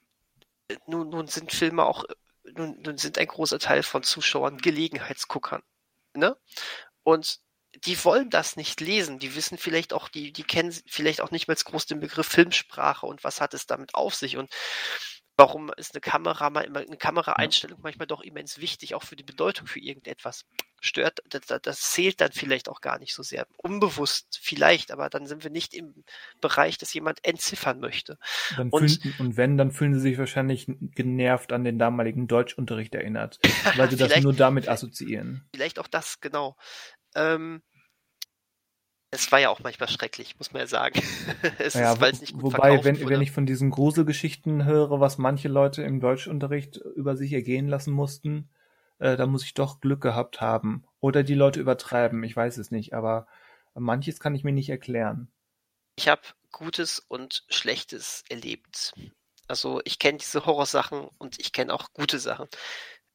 nun, 0.86 1.08
nun 1.08 1.26
sind 1.28 1.52
Filme 1.52 1.84
auch, 1.84 2.04
nun, 2.44 2.80
nun 2.82 2.98
sind 2.98 3.18
ein 3.18 3.26
großer 3.26 3.58
Teil 3.58 3.82
von 3.82 4.02
Zuschauern 4.02 4.58
Gelegenheitsguckern. 4.58 5.62
Ne? 6.14 6.36
Und 7.02 7.40
die 7.84 8.04
wollen 8.04 8.30
das 8.30 8.56
nicht 8.56 8.80
lesen. 8.80 9.18
Die 9.18 9.34
wissen 9.34 9.58
vielleicht 9.58 9.92
auch, 9.92 10.08
die, 10.08 10.32
die 10.32 10.42
kennen 10.42 10.74
vielleicht 10.86 11.20
auch 11.20 11.30
nicht 11.30 11.48
mehr 11.48 11.56
groß 11.56 11.86
den 11.86 12.00
Begriff 12.00 12.26
Filmsprache 12.26 13.06
und 13.06 13.22
was 13.22 13.40
hat 13.40 13.54
es 13.54 13.66
damit 13.66 13.94
auf 13.94 14.14
sich. 14.14 14.36
Und 14.36 14.50
warum 15.40 15.72
ist 15.78 15.94
eine 15.94 16.02
Kamera 16.02 16.48
eine 16.48 16.96
Kameraeinstellung 16.98 17.80
manchmal 17.82 18.06
doch 18.06 18.20
immens 18.20 18.58
wichtig, 18.58 18.94
auch 18.94 19.02
für 19.02 19.16
die 19.16 19.24
Bedeutung 19.24 19.66
für 19.66 19.80
irgendetwas. 19.80 20.44
Stört, 20.82 21.20
das, 21.28 21.60
das 21.62 21.80
zählt 21.80 22.20
dann 22.20 22.32
vielleicht 22.32 22.68
auch 22.68 22.80
gar 22.80 22.98
nicht 22.98 23.14
so 23.14 23.22
sehr. 23.22 23.46
Unbewusst 23.56 24.38
vielleicht, 24.42 24.92
aber 24.92 25.08
dann 25.08 25.26
sind 25.26 25.42
wir 25.42 25.50
nicht 25.50 25.74
im 25.74 26.04
Bereich, 26.40 26.78
dass 26.78 26.92
jemand 26.92 27.24
entziffern 27.24 27.80
möchte. 27.80 28.18
und, 28.58 28.90
fühlen, 28.90 29.14
und 29.18 29.36
wenn, 29.36 29.56
dann 29.56 29.72
fühlen 29.72 29.94
sie 29.94 30.00
sich 30.00 30.18
wahrscheinlich 30.18 30.66
genervt 30.94 31.52
an 31.52 31.64
den 31.64 31.78
damaligen 31.78 32.28
Deutschunterricht 32.28 32.94
erinnert, 32.94 33.40
weil 33.76 33.90
sie 33.90 33.96
das 33.96 34.20
nur 34.20 34.34
damit 34.34 34.68
assoziieren. 34.68 35.48
Vielleicht 35.54 35.78
auch 35.78 35.88
das, 35.88 36.20
genau. 36.20 36.56
Ähm, 37.14 37.62
es 39.10 39.32
war 39.32 39.40
ja 39.40 39.50
auch 39.50 39.60
manchmal 39.60 39.88
schrecklich, 39.88 40.38
muss 40.38 40.52
man 40.52 40.60
ja 40.60 40.66
sagen. 40.66 41.00
es 41.58 41.74
ja, 41.74 41.92
ist, 41.92 42.00
weil 42.00 42.12
es 42.12 42.20
nicht 42.20 42.34
gut 42.34 42.42
Wobei, 42.42 42.84
wenn, 42.84 43.00
wurde. 43.00 43.10
wenn 43.10 43.22
ich 43.22 43.32
von 43.32 43.46
diesen 43.46 43.70
Gruselgeschichten 43.70 44.64
höre, 44.64 45.00
was 45.00 45.18
manche 45.18 45.48
Leute 45.48 45.82
im 45.82 46.00
Deutschunterricht 46.00 46.76
über 46.76 47.16
sich 47.16 47.32
ergehen 47.32 47.68
lassen 47.68 47.92
mussten, 47.92 48.48
äh, 48.98 49.16
da 49.16 49.26
muss 49.26 49.44
ich 49.44 49.54
doch 49.54 49.80
Glück 49.80 50.00
gehabt 50.00 50.40
haben. 50.40 50.84
Oder 51.00 51.22
die 51.22 51.34
Leute 51.34 51.60
übertreiben, 51.60 52.22
ich 52.22 52.36
weiß 52.36 52.58
es 52.58 52.70
nicht, 52.70 52.94
aber 52.94 53.26
manches 53.74 54.20
kann 54.20 54.34
ich 54.34 54.44
mir 54.44 54.52
nicht 54.52 54.70
erklären. 54.70 55.30
Ich 55.96 56.08
habe 56.08 56.22
Gutes 56.52 57.00
und 57.00 57.44
Schlechtes 57.48 58.24
erlebt. 58.28 58.94
Also 59.48 59.80
ich 59.84 59.98
kenne 59.98 60.18
diese 60.18 60.46
Horrorsachen 60.46 61.08
und 61.18 61.40
ich 61.40 61.52
kenne 61.52 61.74
auch 61.74 61.92
gute 61.92 62.20
Sachen. 62.20 62.46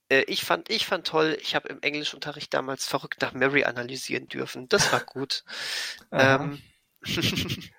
Äh, 0.09 0.23
ich 0.27 0.43
fand, 0.43 0.69
ich 0.69 0.85
fand 0.85 1.07
toll, 1.07 1.37
ich 1.41 1.55
habe 1.55 1.69
im 1.69 1.81
Englischunterricht 1.81 2.53
damals 2.53 2.85
verrückt 2.85 3.21
nach 3.21 3.33
Mary 3.33 3.63
analysieren 3.63 4.27
dürfen. 4.27 4.69
Das 4.69 4.91
war 4.91 5.01
gut. 5.01 5.43
ähm, 6.11 6.61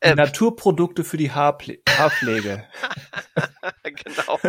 ähm, 0.00 0.16
Naturprodukte 0.16 1.04
für 1.04 1.16
die 1.16 1.30
Haarple 1.30 1.78
Haarpflege. 1.88 2.68
genau. 3.82 4.40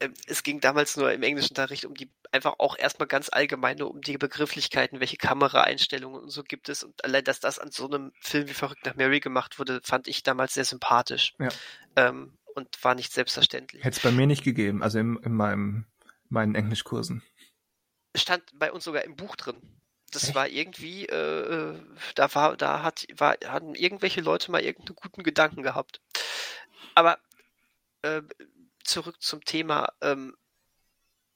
Ähm, 0.00 0.14
es 0.26 0.42
ging 0.42 0.60
damals 0.60 0.96
nur 0.96 1.12
im 1.12 1.22
Englischunterricht 1.22 1.84
um 1.84 1.94
die, 1.94 2.10
einfach 2.32 2.54
auch 2.58 2.76
erstmal 2.78 3.08
ganz 3.08 3.28
allgemeine 3.30 3.86
um 3.86 4.00
die 4.00 4.18
Begrifflichkeiten, 4.18 5.00
welche 5.00 5.16
Kameraeinstellungen 5.16 6.20
und 6.22 6.30
so 6.30 6.42
gibt 6.42 6.68
es. 6.68 6.82
Und 6.84 7.04
allein, 7.04 7.24
dass 7.24 7.40
das 7.40 7.58
an 7.58 7.70
so 7.70 7.86
einem 7.86 8.12
Film 8.20 8.48
wie 8.48 8.54
Verrückt 8.54 8.86
nach 8.86 8.96
Mary 8.96 9.20
gemacht 9.20 9.58
wurde, 9.58 9.80
fand 9.84 10.08
ich 10.08 10.22
damals 10.22 10.54
sehr 10.54 10.64
sympathisch. 10.64 11.34
Ja. 11.38 11.48
Ähm, 11.96 12.38
und 12.54 12.82
war 12.82 12.94
nicht 12.94 13.12
selbstverständlich. 13.12 13.84
Hätte 13.84 13.96
es 13.96 14.02
bei 14.02 14.10
mir 14.10 14.26
nicht 14.26 14.44
gegeben, 14.44 14.82
also 14.82 14.98
in, 14.98 15.16
in 15.18 15.34
meinem, 15.34 15.86
meinen 16.28 16.54
Englischkursen. 16.54 17.22
Stand 18.16 18.42
bei 18.54 18.72
uns 18.72 18.84
sogar 18.84 19.04
im 19.04 19.16
Buch 19.16 19.36
drin. 19.36 19.56
Das 20.10 20.24
Echt? 20.24 20.34
war 20.34 20.48
irgendwie, 20.48 21.06
äh, 21.06 21.80
da 22.16 22.34
war, 22.34 22.56
da 22.56 22.82
hat, 22.82 23.06
war, 23.16 23.36
hatten 23.46 23.74
irgendwelche 23.74 24.20
Leute 24.20 24.50
mal 24.50 24.62
irgendeinen 24.62 24.96
guten 24.96 25.22
Gedanken 25.22 25.62
gehabt. 25.62 26.00
Aber 26.94 27.18
äh, 28.02 28.22
zurück 28.82 29.22
zum 29.22 29.44
Thema, 29.44 29.92
ähm, 30.00 30.36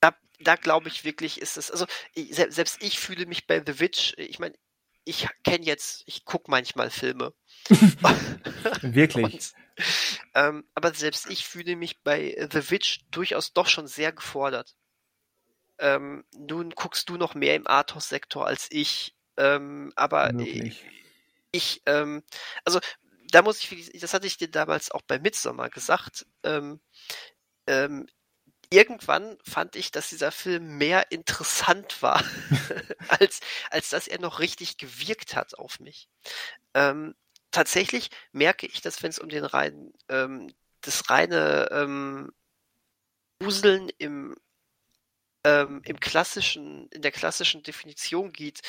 da, 0.01 0.15
da 0.41 0.57
glaube 0.57 0.89
ich 0.89 1.05
wirklich 1.05 1.41
ist 1.41 1.57
es, 1.57 1.71
also 1.71 1.87
ich, 2.15 2.35
selbst 2.35 2.83
ich 2.83 2.99
fühle 2.99 3.27
mich 3.27 3.47
bei 3.47 3.63
The 3.65 3.79
Witch, 3.79 4.15
ich 4.17 4.41
meine, 4.41 4.57
ich 5.05 5.29
kenne 5.43 5.65
jetzt, 5.65 6.03
ich 6.07 6.25
gucke 6.25 6.51
manchmal 6.51 6.91
Filme. 6.91 7.35
wirklich? 8.83 9.25
Und, 9.25 9.53
ähm, 10.35 10.69
aber 10.75 10.95
selbst 10.95 11.31
ich 11.31 11.47
fühle 11.47 11.77
mich 11.77 12.03
bei 12.03 12.37
The 12.53 12.71
Witch 12.71 13.01
durchaus 13.11 13.53
doch 13.53 13.67
schon 13.67 13.87
sehr 13.87 14.13
gefordert. 14.13 14.77
Ähm, 15.79 16.25
nun 16.37 16.71
guckst 16.71 17.09
du 17.09 17.17
noch 17.17 17.35
mehr 17.35 17.57
im 17.57 17.67
Arthouse-Sektor 17.67 18.47
als 18.47 18.69
ich. 18.71 19.17
Ähm, 19.37 19.93
aber 19.97 20.33
Möglich. 20.33 20.85
ich, 21.51 21.83
ähm, 21.87 22.23
also 22.65 22.81
da 23.31 23.43
muss 23.43 23.59
ich, 23.59 23.91
das 24.01 24.15
hatte 24.15 24.27
ich 24.27 24.37
dir 24.37 24.49
damals 24.49 24.91
auch 24.93 25.03
bei 25.03 25.19
Midsommar 25.19 25.71
gesagt. 25.71 26.27
Irgendwann 28.75 29.39
fand 29.45 29.77
ich, 29.77 29.93
dass 29.93 30.09
dieser 30.09 30.33
Film 30.33 30.79
mehr 30.79 31.13
interessant 31.13 32.03
war, 32.03 32.25
als, 33.09 33.39
als 33.71 33.91
dass 33.91 34.09
er 34.09 34.19
noch 34.19 34.41
richtig 34.41 34.79
gewirkt 34.79 35.37
hat 35.37 35.57
auf 35.57 35.79
mich. 35.79 36.09
Ähm, 36.75 37.15
tatsächlich 37.53 38.11
merke 38.33 38.67
ich, 38.67 38.81
dass 38.81 39.01
wenn 39.05 39.11
es 39.11 39.21
um 39.21 39.29
den 39.29 39.45
reinen, 39.45 39.93
ähm, 40.09 40.53
das 40.81 41.09
reine 41.09 41.69
ähm, 41.71 42.33
Wuseln 43.39 43.91
im, 43.99 44.35
ähm, 45.45 45.81
im 45.85 46.01
klassischen, 46.01 46.89
in 46.89 47.03
der 47.03 47.13
klassischen 47.13 47.63
Definition 47.63 48.33
geht, 48.33 48.61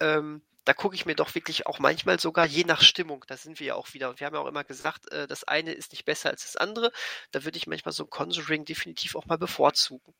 ähm, 0.00 0.42
da 0.64 0.72
gucke 0.72 0.94
ich 0.94 1.06
mir 1.06 1.14
doch 1.14 1.34
wirklich 1.34 1.66
auch 1.66 1.78
manchmal 1.78 2.18
sogar 2.18 2.46
je 2.46 2.64
nach 2.64 2.80
Stimmung, 2.82 3.24
da 3.26 3.36
sind 3.36 3.60
wir 3.60 3.66
ja 3.68 3.74
auch 3.74 3.92
wieder, 3.94 4.10
und 4.10 4.20
wir 4.20 4.26
haben 4.26 4.34
ja 4.34 4.40
auch 4.40 4.46
immer 4.46 4.64
gesagt, 4.64 5.10
äh, 5.12 5.26
das 5.26 5.44
eine 5.44 5.72
ist 5.72 5.92
nicht 5.92 6.04
besser 6.04 6.30
als 6.30 6.42
das 6.42 6.56
andere, 6.56 6.92
da 7.32 7.44
würde 7.44 7.58
ich 7.58 7.66
manchmal 7.66 7.92
so 7.92 8.04
ein 8.04 8.10
Conjuring 8.10 8.64
definitiv 8.64 9.16
auch 9.16 9.26
mal 9.26 9.38
bevorzugen. 9.38 10.14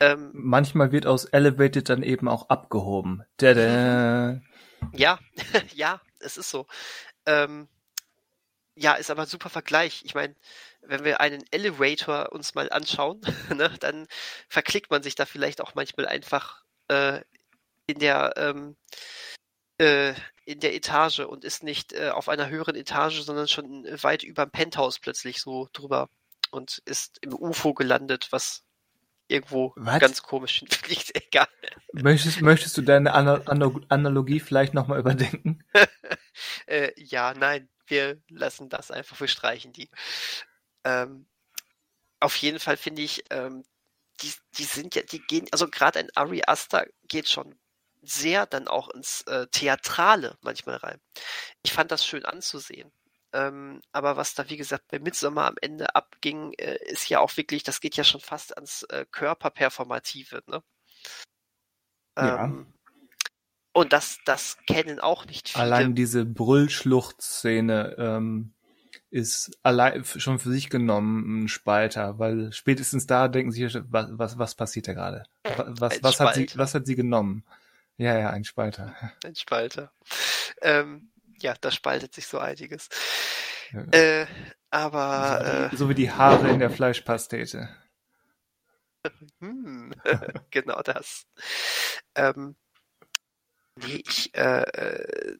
Ähm, 0.00 0.30
manchmal 0.32 0.92
wird 0.92 1.06
aus 1.06 1.26
Elevated 1.26 1.88
dann 1.88 2.02
eben 2.02 2.28
auch 2.28 2.48
abgehoben. 2.48 3.22
Tada. 3.36 4.40
Ja, 4.92 5.18
ja, 5.74 6.00
es 6.20 6.36
ist 6.36 6.50
so. 6.50 6.66
Ähm, 7.26 7.68
ja, 8.76 8.94
ist 8.94 9.10
aber 9.10 9.22
ein 9.22 9.28
super 9.28 9.50
Vergleich. 9.50 10.02
Ich 10.04 10.14
meine, 10.14 10.34
wenn 10.82 11.04
wir 11.04 11.20
einen 11.20 11.44
Elevator 11.50 12.32
uns 12.32 12.54
mal 12.54 12.70
anschauen, 12.70 13.20
ne, 13.54 13.70
dann 13.80 14.06
verklickt 14.48 14.90
man 14.90 15.02
sich 15.02 15.14
da 15.14 15.26
vielleicht 15.26 15.60
auch 15.60 15.74
manchmal 15.74 16.06
einfach 16.06 16.64
äh, 16.88 17.20
in 17.86 17.98
der 17.98 18.34
ähm, 18.36 18.76
äh, 19.78 20.14
in 20.44 20.60
der 20.60 20.74
Etage 20.74 21.20
und 21.20 21.44
ist 21.44 21.62
nicht 21.62 21.92
äh, 21.92 22.10
auf 22.10 22.28
einer 22.28 22.48
höheren 22.48 22.76
Etage, 22.76 23.20
sondern 23.20 23.48
schon 23.48 23.84
weit 24.02 24.22
über 24.22 24.46
dem 24.46 24.50
Penthouse 24.50 24.98
plötzlich 24.98 25.40
so 25.40 25.68
drüber 25.72 26.08
und 26.50 26.82
ist 26.84 27.18
im 27.22 27.34
UFO 27.34 27.74
gelandet, 27.74 28.28
was 28.30 28.64
irgendwo 29.26 29.72
Was? 29.76 30.00
ganz 30.00 30.22
komisch 30.22 30.64
fliegt. 30.70 31.14
Egal. 31.14 31.48
Möchtest, 31.92 32.40
möchtest 32.42 32.76
du 32.76 32.82
deine 32.82 33.14
Analogie 33.14 34.40
vielleicht 34.40 34.74
nochmal 34.74 35.00
überdenken? 35.00 35.64
äh, 36.66 36.92
ja, 36.96 37.34
nein, 37.34 37.68
wir 37.86 38.20
lassen 38.28 38.68
das 38.68 38.90
einfach, 38.90 39.18
wir 39.20 39.28
streichen 39.28 39.72
die. 39.72 39.90
Ähm, 40.84 41.26
auf 42.20 42.36
jeden 42.36 42.58
Fall 42.58 42.76
finde 42.76 43.02
ich, 43.02 43.24
ähm, 43.30 43.64
die, 44.22 44.32
die 44.58 44.64
sind 44.64 44.94
ja, 44.94 45.02
die 45.02 45.20
gehen, 45.20 45.46
also 45.50 45.68
gerade 45.68 45.98
ein 45.98 46.08
Ari 46.14 46.42
Aster 46.46 46.86
geht 47.08 47.28
schon 47.28 47.54
sehr 48.04 48.46
dann 48.46 48.68
auch 48.68 48.88
ins 48.90 49.22
äh, 49.22 49.46
Theatrale 49.48 50.36
manchmal 50.42 50.76
rein. 50.76 51.00
Ich 51.62 51.72
fand 51.72 51.90
das 51.90 52.04
schön 52.06 52.24
anzusehen. 52.24 52.92
Ähm, 53.32 53.80
aber 53.90 54.16
was 54.16 54.34
da, 54.34 54.48
wie 54.48 54.56
gesagt, 54.56 54.86
bei 54.88 55.00
Midsommer 55.00 55.46
am 55.46 55.56
Ende 55.60 55.94
abging, 55.96 56.52
äh, 56.52 56.78
ist 56.86 57.08
ja 57.08 57.18
auch 57.18 57.36
wirklich, 57.36 57.64
das 57.64 57.80
geht 57.80 57.96
ja 57.96 58.04
schon 58.04 58.20
fast 58.20 58.56
ans 58.56 58.84
äh, 58.84 59.04
Körperperformative, 59.10 60.42
ne? 60.46 60.62
Ja. 62.16 62.44
Ähm, 62.44 62.72
und 63.72 63.92
das, 63.92 64.18
das 64.24 64.56
kennen 64.68 65.00
auch 65.00 65.26
nicht 65.26 65.48
viele. 65.48 65.64
Allein 65.64 65.96
diese 65.96 66.24
Brüllschlucht-Szene 66.24 67.96
ähm, 67.98 68.54
ist 69.10 69.58
allein 69.64 70.04
schon 70.04 70.38
für 70.38 70.50
sich 70.50 70.70
genommen 70.70 71.44
ein 71.44 71.48
Spalter, 71.48 72.20
weil 72.20 72.52
spätestens 72.52 73.08
da 73.08 73.26
denken 73.26 73.50
sie, 73.50 73.64
was, 73.88 74.06
was, 74.10 74.38
was 74.38 74.54
passiert 74.54 74.86
da 74.86 74.92
gerade? 74.92 75.24
Was, 75.42 76.00
was, 76.04 76.20
hat 76.20 76.34
sie, 76.36 76.48
was 76.54 76.74
hat 76.74 76.86
sie 76.86 76.94
genommen? 76.94 77.44
Ja, 77.96 78.18
ja, 78.18 78.30
ein 78.30 78.44
Spalter. 78.44 78.94
Ein 79.24 79.36
Spalter. 79.36 79.92
Ähm, 80.62 81.12
ja, 81.40 81.54
da 81.60 81.70
spaltet 81.70 82.14
sich 82.14 82.26
so 82.26 82.38
einiges. 82.38 82.88
Ja. 83.72 83.82
Äh, 83.92 84.26
aber. 84.70 85.30
So 85.30 85.38
wie, 85.38 85.44
die, 85.44 85.74
äh, 85.74 85.76
so 85.76 85.88
wie 85.88 85.94
die 85.94 86.10
Haare 86.10 86.48
in 86.50 86.58
der 86.58 86.70
Fleischpastete. 86.70 87.68
hm, 89.40 89.94
genau 90.50 90.82
das. 90.82 91.26
Ähm, 92.14 92.56
nee, 93.76 94.02
ich, 94.06 94.34
äh, 94.34 94.62
äh, 94.62 95.38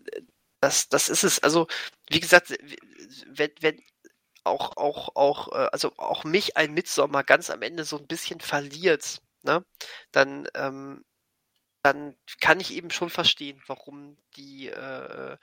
das, 0.61 0.89
das 0.89 1.09
ist 1.09 1.25
es. 1.25 1.43
Also, 1.43 1.67
wie 2.09 2.21
gesagt, 2.21 2.57
wenn, 3.29 3.51
wenn 3.61 3.83
auch, 4.45 4.77
auch, 4.77 5.17
auch, 5.17 5.53
äh, 5.53 5.69
also 5.73 5.93
auch 5.97 6.25
mich 6.25 6.57
ein 6.57 6.75
Mitsommer 6.75 7.25
ganz 7.25 7.51
am 7.51 7.63
Ende 7.63 7.85
so 7.85 7.99
ein 7.99 8.07
bisschen 8.07 8.41
verliert, 8.41 9.21
ne, 9.43 9.65
dann, 10.13 10.49
ähm, 10.55 11.05
dann 11.85 12.17
kann 12.41 12.61
ich 12.61 12.73
eben 12.73 12.91
schon 12.91 13.11
verstehen, 13.11 13.63
warum 13.67 14.17
die, 14.37 14.69
äh, 14.69 15.37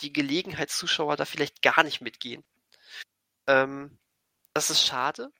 die 0.00 0.12
Gelegenheitszuschauer 0.12 1.16
da 1.16 1.24
vielleicht 1.24 1.62
gar 1.62 1.82
nicht 1.82 2.00
mitgehen. 2.00 2.44
Ähm, 3.48 3.98
das 4.54 4.70
ist 4.70 4.86
schade. 4.86 5.32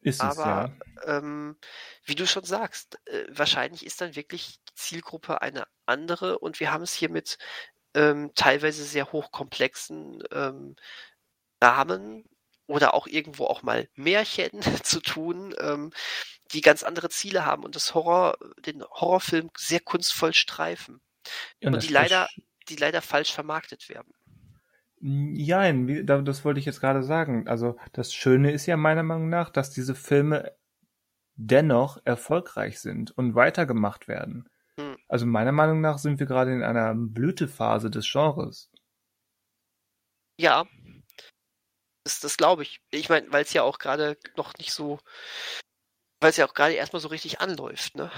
Ist 0.00 0.22
es, 0.22 0.38
aber 0.38 0.76
ja. 1.04 1.18
ähm, 1.18 1.56
wie 2.04 2.14
du 2.14 2.24
schon 2.24 2.44
sagst, 2.44 3.00
äh, 3.06 3.24
wahrscheinlich 3.30 3.84
ist 3.84 4.00
dann 4.00 4.14
wirklich 4.14 4.60
die 4.68 4.74
Zielgruppe 4.74 5.42
eine 5.42 5.66
andere 5.86 6.38
und 6.38 6.60
wir 6.60 6.72
haben 6.72 6.84
es 6.84 6.94
hier 6.94 7.10
mit 7.10 7.38
ähm, 7.94 8.30
teilweise 8.36 8.84
sehr 8.84 9.10
hochkomplexen 9.10 10.22
ähm, 10.30 10.76
Rahmen 11.60 12.28
oder 12.68 12.94
auch 12.94 13.08
irgendwo 13.08 13.46
auch 13.46 13.62
mal 13.62 13.88
Märchen 13.96 14.62
zu 14.84 15.00
tun, 15.00 15.52
ähm, 15.58 15.92
die 16.52 16.60
ganz 16.60 16.82
andere 16.82 17.08
Ziele 17.08 17.44
haben 17.44 17.64
und 17.64 17.74
das 17.76 17.94
Horror, 17.94 18.36
den 18.64 18.82
Horrorfilm 18.84 19.50
sehr 19.56 19.80
kunstvoll 19.80 20.32
streifen. 20.34 21.00
Und 21.62 21.72
das 21.72 21.86
die 21.86 21.92
leider, 21.92 22.28
die 22.68 22.76
leider 22.76 23.02
falsch 23.02 23.32
vermarktet 23.32 23.88
werden. 23.88 24.12
Da- 25.00 26.22
das 26.22 26.44
wollte 26.44 26.60
ich 26.60 26.66
jetzt 26.66 26.80
gerade 26.80 27.02
sagen. 27.02 27.48
Also 27.48 27.76
das 27.92 28.14
Schöne 28.14 28.52
ist 28.52 28.66
ja 28.66 28.76
meiner 28.76 29.02
Meinung 29.02 29.28
nach, 29.28 29.50
dass 29.50 29.70
diese 29.70 29.94
Filme 29.94 30.56
dennoch 31.34 31.98
erfolgreich 32.04 32.80
sind 32.80 33.10
und 33.16 33.34
weitergemacht 33.34 34.08
werden. 34.08 34.48
Hm. 34.78 34.96
Also 35.08 35.26
meiner 35.26 35.52
Meinung 35.52 35.80
nach 35.80 35.98
sind 35.98 36.18
wir 36.18 36.26
gerade 36.26 36.52
in 36.52 36.62
einer 36.62 36.94
Blütephase 36.94 37.90
des 37.90 38.10
Genres. 38.10 38.70
Ja, 40.38 40.66
das, 42.04 42.20
das 42.20 42.36
glaube 42.36 42.62
ich. 42.62 42.80
Ich 42.90 43.08
meine, 43.08 43.30
weil 43.32 43.42
es 43.44 43.52
ja 43.52 43.62
auch 43.62 43.78
gerade 43.78 44.16
noch 44.36 44.54
nicht 44.58 44.72
so, 44.72 44.98
weil 46.20 46.30
es 46.30 46.36
ja 46.36 46.46
auch 46.46 46.54
gerade 46.54 46.74
erstmal 46.74 47.00
so 47.00 47.08
richtig 47.08 47.40
anläuft, 47.40 47.96
ne? 47.96 48.10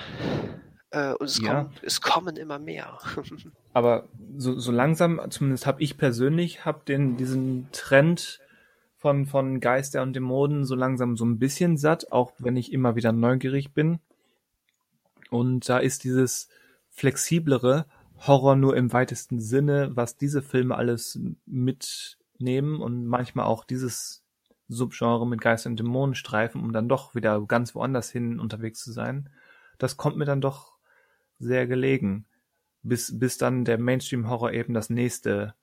Äh, 0.91 1.13
und 1.15 1.27
es, 1.27 1.41
Ja. 1.41 1.65
kommen, 1.65 1.75
es 1.83 2.01
kommen 2.01 2.37
immer 2.37 2.59
mehr. 2.59 2.99
Aber 3.73 4.09
so, 4.37 4.59
so 4.59 4.73
langsam, 4.73 5.21
zumindest 5.31 5.67
habe 5.67 5.83
ich 5.83 5.99
persönlich, 5.99 6.65
habe 6.65 6.81
den 6.87 7.17
diesen 7.17 7.69
Trend 7.73 8.41
von 8.97 9.27
von 9.27 9.61
Geister 9.61 10.03
und 10.03 10.15
Dämonen 10.15 10.65
so 10.65 10.75
langsam 10.75 11.17
so 11.17 11.25
ein 11.25 11.39
bisschen 11.39 11.77
satt, 11.77 12.11
auch 12.11 12.33
wenn 12.39 12.57
ich 12.57 12.73
immer 12.73 12.97
wieder 12.97 13.13
neugierig 13.13 13.73
bin. 13.73 14.01
Und 15.31 15.69
da 15.69 15.79
ist 15.79 16.05
dieses 16.05 16.49
flexiblere 16.91 17.85
Horror 18.27 18.57
nur 18.57 18.77
im 18.77 18.93
weitesten 18.93 19.41
Sinne, 19.41 19.91
was 19.95 20.17
diese 20.17 20.43
Filme 20.43 20.75
alles 20.75 21.21
mitnehmen 21.47 22.81
und 22.81 23.07
manchmal 23.07 23.47
auch 23.47 23.65
dieses 23.65 24.25
Subgenre 24.69 25.27
mit 25.27 25.41
Geister 25.41 25.71
und 25.71 25.79
Dämonen 25.79 26.15
streifen, 26.15 26.63
um 26.63 26.73
dann 26.73 26.89
doch 26.89 27.15
wieder 27.15 27.41
ganz 27.47 27.75
woanders 27.75 28.11
hin 28.11 28.39
unterwegs 28.39 28.81
zu 28.81 28.93
sein. 28.93 29.31
Das 29.79 29.97
kommt 29.97 30.17
mir 30.17 30.25
dann 30.27 30.41
doch 30.41 30.77
sehr 31.39 31.67
gelegen 31.67 32.27
bis, 32.83 33.19
bis 33.19 33.39
dann 33.39 33.65
der 33.65 33.79
Mainstream-Horror 33.79 34.53
eben 34.53 34.75
das 34.75 34.91
nächste 34.91 35.55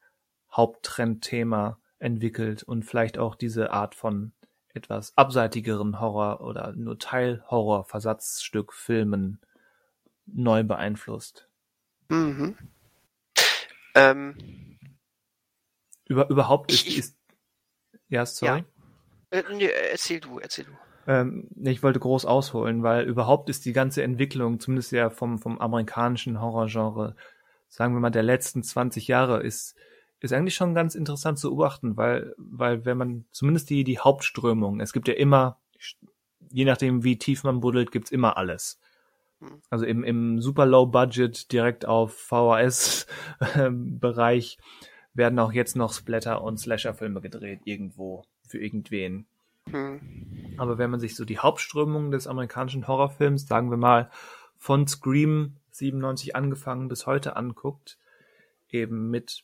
Haupttrendthema 0.52 1.80
entwickelt 1.99 2.64
und 2.64 2.84
vielleicht 2.84 3.18
auch 3.18 3.36
diese 3.36 3.72
Art 3.72 3.95
von 3.95 4.32
etwas 4.73 5.18
abseitigeren 5.18 5.99
Horror 5.99 6.41
oder 6.41 6.73
nur 6.73 6.99
Teilhorror, 6.99 7.86
Versatzstück 7.86 8.73
Filmen 8.73 9.40
neu 10.26 10.64
beeinflusst. 10.64 11.48
mhm. 12.10 12.57
ähm, 13.95 14.77
Über, 16.06 16.30
überhaupt 16.30 16.72
ist, 16.72 16.88
Ich- 16.88 16.98
ist 16.98 17.18
ja, 18.07 18.26
sorry. 18.26 18.65
Äh, 19.36 19.44
nee, 19.53 19.70
erzähl 19.91 20.20
du, 20.20 20.40
erzähl 20.40 20.66
du. 20.66 20.72
Ähm, 21.07 21.48
ich 21.64 21.84
wollte 21.84 21.99
groß 21.99 22.26
ausholen, 22.26 22.82
weil 22.84 23.06
überhaupt 23.06 23.49
ist 23.49 23.66
die 23.66 23.74
ganze 23.74 24.03
Entwicklung, 24.03 24.60
zumindest 24.60 24.91
ja 24.91 25.10
vom, 25.10 25.40
vom 25.40 25.60
amerikanischen 25.60 26.41
Horrorgenre, 26.41 27.16
sagen 27.68 27.94
wir 27.94 27.99
mal, 27.99 28.10
der 28.10 28.24
letzten 28.24 28.64
20 28.64 29.07
Jahre, 29.07 29.44
ist, 29.44 29.76
ist 30.20 30.34
eigentlich 30.34 30.56
schon 30.56 30.74
ganz 30.74 30.95
interessant 30.95 31.38
zu 31.38 31.49
beobachten, 31.49 31.95
weil, 31.98 32.34
weil 32.38 32.86
wenn 32.86 32.98
man, 32.98 33.26
zumindest 33.32 33.70
die, 33.70 33.84
die 33.84 33.99
Hauptströmung, 33.99 34.80
es 34.80 34.94
gibt 34.94 35.07
ja 35.07 35.14
immer, 35.14 35.60
je 36.52 36.66
nachdem 36.66 37.03
wie 37.03 37.20
tief 37.20 37.44
man 37.44 37.60
buddelt, 37.60 37.91
gibt's 37.91 38.10
immer 38.12 38.38
alles. 38.38 38.80
Hm. 39.40 39.62
Also 39.70 39.86
im, 39.86 40.03
im 40.03 40.41
super 40.41 40.66
low 40.66 40.88
budget 40.88 41.52
direkt 41.52 41.86
auf 41.86 42.18
VHS-Bereich 42.18 44.57
werden 45.14 45.38
auch 45.40 45.53
jetzt 45.53 45.76
noch 45.76 45.94
Splatter- 45.94 46.41
und 46.41 46.60
Slasher-Filme 46.60 47.22
gedreht, 47.22 47.60
irgendwo, 47.66 48.26
für 48.48 48.60
irgendwen. 48.60 49.26
Hm. 49.70 50.00
Aber 50.58 50.78
wenn 50.78 50.92
man 50.92 51.00
sich 51.00 51.16
so 51.16 51.26
die 51.26 51.40
Hauptströmung 51.40 52.12
des 52.12 52.28
amerikanischen 52.28 52.88
Horrorfilms, 52.88 53.48
sagen 53.48 53.70
wir 53.70 53.78
mal, 53.78 54.10
von 54.58 54.88
Scream 54.88 55.58
97 55.72 56.36
angefangen 56.36 56.88
bis 56.88 57.06
heute 57.06 57.36
anguckt, 57.36 57.98
eben 58.70 59.10
mit, 59.10 59.44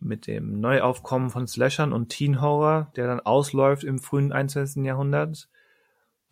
mit 0.00 0.26
dem 0.26 0.60
Neuaufkommen 0.60 1.30
von 1.30 1.46
Slashern 1.46 1.92
und 1.92 2.08
Teen 2.08 2.40
Horror, 2.40 2.90
der 2.96 3.06
dann 3.06 3.20
ausläuft 3.20 3.84
im 3.84 3.98
frühen 3.98 4.32
21. 4.32 4.84
Jahrhundert, 4.84 5.48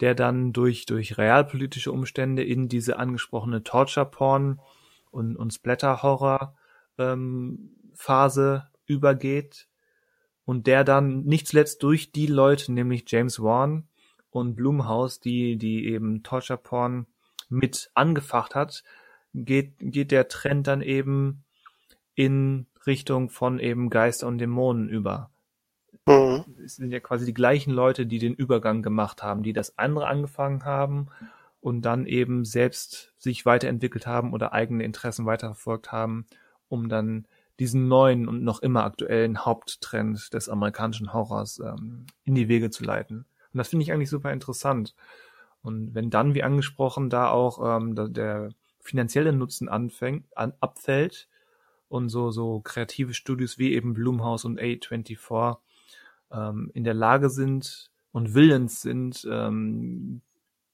der 0.00 0.14
dann 0.14 0.52
durch, 0.52 0.86
durch 0.86 1.18
realpolitische 1.18 1.92
Umstände 1.92 2.42
in 2.42 2.68
diese 2.68 2.98
angesprochene 2.98 3.62
Torture-Porn 3.62 4.60
und, 5.10 5.36
und 5.36 5.52
Splatter-Horror 5.52 6.56
ähm, 6.98 7.70
Phase 7.94 8.68
übergeht 8.86 9.67
und 10.48 10.66
der 10.66 10.82
dann 10.82 11.24
nicht 11.24 11.46
zuletzt 11.46 11.82
durch 11.82 12.10
die 12.10 12.26
Leute, 12.26 12.72
nämlich 12.72 13.04
James 13.06 13.42
Wan 13.42 13.86
und 14.30 14.54
Blumhouse, 14.54 15.20
die, 15.20 15.56
die 15.56 15.84
eben 15.84 16.22
Torture 16.22 16.56
Porn 16.56 17.06
mit 17.50 17.90
angefacht 17.92 18.54
hat, 18.54 18.82
geht, 19.34 19.74
geht 19.78 20.10
der 20.10 20.28
Trend 20.28 20.66
dann 20.66 20.80
eben 20.80 21.44
in 22.14 22.64
Richtung 22.86 23.28
von 23.28 23.58
eben 23.58 23.90
Geister 23.90 24.26
und 24.26 24.38
Dämonen 24.38 24.88
über. 24.88 25.28
Hm. 26.08 26.46
Es 26.64 26.76
sind 26.76 26.92
ja 26.92 27.00
quasi 27.00 27.26
die 27.26 27.34
gleichen 27.34 27.74
Leute, 27.74 28.06
die 28.06 28.18
den 28.18 28.32
Übergang 28.32 28.80
gemacht 28.80 29.22
haben, 29.22 29.42
die 29.42 29.52
das 29.52 29.76
andere 29.76 30.06
angefangen 30.06 30.64
haben 30.64 31.08
und 31.60 31.82
dann 31.82 32.06
eben 32.06 32.46
selbst 32.46 33.12
sich 33.18 33.44
weiterentwickelt 33.44 34.06
haben 34.06 34.32
oder 34.32 34.54
eigene 34.54 34.84
Interessen 34.84 35.26
weiterverfolgt 35.26 35.92
haben, 35.92 36.24
um 36.68 36.88
dann 36.88 37.26
diesen 37.58 37.88
neuen 37.88 38.28
und 38.28 38.44
noch 38.44 38.60
immer 38.60 38.84
aktuellen 38.84 39.44
Haupttrend 39.44 40.32
des 40.32 40.48
amerikanischen 40.48 41.12
Horrors 41.12 41.58
ähm, 41.58 42.06
in 42.24 42.34
die 42.34 42.48
Wege 42.48 42.70
zu 42.70 42.84
leiten. 42.84 43.26
Und 43.52 43.58
das 43.58 43.68
finde 43.68 43.82
ich 43.82 43.92
eigentlich 43.92 44.10
super 44.10 44.32
interessant. 44.32 44.94
Und 45.62 45.94
wenn 45.94 46.10
dann, 46.10 46.34
wie 46.34 46.42
angesprochen, 46.42 47.10
da 47.10 47.30
auch 47.30 47.78
ähm, 47.78 47.94
da, 47.94 48.06
der 48.06 48.50
finanzielle 48.80 49.32
Nutzen 49.32 49.68
anfängt, 49.68 50.24
an, 50.36 50.52
abfällt 50.60 51.28
und 51.88 52.08
so, 52.10 52.30
so 52.30 52.60
kreative 52.60 53.14
Studios 53.14 53.58
wie 53.58 53.74
eben 53.74 53.94
Blumhouse 53.94 54.44
und 54.44 54.60
A24 54.60 55.56
ähm, 56.30 56.70
in 56.74 56.84
der 56.84 56.94
Lage 56.94 57.28
sind 57.28 57.90
und 58.12 58.34
willens 58.34 58.82
sind, 58.82 59.26
ähm, 59.30 60.22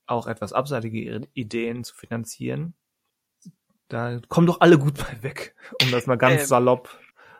auch 0.06 0.27
etwas 0.27 0.52
abseitige 0.52 1.27
Ideen 1.32 1.82
zu 1.82 1.94
finanzieren, 1.94 2.74
da 3.89 4.19
kommen 4.28 4.47
doch 4.47 4.61
alle 4.61 4.78
gut 4.78 4.98
bei 4.98 5.23
weg, 5.23 5.55
um 5.82 5.90
das 5.90 6.06
mal 6.06 6.16
ganz 6.19 6.43
Ähm, 6.43 6.47
salopp 6.47 6.98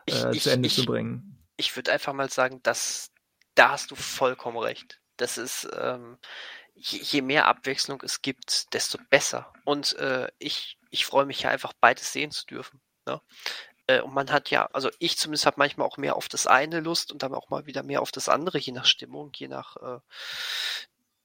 äh, 0.09 0.35
ich- 0.35 0.43
zu 0.43 0.51
Ende 0.51 0.67
ich- 0.67 0.75
zu 0.75 0.85
bringen. 0.85 1.31
Ich 1.57 1.75
würde 1.75 1.91
einfach 1.93 2.13
mal 2.13 2.29
sagen, 2.29 2.61
dass 2.63 3.11
da 3.55 3.69
hast 3.71 3.89
du 3.91 3.95
vollkommen 3.95 4.57
recht. 4.57 4.99
Das 5.17 5.37
ist, 5.37 5.67
ähm, 5.79 6.17
je, 6.73 6.99
je 6.99 7.21
mehr 7.21 7.47
Abwechslung 7.47 8.01
es 8.03 8.21
gibt, 8.21 8.73
desto 8.73 8.97
besser. 9.09 9.53
Und 9.63 9.93
äh, 9.93 10.27
ich, 10.39 10.77
ich 10.89 11.05
freue 11.05 11.25
mich 11.25 11.41
ja 11.41 11.49
einfach, 11.51 11.71
beides 11.79 12.11
sehen 12.11 12.31
zu 12.31 12.45
dürfen. 12.45 12.81
Ne? 13.05 13.21
Äh, 13.87 14.01
und 14.01 14.13
man 14.13 14.31
hat 14.31 14.49
ja, 14.49 14.65
also 14.73 14.89
ich 14.99 15.17
zumindest 15.17 15.45
habe 15.45 15.55
manchmal 15.59 15.87
auch 15.87 15.95
mehr 15.97 16.17
auf 16.17 16.27
das 16.27 16.47
eine 16.47 16.81
Lust 16.81 17.13
und 17.13 17.23
dann 17.23 17.33
auch 17.33 17.49
mal 17.49 17.65
wieder 17.65 17.83
mehr 17.83 18.01
auf 18.01 18.11
das 18.11 18.27
andere, 18.27 18.57
je 18.57 18.73
nach 18.73 18.85
Stimmung, 18.85 19.31
je 19.35 19.47
nach, 19.47 19.77
äh, 19.77 19.99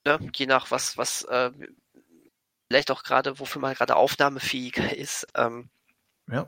ne, 0.04 0.30
je 0.34 0.46
nach 0.46 0.70
was, 0.70 0.96
was 0.96 1.22
äh, 1.24 1.50
vielleicht 2.70 2.92
auch 2.92 3.02
gerade, 3.02 3.40
wofür 3.40 3.60
man 3.60 3.74
gerade 3.74 3.96
aufnahmefähiger 3.96 4.96
ist. 4.96 5.26
Ähm, 5.34 5.70
Ja. 6.30 6.46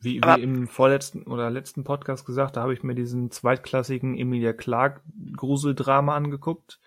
Wie, 0.00 0.22
Aber- 0.22 0.36
wie 0.36 0.42
im 0.44 0.68
vorletzten 0.68 1.22
oder 1.22 1.48
letzten 1.50 1.82
Podcast 1.82 2.26
gesagt, 2.26 2.56
da 2.56 2.60
habe 2.62 2.74
ich 2.74 2.82
mir 2.82 2.94
diesen 2.94 3.30
zweitklassigen 3.30 4.16
Emilia 4.18 4.52
Clark 4.52 5.00
Gruseldrama 5.34 6.14
angeguckt, 6.14 6.78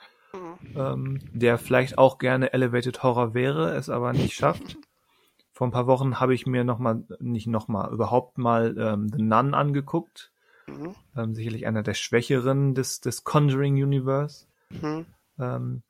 ähm, 0.76 1.19
der 1.34 1.57
vielleicht 1.57 1.98
auch 1.98 2.19
gerne 2.19 2.53
Elevated 2.53 3.02
Horror 3.03 3.34
wäre, 3.34 3.73
es 3.76 3.89
aber 3.89 4.14
nicht 4.14 4.34
schafft. 4.35 4.77
Vor 5.52 5.68
ein 5.68 5.72
paar 5.72 5.88
Wochen 5.88 6.19
habe 6.19 6.34
ich 6.35 6.45
mir 6.45 6.64
nochmal, 6.64 7.03
nicht 7.19 7.48
nochmal, 7.48 7.91
überhaupt 7.91 8.38
mal 8.38 8.77
ähm, 8.77 9.10
The 9.10 9.22
Nun 9.22 9.56
angeguckt. 9.56 10.31
mhm, 10.68 10.95
Ähm, 11.18 11.34
sicherlich 11.35 11.65
einer 11.68 11.81
der 11.84 11.95
schwächeren 11.95 12.76
des, 12.76 13.02
des 13.02 13.23
Conjuring 13.26 13.73
Universe. 13.84 14.45
mhm, 14.69 15.06
Ähm, 15.39 15.81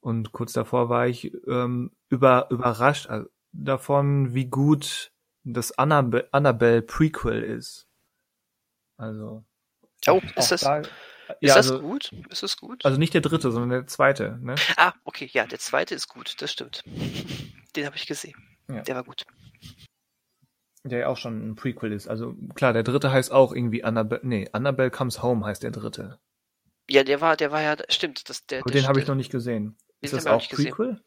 und 0.00 0.32
kurz 0.32 0.52
davor 0.52 0.88
war 0.88 1.06
ich 1.06 1.32
ähm, 1.46 1.90
über, 2.08 2.48
überrascht 2.50 3.06
äh, 3.06 3.24
davon, 3.52 4.34
wie 4.34 4.46
gut 4.46 5.12
das 5.44 5.72
Annab 5.78 6.14
Annabelle 6.32 6.82
Prequel 6.82 7.42
ist. 7.42 7.86
Also. 8.96 9.44
Oh, 10.08 10.20
ist 10.36 10.50
das- 10.50 10.60
da- 10.62 10.80
Ist 10.80 10.88
ja, 11.40 11.54
das 11.56 11.70
also, 11.70 11.80
gut? 11.80 12.12
Ist 12.30 12.42
das 12.42 12.56
gut? 12.56 12.84
also 12.84 12.98
nicht 12.98 13.12
der 13.14 13.20
dritte, 13.20 13.50
sondern 13.50 13.70
der 13.70 13.86
zweite. 13.86 14.38
Ne? 14.40 14.54
Ah, 14.76 14.92
okay, 15.04 15.28
ja, 15.32 15.46
der 15.46 15.58
zweite 15.58 15.94
ist 15.94 16.08
gut, 16.08 16.40
das 16.40 16.52
stimmt. 16.52 16.82
Den 17.76 17.84
habe 17.86 17.96
ich 17.96 18.06
gesehen. 18.06 18.34
Ja. 18.68 18.82
Der 18.82 18.94
war 18.94 19.04
gut. 19.04 19.24
Der 20.84 21.00
ja 21.00 21.06
auch 21.08 21.16
schon 21.18 21.50
ein 21.50 21.54
Prequel 21.56 21.92
ist. 21.92 22.08
Also 22.08 22.34
klar, 22.54 22.72
der 22.72 22.82
dritte 22.82 23.10
heißt 23.10 23.30
auch 23.32 23.52
irgendwie 23.52 23.84
Annabelle. 23.84 24.20
Nee, 24.24 24.48
Annabelle 24.52 24.90
Comes 24.90 25.22
Home 25.22 25.44
heißt 25.44 25.62
der 25.62 25.70
dritte. 25.70 26.18
Ja, 26.88 27.04
der 27.04 27.20
war, 27.20 27.36
der 27.36 27.50
war 27.50 27.60
ja, 27.60 27.76
stimmt, 27.90 28.28
das, 28.30 28.46
der, 28.46 28.60
Aber 28.60 28.70
der, 28.70 28.80
den 28.82 28.88
habe 28.88 29.00
ich 29.00 29.06
noch 29.06 29.14
nicht 29.14 29.30
gesehen. 29.30 29.76
Ist 30.00 30.14
das 30.14 30.26
auch. 30.26 30.48
Prequel? 30.48 31.00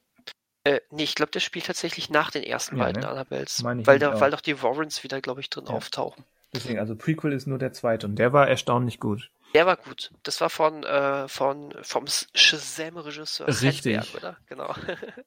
Äh, 0.64 0.80
nee, 0.92 1.04
ich 1.04 1.16
glaube, 1.16 1.32
der 1.32 1.40
spielt 1.40 1.66
tatsächlich 1.66 2.10
nach 2.10 2.30
den 2.30 2.44
ersten 2.44 2.78
Ja, 2.78 2.84
beiden 2.86 3.02
ne? 3.02 3.10
Annabelles. 3.10 3.64
Weil, 3.64 3.98
da, 4.00 4.20
weil 4.20 4.32
doch 4.32 4.42
die 4.42 4.62
Warrens 4.62 5.04
wieder, 5.04 5.20
glaube 5.22 5.42
ich, 5.42 5.50
drin 5.50 5.66
Ja. 5.66 5.72
auftauchen. 5.72 6.24
Deswegen, 6.54 6.80
also 6.80 6.96
Prequel 6.96 7.32
ist 7.34 7.48
nur 7.48 7.58
der 7.58 7.72
zweite 7.74 8.06
und 8.08 8.18
der 8.18 8.34
war 8.34 8.48
erstaunlich 8.48 9.00
gut. 9.00 9.32
Der 9.54 9.66
war 9.66 9.78
gut. 9.78 10.12
Das 10.24 10.40
war 10.42 10.50
von, 10.50 10.84
äh, 10.84 11.28
von 11.28 11.74
vom 11.82 12.06
Shazam-Regisseur 12.08 13.48
Richtig. 13.48 13.96
Sandberg, 13.96 14.16
oder? 14.16 14.38
Genau. 14.48 14.76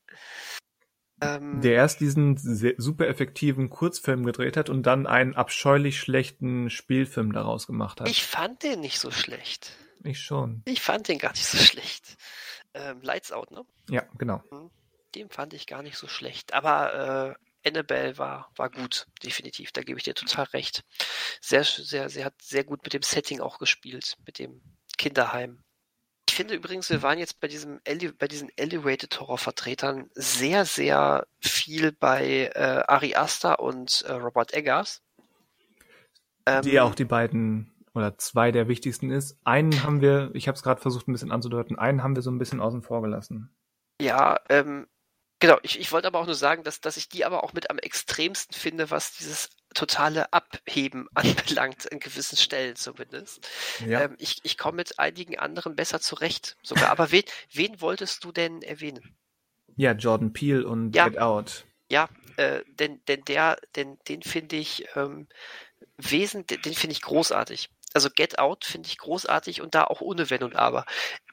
ähm, 1.20 1.60
Der 1.62 1.74
erst 1.74 2.00
diesen 2.00 2.36
super 2.78 3.06
effektiven 3.08 3.70
Kurzfilm 3.70 4.24
gedreht 4.24 4.56
hat 4.56 4.68
und 4.70 4.82
dann 4.84 5.06
einen 5.06 5.34
abscheulich 5.34 5.98
schlechten 5.98 6.70
Spielfilm 6.70 7.32
daraus 7.32 7.66
gemacht 7.66 8.00
hat. 8.00 8.08
ich 8.08 8.24
fand 8.24 8.62
den 8.62 8.80
nicht 8.80 8.98
so 9.00 9.10
schlecht. 9.10 9.72
ich 10.02 10.20
schon. 10.20 10.62
Ich 10.66 10.80
fand 10.80 11.08
den 11.08 11.18
gar 11.18 11.32
nicht 11.32 11.46
so 11.46 11.58
schlecht. 11.64 12.16
Ähm, 12.74 13.00
Lights 13.02 13.32
Out, 13.32 13.50
ne? 13.50 13.64
Ja, 13.88 14.04
genau. 14.18 14.42
Den 15.14 15.30
fand 15.30 15.54
ich 15.54 15.66
gar 15.66 15.82
nicht 15.82 15.96
so 15.96 16.08
schlecht. 16.08 16.52
Aber 16.54 17.36
äh, 17.64 17.68
Annabelle 17.68 18.18
war, 18.18 18.50
war 18.56 18.70
gut, 18.70 19.06
definitiv. 19.22 19.72
Da 19.72 19.82
gebe 19.82 19.98
ich 19.98 20.04
dir 20.04 20.14
total 20.14 20.44
recht. 20.46 20.84
Sehr, 21.40 21.64
sehr, 21.64 22.08
sie 22.10 22.24
hat 22.24 22.34
sehr 22.42 22.64
gut 22.64 22.82
mit 22.84 22.92
dem 22.92 23.02
Setting 23.02 23.40
auch 23.40 23.58
gespielt, 23.58 24.16
mit 24.26 24.38
dem 24.38 24.60
Kinderheim. 24.98 25.62
Ich 26.28 26.34
finde 26.34 26.54
übrigens, 26.54 26.90
wir 26.90 27.02
waren 27.02 27.18
jetzt 27.18 27.38
bei 27.38 27.46
diesem 27.46 27.80
bei 28.18 28.26
diesen 28.26 28.50
Elevated 28.56 29.20
Horror 29.20 29.38
Vertretern 29.38 30.10
sehr, 30.14 30.64
sehr 30.64 31.26
viel 31.40 31.92
bei 31.92 32.50
äh, 32.54 32.82
Ari 32.88 33.14
Aster 33.14 33.60
und 33.60 34.02
äh, 34.02 34.12
Robert 34.12 34.52
Eggers. 34.52 35.00
Ähm, 36.46 36.62
Die 36.62 36.72
ja 36.72 36.82
auch 36.82 36.94
die 36.94 37.04
beiden 37.04 37.73
oder 37.94 38.18
zwei 38.18 38.52
der 38.52 38.68
wichtigsten 38.68 39.10
ist. 39.10 39.38
Einen 39.44 39.82
haben 39.82 40.00
wir, 40.00 40.30
ich 40.34 40.48
habe 40.48 40.56
es 40.56 40.62
gerade 40.62 40.80
versucht 40.80 41.08
ein 41.08 41.12
bisschen 41.12 41.32
anzudeuten, 41.32 41.78
einen 41.78 42.02
haben 42.02 42.14
wir 42.14 42.22
so 42.22 42.30
ein 42.30 42.38
bisschen 42.38 42.60
außen 42.60 42.82
vor 42.82 43.02
gelassen. 43.02 43.54
Ja, 44.00 44.40
ähm, 44.48 44.86
genau. 45.38 45.58
Ich, 45.62 45.78
ich 45.78 45.92
wollte 45.92 46.08
aber 46.08 46.18
auch 46.18 46.26
nur 46.26 46.34
sagen, 46.34 46.64
dass, 46.64 46.80
dass 46.80 46.96
ich 46.96 47.08
die 47.08 47.24
aber 47.24 47.44
auch 47.44 47.52
mit 47.52 47.70
am 47.70 47.78
extremsten 47.78 48.56
finde, 48.56 48.90
was 48.90 49.16
dieses 49.16 49.50
totale 49.74 50.32
Abheben 50.32 51.08
anbelangt, 51.14 51.90
an 51.92 52.00
gewissen 52.00 52.36
Stellen 52.36 52.76
zumindest. 52.76 53.48
Ja. 53.86 54.02
Ähm, 54.02 54.16
ich 54.18 54.40
ich 54.42 54.58
komme 54.58 54.76
mit 54.76 54.98
einigen 54.98 55.38
anderen 55.38 55.76
besser 55.76 56.00
zurecht 56.00 56.56
sogar. 56.62 56.90
Aber 56.90 57.12
wen, 57.12 57.24
wen 57.52 57.80
wolltest 57.80 58.24
du 58.24 58.32
denn 58.32 58.62
erwähnen? 58.62 59.16
ja, 59.76 59.92
Jordan 59.92 60.32
Peele 60.32 60.66
und 60.66 60.94
Ja. 60.94 61.08
Get 61.08 61.18
Out. 61.18 61.64
Ja, 61.90 62.08
äh, 62.36 62.62
denn, 62.66 63.00
denn 63.08 63.22
der, 63.26 63.58
denn 63.76 63.98
den 64.08 64.22
finde 64.22 64.56
ich 64.56 64.86
ähm, 64.96 65.28
wesen, 65.96 66.46
den, 66.46 66.62
den 66.62 66.74
finde 66.74 66.92
ich 66.92 67.02
großartig. 67.02 67.70
Also 67.94 68.10
Get 68.14 68.38
Out 68.38 68.64
finde 68.64 68.88
ich 68.88 68.98
großartig 68.98 69.62
und 69.62 69.74
da 69.74 69.84
auch 69.84 70.00
ohne 70.00 70.28
Wenn 70.28 70.42
und 70.42 70.56
Aber. 70.56 70.84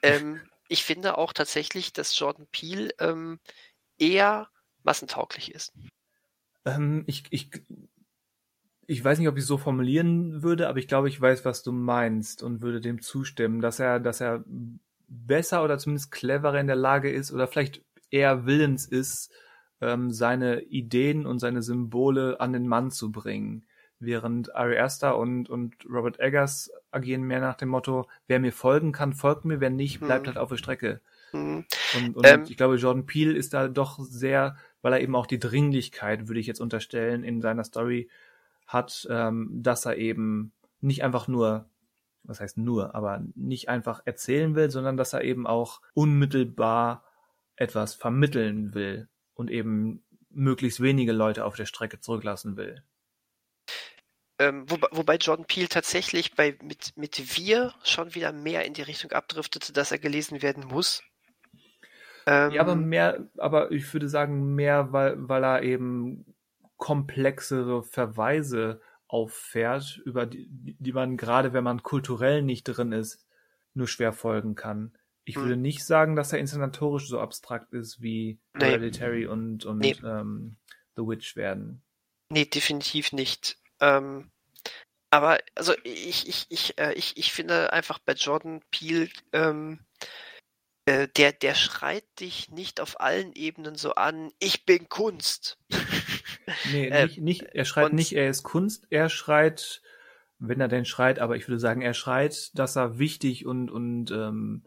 Ähm, 0.02 0.40
ich 0.68 0.84
finde 0.84 1.18
auch 1.18 1.32
tatsächlich, 1.32 1.92
dass 1.92 2.18
Jordan 2.18 2.46
Peele 2.50 2.90
ähm, 2.98 3.40
eher 3.98 4.48
massentauglich 4.82 5.54
ist. 5.54 5.72
Ähm, 6.64 7.04
ich, 7.06 7.24
ich, 7.30 7.50
ich 8.86 9.04
weiß 9.04 9.18
nicht, 9.18 9.28
ob 9.28 9.36
ich 9.36 9.44
so 9.44 9.58
formulieren 9.58 10.42
würde, 10.42 10.68
aber 10.68 10.78
ich 10.78 10.88
glaube, 10.88 11.08
ich 11.08 11.20
weiß, 11.20 11.44
was 11.44 11.62
du 11.62 11.72
meinst 11.72 12.42
und 12.42 12.62
würde 12.62 12.80
dem 12.80 13.02
zustimmen, 13.02 13.60
dass 13.60 13.80
er, 13.80 14.00
dass 14.00 14.20
er 14.20 14.44
besser 15.08 15.62
oder 15.62 15.78
zumindest 15.78 16.10
cleverer 16.10 16.60
in 16.60 16.68
der 16.68 16.76
Lage 16.76 17.10
ist 17.10 17.32
oder 17.32 17.48
vielleicht 17.48 17.82
eher 18.10 18.46
willens 18.46 18.86
ist, 18.86 19.32
ähm, 19.80 20.10
seine 20.10 20.62
Ideen 20.62 21.26
und 21.26 21.38
seine 21.38 21.62
Symbole 21.62 22.40
an 22.40 22.52
den 22.52 22.66
Mann 22.66 22.90
zu 22.90 23.12
bringen. 23.12 23.66
Während 24.04 24.54
Ari 24.56 24.78
Aster 24.78 25.16
und, 25.16 25.48
und 25.48 25.74
Robert 25.88 26.18
Eggers 26.18 26.72
agieren 26.90 27.22
mehr 27.22 27.40
nach 27.40 27.54
dem 27.54 27.68
Motto, 27.68 28.08
wer 28.26 28.40
mir 28.40 28.52
folgen 28.52 28.90
kann, 28.90 29.12
folgt 29.12 29.44
mir, 29.44 29.60
wer 29.60 29.70
nicht, 29.70 30.00
bleibt 30.00 30.26
Hm. 30.26 30.34
halt 30.34 30.38
auf 30.38 30.48
der 30.48 30.56
Strecke. 30.56 31.00
Hm. 31.30 31.64
Und, 31.96 32.16
und 32.16 32.26
Ähm. 32.26 32.44
ich 32.48 32.56
glaube, 32.56 32.76
Jordan 32.76 33.06
Peele 33.06 33.32
ist 33.32 33.54
da 33.54 33.68
doch 33.68 33.98
sehr, 34.00 34.56
weil 34.82 34.92
er 34.92 35.00
eben 35.00 35.14
auch 35.14 35.26
die 35.26 35.38
Dringlichkeit, 35.38 36.26
würde 36.26 36.40
ich 36.40 36.46
jetzt 36.48 36.60
unterstellen, 36.60 37.22
in 37.22 37.40
seiner 37.40 37.64
Story 37.64 38.10
hat, 38.66 39.06
ähm, 39.08 39.48
dass 39.52 39.86
er 39.86 39.96
eben 39.96 40.52
nicht 40.80 41.04
einfach 41.04 41.28
nur, 41.28 41.66
was 42.24 42.40
heißt 42.40 42.58
nur, 42.58 42.94
aber 42.94 43.22
nicht 43.34 43.68
einfach 43.68 44.02
erzählen 44.04 44.54
will, 44.56 44.70
sondern 44.70 44.96
dass 44.96 45.12
er 45.12 45.22
eben 45.22 45.46
auch 45.46 45.80
unmittelbar 45.94 47.04
etwas 47.56 47.94
vermitteln 47.94 48.74
will 48.74 49.08
und 49.34 49.50
eben 49.50 50.02
möglichst 50.30 50.80
wenige 50.80 51.12
Leute 51.12 51.44
auf 51.44 51.54
der 51.56 51.66
Strecke 51.66 52.00
zurücklassen 52.00 52.56
will. 52.56 52.82
Ähm, 54.38 54.68
wobei, 54.68 54.88
wobei 54.92 55.16
Jordan 55.16 55.46
Peele 55.46 55.68
tatsächlich 55.68 56.34
bei, 56.34 56.56
mit, 56.62 56.96
mit 56.96 57.36
Wir 57.36 57.74
schon 57.84 58.14
wieder 58.14 58.32
mehr 58.32 58.64
in 58.64 58.74
die 58.74 58.82
Richtung 58.82 59.12
abdriftete, 59.12 59.72
dass 59.72 59.92
er 59.92 59.98
gelesen 59.98 60.42
werden 60.42 60.64
muss. 60.66 61.02
Ähm, 62.26 62.52
Ja, 62.52 62.60
aber 62.62 62.74
mehr, 62.74 63.28
aber 63.36 63.70
ich 63.72 63.92
würde 63.92 64.08
sagen 64.08 64.54
mehr, 64.54 64.92
weil, 64.92 65.28
weil 65.28 65.44
er 65.44 65.62
eben 65.62 66.24
komplexere 66.76 67.82
Verweise 67.82 68.80
auffährt, 69.06 70.00
über 70.04 70.26
die, 70.26 70.48
die 70.50 70.92
man 70.92 71.16
gerade, 71.16 71.52
wenn 71.52 71.64
man 71.64 71.82
kulturell 71.82 72.42
nicht 72.42 72.64
drin 72.64 72.92
ist, 72.92 73.26
nur 73.74 73.86
schwer 73.86 74.12
folgen 74.12 74.54
kann. 74.54 74.92
Ich 75.24 75.36
Hm. 75.36 75.42
würde 75.42 75.56
nicht 75.56 75.84
sagen, 75.84 76.16
dass 76.16 76.32
er 76.32 76.38
inszenatorisch 76.38 77.08
so 77.08 77.20
abstrakt 77.20 77.72
ist 77.72 78.00
wie 78.02 78.40
Nee. 78.54 78.66
Hereditary 78.66 79.26
und, 79.26 79.64
und 79.64 79.80
Nee. 79.80 79.96
ähm, 80.04 80.56
The 80.96 81.02
Witch 81.02 81.36
werden. 81.36 81.82
Nee, 82.30 82.46
definitiv 82.46 83.12
nicht. 83.12 83.58
Ähm, 83.82 84.30
aber 85.10 85.38
also 85.54 85.74
ich, 85.84 86.26
ich, 86.28 86.46
ich, 86.48 86.78
äh, 86.78 86.94
ich, 86.94 87.18
ich 87.18 87.32
finde 87.32 87.72
einfach 87.74 87.98
bei 87.98 88.14
Jordan 88.14 88.62
Peele, 88.70 89.10
ähm, 89.34 89.80
äh, 90.86 91.08
der, 91.16 91.32
der 91.32 91.54
schreit 91.54 92.04
dich 92.18 92.48
nicht 92.50 92.80
auf 92.80 93.00
allen 93.00 93.32
Ebenen 93.34 93.74
so 93.76 93.94
an, 93.94 94.32
ich 94.38 94.64
bin 94.64 94.88
Kunst. 94.88 95.58
Nee, 96.72 96.88
Äh, 96.88 97.06
nicht, 97.06 97.18
nicht, 97.18 97.42
er 97.42 97.64
schreit 97.64 97.86
und- 97.90 97.94
nicht, 97.94 98.12
er 98.14 98.28
ist 98.28 98.42
Kunst, 98.42 98.86
er 98.90 99.08
schreit, 99.08 99.80
wenn 100.38 100.60
er 100.60 100.68
denn 100.68 100.84
schreit, 100.84 101.18
aber 101.20 101.36
ich 101.36 101.46
würde 101.48 101.60
sagen, 101.60 101.82
er 101.82 101.94
schreit, 101.94 102.50
dass 102.58 102.76
er 102.76 102.98
wichtig 102.98 103.46
und, 103.46 103.70
und 103.70 104.10
ähm, 104.10 104.64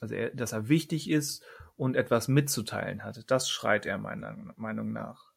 also 0.00 0.14
er, 0.14 0.30
dass 0.30 0.52
er 0.52 0.68
wichtig 0.68 1.08
ist 1.08 1.44
und 1.76 1.94
etwas 1.96 2.26
mitzuteilen 2.28 3.04
hat. 3.04 3.30
Das 3.30 3.48
schreit 3.48 3.86
er 3.86 3.98
meiner 3.98 4.36
Meinung 4.56 4.92
nach. 4.92 5.30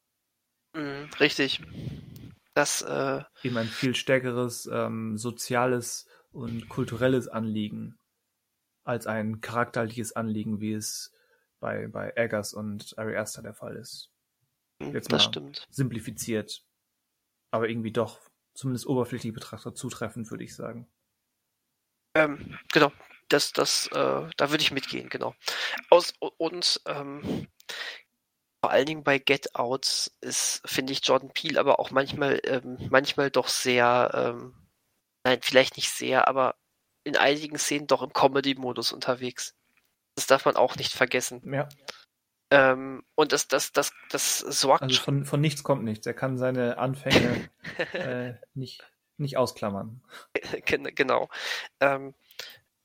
Mhm, 0.74 1.08
richtig. 1.20 1.60
Das, 2.54 2.82
äh, 2.82 3.22
Eben 3.42 3.56
ein 3.56 3.66
viel 3.66 3.94
stärkeres 3.94 4.68
ähm, 4.72 5.18
soziales 5.18 6.08
und 6.30 6.68
kulturelles 6.68 7.28
Anliegen 7.28 7.98
als 8.84 9.06
ein 9.06 9.40
charakterliches 9.40 10.14
Anliegen, 10.14 10.60
wie 10.60 10.74
es 10.74 11.12
bei, 11.58 11.88
bei 11.88 12.12
Eggers 12.16 12.52
und 12.52 12.96
Ari 12.98 13.16
Aster 13.16 13.42
der 13.42 13.54
Fall 13.54 13.76
ist. 13.76 14.10
Jetzt 14.80 15.10
das 15.12 15.24
mal. 15.24 15.28
stimmt. 15.28 15.66
simplifiziert, 15.70 16.64
aber 17.50 17.68
irgendwie 17.68 17.92
doch 17.92 18.20
zumindest 18.54 18.86
oberflächlich 18.86 19.32
betrachtet 19.32 19.76
zutreffend, 19.76 20.30
würde 20.30 20.44
ich 20.44 20.54
sagen. 20.54 20.86
Ähm, 22.14 22.58
genau. 22.72 22.92
Das, 23.30 23.52
das, 23.52 23.86
äh, 23.88 24.28
da 24.36 24.50
würde 24.50 24.62
ich 24.62 24.70
mitgehen, 24.70 25.08
genau. 25.08 25.34
Aus, 25.88 26.12
und 26.18 26.80
ähm, 26.86 27.48
vor 28.64 28.70
allen 28.70 28.86
Dingen 28.86 29.04
bei 29.04 29.18
Get 29.18 29.54
Out 29.56 30.10
ist, 30.22 30.62
finde 30.64 30.94
ich, 30.94 31.06
Jordan 31.06 31.28
Peele 31.34 31.60
aber 31.60 31.78
auch 31.78 31.90
manchmal, 31.90 32.40
ähm, 32.44 32.78
manchmal 32.88 33.30
doch 33.30 33.48
sehr, 33.48 34.10
ähm, 34.14 34.54
nein, 35.22 35.40
vielleicht 35.42 35.76
nicht 35.76 35.90
sehr, 35.90 36.28
aber 36.28 36.54
in 37.04 37.18
einigen 37.18 37.58
Szenen 37.58 37.86
doch 37.86 38.00
im 38.00 38.14
Comedy-Modus 38.14 38.92
unterwegs. 38.92 39.54
Das 40.16 40.26
darf 40.26 40.46
man 40.46 40.56
auch 40.56 40.76
nicht 40.76 40.94
vergessen. 40.94 41.42
Ja, 41.44 41.68
Ähm, 42.50 43.04
und 43.14 43.32
das, 43.32 43.48
das, 43.48 43.72
das, 43.72 43.92
das 44.08 44.38
sorgt 44.38 44.84
also 44.84 44.98
von, 44.98 45.26
von 45.26 45.42
nichts 45.42 45.62
kommt 45.62 45.84
nichts. 45.84 46.06
Er 46.06 46.14
kann 46.14 46.38
seine 46.38 46.78
Anfänge 46.78 47.50
äh, 47.92 48.32
nicht, 48.54 48.82
nicht 49.18 49.36
ausklammern. 49.36 50.02
Gen- 50.64 50.94
genau. 50.94 51.28
Ähm, 51.80 52.14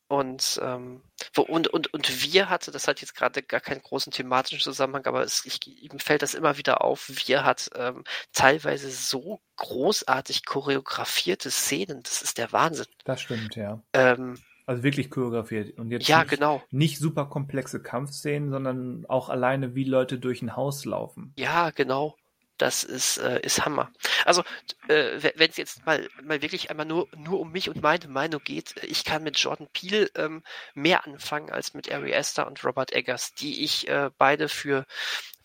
und, 0.10 0.60
ähm, 0.64 1.02
und, 1.38 1.68
und, 1.68 1.94
und 1.94 2.24
wir 2.24 2.50
hatte, 2.50 2.72
das 2.72 2.88
hat 2.88 3.00
jetzt 3.00 3.16
gerade 3.16 3.44
gar 3.44 3.62
keinen 3.62 3.82
großen 3.82 4.12
thematischen 4.12 4.60
Zusammenhang, 4.60 5.06
aber 5.06 5.22
es, 5.24 5.46
ich, 5.46 5.60
ihm 5.68 6.00
fällt 6.00 6.24
das 6.24 6.34
immer 6.34 6.58
wieder 6.58 6.84
auf, 6.84 7.10
wir 7.26 7.46
hat 7.46 7.70
ähm, 7.76 8.04
teilweise 8.34 8.90
so 8.90 9.40
großartig 9.58 10.46
choreografierte 10.46 11.52
Szenen, 11.52 12.02
das 12.04 12.22
ist 12.22 12.38
der 12.40 12.52
Wahnsinn. 12.52 12.88
Das 13.06 13.22
stimmt, 13.22 13.56
ja. 13.56 13.82
Ähm, 13.94 14.38
Also 14.66 14.84
wirklich 14.84 15.10
choreografiert. 15.10 15.78
Und 15.80 15.92
jetzt 15.92 16.08
ja, 16.08 16.20
nicht, 16.20 16.30
genau. 16.32 16.62
nicht 16.72 17.00
super 17.00 17.26
komplexe 17.26 17.82
Kampfszenen, 17.82 18.52
sondern 18.52 19.06
auch 19.08 19.30
alleine, 19.30 19.74
wie 19.76 19.84
Leute 19.84 20.20
durch 20.20 20.42
ein 20.42 20.56
Haus 20.56 20.86
laufen. 20.86 21.34
Ja, 21.38 21.72
genau. 21.72 22.16
Das 22.60 22.84
ist, 22.84 23.18
äh, 23.20 23.40
ist 23.42 23.66
Hammer. 23.66 23.90
Also, 24.26 24.44
äh, 24.90 25.32
wenn 25.36 25.50
es 25.50 25.56
jetzt 25.56 25.86
mal, 25.86 26.10
mal 26.22 26.42
wirklich 26.42 26.70
einmal 26.70 26.86
nur, 26.86 27.08
nur 27.16 27.40
um 27.40 27.54
mich 27.54 27.70
und 27.70 27.82
meine 27.82 28.08
Meinung 28.10 28.42
geht, 28.44 28.76
äh, 28.84 28.86
ich 28.86 29.06
kann 29.06 29.24
mit 29.24 29.40
Jordan 29.40 29.70
Peele 29.72 30.12
ähm, 30.16 30.44
mehr 30.74 31.06
anfangen 31.08 31.50
als 31.52 31.74
mit 31.74 31.90
Ari 31.92 32.14
Aster 32.14 32.46
und 32.46 32.62
Robert 32.66 32.92
Eggers, 32.92 33.34
die 33.34 33.64
ich 33.64 33.88
äh, 33.88 34.10
beide 34.18 34.50
für 34.50 34.86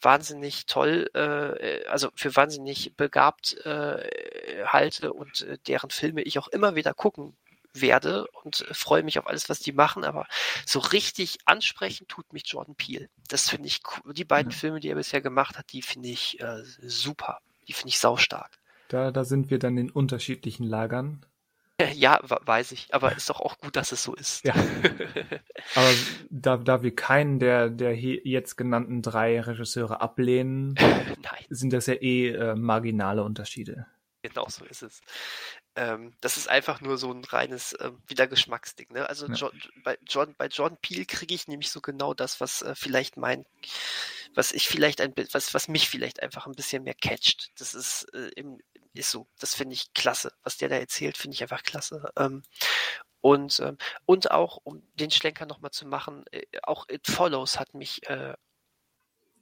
wahnsinnig 0.03 0.67
toll, 0.67 1.09
äh, 1.15 1.87
also 1.87 2.11
für 2.17 2.35
wahnsinnig 2.35 2.97
begabt 2.97 3.65
äh, 3.65 4.65
halte 4.67 5.13
und 5.13 5.43
äh, 5.43 5.57
deren 5.69 5.91
Filme 5.91 6.23
ich 6.23 6.39
auch 6.41 6.49
immer 6.49 6.75
wieder 6.75 6.95
gucken 6.95 7.37
werde 7.75 8.27
und 8.43 8.63
äh, 8.63 8.75
freue 8.75 9.03
mich 9.03 9.19
auf 9.19 9.27
alles, 9.27 9.49
was 9.49 9.61
die 9.61 9.73
machen, 9.73 10.05
aber 10.05 10.27
so 10.67 10.79
richtig 10.79 11.39
ansprechen 11.45 12.07
tut 12.09 12.33
mich 12.33 12.45
Jordan 12.47 12.75
Peele. 12.77 13.09
Das 13.29 13.49
finde 13.51 13.69
ich 13.69 13.81
cool. 14.05 14.15
Die 14.15 14.25
beiden 14.25 14.53
Ja. 14.53 14.57
Filme, 14.57 14.81
die 14.81 14.89
er 14.89 14.97
bisher 14.97 15.21
gemacht 15.21 15.59
hat, 15.59 15.73
die 15.73 15.83
finde 15.83 16.09
ich 16.09 16.41
äh, 16.41 16.63
super. 16.83 17.41
Die 17.69 17.73
finde 17.73 17.89
ich 17.91 17.99
saustark. 17.99 18.59
Da, 18.89 19.11
da 19.11 19.25
sind 19.25 19.51
wir 19.51 19.59
dann 19.59 19.77
in 19.79 19.91
unterschiedlichen 19.91 20.65
Lagern. 20.65 21.27
Ja, 21.95 22.21
weiß 22.23 22.71
ich, 22.71 22.95
aber 22.95 23.17
ist 23.17 23.29
doch 23.29 23.41
auch 23.41 23.59
gut, 23.59 23.75
dass 23.75 23.91
es 23.91 24.05
so 24.05 24.15
ist. 24.15 24.45
Ja. 24.45 24.55
aber 25.75 25.91
da, 26.31 26.57
da 26.57 26.83
wir 26.83 26.95
keinen 26.95 27.41
der, 27.41 27.69
der 27.69 27.97
jetzt 27.97 28.57
genannten 28.57 29.03
drei 29.03 29.41
Regisseure 29.41 30.01
ablehnen, 30.01 30.77
sind 31.51 31.73
das 31.73 31.87
ja 31.87 31.95
eh 31.95 32.29
äh, 32.29 32.55
marginale 32.55 33.25
Unterschiede. 33.25 33.87
Genau 34.23 34.47
so 34.49 34.65
ist 34.65 34.83
es. 34.83 35.01
Ähm, 35.77 36.15
das 36.21 36.37
ist 36.37 36.49
einfach 36.49 36.81
nur 36.81 36.99
so 36.99 37.13
ein 37.13 37.25
reines 37.25 37.73
äh, 37.75 37.91
wieder 38.07 38.27
Geschmacksding. 38.27 38.93
Ne? 38.93 39.09
Also 39.09 39.27
ja. 39.27 39.35
John, 39.35 39.63
bei 39.83 39.99
John, 40.07 40.35
bei 40.37 40.47
John 40.47 40.77
Peel 40.77 41.05
kriege 41.05 41.35
ich 41.35 41.49
nämlich 41.49 41.71
so 41.71 41.81
genau 41.81 42.15
das, 42.15 42.41
was 42.41 42.63
äh, 42.63 42.75
vielleicht 42.75 43.17
mein, 43.17 43.45
was 44.35 44.53
ich 44.53 44.69
vielleicht 44.69 45.01
ein 45.01 45.13
was, 45.33 45.55
was 45.55 45.69
mich 45.69 45.89
vielleicht 45.89 46.23
einfach 46.23 46.47
ein 46.47 46.55
bisschen 46.55 46.85
mehr 46.85 46.95
catcht. 46.95 47.51
Das 47.59 47.75
ist 47.75 48.05
äh, 48.15 48.31
im, 48.37 48.61
ist 48.95 49.11
so. 49.11 49.27
Das 49.41 49.55
finde 49.55 49.75
ich 49.75 49.93
klasse. 49.95 50.33
Was 50.43 50.57
der 50.57 50.69
da 50.69 50.77
erzählt, 50.77 51.17
finde 51.17 51.35
ich 51.35 51.43
einfach 51.43 51.63
klasse. 51.63 52.11
Ähm, 52.17 52.43
und, 53.21 53.59
ähm, 53.61 53.79
und 54.05 54.31
auch, 54.31 54.59
um 54.65 54.83
den 54.95 55.11
Schlenker 55.11 55.47
nochmal 55.47 55.71
zu 55.71 55.87
machen, 55.87 56.25
äh, 56.31 56.43
auch 56.63 56.87
It 56.89 57.07
Follows 57.07 57.59
hat 57.59 57.75
mich 57.75 58.07
äh, 58.09 58.35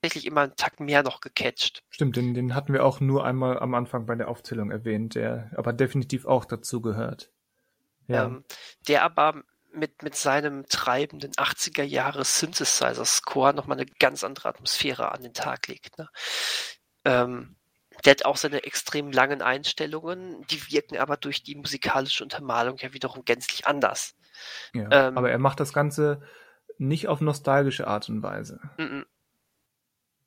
tatsächlich 0.02 0.26
immer 0.26 0.42
einen 0.42 0.56
Tag 0.56 0.80
mehr 0.80 1.02
noch 1.02 1.20
gecatcht. 1.20 1.84
Stimmt, 1.90 2.16
den, 2.16 2.34
den 2.34 2.54
hatten 2.54 2.72
wir 2.72 2.84
auch 2.84 3.00
nur 3.00 3.24
einmal 3.24 3.58
am 3.58 3.74
Anfang 3.74 4.04
bei 4.04 4.16
der 4.16 4.28
Aufzählung 4.28 4.70
erwähnt, 4.70 5.14
der 5.14 5.50
aber 5.56 5.72
definitiv 5.72 6.26
auch 6.26 6.44
dazu 6.44 6.80
gehört. 6.80 7.30
Ja. 8.08 8.24
Ähm, 8.24 8.44
der 8.88 9.04
aber 9.04 9.44
mit, 9.72 10.02
mit 10.02 10.16
seinem 10.16 10.66
treibenden 10.66 11.32
80er 11.32 11.84
Jahre 11.84 12.24
Synthesizer-Score 12.24 13.54
nochmal 13.54 13.78
eine 13.78 13.86
ganz 14.00 14.24
andere 14.24 14.48
Atmosphäre 14.48 15.12
an 15.12 15.22
den 15.22 15.34
Tag 15.34 15.68
legt. 15.68 15.96
Ne? 15.98 16.08
Ähm, 17.04 17.56
der 18.04 18.10
hat 18.10 18.24
auch 18.24 18.36
seine 18.36 18.64
extrem 18.64 19.12
langen 19.12 19.40
Einstellungen, 19.40 20.44
die 20.48 20.72
wirken 20.72 20.98
aber 20.98 21.16
durch 21.16 21.44
die 21.44 21.54
musikalische 21.54 22.24
Untermalung 22.24 22.76
ja 22.78 22.92
wiederum 22.92 23.24
gänzlich 23.24 23.66
anders. 23.66 24.16
Ja, 24.74 24.88
ähm, 24.90 25.16
aber 25.16 25.30
er 25.30 25.38
macht 25.38 25.60
das 25.60 25.72
Ganze 25.72 26.22
nicht 26.78 27.06
auf 27.06 27.20
nostalgische 27.20 27.86
Art 27.86 28.08
und 28.08 28.22
Weise. 28.22 28.58
M 28.78 29.06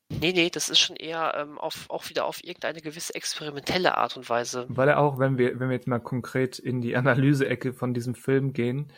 Nee, 0.08 0.32
nee, 0.32 0.50
das 0.50 0.68
ist 0.68 0.78
schon 0.78 0.96
eher 0.96 1.34
ähm, 1.36 1.58
auf, 1.58 1.86
auch 1.90 2.08
wieder 2.08 2.26
auf 2.26 2.42
irgendeine 2.44 2.80
gewisse 2.80 3.14
experimentelle 3.14 3.98
Art 3.98 4.16
und 4.16 4.28
Weise. 4.28 4.66
Weil 4.68 4.88
er 4.88 5.00
auch, 5.00 5.18
wenn 5.18 5.36
wir, 5.36 5.58
wenn 5.58 5.68
wir 5.68 5.76
jetzt 5.76 5.88
mal 5.88 5.98
konkret 5.98 6.58
in 6.58 6.80
die 6.80 6.96
Analyse-Ecke 6.96 7.72
von 7.72 7.92
diesem 7.92 8.14
Film 8.14 8.52
gehen, 8.52 8.92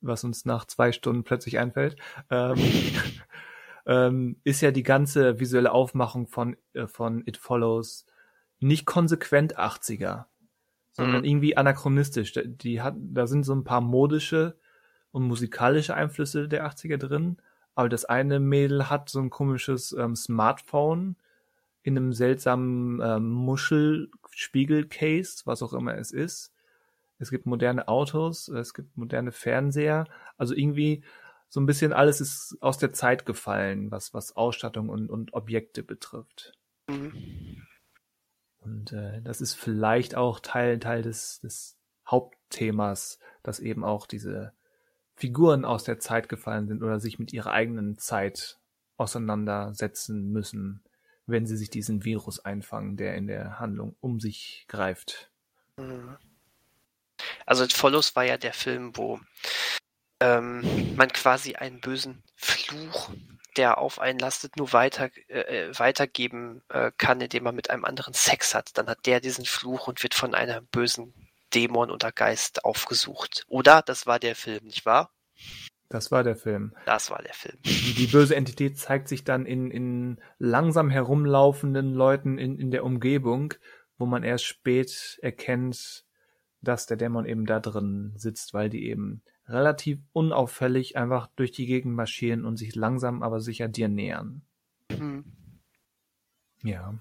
was 0.00 0.22
uns 0.22 0.44
nach 0.44 0.64
zwei 0.66 0.92
Stunden 0.92 1.24
plötzlich 1.24 1.58
einfällt, 1.58 1.96
ähm, 2.30 2.56
ähm, 3.86 4.40
ist 4.44 4.60
ja 4.60 4.70
die 4.70 4.84
ganze 4.84 5.40
visuelle 5.40 5.72
Aufmachung 5.72 6.28
von, 6.28 6.56
äh, 6.72 6.86
von 6.86 7.22
It 7.26 7.36
Follows 7.36 8.06
nicht 8.60 8.86
konsequent 8.86 9.58
80er, 9.58 10.26
sondern 10.92 11.22
mhm. 11.22 11.24
irgendwie 11.24 11.56
anachronistisch. 11.56 12.32
Die 12.44 12.80
hat, 12.80 12.94
da 12.96 13.26
sind 13.26 13.42
so 13.42 13.54
ein 13.54 13.64
paar 13.64 13.80
modische 13.80 14.56
und 15.10 15.24
musikalische 15.24 15.94
Einflüsse 15.94 16.48
der 16.48 16.64
80er 16.66 16.96
drin, 16.96 17.38
aber 17.74 17.88
das 17.88 18.04
eine 18.04 18.40
Mädel 18.40 18.90
hat 18.90 19.08
so 19.08 19.20
ein 19.20 19.30
komisches 19.30 19.92
ähm, 19.92 20.16
Smartphone 20.16 21.16
in 21.82 21.98
einem 21.98 22.12
seltsamen 22.12 23.00
ähm, 23.02 23.30
Muschelspiegelcase, 23.30 25.42
was 25.44 25.62
auch 25.62 25.72
immer 25.72 25.96
es 25.96 26.12
ist. 26.12 26.52
Es 27.18 27.30
gibt 27.30 27.46
moderne 27.46 27.88
Autos, 27.88 28.48
es 28.48 28.74
gibt 28.74 28.96
moderne 28.96 29.32
Fernseher, 29.32 30.06
also 30.36 30.54
irgendwie 30.54 31.02
so 31.48 31.60
ein 31.60 31.66
bisschen 31.66 31.92
alles 31.92 32.20
ist 32.20 32.56
aus 32.60 32.78
der 32.78 32.92
Zeit 32.92 33.26
gefallen, 33.26 33.90
was, 33.90 34.12
was 34.12 34.34
Ausstattung 34.34 34.88
und, 34.88 35.10
und 35.10 35.34
Objekte 35.34 35.82
betrifft. 35.82 36.52
Mhm. 36.88 37.62
Und 38.58 38.92
äh, 38.92 39.20
das 39.22 39.40
ist 39.40 39.54
vielleicht 39.54 40.16
auch 40.16 40.40
Teil, 40.40 40.80
Teil 40.80 41.02
des, 41.02 41.40
des 41.40 41.78
Hauptthemas, 42.06 43.18
dass 43.42 43.60
eben 43.60 43.84
auch 43.84 44.06
diese 44.06 44.52
Figuren 45.16 45.64
aus 45.64 45.84
der 45.84 45.98
Zeit 45.98 46.28
gefallen 46.28 46.66
sind 46.66 46.82
oder 46.82 47.00
sich 47.00 47.18
mit 47.18 47.32
ihrer 47.32 47.52
eigenen 47.52 47.98
Zeit 47.98 48.58
auseinandersetzen 48.96 50.30
müssen, 50.32 50.82
wenn 51.26 51.46
sie 51.46 51.56
sich 51.56 51.70
diesen 51.70 52.04
Virus 52.04 52.44
einfangen, 52.44 52.96
der 52.96 53.14
in 53.14 53.26
der 53.26 53.58
Handlung 53.58 53.96
um 54.00 54.20
sich 54.20 54.64
greift. 54.68 55.30
Mhm. 55.76 56.16
Also 57.46 57.66
Follows 57.68 58.16
war 58.16 58.24
ja 58.24 58.36
der 58.36 58.52
Film, 58.52 58.96
wo 58.96 59.20
ähm, 60.20 60.96
man 60.96 61.08
quasi 61.10 61.54
einen 61.54 61.80
bösen 61.80 62.22
Fluch, 62.34 63.10
der 63.56 63.78
auf 63.78 64.00
einen 64.00 64.18
lastet, 64.18 64.56
nur 64.56 64.72
weiter, 64.72 65.10
äh, 65.28 65.68
äh, 65.68 65.78
weitergeben 65.78 66.62
äh, 66.68 66.90
kann, 66.98 67.20
indem 67.20 67.44
man 67.44 67.54
mit 67.54 67.70
einem 67.70 67.84
anderen 67.84 68.14
Sex 68.14 68.54
hat. 68.54 68.76
Dann 68.76 68.88
hat 68.88 69.06
der 69.06 69.20
diesen 69.20 69.44
Fluch 69.44 69.86
und 69.86 70.02
wird 70.02 70.14
von 70.14 70.34
einem 70.34 70.66
bösen 70.66 71.14
Dämon 71.54 71.90
oder 71.90 72.12
Geist 72.12 72.64
aufgesucht. 72.64 73.44
Oder? 73.48 73.82
Das 73.82 74.06
war 74.06 74.18
der 74.18 74.34
Film, 74.34 74.64
nicht 74.64 74.86
wahr? 74.86 75.12
Das 75.88 76.10
war 76.10 76.24
der 76.24 76.36
Film. 76.36 76.74
Das 76.86 77.10
war 77.10 77.22
der 77.22 77.34
Film. 77.34 77.58
Die, 77.64 77.94
die 77.94 78.06
böse 78.06 78.34
Entität 78.34 78.78
zeigt 78.78 79.08
sich 79.08 79.24
dann 79.24 79.46
in, 79.46 79.70
in 79.70 80.20
langsam 80.38 80.90
herumlaufenden 80.90 81.94
Leuten 81.94 82.38
in, 82.38 82.58
in 82.58 82.70
der 82.70 82.84
Umgebung, 82.84 83.54
wo 83.98 84.06
man 84.06 84.24
erst 84.24 84.44
spät 84.44 85.18
erkennt, 85.22 86.04
dass 86.62 86.86
der 86.86 86.96
Dämon 86.96 87.26
eben 87.26 87.46
da 87.46 87.60
drin 87.60 88.12
sitzt, 88.16 88.54
weil 88.54 88.70
die 88.70 88.88
eben 88.88 89.22
relativ 89.46 90.00
unauffällig 90.12 90.96
einfach 90.96 91.28
durch 91.36 91.52
die 91.52 91.66
Gegend 91.66 91.94
marschieren 91.94 92.44
und 92.44 92.56
sich 92.56 92.74
langsam 92.74 93.22
aber 93.22 93.40
sicher 93.40 93.68
dir 93.68 93.88
nähern. 93.88 94.42
Mhm. 94.90 95.24
Ja. 96.62 96.94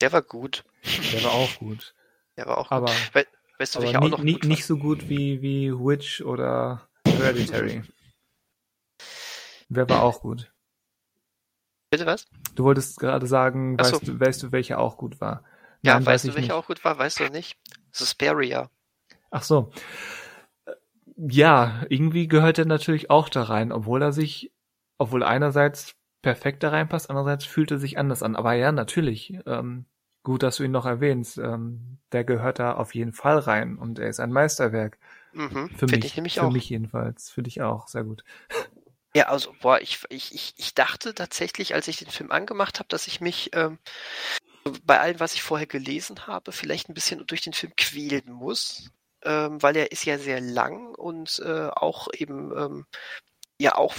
Der 0.00 0.12
war 0.12 0.22
gut. 0.22 0.64
Der 1.12 1.24
war 1.24 1.32
auch 1.32 1.58
gut. 1.58 1.94
Der 2.36 2.46
war 2.46 2.58
auch 2.58 2.70
aber, 2.70 2.86
gut. 2.86 3.14
We 3.14 3.26
weißt 3.62 3.74
du, 3.74 3.78
aber 3.78 3.88
nie, 3.88 3.96
auch 3.96 4.10
noch 4.10 4.18
gut 4.18 4.44
nicht 4.44 4.66
so 4.66 4.76
gut 4.76 5.08
wie, 5.08 5.40
wie 5.40 5.72
Witch 5.72 6.20
oder 6.20 6.88
Hereditary. 7.06 7.82
Wer 9.68 9.88
war 9.88 10.02
auch 10.02 10.20
gut? 10.20 10.52
Bitte 11.90 12.06
was? 12.06 12.26
Du 12.54 12.64
wolltest 12.64 12.98
gerade 12.98 13.26
sagen, 13.26 13.78
weißt, 13.78 13.90
so. 13.90 13.98
du, 13.98 14.20
weißt 14.20 14.42
du, 14.42 14.52
welcher 14.52 14.78
auch 14.78 14.96
gut 14.96 15.20
war? 15.20 15.44
Ja, 15.82 15.94
Nein, 15.94 16.06
weißt 16.06 16.24
du, 16.24 16.28
welcher 16.28 16.40
nicht. 16.40 16.52
auch 16.52 16.66
gut 16.66 16.84
war? 16.84 16.98
Weißt 16.98 17.20
du 17.20 17.28
nicht? 17.28 17.56
Suspiria. 17.90 18.70
Ach 19.30 19.42
so 19.42 19.72
ja, 21.16 21.84
irgendwie 21.88 22.28
gehört 22.28 22.58
er 22.58 22.64
natürlich 22.64 23.10
auch 23.10 23.28
da 23.28 23.44
rein, 23.44 23.72
obwohl 23.72 24.02
er 24.02 24.12
sich, 24.12 24.52
obwohl 24.98 25.22
einerseits 25.22 25.94
perfekt 26.22 26.62
da 26.62 26.70
reinpasst, 26.70 27.10
andererseits 27.10 27.44
fühlt 27.44 27.70
er 27.70 27.78
sich 27.78 27.98
anders 27.98 28.22
an. 28.22 28.36
Aber 28.36 28.54
ja, 28.54 28.72
natürlich, 28.72 29.38
ähm, 29.46 29.86
gut, 30.22 30.42
dass 30.42 30.56
du 30.56 30.64
ihn 30.64 30.70
noch 30.70 30.86
erwähnst. 30.86 31.38
Ähm, 31.38 31.98
der 32.12 32.24
gehört 32.24 32.58
da 32.58 32.74
auf 32.74 32.94
jeden 32.94 33.12
Fall 33.12 33.38
rein 33.38 33.76
und 33.76 33.98
er 33.98 34.08
ist 34.08 34.20
ein 34.20 34.32
Meisterwerk. 34.32 34.98
Mhm, 35.32 35.70
für 35.70 35.86
mich, 35.86 36.04
ich 36.04 36.16
nämlich 36.16 36.34
für 36.34 36.46
auch. 36.46 36.50
mich 36.50 36.68
jedenfalls, 36.68 37.30
für 37.30 37.42
dich 37.42 37.62
auch, 37.62 37.88
sehr 37.88 38.04
gut. 38.04 38.24
Ja, 39.14 39.28
also 39.28 39.54
boah, 39.60 39.78
ich, 39.78 39.98
ich, 40.08 40.34
ich, 40.34 40.54
ich 40.56 40.72
dachte 40.72 41.14
tatsächlich, 41.14 41.74
als 41.74 41.86
ich 41.86 41.98
den 41.98 42.08
Film 42.08 42.32
angemacht 42.32 42.78
habe, 42.78 42.88
dass 42.88 43.06
ich 43.06 43.20
mich 43.20 43.50
ähm, 43.52 43.78
bei 44.86 45.00
allem, 45.00 45.20
was 45.20 45.34
ich 45.34 45.42
vorher 45.42 45.66
gelesen 45.66 46.26
habe, 46.26 46.50
vielleicht 46.50 46.88
ein 46.88 46.94
bisschen 46.94 47.26
durch 47.26 47.42
den 47.42 47.52
Film 47.52 47.74
quälen 47.76 48.32
muss 48.32 48.90
ähm, 49.24 49.62
weil 49.62 49.76
er 49.76 49.92
ist 49.92 50.04
ja 50.04 50.18
sehr 50.18 50.40
lang 50.40 50.94
und 50.94 51.40
äh, 51.44 51.68
auch 51.68 52.08
eben 52.12 52.56
ähm, 52.56 52.86
ja 53.58 53.76
auch 53.76 53.94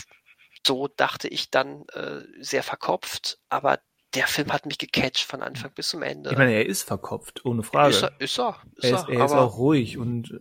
so 0.65 0.87
dachte 0.87 1.27
ich 1.27 1.49
dann 1.49 1.85
äh, 1.93 2.21
sehr 2.39 2.63
verkopft, 2.63 3.39
aber 3.49 3.79
der 4.15 4.27
Film 4.27 4.51
hat 4.51 4.65
mich 4.65 4.77
gecatcht 4.77 5.25
von 5.25 5.41
Anfang 5.41 5.71
bis 5.73 5.89
zum 5.89 6.01
Ende. 6.01 6.31
Ich 6.31 6.37
meine, 6.37 6.53
er 6.53 6.65
ist 6.65 6.83
verkopft, 6.83 7.45
ohne 7.45 7.63
Frage. 7.63 7.89
Ist 7.91 8.03
er, 8.03 8.21
ist 8.21 8.39
er. 8.39 8.57
Ist 8.75 8.83
er, 8.83 8.99
ist, 8.99 9.09
er 9.09 9.25
ist 9.25 9.31
auch 9.31 9.57
ruhig 9.57 9.97
und 9.97 10.39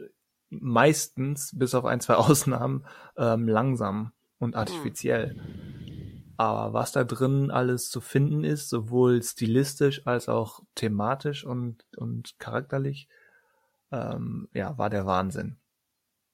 meistens, 0.51 1.57
bis 1.59 1.75
auf 1.75 1.85
ein, 1.85 2.01
zwei 2.01 2.15
Ausnahmen, 2.17 2.87
ähm, 3.17 3.49
langsam 3.49 4.13
und 4.39 4.57
artifiziell. 4.57 5.37
Hm. 5.37 6.35
Aber 6.37 6.73
was 6.73 6.93
da 6.93 7.05
drin 7.05 7.51
alles 7.51 7.89
zu 7.89 8.01
finden 8.01 8.43
ist, 8.43 8.69
sowohl 8.69 9.23
stilistisch 9.23 10.07
als 10.07 10.29
auch 10.29 10.61
thematisch 10.75 11.45
und, 11.45 11.85
und 11.97 12.39
charakterlich, 12.39 13.09
ähm, 13.93 14.49
ja, 14.53 14.77
war 14.79 14.91
der 14.91 15.07
Wahnsinn. 15.07 15.59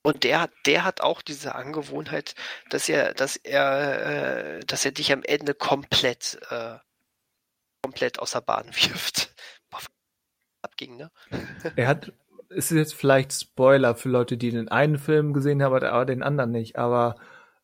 Und 0.02 0.24
der 0.24 0.40
hat, 0.40 0.50
der 0.64 0.84
hat 0.84 1.00
auch 1.00 1.20
diese 1.20 1.54
Angewohnheit, 1.54 2.34
dass 2.70 2.88
er, 2.88 3.12
dass 3.12 3.36
er, 3.36 4.56
äh, 4.56 4.60
dass 4.60 4.84
er 4.84 4.92
dich 4.92 5.12
am 5.12 5.22
Ende 5.24 5.52
komplett, 5.52 6.38
äh, 6.50 6.76
komplett 7.88 8.18
außer 8.18 8.42
Bahn 8.42 8.66
wirft. 8.74 9.34
Boah, 9.70 9.80
abging, 10.62 10.96
ne? 10.96 11.10
er 11.74 11.88
hat, 11.88 12.12
ist 12.50 12.70
jetzt 12.70 12.94
vielleicht 12.94 13.32
Spoiler 13.32 13.94
für 13.94 14.10
Leute, 14.10 14.36
die 14.36 14.50
den 14.50 14.68
einen 14.68 14.98
Film 14.98 15.32
gesehen 15.32 15.62
haben, 15.62 15.82
aber 15.82 16.04
den 16.04 16.22
anderen 16.22 16.50
nicht, 16.50 16.76
aber 16.76 17.16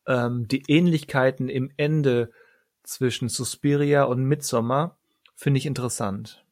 ähm, 0.07 0.47
die 0.47 0.63
Ähnlichkeiten 0.67 1.47
im 1.47 1.71
Ende 1.77 2.31
zwischen 2.83 3.29
Suspiria 3.29 4.03
und 4.03 4.23
Midsommar 4.23 4.97
finde 5.35 5.59
ich 5.59 5.67
interessant. 5.67 6.43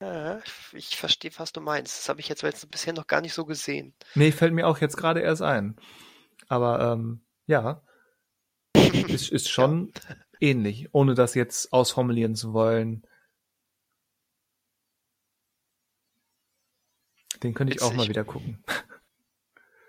Ja, 0.00 0.40
ich 0.72 0.96
verstehe, 0.96 1.30
was 1.38 1.52
du 1.52 1.60
meinst. 1.60 1.98
Das 1.98 2.08
habe 2.08 2.20
ich 2.20 2.28
jetzt, 2.28 2.42
jetzt 2.42 2.70
bisher 2.70 2.92
noch 2.92 3.06
gar 3.06 3.20
nicht 3.20 3.34
so 3.34 3.44
gesehen. 3.44 3.94
Nee, 4.14 4.32
fällt 4.32 4.52
mir 4.52 4.66
auch 4.66 4.78
jetzt 4.78 4.96
gerade 4.96 5.20
erst 5.20 5.42
ein. 5.42 5.76
Aber 6.46 6.92
ähm, 6.92 7.20
ja, 7.46 7.82
ist, 8.74 9.30
ist 9.30 9.50
schon 9.50 9.92
ja. 10.08 10.14
Ähnlich, 10.40 10.88
ohne 10.92 11.14
das 11.14 11.34
jetzt 11.34 11.72
ausformulieren 11.72 12.34
zu 12.34 12.52
wollen. 12.52 13.06
Den 17.42 17.54
könnte 17.54 17.74
ich 17.74 17.82
auch 17.82 17.92
mal 17.92 18.08
wieder 18.08 18.24
gucken. 18.24 18.62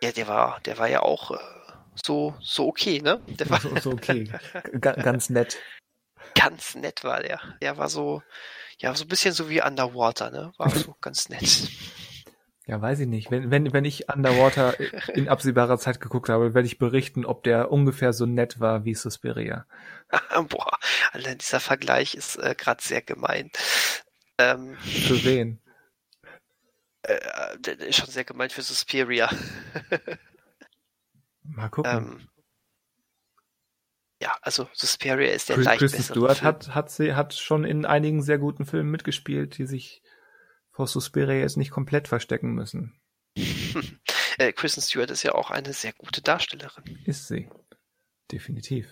Ja, 0.02 0.12
der 0.12 0.28
war, 0.28 0.60
der 0.62 0.78
war 0.78 0.88
ja 0.88 1.02
auch 1.02 1.32
äh, 1.32 1.38
so, 1.96 2.36
so 2.40 2.68
okay, 2.68 3.02
ne? 3.02 3.22
Der 3.28 3.50
war 3.50 3.60
so, 3.60 3.76
so 3.82 3.92
okay. 3.92 4.32
ganz 4.80 5.30
nett. 5.30 5.58
Ganz 6.36 6.76
nett 6.76 7.04
war 7.04 7.22
der. 7.22 7.40
Der 7.62 7.78
war 7.78 7.90
so, 7.90 8.22
ja, 8.78 8.94
so 8.96 9.04
ein 9.04 9.08
bisschen 9.08 9.34
so 9.34 9.50
wie 9.50 9.62
Underwater, 9.62 10.32
ne? 10.32 10.54
War 10.58 10.70
so 10.76 10.96
ganz 11.02 11.30
nett. 11.30 11.70
Ja, 12.70 12.80
weiß 12.80 13.00
ich 13.00 13.08
nicht. 13.08 13.32
Wenn, 13.32 13.50
wenn, 13.50 13.74
wenn 13.74 13.84
ich 13.84 14.10
Underwater 14.10 14.80
in 15.16 15.28
absehbarer 15.28 15.80
Zeit 15.80 16.00
geguckt 16.00 16.30
habe, 16.30 16.54
werde 16.54 16.68
ich 16.68 16.78
berichten, 16.78 17.26
ob 17.26 17.44
der 17.44 17.72
ungefähr 17.72 18.14
so 18.14 18.28
nett 18.28 18.60
war 18.60 18.86
wie 18.86 18.94
Suspiria. 18.94 19.66
Boah, 20.50 20.78
allein 21.12 21.40
dieser 21.40 21.60
Vergleich 21.60 22.14
ist 22.14 22.36
äh, 22.36 22.54
gerade 22.56 22.84
sehr 22.84 23.02
gemein. 23.02 23.50
Ähm, 24.38 24.78
für 24.78 25.24
wen? 25.24 25.60
Äh, 27.02 27.58
der 27.58 27.80
ist 27.80 27.96
schon 27.96 28.10
sehr 28.10 28.24
gemein 28.24 28.52
für 28.52 28.62
Suspiria. 28.62 29.32
Mal 31.42 31.70
gucken. 31.70 31.92
Ähm, 31.92 32.30
ja, 34.22 34.38
also 34.44 34.70
Suspiria 34.74 35.32
ist 35.32 35.50
der 35.50 35.56
Chris, 35.56 35.66
leicht 35.66 35.80
Kristen 35.80 36.04
Stewart 36.04 36.38
Film. 36.38 36.48
hat, 36.48 36.76
hat, 36.76 36.92
sie, 36.92 37.16
hat 37.16 37.34
schon 37.34 37.64
in 37.64 37.86
einigen 37.86 38.22
sehr 38.22 38.38
guten 38.38 38.68
Filmen 38.68 38.92
mitgespielt, 38.92 39.58
die 39.58 39.66
sich 39.66 40.04
vor 40.80 40.88
Suspiria 40.88 41.42
jetzt 41.42 41.58
nicht 41.58 41.72
komplett 41.72 42.08
verstecken 42.08 42.54
müssen. 42.54 42.98
äh, 44.38 44.54
Kristen 44.54 44.82
Stewart 44.82 45.12
ist 45.12 45.24
ja 45.24 45.36
auch 45.36 45.52
eine 45.52 45.74
sehr 45.74 45.92
gute 45.92 46.22
Darstellerin. 46.22 46.98
Ist 47.04 47.28
sie. 47.28 47.50
Definitiv. 48.32 48.88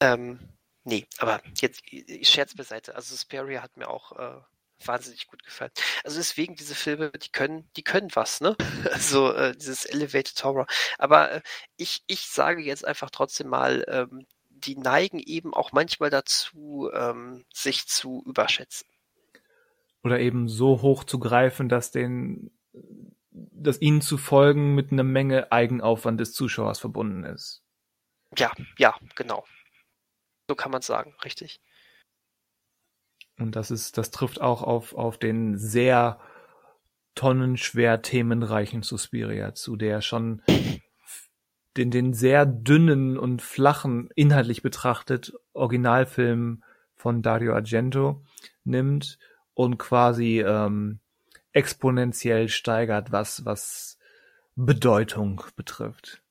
Ähm, 0.00 0.40
nee, 0.82 1.06
aber 1.18 1.40
jetzt 1.60 1.84
Scherz 2.22 2.56
beiseite. 2.56 2.96
Also 2.96 3.14
Suspiria 3.14 3.62
hat 3.62 3.76
mir 3.76 3.86
auch 3.86 4.18
äh, 4.18 4.40
wahnsinnig 4.84 5.28
gut 5.28 5.44
gefallen. 5.44 5.70
Also 6.02 6.16
deswegen 6.16 6.56
diese 6.56 6.74
Filme, 6.74 7.12
die 7.12 7.30
können, 7.30 7.70
die 7.76 7.84
können 7.84 8.08
was, 8.14 8.40
ne? 8.40 8.56
Also 8.90 9.32
äh, 9.32 9.54
dieses 9.54 9.84
Elevated 9.84 10.42
Horror. 10.42 10.66
Aber 10.98 11.30
äh, 11.30 11.42
ich, 11.76 12.02
ich 12.08 12.22
sage 12.22 12.62
jetzt 12.62 12.84
einfach 12.84 13.10
trotzdem 13.10 13.46
mal, 13.46 13.84
ähm, 13.86 14.26
die 14.48 14.76
neigen 14.76 15.20
eben 15.20 15.54
auch 15.54 15.70
manchmal 15.70 16.10
dazu, 16.10 16.90
ähm, 16.92 17.44
sich 17.54 17.86
zu 17.86 18.24
überschätzen 18.26 18.89
oder 20.02 20.20
eben 20.20 20.48
so 20.48 20.82
hoch 20.82 21.04
zu 21.04 21.18
greifen, 21.18 21.68
dass 21.68 21.90
den, 21.90 22.50
dass 23.30 23.80
ihnen 23.80 24.00
zu 24.00 24.18
folgen 24.18 24.74
mit 24.74 24.92
einer 24.92 25.04
Menge 25.04 25.52
Eigenaufwand 25.52 26.20
des 26.20 26.32
Zuschauers 26.32 26.78
verbunden 26.78 27.24
ist. 27.24 27.62
Ja, 28.36 28.52
ja, 28.78 28.96
genau. 29.16 29.44
So 30.48 30.54
kann 30.54 30.72
man 30.72 30.82
sagen, 30.82 31.14
richtig. 31.24 31.60
Und 33.38 33.56
das 33.56 33.70
ist, 33.70 33.98
das 33.98 34.10
trifft 34.10 34.40
auch 34.40 34.62
auf, 34.62 34.94
auf 34.94 35.18
den 35.18 35.56
sehr 35.58 36.20
tonnenschwer 37.14 38.02
themenreichen 38.02 38.82
Suspiria 38.82 39.54
zu, 39.54 39.76
der 39.76 40.00
schon 40.00 40.42
den, 41.76 41.90
den 41.90 42.12
sehr 42.12 42.46
dünnen 42.46 43.18
und 43.18 43.42
flachen, 43.42 44.10
inhaltlich 44.14 44.62
betrachtet, 44.62 45.32
Originalfilm 45.52 46.62
von 46.96 47.22
Dario 47.22 47.54
Argento 47.54 48.24
nimmt 48.64 49.18
und 49.54 49.78
quasi 49.78 50.40
ähm, 50.40 51.00
exponentiell 51.52 52.48
steigert, 52.48 53.12
was, 53.12 53.44
was 53.44 53.98
Bedeutung 54.56 55.42
betrifft. 55.56 56.22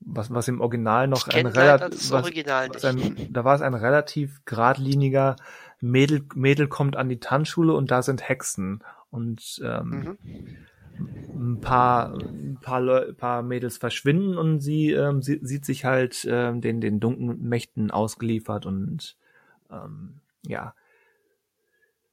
Was, 0.00 0.32
was 0.32 0.48
im 0.48 0.62
Original 0.62 1.08
noch 1.08 1.28
ein 1.28 1.46
relativ, 1.46 2.10
da 3.30 3.44
war 3.44 3.54
es 3.54 3.60
ein 3.60 3.74
relativ 3.74 4.40
geradliniger 4.46 5.36
Mädel, 5.80 6.24
Mädel 6.34 6.68
kommt 6.68 6.96
an 6.96 7.08
die 7.08 7.20
Tanzschule 7.20 7.74
und 7.74 7.90
da 7.90 8.02
sind 8.02 8.26
Hexen 8.26 8.82
und 9.10 9.60
ähm, 9.62 10.16
mhm. 10.98 11.52
ein 11.52 11.60
paar, 11.60 12.14
ein 12.14 12.58
paar, 12.62 12.80
Leu 12.80 13.12
paar 13.12 13.42
Mädels 13.42 13.76
verschwinden 13.76 14.38
und 14.38 14.60
sie, 14.60 14.92
ähm, 14.92 15.20
sie 15.20 15.40
sieht 15.42 15.66
sich 15.66 15.84
halt 15.84 16.26
ähm, 16.30 16.62
den, 16.62 16.80
den 16.80 16.98
dunklen 16.98 17.42
Mächten 17.42 17.90
ausgeliefert 17.90 18.64
und 18.64 19.16
ähm, 19.70 20.20
ja, 20.46 20.74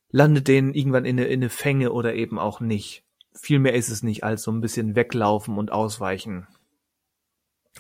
landet 0.09 0.47
denen 0.47 0.73
irgendwann 0.73 1.05
in 1.05 1.19
eine, 1.19 1.27
in 1.27 1.39
eine 1.41 1.49
Fänge 1.49 1.91
oder 1.91 2.15
eben 2.15 2.39
auch 2.39 2.59
nicht. 2.59 3.03
Viel 3.34 3.59
mehr 3.59 3.73
ist 3.73 3.89
es 3.89 4.03
nicht 4.03 4.23
als 4.23 4.43
so 4.43 4.51
ein 4.51 4.61
bisschen 4.61 4.95
weglaufen 4.95 5.57
und 5.57 5.71
ausweichen. 5.71 6.47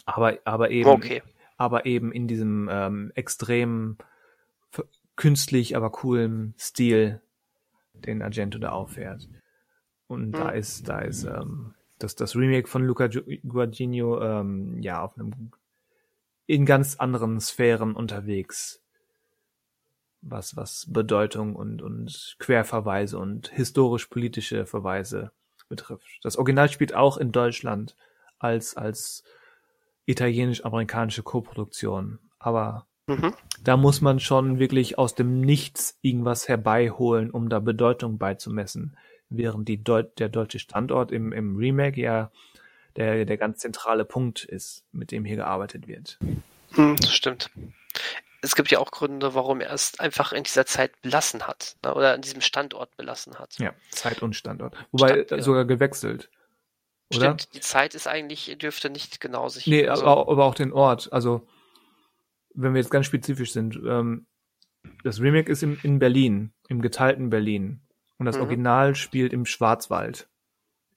Aber, 0.05 0.37
aber 0.45 0.69
eben, 0.69 0.89
okay. 0.89 1.23
aber 1.57 1.85
eben 1.85 2.11
in 2.11 2.27
diesem 2.27 2.69
ähm, 2.71 3.11
extrem 3.15 3.97
künstlich, 5.15 5.75
aber 5.75 5.89
coolen 5.89 6.53
Stil, 6.57 7.21
den 7.93 8.21
Argento 8.21 8.59
da 8.59 8.69
auffährt. 8.69 9.27
Und 10.07 10.27
mhm. 10.27 10.31
da 10.31 10.49
ist, 10.49 10.87
da 10.87 10.99
ist 10.99 11.23
ähm, 11.25 11.73
das, 11.99 12.15
das 12.15 12.35
Remake 12.35 12.67
von 12.67 12.83
Luca 12.83 13.07
Guadagnino 13.07 14.21
ähm, 14.21 14.81
ja 14.81 15.03
auf 15.03 15.17
einem 15.17 15.51
in 16.45 16.65
ganz 16.65 16.95
anderen 16.95 17.41
Sphären 17.41 17.93
unterwegs 17.93 18.81
was, 20.21 20.55
was 20.55 20.85
Bedeutung 20.89 21.55
und, 21.55 21.81
und 21.81 22.35
Querverweise 22.39 23.17
und 23.17 23.49
historisch-politische 23.49 24.65
Verweise 24.65 25.31
betrifft. 25.69 26.05
Das 26.23 26.37
Original 26.37 26.69
spielt 26.69 26.95
auch 26.95 27.17
in 27.17 27.31
Deutschland 27.31 27.95
als, 28.39 28.75
als 28.77 29.23
italienisch-amerikanische 30.05 31.23
Koproduktion. 31.23 32.19
Aber 32.39 32.87
mhm. 33.07 33.33
da 33.63 33.77
muss 33.77 34.01
man 34.01 34.19
schon 34.19 34.59
wirklich 34.59 34.97
aus 34.97 35.15
dem 35.15 35.41
Nichts 35.41 35.97
irgendwas 36.01 36.47
herbeiholen, 36.47 37.31
um 37.31 37.49
da 37.49 37.59
Bedeutung 37.59 38.17
beizumessen. 38.17 38.97
Während 39.29 39.67
die 39.67 39.83
Deut 39.83 40.19
der 40.19 40.29
deutsche 40.29 40.59
Standort 40.59 41.11
im, 41.11 41.33
im 41.33 41.57
Remake 41.57 41.99
ja 41.99 42.31
der, 42.95 43.25
der 43.25 43.37
ganz 43.37 43.59
zentrale 43.59 44.05
Punkt 44.05 44.45
ist, 44.45 44.85
mit 44.93 45.11
dem 45.11 45.25
hier 45.25 45.35
gearbeitet 45.35 45.87
wird. 45.87 46.17
Hm, 46.71 46.95
das 46.95 47.13
stimmt 47.13 47.51
es 48.47 48.55
gibt 48.55 48.71
ja 48.71 48.79
auch 48.79 48.91
Gründe, 48.91 49.35
warum 49.35 49.59
er 49.59 49.73
es 49.73 49.99
einfach 49.99 50.31
in 50.31 50.43
dieser 50.43 50.65
Zeit 50.65 51.01
belassen 51.01 51.47
hat 51.47 51.75
ne, 51.83 51.93
oder 51.93 52.13
an 52.13 52.21
diesem 52.21 52.41
Standort 52.41 52.95
belassen 52.95 53.37
hat. 53.37 53.59
Ja, 53.59 53.73
Zeit 53.91 54.21
und 54.21 54.35
Standort. 54.35 54.75
Wobei 54.91 55.25
Stand, 55.25 55.43
sogar 55.43 55.65
gewechselt. 55.65 56.29
Oder? 57.13 57.35
Stimmt, 57.35 57.53
die 57.53 57.59
Zeit 57.59 57.93
ist 57.93 58.07
eigentlich, 58.07 58.57
dürfte 58.57 58.89
nicht 58.89 59.19
genau 59.19 59.49
sich. 59.49 59.67
Nee, 59.67 59.87
also, 59.87 60.05
aber, 60.05 60.31
aber, 60.31 60.45
auch 60.45 60.55
den 60.55 60.71
Ort. 60.71 61.11
Also, 61.11 61.45
wenn 62.53 62.73
wir 62.73 62.81
jetzt 62.81 62.89
ganz 62.89 63.05
spezifisch 63.05 63.51
sind, 63.51 63.75
ähm, 63.85 64.27
das 65.03 65.19
Remake 65.19 65.51
ist 65.51 65.61
im, 65.63 65.77
in 65.83 65.99
Berlin, 65.99 66.53
im 66.69 66.81
geteilten 66.81 67.29
Berlin. 67.29 67.81
Und 68.17 68.25
das 68.25 68.37
mhm. 68.37 68.43
Original 68.43 68.95
spielt 68.95 69.33
im 69.33 69.45
Schwarzwald. 69.45 70.29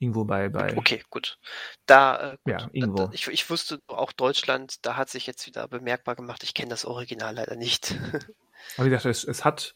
Irgendwo 0.00 0.24
bei, 0.24 0.48
bei. 0.48 0.74
Okay, 0.78 1.02
gut. 1.10 1.38
Da, 1.84 2.32
äh, 2.32 2.36
gut. 2.42 2.52
ja, 2.52 2.70
irgendwo. 2.72 3.04
Da, 3.04 3.10
ich, 3.12 3.28
ich 3.28 3.50
wusste 3.50 3.80
auch 3.86 4.12
Deutschland, 4.12 4.84
da 4.86 4.96
hat 4.96 5.10
sich 5.10 5.26
jetzt 5.26 5.46
wieder 5.46 5.68
bemerkbar 5.68 6.16
gemacht. 6.16 6.42
Ich 6.42 6.54
kenne 6.54 6.70
das 6.70 6.86
Original 6.86 7.34
leider 7.34 7.54
nicht. 7.54 7.94
Aber 8.76 8.86
wie 8.86 8.90
gesagt, 8.90 9.04
es, 9.04 9.24
es 9.24 9.44
hat 9.44 9.74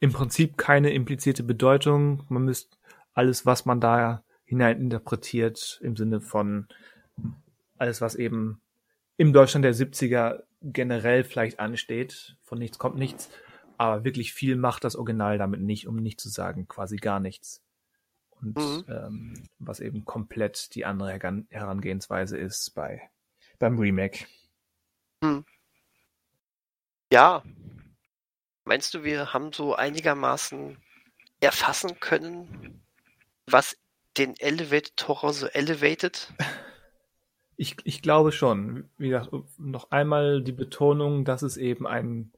im 0.00 0.12
Prinzip 0.12 0.58
keine 0.58 0.92
implizierte 0.92 1.44
Bedeutung. 1.44 2.26
Man 2.28 2.42
müsste 2.42 2.76
alles, 3.12 3.46
was 3.46 3.64
man 3.64 3.80
da 3.80 4.24
hinein 4.44 4.80
interpretiert, 4.80 5.78
im 5.82 5.94
Sinne 5.94 6.20
von 6.20 6.66
alles, 7.78 8.00
was 8.00 8.16
eben 8.16 8.60
im 9.16 9.32
Deutschland 9.32 9.64
der 9.64 9.74
70er 9.74 10.42
generell 10.62 11.22
vielleicht 11.22 11.60
ansteht, 11.60 12.36
von 12.42 12.58
nichts 12.58 12.80
kommt 12.80 12.96
nichts, 12.96 13.30
aber 13.78 14.02
wirklich 14.02 14.32
viel 14.32 14.56
macht 14.56 14.82
das 14.82 14.96
Original 14.96 15.38
damit 15.38 15.60
nicht, 15.60 15.86
um 15.86 15.94
nicht 15.94 16.20
zu 16.20 16.28
sagen 16.28 16.66
quasi 16.66 16.96
gar 16.96 17.20
nichts 17.20 17.63
und 18.44 18.56
mhm. 18.56 18.84
ähm, 18.88 19.42
was 19.58 19.80
eben 19.80 20.04
komplett 20.04 20.74
die 20.74 20.84
andere 20.84 21.18
Herangehensweise 21.50 22.36
ist 22.36 22.74
bei 22.74 23.08
beim 23.58 23.78
Remake. 23.78 24.26
Mhm. 25.22 25.44
Ja. 27.12 27.42
Meinst 28.64 28.94
du, 28.94 29.04
wir 29.04 29.32
haben 29.32 29.52
so 29.52 29.74
einigermaßen 29.74 30.78
erfassen 31.40 32.00
können, 32.00 32.82
was 33.46 33.76
den 34.16 34.34
Elevated 34.38 35.06
Horror 35.06 35.32
so 35.32 35.46
elevated? 35.46 36.32
Ich, 37.56 37.76
ich 37.84 38.02
glaube 38.02 38.32
schon. 38.32 38.90
Wie 38.98 39.10
gesagt, 39.10 39.30
noch 39.58 39.92
einmal 39.92 40.42
die 40.42 40.50
Betonung, 40.50 41.24
dass 41.24 41.42
es 41.42 41.56
eben 41.56 41.86
ein 41.86 42.32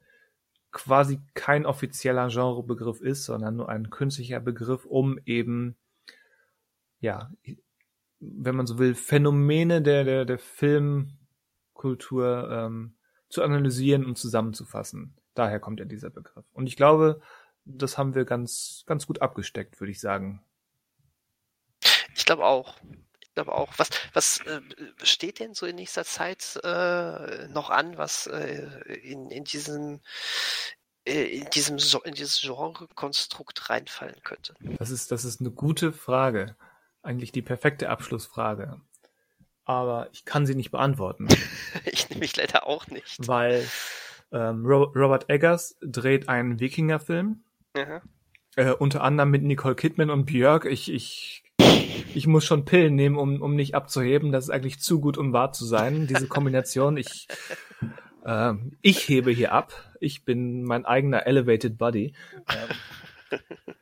quasi 0.73 1.21
kein 1.33 1.65
offizieller 1.65 2.29
Genrebegriff 2.29 3.01
ist, 3.01 3.25
sondern 3.25 3.57
nur 3.57 3.71
ein 3.71 3.89
künstlicher 3.89 4.41
Begriff, 4.41 4.85
um 4.85 5.19
eben 5.25 5.75
ja, 7.01 7.31
wenn 8.21 8.57
man 8.57 8.67
so 8.67 8.79
will, 8.79 8.95
Phänomene 8.95 9.83
der, 9.83 10.05
der, 10.05 10.25
der 10.25 10.39
Filmkultur 10.39 12.49
ähm, 12.51 12.97
zu 13.29 13.43
analysieren 13.43 14.05
und 14.05 14.17
zusammenzufassen. 14.17 15.17
Daher 15.35 15.61
kommt 15.61 15.81
ja 15.81 15.87
dieser 15.87 16.11
Begriff. 16.11 16.45
Und 16.53 16.67
ich 16.67 16.77
glaube, 16.77 17.21
das 17.65 17.99
haben 17.99 18.15
wir 18.15 18.25
ganz, 18.25 18.85
ganz 18.87 19.07
gut 19.07 19.21
abgesteckt, 19.21 19.81
würde 19.81 19.91
ich 19.91 20.01
sagen. 20.01 20.43
Ich 22.15 22.25
glaube 22.25 22.45
auch. 22.45 22.77
Ich 23.21 23.35
glaube 23.35 23.53
auch. 23.53 23.75
Was, 23.77 23.91
was 24.15 24.39
äh, 24.47 24.63
steht 25.03 25.41
denn 25.41 25.53
so 25.53 25.67
in 25.67 25.77
nächster 25.77 26.05
Zeit 26.05 26.59
äh, 26.65 27.49
noch 27.49 27.69
an, 27.69 27.99
was 27.99 28.27
äh, 28.29 28.67
in, 29.03 29.31
in 29.31 29.45
diesem 29.45 30.01
äh, 31.05 31.39
in, 31.39 31.51
diesem, 31.51 31.77
in 32.05 32.15
dieses 32.15 32.41
Genre-Konstrukt 32.41 33.69
reinfallen 33.69 34.23
könnte? 34.25 34.55
Das 34.79 34.91
ist, 34.91 35.13
das 35.13 35.25
ist 35.25 35.41
eine 35.41 35.51
gute 35.51 35.93
Frage. 35.93 36.57
Eigentlich 37.07 37.31
die 37.31 37.43
perfekte 37.43 37.89
Abschlussfrage. 37.89 38.81
Aber 39.65 40.09
ich 40.13 40.25
kann 40.25 40.45
sie 40.45 40.57
nicht 40.57 40.73
beantworten. 40.73 41.29
ich 41.85 42.11
nehme 42.11 42.19
mich 42.19 42.37
leider 42.37 42.67
auch 42.67 42.89
nicht. 42.89 43.29
Weil 43.29 43.65
ähm, 44.33 44.67
Robert 44.67 45.31
Eggers 45.31 45.77
dreht 45.81 46.29
einen 46.29 46.59
Wikinger-Film. 46.59 47.45
Äh, 48.57 48.73
unter 48.73 49.05
anderem 49.05 49.31
mit 49.31 49.45
Nicole 49.45 49.77
Kidman 49.77 50.11
und 50.11 50.25
Björk. 50.25 50.65
Ich, 50.65 50.93
ich, 50.93 51.45
ich 52.13 52.27
muss 52.27 52.45
schon 52.45 52.65
Pillen 52.65 52.97
nehmen, 52.97 53.19
um, 53.19 53.41
um 53.41 53.55
nicht 53.55 53.77
abzuheben. 53.77 54.33
Das 54.33 54.43
ist 54.43 54.51
eigentlich 54.51 54.81
zu 54.81 55.01
gut, 55.01 55.17
um 55.17 55.33
wahr 55.33 55.53
zu 55.53 55.65
sein, 55.65 56.09
diese 56.09 56.27
Kombination. 56.27 56.97
Ich, 56.97 57.29
äh, 58.25 58.55
ich 58.83 59.09
hebe 59.09 59.31
hier 59.31 59.53
ab. 59.53 59.73
Ich 60.01 60.25
bin 60.25 60.65
mein 60.65 60.85
eigener 60.85 61.25
Elevated 61.25 61.79
Body. 61.79 62.15
Ähm, 63.31 63.39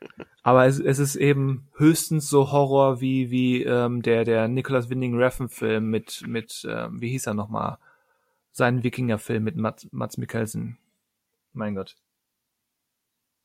aber 0.44 0.66
es, 0.66 0.78
es 0.78 0.98
ist 0.98 1.16
eben 1.16 1.66
höchstens 1.74 2.28
so 2.28 2.52
Horror 2.52 3.00
wie, 3.00 3.30
wie 3.30 3.62
ähm, 3.64 4.02
der, 4.02 4.24
der 4.24 4.46
Nicholas 4.46 4.90
Winding 4.90 5.16
Refn-Film 5.16 5.88
mit, 5.88 6.22
mit 6.26 6.66
ähm, 6.68 7.00
wie 7.00 7.08
hieß 7.08 7.26
er 7.26 7.34
nochmal? 7.34 7.78
Sein 8.52 8.84
Wikinger-Film 8.84 9.42
mit 9.42 9.56
Mats, 9.56 9.88
Mats 9.90 10.18
Mikkelsen. 10.18 10.76
Mein 11.54 11.74
Gott. 11.74 11.96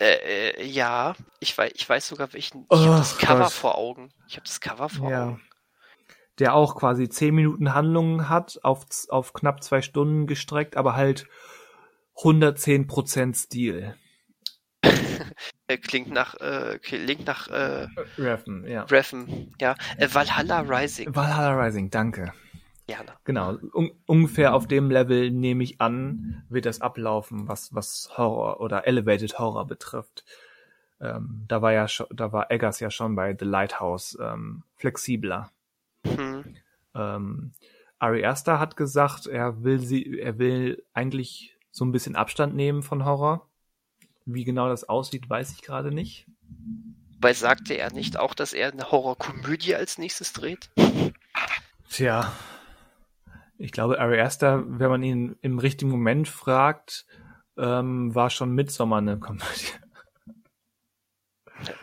Äh, 0.02 0.50
äh, 0.52 0.66
ja, 0.66 1.16
ich 1.40 1.58
weiß, 1.58 1.72
ich 1.74 1.88
weiß 1.88 2.06
sogar 2.06 2.34
welchen. 2.34 2.68
Ich 2.70 2.80
habe 2.80 2.98
das 2.98 3.18
Cover 3.18 3.44
Gott. 3.44 3.54
vor 3.54 3.78
Augen. 3.78 4.12
Ich 4.28 4.36
habe 4.36 4.46
das 4.46 4.60
Cover 4.60 4.90
vor 4.90 5.10
ja. 5.10 5.28
Augen. 5.28 5.42
Der 6.40 6.54
auch 6.54 6.76
quasi 6.76 7.08
zehn 7.08 7.34
Minuten 7.34 7.74
Handlungen 7.74 8.28
hat, 8.28 8.60
auf, 8.64 8.86
auf 9.08 9.32
knapp 9.32 9.64
zwei 9.64 9.82
Stunden 9.82 10.28
gestreckt, 10.28 10.76
aber 10.76 10.98
halt 10.98 11.28
110 12.18 12.88
Prozent 12.88 13.38
Stil. 13.38 13.96
Klingt 15.78 16.12
nach, 16.12 16.36
äh, 16.36 16.80
klingt 16.82 17.26
nach, 17.26 17.48
äh, 17.48 17.88
Reffen, 18.18 18.66
ja. 18.68 18.84
Reffen, 18.84 19.54
ja. 19.60 19.76
Äh, 19.98 20.08
Valhalla 20.12 20.62
Rising. 20.62 21.16
Valhalla 21.16 21.62
Rising, 21.62 21.90
danke. 21.90 22.34
Gerne. 22.88 23.12
Genau, 23.24 23.56
un 23.74 23.92
ungefähr 24.08 24.56
auf 24.56 24.68
dem 24.68 24.90
Level 24.90 25.30
nehme 25.30 25.64
ich 25.64 25.80
an, 25.80 26.44
wird 26.50 26.66
das 26.66 26.82
ablaufen, 26.82 27.48
was, 27.48 27.74
was 27.76 28.10
Horror 28.18 28.62
oder 28.62 28.88
Elevated 28.88 29.38
Horror 29.38 29.68
betrifft. 29.68 30.26
Ähm, 31.00 31.46
da 31.48 31.62
war 31.62 31.72
ja 31.72 31.88
schon, 31.88 32.08
da 32.10 32.32
war 32.32 32.50
Eggers 32.50 32.80
ja 32.80 32.90
schon 32.90 33.16
bei 33.16 33.36
The 33.38 33.46
Lighthouse 33.46 34.18
ähm, 34.20 34.64
flexibler. 34.76 35.52
Mhm. 36.04 36.56
Ähm, 36.96 37.52
Ari 38.00 38.26
Aster 38.26 38.60
hat 38.60 38.76
gesagt, 38.76 39.28
er 39.28 39.64
will 39.64 39.80
sie, 39.80 40.20
er 40.20 40.40
will 40.40 40.84
eigentlich 40.94 41.58
so 41.72 41.86
ein 41.86 41.92
bisschen 41.92 42.16
Abstand 42.16 42.56
nehmen 42.56 42.82
von 42.82 43.06
Horror. 43.06 43.48
Wie 44.34 44.44
genau 44.44 44.70
das 44.70 44.88
aussieht, 44.88 45.30
weiß 45.30 45.54
ich 45.54 45.62
gerade 45.62 45.92
nicht. 45.92 46.28
Weil 47.20 47.34
sagte 47.34 47.74
er 47.74 47.92
nicht 47.92 48.18
auch, 48.18 48.34
dass 48.34 48.54
er 48.54 48.72
eine 48.72 48.92
Horrorkomödie 48.92 49.76
als 49.76 49.98
nächstes 49.98 50.34
dreht? 50.34 50.70
Tja, 51.90 52.32
ich 53.58 53.72
glaube, 53.72 54.00
Ari 54.00 54.22
Aster, 54.22 54.64
wenn 54.66 54.90
man 54.90 55.04
ihn 55.04 55.36
im 55.42 55.60
richtigen 55.60 55.92
Moment 55.92 56.28
fragt, 56.28 57.06
ähm, 57.58 58.14
war 58.16 58.30
schon 58.30 58.54
Midsommer 58.54 58.98
eine 58.98 59.20
Komödie. 59.20 59.74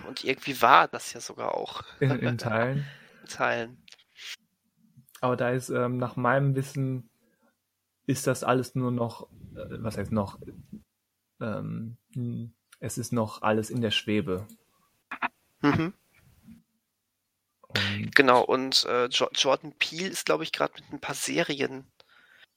Und 0.08 0.24
irgendwie 0.24 0.62
war 0.62 0.88
das 0.88 1.12
ja 1.12 1.20
sogar 1.20 1.54
auch. 1.54 1.82
In, 2.00 2.12
in 2.12 2.38
Teilen. 2.38 2.86
in 3.22 3.28
Teilen. 3.28 3.84
Aber 5.20 5.36
da 5.36 5.50
ist, 5.50 5.68
ähm, 5.68 5.98
nach 5.98 6.16
meinem 6.16 6.54
Wissen, 6.54 7.10
ist 8.06 8.26
das 8.26 8.44
alles 8.44 8.74
nur 8.74 8.90
noch, 8.90 9.28
äh, 9.54 9.76
was 9.80 9.98
heißt 9.98 10.12
noch, 10.12 10.38
ähm, 11.40 11.96
es 12.80 12.98
ist 12.98 13.12
noch 13.12 13.42
alles 13.42 13.70
in 13.70 13.80
der 13.80 13.90
Schwebe. 13.90 14.46
Mhm. 15.62 15.94
Und 17.68 18.14
genau, 18.14 18.42
und 18.42 18.84
äh, 18.84 19.06
Jordan 19.06 19.72
Peele 19.78 20.08
ist, 20.08 20.26
glaube 20.26 20.44
ich, 20.44 20.52
gerade 20.52 20.74
mit 20.74 20.92
ein 20.92 21.00
paar 21.00 21.14
Serien. 21.14 21.84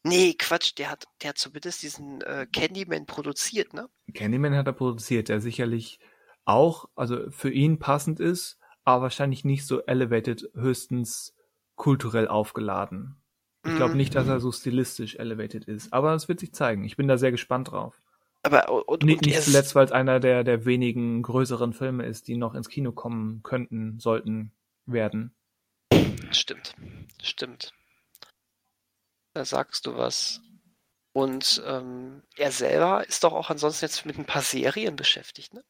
Nee, 0.03 0.33
Quatsch, 0.37 0.77
der 0.77 0.91
hat, 0.91 1.05
der 1.21 1.29
hat 1.29 1.37
zumindest 1.37 1.83
diesen 1.83 2.21
äh, 2.21 2.47
Candyman 2.51 3.05
produziert, 3.05 3.73
ne? 3.73 3.89
Candyman 4.13 4.55
hat 4.55 4.67
er 4.67 4.73
produziert, 4.73 5.27
der 5.27 5.41
sicherlich 5.41 5.99
auch, 6.45 6.89
also 6.95 7.29
für 7.31 7.51
ihn 7.51 7.79
passend 7.79 8.19
ist, 8.19 8.57
aber 8.85 9.03
wahrscheinlich 9.03 9.43
nicht 9.43 9.65
so 9.65 9.81
elevated, 9.81 10.49
höchstens 10.55 11.35
kulturell 11.75 12.27
aufgeladen. 12.27 13.17
Ich 13.65 13.75
glaube 13.75 13.95
nicht, 13.95 14.15
dass 14.15 14.27
er 14.27 14.35
mhm. 14.35 14.39
so 14.39 14.51
stilistisch 14.53 15.15
elevated 15.15 15.65
ist, 15.65 15.91
aber 15.91 16.13
es 16.13 16.29
wird 16.29 16.39
sich 16.39 16.53
zeigen. 16.53 16.85
Ich 16.85 16.95
bin 16.95 17.09
da 17.09 17.17
sehr 17.17 17.31
gespannt 17.31 17.71
drauf. 17.71 18.01
Aber 18.51 18.87
und, 18.87 19.03
nicht, 19.03 19.17
und 19.19 19.25
nicht 19.27 19.41
zuletzt, 19.43 19.75
weil 19.75 19.85
es 19.85 19.91
einer 19.91 20.19
der, 20.19 20.43
der 20.43 20.65
wenigen 20.65 21.21
größeren 21.21 21.73
Filme 21.73 22.05
ist, 22.05 22.27
die 22.27 22.35
noch 22.35 22.55
ins 22.55 22.69
Kino 22.69 22.91
kommen 22.91 23.43
könnten, 23.43 23.99
sollten, 23.99 24.51
werden. 24.85 25.35
Stimmt, 26.31 26.75
stimmt. 27.21 27.73
Da 29.33 29.45
sagst 29.45 29.85
du 29.85 29.95
was. 29.95 30.41
Und 31.13 31.61
ähm, 31.65 32.23
er 32.37 32.51
selber 32.51 33.07
ist 33.07 33.23
doch 33.23 33.33
auch 33.33 33.49
ansonsten 33.49 33.85
jetzt 33.85 34.05
mit 34.05 34.17
ein 34.17 34.25
paar 34.25 34.41
Serien 34.41 34.95
beschäftigt, 34.95 35.53
ne? 35.53 35.63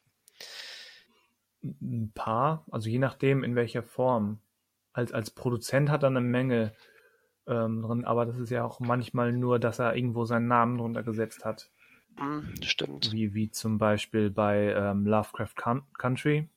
Ein 1.62 2.12
paar, 2.14 2.66
also 2.72 2.90
je 2.90 3.00
nachdem 3.00 3.44
in 3.44 3.56
welcher 3.56 3.84
Form. 3.84 4.40
Als, 4.92 5.12
als 5.12 5.32
Produzent 5.32 5.90
hat 5.90 6.04
er 6.04 6.08
eine 6.08 6.22
Menge 6.22 6.74
ähm, 7.48 7.82
drin, 7.82 8.06
aber 8.06 8.26
das 8.26 8.38
ist 8.38 8.50
ja 8.50 8.64
auch 8.64 8.80
manchmal 8.80 9.32
nur, 9.32 9.60
dass 9.60 9.80
er 9.80 9.96
irgendwo 9.96 10.26
seinen 10.26 10.48
Namen 10.48 10.78
drunter 10.78 11.04
gesetzt 11.04 11.46
hat. 11.46 11.70
Mm, 12.20 12.62
stimmt. 12.64 13.12
Wie, 13.12 13.34
wie 13.34 13.50
zum 13.52 13.78
Beispiel 13.78 14.30
bei 14.30 14.74
ähm, 14.74 15.06
Lovecraft 15.06 15.56
Country 15.98 16.48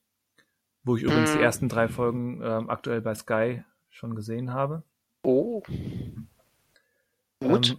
wo 0.84 0.96
ich 0.96 1.02
übrigens 1.02 1.34
mm. 1.34 1.38
die 1.38 1.42
ersten 1.42 1.68
drei 1.68 1.88
Folgen 1.88 2.40
ähm, 2.42 2.70
aktuell 2.70 3.00
bei 3.00 3.14
Sky 3.14 3.64
schon 3.90 4.14
gesehen 4.14 4.52
habe. 4.52 4.82
Oh. 5.22 5.62
Gut. 7.40 7.70
Ähm, 7.70 7.78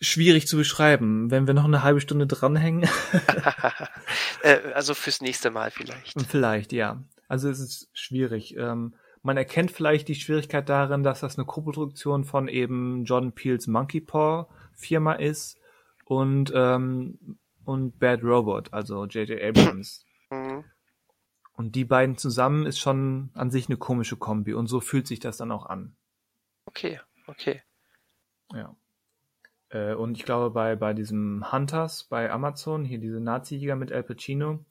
schwierig 0.00 0.46
zu 0.48 0.56
beschreiben. 0.56 1.30
Wenn 1.30 1.46
wir 1.46 1.54
noch 1.54 1.64
eine 1.64 1.82
halbe 1.82 2.00
Stunde 2.00 2.26
dranhängen. 2.26 2.88
äh, 4.42 4.58
also 4.74 4.94
fürs 4.94 5.20
nächste 5.20 5.50
Mal 5.50 5.70
vielleicht. 5.70 6.20
Vielleicht, 6.22 6.72
ja. 6.72 7.02
Also 7.28 7.48
es 7.48 7.60
ist 7.60 7.88
schwierig. 7.92 8.56
Ähm, 8.56 8.94
man 9.22 9.36
erkennt 9.36 9.70
vielleicht 9.70 10.08
die 10.08 10.14
Schwierigkeit 10.14 10.68
darin, 10.68 11.02
dass 11.02 11.20
das 11.20 11.36
eine 11.36 11.46
Koproduktion 11.46 12.24
von 12.24 12.48
eben 12.48 13.04
John 13.04 13.32
Peels 13.32 13.66
Monkey 13.66 14.00
Paw 14.00 14.46
Firma 14.74 15.12
ist 15.14 15.57
und, 16.08 16.50
ähm, 16.54 17.38
und 17.64 17.98
Bad 17.98 18.22
Robot, 18.24 18.72
also 18.72 19.04
J.J. 19.04 19.40
Abrams. 19.42 20.06
Mhm. 20.30 20.64
Und 21.52 21.74
die 21.74 21.84
beiden 21.84 22.16
zusammen 22.16 22.66
ist 22.66 22.78
schon 22.78 23.30
an 23.34 23.50
sich 23.50 23.68
eine 23.68 23.76
komische 23.76 24.16
Kombi 24.16 24.54
und 24.54 24.68
so 24.68 24.80
fühlt 24.80 25.06
sich 25.06 25.20
das 25.20 25.36
dann 25.36 25.52
auch 25.52 25.66
an. 25.66 25.96
Okay, 26.64 27.00
okay. 27.26 27.62
Ja. 28.54 28.74
Äh, 29.68 29.94
und 29.94 30.16
ich 30.16 30.24
glaube, 30.24 30.50
bei, 30.50 30.76
bei 30.76 30.94
diesem 30.94 31.52
Hunters 31.52 32.04
bei 32.04 32.30
Amazon, 32.30 32.84
hier 32.84 32.98
diese 32.98 33.20
Nazi-Jäger 33.20 33.76
mit 33.76 33.92
Al 33.92 34.02
Pacino, 34.02 34.64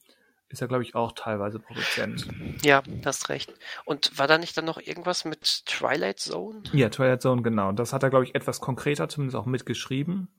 ist 0.50 0.62
er, 0.62 0.68
glaube 0.68 0.84
ich, 0.84 0.96
auch 0.96 1.12
teilweise 1.12 1.60
Produzent. 1.60 2.28
Ja, 2.64 2.82
hast 3.06 3.30
recht. 3.30 3.54
Und 3.86 4.18
war 4.18 4.28
da 4.28 4.38
nicht 4.38 4.58
dann 4.58 4.66
noch 4.66 4.80
irgendwas 4.80 5.26
mit 5.26 5.66
Twilight 5.66 6.20
Zone? 6.20 6.64
Ja, 6.72 6.90
Twilight 6.90 7.22
Zone, 7.22 7.42
genau. 7.44 7.74
Das 7.74 7.92
hat 7.94 8.02
er, 8.02 8.10
glaube 8.10 8.24
ich, 8.24 8.34
etwas 8.34 8.62
konkreter 8.62 9.10
zumindest 9.10 9.36
auch 9.36 9.46
mitgeschrieben 9.46 10.30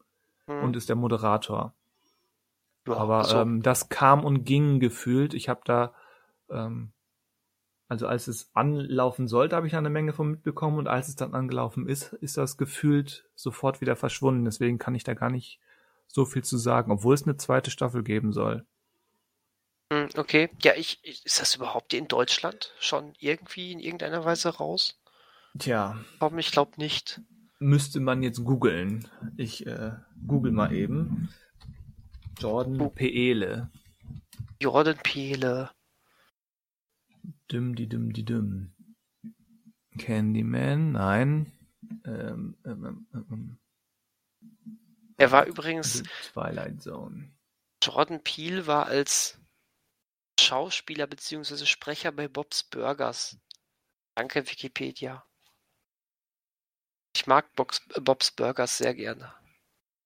hm. 0.49 0.65
und 0.65 0.77
ist 0.77 0.89
der 0.89 0.97
Moderator. 0.97 1.75
Ja, 2.87 2.95
Aber 2.95 3.25
so. 3.25 3.39
ähm, 3.39 3.63
das 3.63 3.89
kam 3.89 4.25
und 4.25 4.45
ging 4.45 4.81
gefühlt. 4.81 5.35
Ich 5.35 5.49
habe 5.49 5.61
da 5.65 5.95
ähm, 6.51 6.93
also 7.89 8.07
als 8.07 8.29
es 8.29 8.51
anlaufen 8.53 9.29
sollte, 9.29 9.57
habe 9.57 9.67
ich 9.67 9.75
eine 9.75 9.89
Menge 9.89 10.13
von 10.13 10.31
mitbekommen 10.31 10.79
und 10.79 10.89
als 10.89 11.09
es 11.09 11.17
dann 11.17 11.35
angelaufen 11.35 11.89
ist, 11.89 12.13
ist 12.13 12.37
das 12.37 12.59
gefühlt 12.59 13.25
sofort 13.35 13.81
wieder 13.81 13.97
verschwunden. 13.97 14.45
Deswegen 14.45 14.79
kann 14.79 14.95
ich 14.95 15.05
da 15.05 15.15
gar 15.15 15.31
nicht 15.31 15.59
so 16.07 16.27
viel 16.27 16.45
zu 16.45 16.59
sagen, 16.59 16.93
obwohl 16.93 17.15
es 17.15 17.23
eine 17.23 17.39
zweite 17.39 17.71
Staffel 17.71 18.03
geben 18.03 18.33
soll. 18.33 18.67
Hm, 19.91 20.09
okay, 20.19 20.51
ja, 20.63 20.75
ich, 20.77 21.03
ist 21.03 21.41
das 21.41 21.55
überhaupt 21.55 21.95
in 21.95 22.09
Deutschland 22.09 22.75
schon 22.79 23.15
irgendwie 23.19 23.73
in 23.73 23.81
irgendeiner 23.81 24.23
Weise 24.23 24.51
raus? 24.51 25.01
Tja. 25.59 25.97
Ich 26.37 26.53
glaube 26.53 26.73
nicht. 26.77 27.23
Müsste 27.61 28.01
man 28.01 28.23
jetzt 28.23 28.45
googeln. 28.45 29.09
Ich 29.37 29.67
äh, 29.67 29.93
google 30.27 30.53
mal 30.53 30.73
eben. 30.73 31.29
Jordan. 32.39 32.95
Peele. 32.95 33.71
Jordan 34.61 34.97
Peele. 35.03 35.71
Düm, 37.51 37.75
die 37.75 37.89
düm, 37.89 38.13
die 38.13 38.25
düm. 38.25 38.75
Candyman, 39.99 40.93
nein. 40.93 41.53
Ähm, 42.05 42.57
ähm, 42.65 42.85
ähm, 42.85 43.07
ähm, 43.15 43.27
ähm. 43.31 43.59
er 45.17 45.33
war 45.33 45.47
übrigens. 45.47 46.03
Twilight 46.33 46.81
Zone. 46.83 47.33
Jordan 47.83 48.23
Peele 48.23 48.67
war 48.67 48.87
als 48.87 49.41
Schauspieler 50.39 51.07
bzw. 51.07 51.67
Sprecher 51.67 52.13
bei 52.13 52.29
Bob's 52.29 52.63
Burgers. 52.65 53.39
Danke, 54.15 54.49
Wikipedia. 54.49 55.28
Ich 57.19 57.27
mag 57.27 57.53
Bob's, 57.57 57.83
Bob's 58.01 58.31
Burgers 58.31 58.79
sehr 58.79 58.95
gerne. 58.95 59.33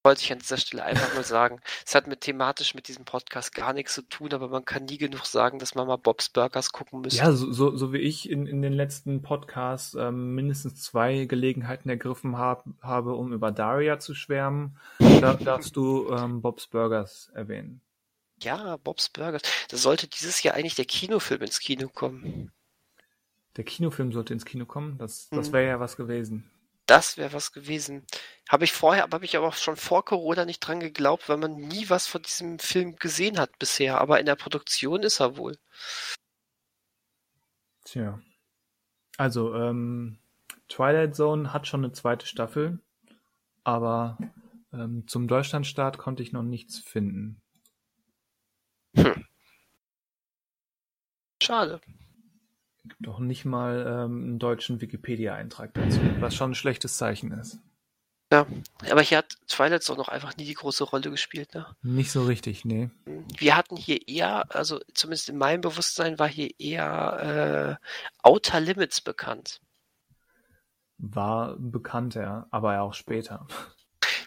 wollte 0.03 0.23
ich 0.23 0.33
an 0.33 0.39
dieser 0.39 0.57
Stelle 0.57 0.83
einfach 0.83 1.13
nur 1.13 1.25
sagen. 1.25 1.61
Es 1.85 1.95
hat 1.95 2.07
mit 2.07 2.23
thematisch 2.23 2.75
mit 2.75 2.89
diesem 2.89 3.05
Podcast 3.05 3.55
gar 3.55 3.75
nichts 3.75 3.93
zu 3.93 4.01
tun, 4.01 4.33
aber 4.33 4.49
man 4.49 4.65
kann 4.65 4.87
nie 4.87 4.97
genug 4.97 5.27
sagen, 5.27 5.59
dass 5.59 5.75
man 5.75 5.87
mal 5.87 5.97
Bob's 5.99 6.31
Burgers 6.31 6.73
gucken 6.73 7.03
müsste. 7.03 7.19
Ja, 7.21 7.33
so, 7.33 7.53
so, 7.53 7.77
so 7.77 7.93
wie 7.93 7.99
ich 7.99 8.31
in, 8.31 8.47
in 8.47 8.63
den 8.63 8.73
letzten 8.73 9.21
Podcasts 9.21 9.93
ähm, 9.95 10.35
mindestens 10.35 10.81
zwei 10.83 11.27
Gelegenheiten 11.27 11.91
ergriffen 11.91 12.39
hab, 12.39 12.65
habe, 12.81 13.13
um 13.15 13.35
über 13.35 13.53
Daria 13.53 13.99
zu 13.99 14.15
schwärmen, 14.15 14.79
da, 14.99 15.35
darfst 15.35 15.77
du 15.77 16.09
ähm, 16.11 16.41
Bob's 16.41 16.67
Burgers 16.67 17.31
erwähnen. 17.35 17.83
Ja, 18.41 18.79
Bob's 18.79 19.11
Burgers. 19.11 19.43
Das 19.69 19.83
sollte 19.83 20.09
dieses 20.09 20.43
Jahr 20.43 20.55
eigentlich 20.55 20.77
der 20.77 20.87
Kinofilm 20.87 21.43
ins 21.43 21.61
Kino 21.61 21.89
kommen. 21.91 22.51
Der 23.59 23.65
Kinofilm 23.65 24.13
sollte 24.13 24.33
ins 24.33 24.47
Kino 24.47 24.65
kommen. 24.65 24.97
Das, 24.97 25.29
das 25.29 25.49
Mhm. 25.51 25.53
wäre 25.53 25.67
ja 25.69 25.79
was 25.79 25.97
gewesen. 25.99 26.49
Das 26.87 27.17
wäre 27.17 27.33
was 27.33 27.53
gewesen. 27.53 28.07
Habe 28.49 28.65
ich 28.65 28.73
vorher, 28.73 29.05
aber 29.05 29.17
habe 29.17 29.25
ich 29.25 29.37
aber 29.37 29.49
auch 29.49 29.55
schon 29.55 29.77
vor 29.77 30.05
Corona 30.05 30.45
nicht 30.45 30.61
dran 30.61 30.81
geglaubt, 30.81 31.29
weil 31.29 31.37
man 31.37 31.55
nie 31.55 31.89
was 31.89 32.07
von 32.07 32.23
diesem 32.23 32.59
Film 32.59 32.97
gesehen 32.97 33.39
hat 33.39 33.59
bisher. 33.59 34.01
Aber 34.01 34.19
in 34.21 34.27
der 34.27 34.37
Produktion 34.37 35.03
ist 35.03 35.21
er 35.21 35.37
wohl. 35.37 35.57
Tja. 37.85 38.21
Also, 39.17 39.55
ähm, 39.55 40.19
Twilight 40.69 41.15
Zone 41.15 41.53
hat 41.53 41.67
schon 41.67 41.85
eine 41.85 41.93
zweite 41.93 42.27
Staffel, 42.27 42.81
aber 43.63 44.19
ähm, 44.73 45.07
zum 45.07 45.29
Deutschlandstart 45.29 45.99
konnte 45.99 46.23
ich 46.23 46.33
noch 46.33 46.43
nichts 46.43 46.79
finden. 46.79 47.41
Schade. 51.43 51.81
Gibt 52.85 53.09
auch 53.09 53.21
nicht 53.21 53.45
mal 53.45 53.85
ähm, 53.87 54.25
einen 54.25 54.39
deutschen 54.39 54.81
Wikipedia-Eintrag 54.81 55.75
dazu, 55.75 56.01
was 56.21 56.35
schon 56.35 56.53
ein 56.53 56.55
schlechtes 56.57 56.97
Zeichen 56.97 57.33
ist. 57.33 57.61
Aber 58.91 59.03
hier 59.03 59.19
hat 59.19 59.37
Twilight 59.47 59.83
Zone 59.83 59.99
noch 59.99 60.09
einfach 60.09 60.37
nie 60.37 60.47
die 60.47 60.55
große 60.55 60.85
Rolle 60.85 61.11
gespielt, 61.11 61.55
ne? 61.55 61.67
Nicht 61.83 62.11
so 62.11 62.25
richtig, 62.25 62.65
nee. 62.65 62.91
Wir 63.37 63.57
hatten 63.57 63.77
hier 63.77 64.09
eher, 64.09 64.55
also 64.55 64.81
zumindest 64.95 65.29
in 65.29 65.37
meinem 65.37 65.61
Bewusstsein 65.61 66.19
war 66.19 66.29
hier 66.29 66.49
eher 66.59 67.79
äh, 67.79 67.87
Outer 68.23 68.61
Limits 68.61 69.03
bekannt. 69.03 69.61
War 70.97 71.57
bekannter, 71.59 72.47
aber 72.51 72.81
auch 72.81 72.95
später. 72.95 73.47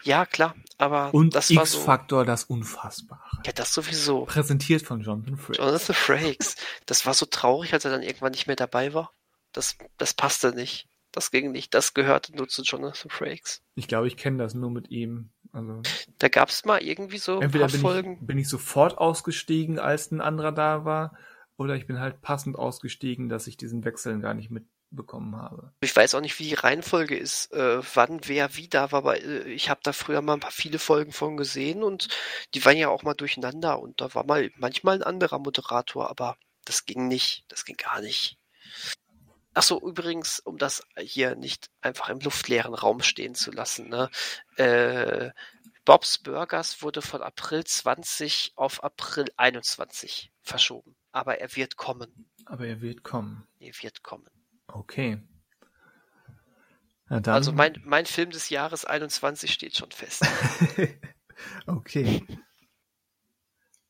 Ja, 0.06 0.24
klar, 0.24 0.54
aber 0.78 1.12
Und 1.12 1.34
das 1.34 1.48
so. 1.48 1.60
X-Faktor, 1.60 2.24
das 2.24 2.44
Unfassbare. 2.44 3.20
Ja, 3.44 3.52
das 3.52 3.74
sowieso. 3.74 4.24
Präsentiert 4.24 4.82
von 4.82 5.00
Jonathan 5.00 5.36
Frakes. 5.36 5.58
Jonathan 5.58 5.94
Frakes. 5.94 6.56
Das 6.86 7.06
war 7.06 7.14
so 7.14 7.26
traurig, 7.26 7.72
als 7.72 7.84
er 7.84 7.90
dann 7.90 8.02
irgendwann 8.02 8.30
nicht 8.30 8.46
mehr 8.46 8.56
dabei 8.56 8.94
war. 8.94 9.12
Das, 9.52 9.76
das 9.98 10.14
passte 10.14 10.52
nicht. 10.52 10.88
Das 11.10 11.30
ging 11.30 11.50
nicht. 11.50 11.74
Das 11.74 11.92
gehörte 11.94 12.36
nur 12.36 12.46
zu 12.46 12.62
Jonathan 12.62 13.10
Frakes. 13.10 13.62
Ich 13.74 13.88
glaube, 13.88 14.06
ich 14.06 14.16
kenne 14.16 14.38
das 14.38 14.54
nur 14.54 14.70
mit 14.70 14.90
ihm. 14.90 15.30
Also 15.52 15.82
Da 16.18 16.28
gab 16.28 16.50
es 16.50 16.64
mal 16.64 16.82
irgendwie 16.82 17.18
so 17.18 17.36
ein 17.36 17.42
entweder 17.42 17.64
paar 17.64 17.72
bin 17.72 17.80
Folgen. 17.80 18.18
ich, 18.20 18.26
bin 18.26 18.38
ich 18.38 18.48
sofort 18.48 18.98
ausgestiegen, 18.98 19.78
als 19.78 20.10
ein 20.12 20.20
anderer 20.20 20.52
da 20.52 20.84
war, 20.84 21.16
oder 21.56 21.74
ich 21.74 21.86
bin 21.86 21.98
halt 21.98 22.20
passend 22.20 22.56
ausgestiegen, 22.56 23.28
dass 23.28 23.46
ich 23.46 23.56
diesen 23.56 23.84
Wechseln 23.84 24.20
gar 24.20 24.34
nicht 24.34 24.50
mitbekommen 24.90 25.36
habe. 25.36 25.72
Ich 25.80 25.94
weiß 25.94 26.14
auch 26.14 26.20
nicht, 26.20 26.38
wie 26.38 26.48
die 26.48 26.54
Reihenfolge 26.54 27.16
ist, 27.16 27.52
äh, 27.52 27.80
wann 27.94 28.20
wer 28.24 28.56
wie 28.56 28.68
da 28.68 28.92
war, 28.92 28.98
aber 28.98 29.22
äh, 29.22 29.42
ich 29.52 29.70
habe 29.70 29.80
da 29.82 29.92
früher 29.92 30.22
mal 30.22 30.34
ein 30.34 30.40
paar 30.40 30.50
viele 30.50 30.78
Folgen 30.78 31.12
von 31.12 31.36
gesehen 31.36 31.82
und 31.82 32.08
die 32.54 32.64
waren 32.64 32.76
ja 32.76 32.88
auch 32.88 33.02
mal 33.02 33.14
durcheinander 33.14 33.78
und 33.80 34.00
da 34.00 34.14
war 34.14 34.24
mal 34.24 34.50
manchmal 34.56 34.96
ein 34.96 35.02
anderer 35.02 35.38
Moderator, 35.38 36.10
aber 36.10 36.36
das 36.64 36.84
ging 36.84 37.08
nicht, 37.08 37.44
das 37.48 37.64
ging 37.64 37.76
gar 37.76 38.00
nicht. 38.00 38.38
Ach 39.54 39.62
so, 39.62 39.80
übrigens, 39.80 40.40
um 40.40 40.58
das 40.58 40.82
hier 40.98 41.34
nicht 41.34 41.70
einfach 41.80 42.10
im 42.10 42.20
luftleeren 42.20 42.74
Raum 42.74 43.00
stehen 43.00 43.34
zu 43.34 43.50
lassen, 43.50 43.88
ne? 43.88 44.10
Äh, 44.56 45.30
Bob's 45.86 46.18
Burgers 46.18 46.82
wurde 46.82 47.00
von 47.00 47.22
April 47.22 47.64
20 47.64 48.52
auf 48.56 48.82
April 48.82 49.26
21 49.36 50.32
verschoben, 50.42 50.96
aber 51.12 51.38
er 51.38 51.54
wird 51.54 51.76
kommen. 51.76 52.28
Aber 52.44 52.66
er 52.66 52.80
wird 52.80 53.04
kommen. 53.04 53.46
Er 53.60 53.72
wird 53.80 54.02
kommen. 54.02 54.35
Okay. 54.78 55.18
Dann. 57.08 57.24
Also 57.28 57.52
mein, 57.52 57.80
mein 57.84 58.04
Film 58.04 58.30
des 58.30 58.50
Jahres 58.50 58.84
21 58.84 59.52
steht 59.52 59.76
schon 59.76 59.90
fest. 59.90 60.22
okay. 61.66 62.24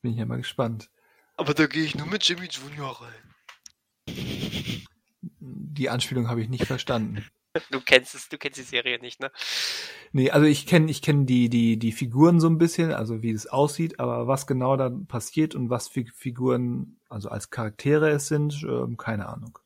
Bin 0.01 0.11
ich 0.11 0.17
ja 0.17 0.25
mal 0.25 0.37
gespannt. 0.37 0.89
Aber 1.35 1.53
da 1.53 1.67
gehe 1.67 1.83
ich 1.83 1.95
nur 1.95 2.07
mit 2.07 2.27
Jimmy 2.27 2.47
Junior 2.47 3.01
rein. 3.01 4.83
Die 5.39 5.89
Anspielung 5.89 6.29
habe 6.29 6.41
ich 6.41 6.49
nicht 6.49 6.65
verstanden. 6.65 7.25
Du 7.71 7.81
kennst 7.81 8.13
es, 8.13 8.29
du 8.29 8.37
kennst 8.37 8.59
die 8.59 8.63
Serie 8.63 8.99
nicht, 8.99 9.19
ne? 9.19 9.31
Nee, 10.11 10.29
also 10.29 10.45
ich 10.45 10.67
kenne 10.67 10.91
ich 10.91 11.01
kenn 11.01 11.25
die, 11.25 11.49
die, 11.49 11.77
die 11.77 11.91
Figuren 11.91 12.39
so 12.39 12.47
ein 12.47 12.59
bisschen, 12.59 12.91
also 12.91 13.23
wie 13.23 13.31
es 13.31 13.47
aussieht, 13.47 13.99
aber 13.99 14.27
was 14.27 14.45
genau 14.45 14.77
da 14.77 14.91
passiert 15.07 15.55
und 15.55 15.71
was 15.71 15.87
für 15.87 16.05
Figuren, 16.05 16.99
also 17.09 17.29
als 17.29 17.49
Charaktere 17.49 18.11
es 18.11 18.27
sind, 18.27 18.63
ähm, 18.63 18.97
keine 18.97 19.27
Ahnung. 19.27 19.57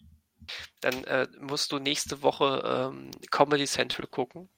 Dann 0.80 1.04
äh, 1.06 1.28
musst 1.40 1.72
du 1.72 1.80
nächste 1.80 2.22
Woche 2.22 2.90
ähm, 2.94 3.12
Comedy 3.30 3.66
Central 3.66 4.08
gucken. 4.08 4.50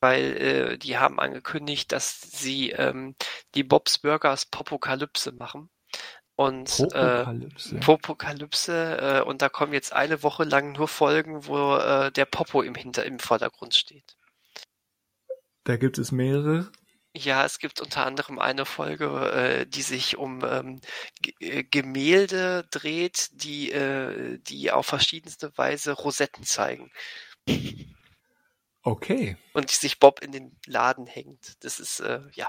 Weil 0.00 0.36
äh, 0.36 0.78
die 0.78 0.98
haben 0.98 1.18
angekündigt, 1.18 1.92
dass 1.92 2.20
sie 2.20 2.70
ähm, 2.70 3.14
die 3.54 3.64
Bob's 3.64 3.98
Burgers 3.98 4.46
Popokalypse 4.46 5.32
machen. 5.32 5.70
Und 6.36 6.80
äh, 6.80 7.24
Popokalypse. 7.24 7.76
Popokalypse 7.80 8.98
äh, 9.00 9.22
und 9.22 9.40
da 9.40 9.48
kommen 9.48 9.72
jetzt 9.72 9.92
eine 9.92 10.22
Woche 10.22 10.44
lang 10.44 10.72
nur 10.72 10.88
Folgen, 10.88 11.46
wo 11.46 11.76
äh, 11.76 12.10
der 12.10 12.24
Popo 12.24 12.62
im 12.62 12.74
Hinter 12.74 13.04
im 13.04 13.18
Vordergrund 13.20 13.74
steht. 13.74 14.16
da 15.62 15.76
gibt 15.76 15.96
es 15.98 16.12
mehrere. 16.12 16.70
Ja, 17.16 17.44
es 17.44 17.60
gibt 17.60 17.80
unter 17.80 18.04
anderem 18.04 18.40
eine 18.40 18.64
Folge, 18.64 19.30
äh, 19.30 19.66
die 19.66 19.82
sich 19.82 20.16
um 20.16 20.44
ähm, 20.44 20.80
äh, 21.38 21.62
Gemälde 21.62 22.66
dreht, 22.70 23.28
die, 23.32 23.70
äh, 23.70 24.38
die 24.40 24.72
auf 24.72 24.86
verschiedenste 24.86 25.56
Weise 25.56 25.92
Rosetten 25.92 26.44
zeigen 26.44 26.90
Okay. 28.82 29.36
und 29.52 29.70
die 29.70 29.76
sich 29.76 30.00
Bob 30.00 30.20
in 30.20 30.32
den 30.32 30.58
Laden 30.66 31.06
hängt. 31.06 31.64
Das 31.64 31.80
ist, 31.80 32.00
äh, 32.00 32.20
ja. 32.32 32.48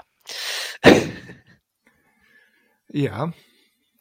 Ja. 2.88 3.32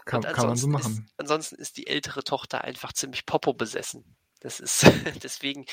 Kann, 0.06 0.22
kann 0.22 0.48
man 0.48 0.56
so 0.56 0.68
ansonsten 0.68 0.72
machen. 0.72 1.06
Ist, 1.08 1.14
ansonsten 1.18 1.56
ist 1.56 1.78
die 1.78 1.88
ältere 1.88 2.24
Tochter 2.24 2.64
einfach 2.64 2.94
ziemlich 2.94 3.26
Popo 3.26 3.54
besessen. 3.54 4.16
Das 4.42 4.60
ist, 4.60 4.84
deswegen 5.24 5.66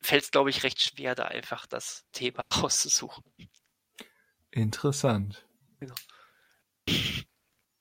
fällt 0.00 0.24
es, 0.24 0.30
glaube 0.30 0.48
ich, 0.50 0.62
recht 0.62 0.80
schwer, 0.80 1.14
da 1.14 1.24
einfach 1.24 1.66
das 1.66 2.06
Thema 2.12 2.44
rauszusuchen. 2.62 3.24
Interessant. 4.56 5.46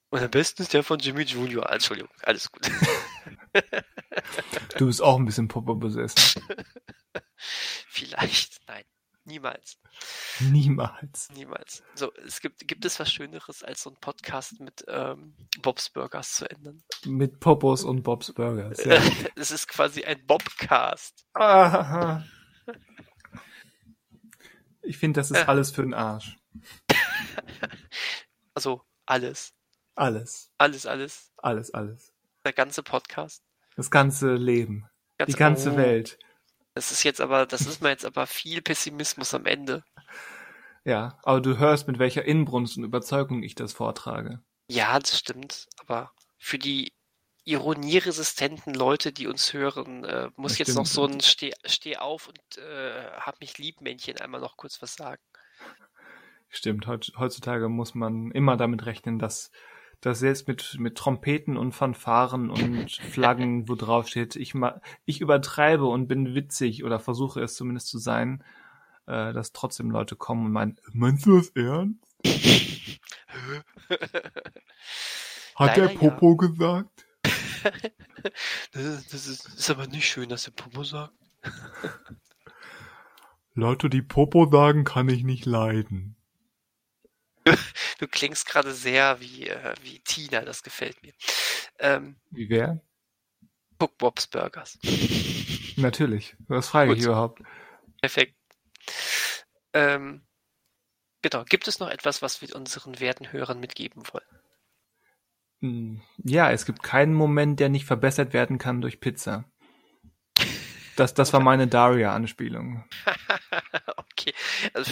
Und 0.10 0.22
am 0.22 0.30
besten 0.30 0.62
ist 0.64 0.74
der 0.74 0.84
von 0.84 1.00
Jimmy 1.00 1.24
Junior. 1.24 1.70
Entschuldigung, 1.72 2.12
alles 2.22 2.52
gut. 2.52 2.70
Du 4.78 4.86
bist 4.88 5.02
auch 5.02 5.18
ein 5.18 5.24
bisschen 5.26 5.48
Popo 5.48 5.76
besessen. 5.76 6.42
Vielleicht, 7.88 8.60
nein, 8.68 8.84
niemals. 9.24 9.78
Niemals. 10.42 11.30
Niemals. 11.34 11.82
So, 11.96 12.12
es 12.26 12.42
gibt, 12.42 12.68
gibt 12.68 12.84
es 12.84 13.00
was 13.00 13.10
Schöneres, 13.10 13.64
als 13.64 13.84
so 13.84 13.90
ein 13.92 13.96
Podcast 14.02 14.60
mit 14.60 14.84
ähm, 14.90 15.34
Bob's 15.62 15.90
Burgers 15.90 16.34
zu 16.34 16.50
ändern? 16.50 16.84
Mit 17.06 17.40
Popos 17.40 17.86
und 17.86 18.04
Bob's 18.04 18.34
Burgers. 18.34 18.84
Ja. 18.84 19.02
Es 19.38 19.52
ist 19.52 19.68
quasi 19.70 20.04
ein 20.04 20.26
Bobcast. 20.26 21.26
Ich 24.82 24.98
finde, 24.98 25.20
das 25.22 25.32
ist 25.32 25.38
Äh. 25.38 25.46
alles 25.46 25.72
für 25.72 25.84
den 25.84 25.94
Arsch. 25.94 26.36
Also 28.54 28.82
alles. 29.06 29.54
Alles. 29.96 30.50
Alles, 30.58 30.86
alles. 30.86 31.32
Alles, 31.38 31.74
alles. 31.74 32.14
Der 32.46 32.54
ganze 32.54 32.84
Podcast. 32.84 33.44
Das 33.76 33.92
ganze 33.92 34.36
Leben. 34.36 34.90
Die 35.20 35.26
Ganze- 35.34 35.38
ganze 35.38 35.72
Oh, 35.74 35.78
Welt. 35.78 36.18
Das 36.74 36.92
ist 36.92 37.04
jetzt 37.04 37.22
aber, 37.22 37.46
das 37.46 37.62
ist 37.62 37.82
mir 37.82 37.90
jetzt 37.90 38.06
aber 38.06 38.28
viel 38.28 38.62
Pessimismus 38.62 39.34
am 39.34 39.46
Ende. 39.46 39.84
Ja, 40.84 41.18
aber 41.24 41.42
du 41.42 41.58
hörst, 41.58 41.88
mit 41.88 42.00
welcher 42.00 42.26
Inbrunst 42.26 42.78
und 42.78 42.84
Überzeugung 42.84 43.44
ich 43.44 43.56
das 43.56 43.74
vortrage. 43.74 44.42
Ja, 44.70 45.00
das 45.00 45.18
stimmt. 45.20 45.68
Aber 45.78 46.12
für 46.38 46.58
die 46.60 46.94
ironieresistenten 47.46 48.74
Leute, 48.74 49.12
die 49.14 49.28
uns 49.28 49.54
hören, 49.54 50.04
äh, 50.04 50.30
muss 50.36 50.54
Das 50.54 50.60
jetzt 50.60 50.68
stimmt. 50.72 50.78
noch 50.80 50.86
so 50.86 51.06
ein 51.06 51.22
Steh, 51.22 51.54
Steh 51.66 51.98
auf 51.98 52.28
und 52.28 52.58
äh, 52.58 53.12
hab 53.18 53.40
mich 53.40 53.58
lieb 53.58 53.82
Männchen 53.82 54.18
einmal 54.18 54.42
noch 54.42 54.58
kurz 54.58 54.82
was 54.82 54.96
sagen. 54.96 55.22
Stimmt, 56.56 56.88
heut, 56.88 57.12
heutzutage 57.18 57.68
muss 57.68 57.96
man 57.96 58.32
immer 58.32 58.56
damit 58.56 58.86
rechnen, 58.86 59.20
dass, 59.20 59.52
dass 60.00 60.20
selbst 60.20 60.48
mit, 60.48 60.78
mit 60.80 60.98
Trompeten 60.98 61.58
und 61.58 61.74
Fanfaren 61.74 62.50
und 62.50 62.92
Flaggen, 63.12 63.68
wo 63.68 63.76
drauf 63.76 64.08
steht, 64.08 64.38
ich, 64.38 64.54
ma, 64.54 64.80
ich 65.06 65.20
übertreibe 65.20 65.86
und 65.86 66.08
bin 66.08 66.34
witzig 66.34 66.86
oder 66.86 67.00
versuche 67.00 67.42
es 67.42 67.56
zumindest 67.56 67.90
zu 67.90 67.98
sein, 67.98 68.42
äh, 69.06 69.34
dass 69.34 69.52
trotzdem 69.52 69.92
Leute 69.92 70.16
kommen 70.16 70.46
und 70.46 70.54
meinen, 70.54 70.78
meinst 70.94 71.26
du 71.26 71.38
das 71.38 71.50
ernst? 71.50 72.00
Hat 75.56 75.78
Leider 75.78 75.88
der 75.88 75.96
Popo 75.96 76.36
gesagt? 76.38 77.06
Das 78.72 78.84
ist, 78.84 79.14
das 79.14 79.28
ist, 79.28 79.48
ist 79.48 79.70
aber 79.70 79.86
nicht 79.86 80.08
schön, 80.08 80.30
dass 80.30 80.46
der 80.46 80.52
Popo 80.52 80.84
sagt. 80.84 81.14
Leute, 83.54 83.90
die 83.90 84.02
Popo 84.02 84.50
sagen, 84.50 84.84
kann 84.84 85.10
ich 85.10 85.24
nicht 85.24 85.46
leiden. 85.46 86.15
Du 88.00 88.08
klingst 88.08 88.46
gerade 88.48 88.74
sehr 88.74 89.20
wie, 89.22 89.48
äh, 89.48 89.74
wie 89.82 90.00
Tina, 90.00 90.42
das 90.42 90.64
gefällt 90.64 91.02
mir. 91.04 91.14
Ähm, 91.80 92.18
Wie 92.30 92.50
wer? 92.50 92.82
Bob's 93.78 94.28
Burgers. 94.28 94.78
Natürlich. 95.78 96.36
Was 96.48 96.70
frage 96.70 96.90
Gut. 96.90 96.98
ich 96.98 97.04
überhaupt? 97.04 97.42
Perfekt. 98.02 98.36
Ähm, 99.74 100.26
genau. 101.22 101.44
Gibt 101.46 101.68
es 101.68 101.80
noch 101.80 101.90
etwas, 101.90 102.22
was 102.22 102.42
wir 102.42 102.56
unseren 102.56 103.00
werten 103.02 103.32
Hörern 103.32 103.60
mitgeben 103.60 104.04
wollen? 104.14 104.26
Hm, 105.62 106.02
Ja, 106.24 106.50
es 106.52 106.66
gibt 106.66 106.82
keinen 106.82 107.14
Moment, 107.14 107.60
der 107.60 107.68
nicht 107.70 107.84
verbessert 107.86 108.32
werden 108.34 108.58
kann 108.58 108.80
durch 108.82 109.00
Pizza. 109.02 109.44
Das, 110.96 111.14
das 111.14 111.34
war 111.34 111.40
meine 111.42 111.68
Daria-Anspielung. 111.68 112.84
okay. 113.98 114.34
Also, 114.74 114.92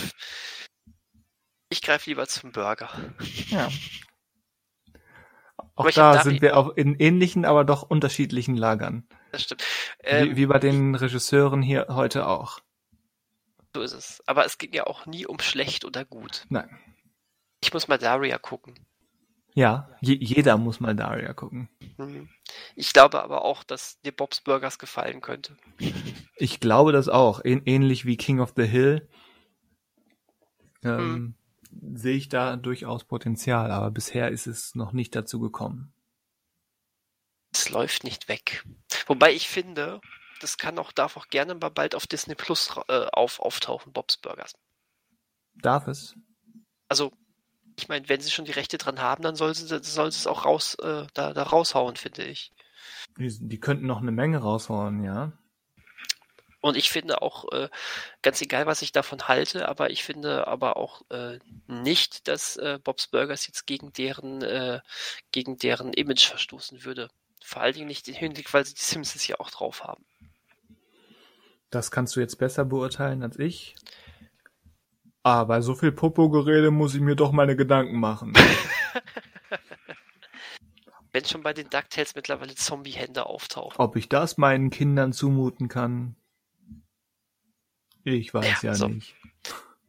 ich 1.74 1.82
greife 1.82 2.10
lieber 2.10 2.28
zum 2.28 2.52
Burger. 2.52 2.90
Ja. 3.50 3.70
Auch 5.76 5.90
da 5.90 6.22
sind 6.22 6.42
wir 6.44 6.56
auch 6.56 6.70
in 6.76 6.94
ähnlichen, 7.00 7.46
aber 7.46 7.64
doch 7.64 7.82
unterschiedlichen 7.82 8.56
Lagern. 8.56 9.08
Das 9.32 9.42
stimmt. 9.42 9.64
Wie, 10.04 10.08
Ähm, 10.08 10.36
wie 10.36 10.46
bei 10.46 10.60
den 10.60 10.94
Regisseuren 10.94 11.64
hier 11.64 11.88
heute 11.90 12.28
auch. 12.28 12.60
so 13.74 13.82
ist 13.82 13.94
es. 13.94 14.22
Aber 14.28 14.46
es 14.46 14.60
ging 14.60 14.72
ja 14.74 14.86
auch 14.86 15.08
nie 15.08 15.26
um 15.26 15.40
schlecht 15.40 15.84
oder 15.84 16.06
gut. 16.06 16.46
Nein. 16.50 16.70
Ich 17.64 17.74
muss 17.74 17.88
mal 17.88 17.98
Daria 17.98 18.38
gucken. 18.38 18.76
Ja, 19.56 19.90
je, 20.02 20.16
jeder 20.16 20.58
muss 20.58 20.80
mal 20.80 20.96
Daria 20.96 21.34
gucken. 21.34 21.70
Hm. 21.98 22.30
Ich 22.76 22.94
glaube 22.94 23.24
aber 23.24 23.44
auch, 23.44 23.64
dass 23.64 24.00
dir 24.02 24.12
Bob's 24.12 24.42
Burgers 24.42 24.78
gefallen 24.78 25.22
könnte. 25.22 25.58
Ich 26.36 26.60
glaube 26.60 26.92
das 26.92 27.10
auch. 27.10 27.44
Ähn, 27.44 27.64
ähnlich 27.66 28.06
wie 28.06 28.18
King 28.18 28.42
of 28.42 28.54
the 28.56 28.66
Hill 28.66 29.10
ähm, 30.84 31.36
sehe 31.94 32.16
ich 32.16 32.30
da 32.30 32.56
durchaus 32.56 33.04
Potenzial, 33.04 33.72
aber 33.72 33.92
bisher 33.92 34.30
ist 34.30 34.48
es 34.48 34.76
noch 34.76 34.94
nicht 34.94 35.16
dazu 35.16 35.40
gekommen. 35.40 35.94
Es 37.54 37.70
läuft 37.70 38.04
nicht 38.04 38.28
weg. 38.28 38.66
Wobei 39.08 39.34
ich 39.34 39.48
finde, 39.48 40.02
das 40.42 40.58
kann 40.58 40.80
auch, 40.80 40.92
darf 40.92 41.18
auch 41.18 41.28
gerne 41.28 41.56
mal 41.56 41.70
bald 41.70 41.96
auf 41.96 42.08
Disney 42.08 42.36
Plus 42.36 42.76
äh, 42.88 43.06
auf, 43.12 43.40
auftauchen, 43.40 43.94
Bob's 43.94 44.18
Burgers. 44.18 44.54
Darf 45.56 45.88
es? 45.88 46.16
Also, 46.90 47.12
ich 47.78 47.88
meine, 47.88 48.10
wenn 48.10 48.22
sie 48.22 48.32
schon 48.32 48.46
die 48.46 48.52
Rechte 48.52 48.78
dran 48.78 49.00
haben, 49.00 49.24
dann 49.24 49.36
soll 49.36 49.54
sie, 49.54 49.68
soll 49.68 50.12
sie 50.12 50.18
es 50.18 50.28
auch 50.28 50.46
raus, 50.46 50.76
äh, 50.82 51.06
da, 51.14 51.34
da 51.34 51.44
raushauen, 51.44 51.96
finde 51.96 52.24
ich. 52.24 52.52
Die, 53.18 53.30
die 53.40 53.60
könnten 53.60 53.86
noch 53.86 54.02
eine 54.02 54.12
Menge 54.12 54.40
raushauen, 54.40 55.04
ja. 55.04 55.32
Und 56.64 56.78
ich 56.78 56.90
finde 56.90 57.22
auch, 57.22 57.52
äh, 57.52 57.68
ganz 58.22 58.42
egal, 58.42 58.66
was 58.66 58.82
ich 58.82 58.94
davon 58.94 59.28
halte, 59.28 59.68
aber 59.68 59.90
ich 59.90 60.02
finde 60.02 60.48
aber 60.48 60.78
auch 60.78 61.02
äh, 61.10 61.40
nicht, 61.68 62.30
dass 62.30 62.56
äh, 62.56 62.80
Bob's 62.82 63.08
Burgers 63.08 63.46
jetzt 63.48 63.68
gegen 63.68 63.92
deren, 63.92 64.42
äh, 64.42 64.80
gegen 65.34 65.58
deren 65.58 65.92
Image 65.92 66.26
verstoßen 66.26 66.86
würde. 66.86 67.10
Vor 67.44 67.62
allen 67.62 67.74
Dingen 67.74 67.88
nicht 67.88 68.08
im 68.08 68.14
Hinblick, 68.14 68.54
weil 68.54 68.66
sie 68.66 68.76
die 68.76 68.82
Simpsons 68.82 69.28
ja 69.28 69.42
auch 69.42 69.50
drauf 69.50 69.84
haben. 69.84 70.06
Das 71.70 71.92
kannst 71.92 72.16
du 72.16 72.22
jetzt 72.22 72.38
besser 72.38 72.64
beurteilen 72.64 73.24
als 73.24 73.38
ich. 73.38 73.76
Aber 75.22 75.56
bei 75.56 75.60
so 75.60 75.76
viel 75.76 75.92
Popo-Gerede 75.92 76.72
muss 76.72 76.96
ich 76.96 77.02
mir 77.02 77.18
doch 77.18 77.34
meine 77.34 77.58
Gedanken 77.58 78.00
machen. 78.00 78.32
Wenn 81.12 81.26
schon 81.26 81.44
bei 81.44 81.52
den 81.52 81.70
DuckTales 81.70 82.16
mittlerweile 82.16 82.56
Zombie-Hände 82.56 83.26
auftauchen. 83.26 83.76
Ob 83.80 83.98
ich 83.98 84.08
das 84.08 84.38
meinen 84.38 84.70
Kindern 84.70 85.12
zumuten 85.12 85.68
kann? 85.68 86.16
Ich 88.04 88.34
weiß 88.34 88.62
Ja, 88.64 88.70
ja, 88.72 88.76
so. 88.76 88.88
nicht. 88.88 89.16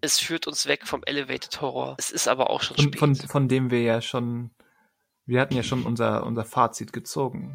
Es 0.01 0.19
führt 0.21 0.47
uns 0.47 0.67
weg 0.67 0.87
vom 0.87 1.03
Elevated 1.07 1.61
Horror. 1.61 1.97
Es 1.99 2.11
ist 2.11 2.29
aber 2.29 2.51
auch 2.51 2.63
schon 2.63 2.77
Von, 2.77 2.85
spät. 2.87 2.99
von, 2.99 3.15
von 3.17 3.49
dem 3.49 3.71
wir 3.71 3.83
ja 3.83 4.01
schon, 4.03 4.51
wir 5.27 5.41
hatten 5.41 5.55
ja 5.57 5.63
schon 5.63 5.85
unser, 5.85 6.25
unser 6.27 6.45
Fazit 6.45 6.93
gezogen. 6.93 7.53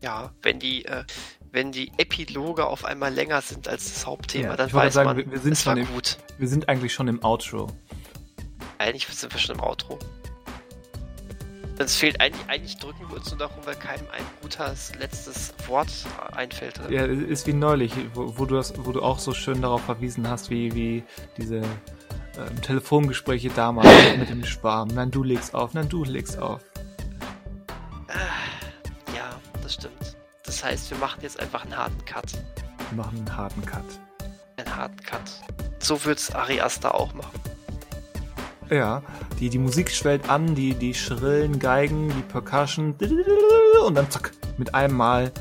ja, 0.00 0.32
wenn 0.42 0.60
die, 0.60 0.84
äh, 0.84 1.04
wenn 1.50 1.72
die 1.72 1.90
Epiloge 1.98 2.66
auf 2.66 2.84
einmal 2.84 3.12
länger 3.12 3.40
sind 3.42 3.66
als 3.66 3.92
das 3.92 4.06
Hauptthema, 4.06 4.50
Ja, 4.50 4.56
dann 4.56 4.72
weiß 4.72 4.94
sagen, 4.94 5.08
man, 5.08 5.16
wir- 5.16 5.30
wir 5.32 5.38
sind 5.40 5.52
es 5.54 5.66
war 5.66 5.76
im- 5.76 5.86
gut. 5.88 6.18
Wir 6.38 6.46
sind 6.46 6.68
eigentlich 6.68 6.92
schon 6.94 7.08
im 7.08 7.24
Outro. 7.24 7.66
Eigentlich 8.78 9.06
sind 9.08 9.32
wir 9.32 9.40
schon 9.40 9.56
im 9.56 9.62
Outro. 9.62 9.98
Es 11.78 11.96
fehlt 11.96 12.20
eigentlich, 12.20 12.44
eigentlich 12.48 12.76
drücken 12.78 13.08
wir 13.08 13.16
uns 13.16 13.30
nur 13.30 13.38
darum, 13.38 13.64
weil 13.64 13.76
keinem 13.76 14.06
ein 14.10 14.24
gutes 14.42 14.92
letztes 14.96 15.54
Wort 15.68 15.88
einfällt. 16.32 16.80
Ja, 16.90 17.04
ist 17.04 17.46
wie 17.46 17.52
neulich, 17.52 17.92
wo, 18.14 18.36
wo, 18.36 18.46
du 18.46 18.56
das, 18.56 18.74
wo 18.84 18.90
du 18.90 19.00
auch 19.00 19.18
so 19.20 19.32
schön 19.32 19.62
darauf 19.62 19.82
verwiesen 19.84 20.28
hast, 20.28 20.50
wie, 20.50 20.74
wie 20.74 21.04
diese 21.36 21.56
ähm, 21.56 22.62
Telefongespräche 22.62 23.50
damals 23.50 23.88
mit 24.18 24.28
dem 24.28 24.44
Schwarm. 24.44 24.88
Nein, 24.88 25.12
du 25.12 25.22
legst 25.22 25.54
auf, 25.54 25.72
nein, 25.74 25.88
du 25.88 26.02
legst 26.02 26.38
auf. 26.38 26.60
Ah, 28.08 29.14
Ja, 29.14 29.30
das 29.62 29.74
stimmt. 29.74 30.16
Das 30.44 30.64
heißt, 30.64 30.90
wir 30.90 30.98
machen 30.98 31.20
jetzt 31.22 31.38
einfach 31.38 31.62
einen 31.62 31.76
harten 31.76 32.04
Cut. 32.04 32.32
Wir 32.90 32.96
machen 32.96 33.18
einen 33.18 33.36
harten 33.36 33.64
Cut. 33.64 33.84
Einen 34.56 34.74
harten 34.74 35.00
Cut. 35.04 35.30
So 35.78 36.04
wird's 36.04 36.34
Ari 36.34 36.60
Aster 36.60 36.94
auch 36.94 37.14
machen. 37.14 37.38
Ja, 38.70 39.02
die, 39.40 39.48
die 39.48 39.58
Musik 39.58 39.90
schwellt 39.90 40.28
an, 40.28 40.54
die, 40.54 40.74
die 40.74 40.92
schrillen 40.92 41.58
Geigen, 41.58 42.08
die 42.10 42.22
Percussion 42.22 42.94
und 43.86 43.94
dann 43.94 44.10
zack, 44.10 44.32
mit 44.58 44.74
einem 44.74 44.94
Mal 44.94 45.32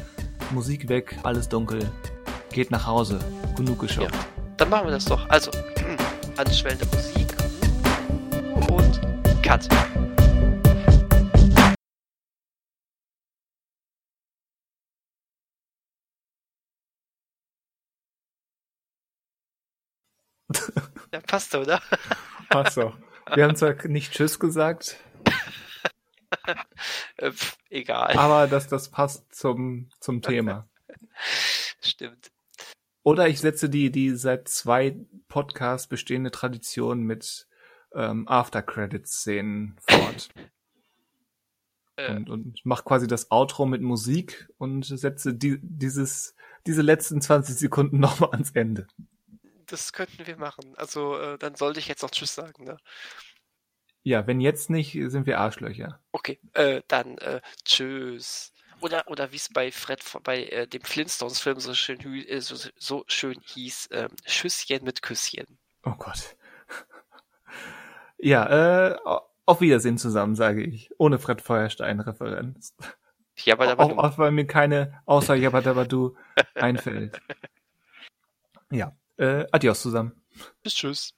Musik 0.51 0.87
weg, 0.87 1.17
alles 1.23 1.49
dunkel. 1.49 1.91
Geht 2.53 2.71
nach 2.71 2.85
Hause. 2.85 3.19
Genug 3.57 3.79
geschaut. 3.79 4.11
Ja. 4.11 4.19
Dann 4.55 4.69
machen 4.69 4.85
wir 4.87 4.91
das 4.91 5.03
doch. 5.03 5.27
Also, 5.29 5.51
anschwellende 6.37 6.85
Musik 6.85 7.35
und 8.69 9.01
Cut. 9.43 9.67
Ja, 21.13 21.21
passt, 21.21 21.55
oder? 21.55 21.81
Ach 22.49 22.69
so. 22.71 22.93
Wir 23.33 23.43
haben 23.43 23.55
zwar 23.55 23.75
nicht 23.87 24.13
Tschüss 24.13 24.39
gesagt, 24.39 24.97
Äh, 27.17 27.31
pf, 27.31 27.57
egal. 27.69 28.17
aber 28.17 28.47
das, 28.47 28.67
das 28.67 28.89
passt 28.89 29.33
zum, 29.33 29.89
zum 29.99 30.21
Thema. 30.21 30.67
Stimmt. 31.81 32.31
Oder 33.03 33.27
ich 33.27 33.39
setze 33.39 33.69
die, 33.69 33.91
die 33.91 34.11
seit 34.15 34.47
zwei 34.49 34.97
Podcasts 35.29 35.87
bestehende 35.87 36.31
Tradition 36.31 37.03
mit 37.03 37.47
ähm, 37.95 38.27
After-Credits-Szenen 38.27 39.77
fort. 39.79 40.29
Äh, 41.95 42.15
und, 42.15 42.29
und 42.29 42.59
mach 42.65 42.83
quasi 42.83 43.07
das 43.07 43.31
Outro 43.31 43.65
mit 43.65 43.81
Musik 43.81 44.49
und 44.57 44.85
setze 44.85 45.33
die, 45.33 45.57
dieses, 45.61 46.35
diese 46.65 46.81
letzten 46.81 47.21
20 47.21 47.55
Sekunden 47.55 47.99
nochmal 48.01 48.31
ans 48.31 48.51
Ende. 48.51 48.87
Das 49.67 49.93
könnten 49.93 50.25
wir 50.25 50.37
machen. 50.37 50.75
Also, 50.75 51.17
äh, 51.17 51.37
dann 51.37 51.55
sollte 51.55 51.79
ich 51.79 51.87
jetzt 51.87 52.03
noch 52.03 52.11
Tschüss 52.11 52.35
sagen, 52.35 52.63
ne? 52.63 52.77
Ja, 54.03 54.25
wenn 54.25 54.39
jetzt 54.39 54.69
nicht, 54.69 54.93
sind 54.93 55.25
wir 55.25 55.39
Arschlöcher. 55.39 55.99
Okay, 56.11 56.39
äh, 56.53 56.81
dann 56.87 57.17
äh, 57.17 57.41
tschüss. 57.65 58.53
Oder, 58.79 59.07
oder 59.07 59.31
wie 59.31 59.37
es 59.37 59.49
bei 59.49 59.71
Fred 59.71 60.01
bei 60.23 60.43
äh, 60.45 60.67
dem 60.67 60.81
Flintstones-Film 60.81 61.59
so 61.59 61.73
schön, 61.73 61.99
äh, 62.27 62.39
so, 62.39 62.55
so 62.77 63.03
schön 63.07 63.39
hieß, 63.43 63.89
ähm, 63.91 64.09
Schüsschen 64.25 64.83
mit 64.83 65.01
Küsschen. 65.01 65.57
Oh 65.83 65.95
Gott. 65.97 66.35
Ja, 68.19 68.89
äh, 68.89 68.97
auf 69.45 69.61
Wiedersehen 69.61 69.97
zusammen, 69.97 70.35
sage 70.35 70.63
ich. 70.63 70.89
Ohne 70.97 71.19
Fred 71.19 71.41
Feuerstein-Referenz. 71.41 72.75
Ja, 73.43 73.53
aber, 73.53 73.67
aber 73.69 73.83
Auch, 73.83 73.97
auch 73.97 74.17
weil 74.17 74.31
mir 74.31 74.47
keine 74.47 75.01
außer 75.05 75.35
Jabadabadu 75.35 76.15
einfällt. 76.55 77.21
Ja, 78.71 78.95
äh, 79.17 79.45
adios 79.51 79.81
zusammen. 79.81 80.13
tschüss, 80.63 80.75
tschüss. 80.75 81.16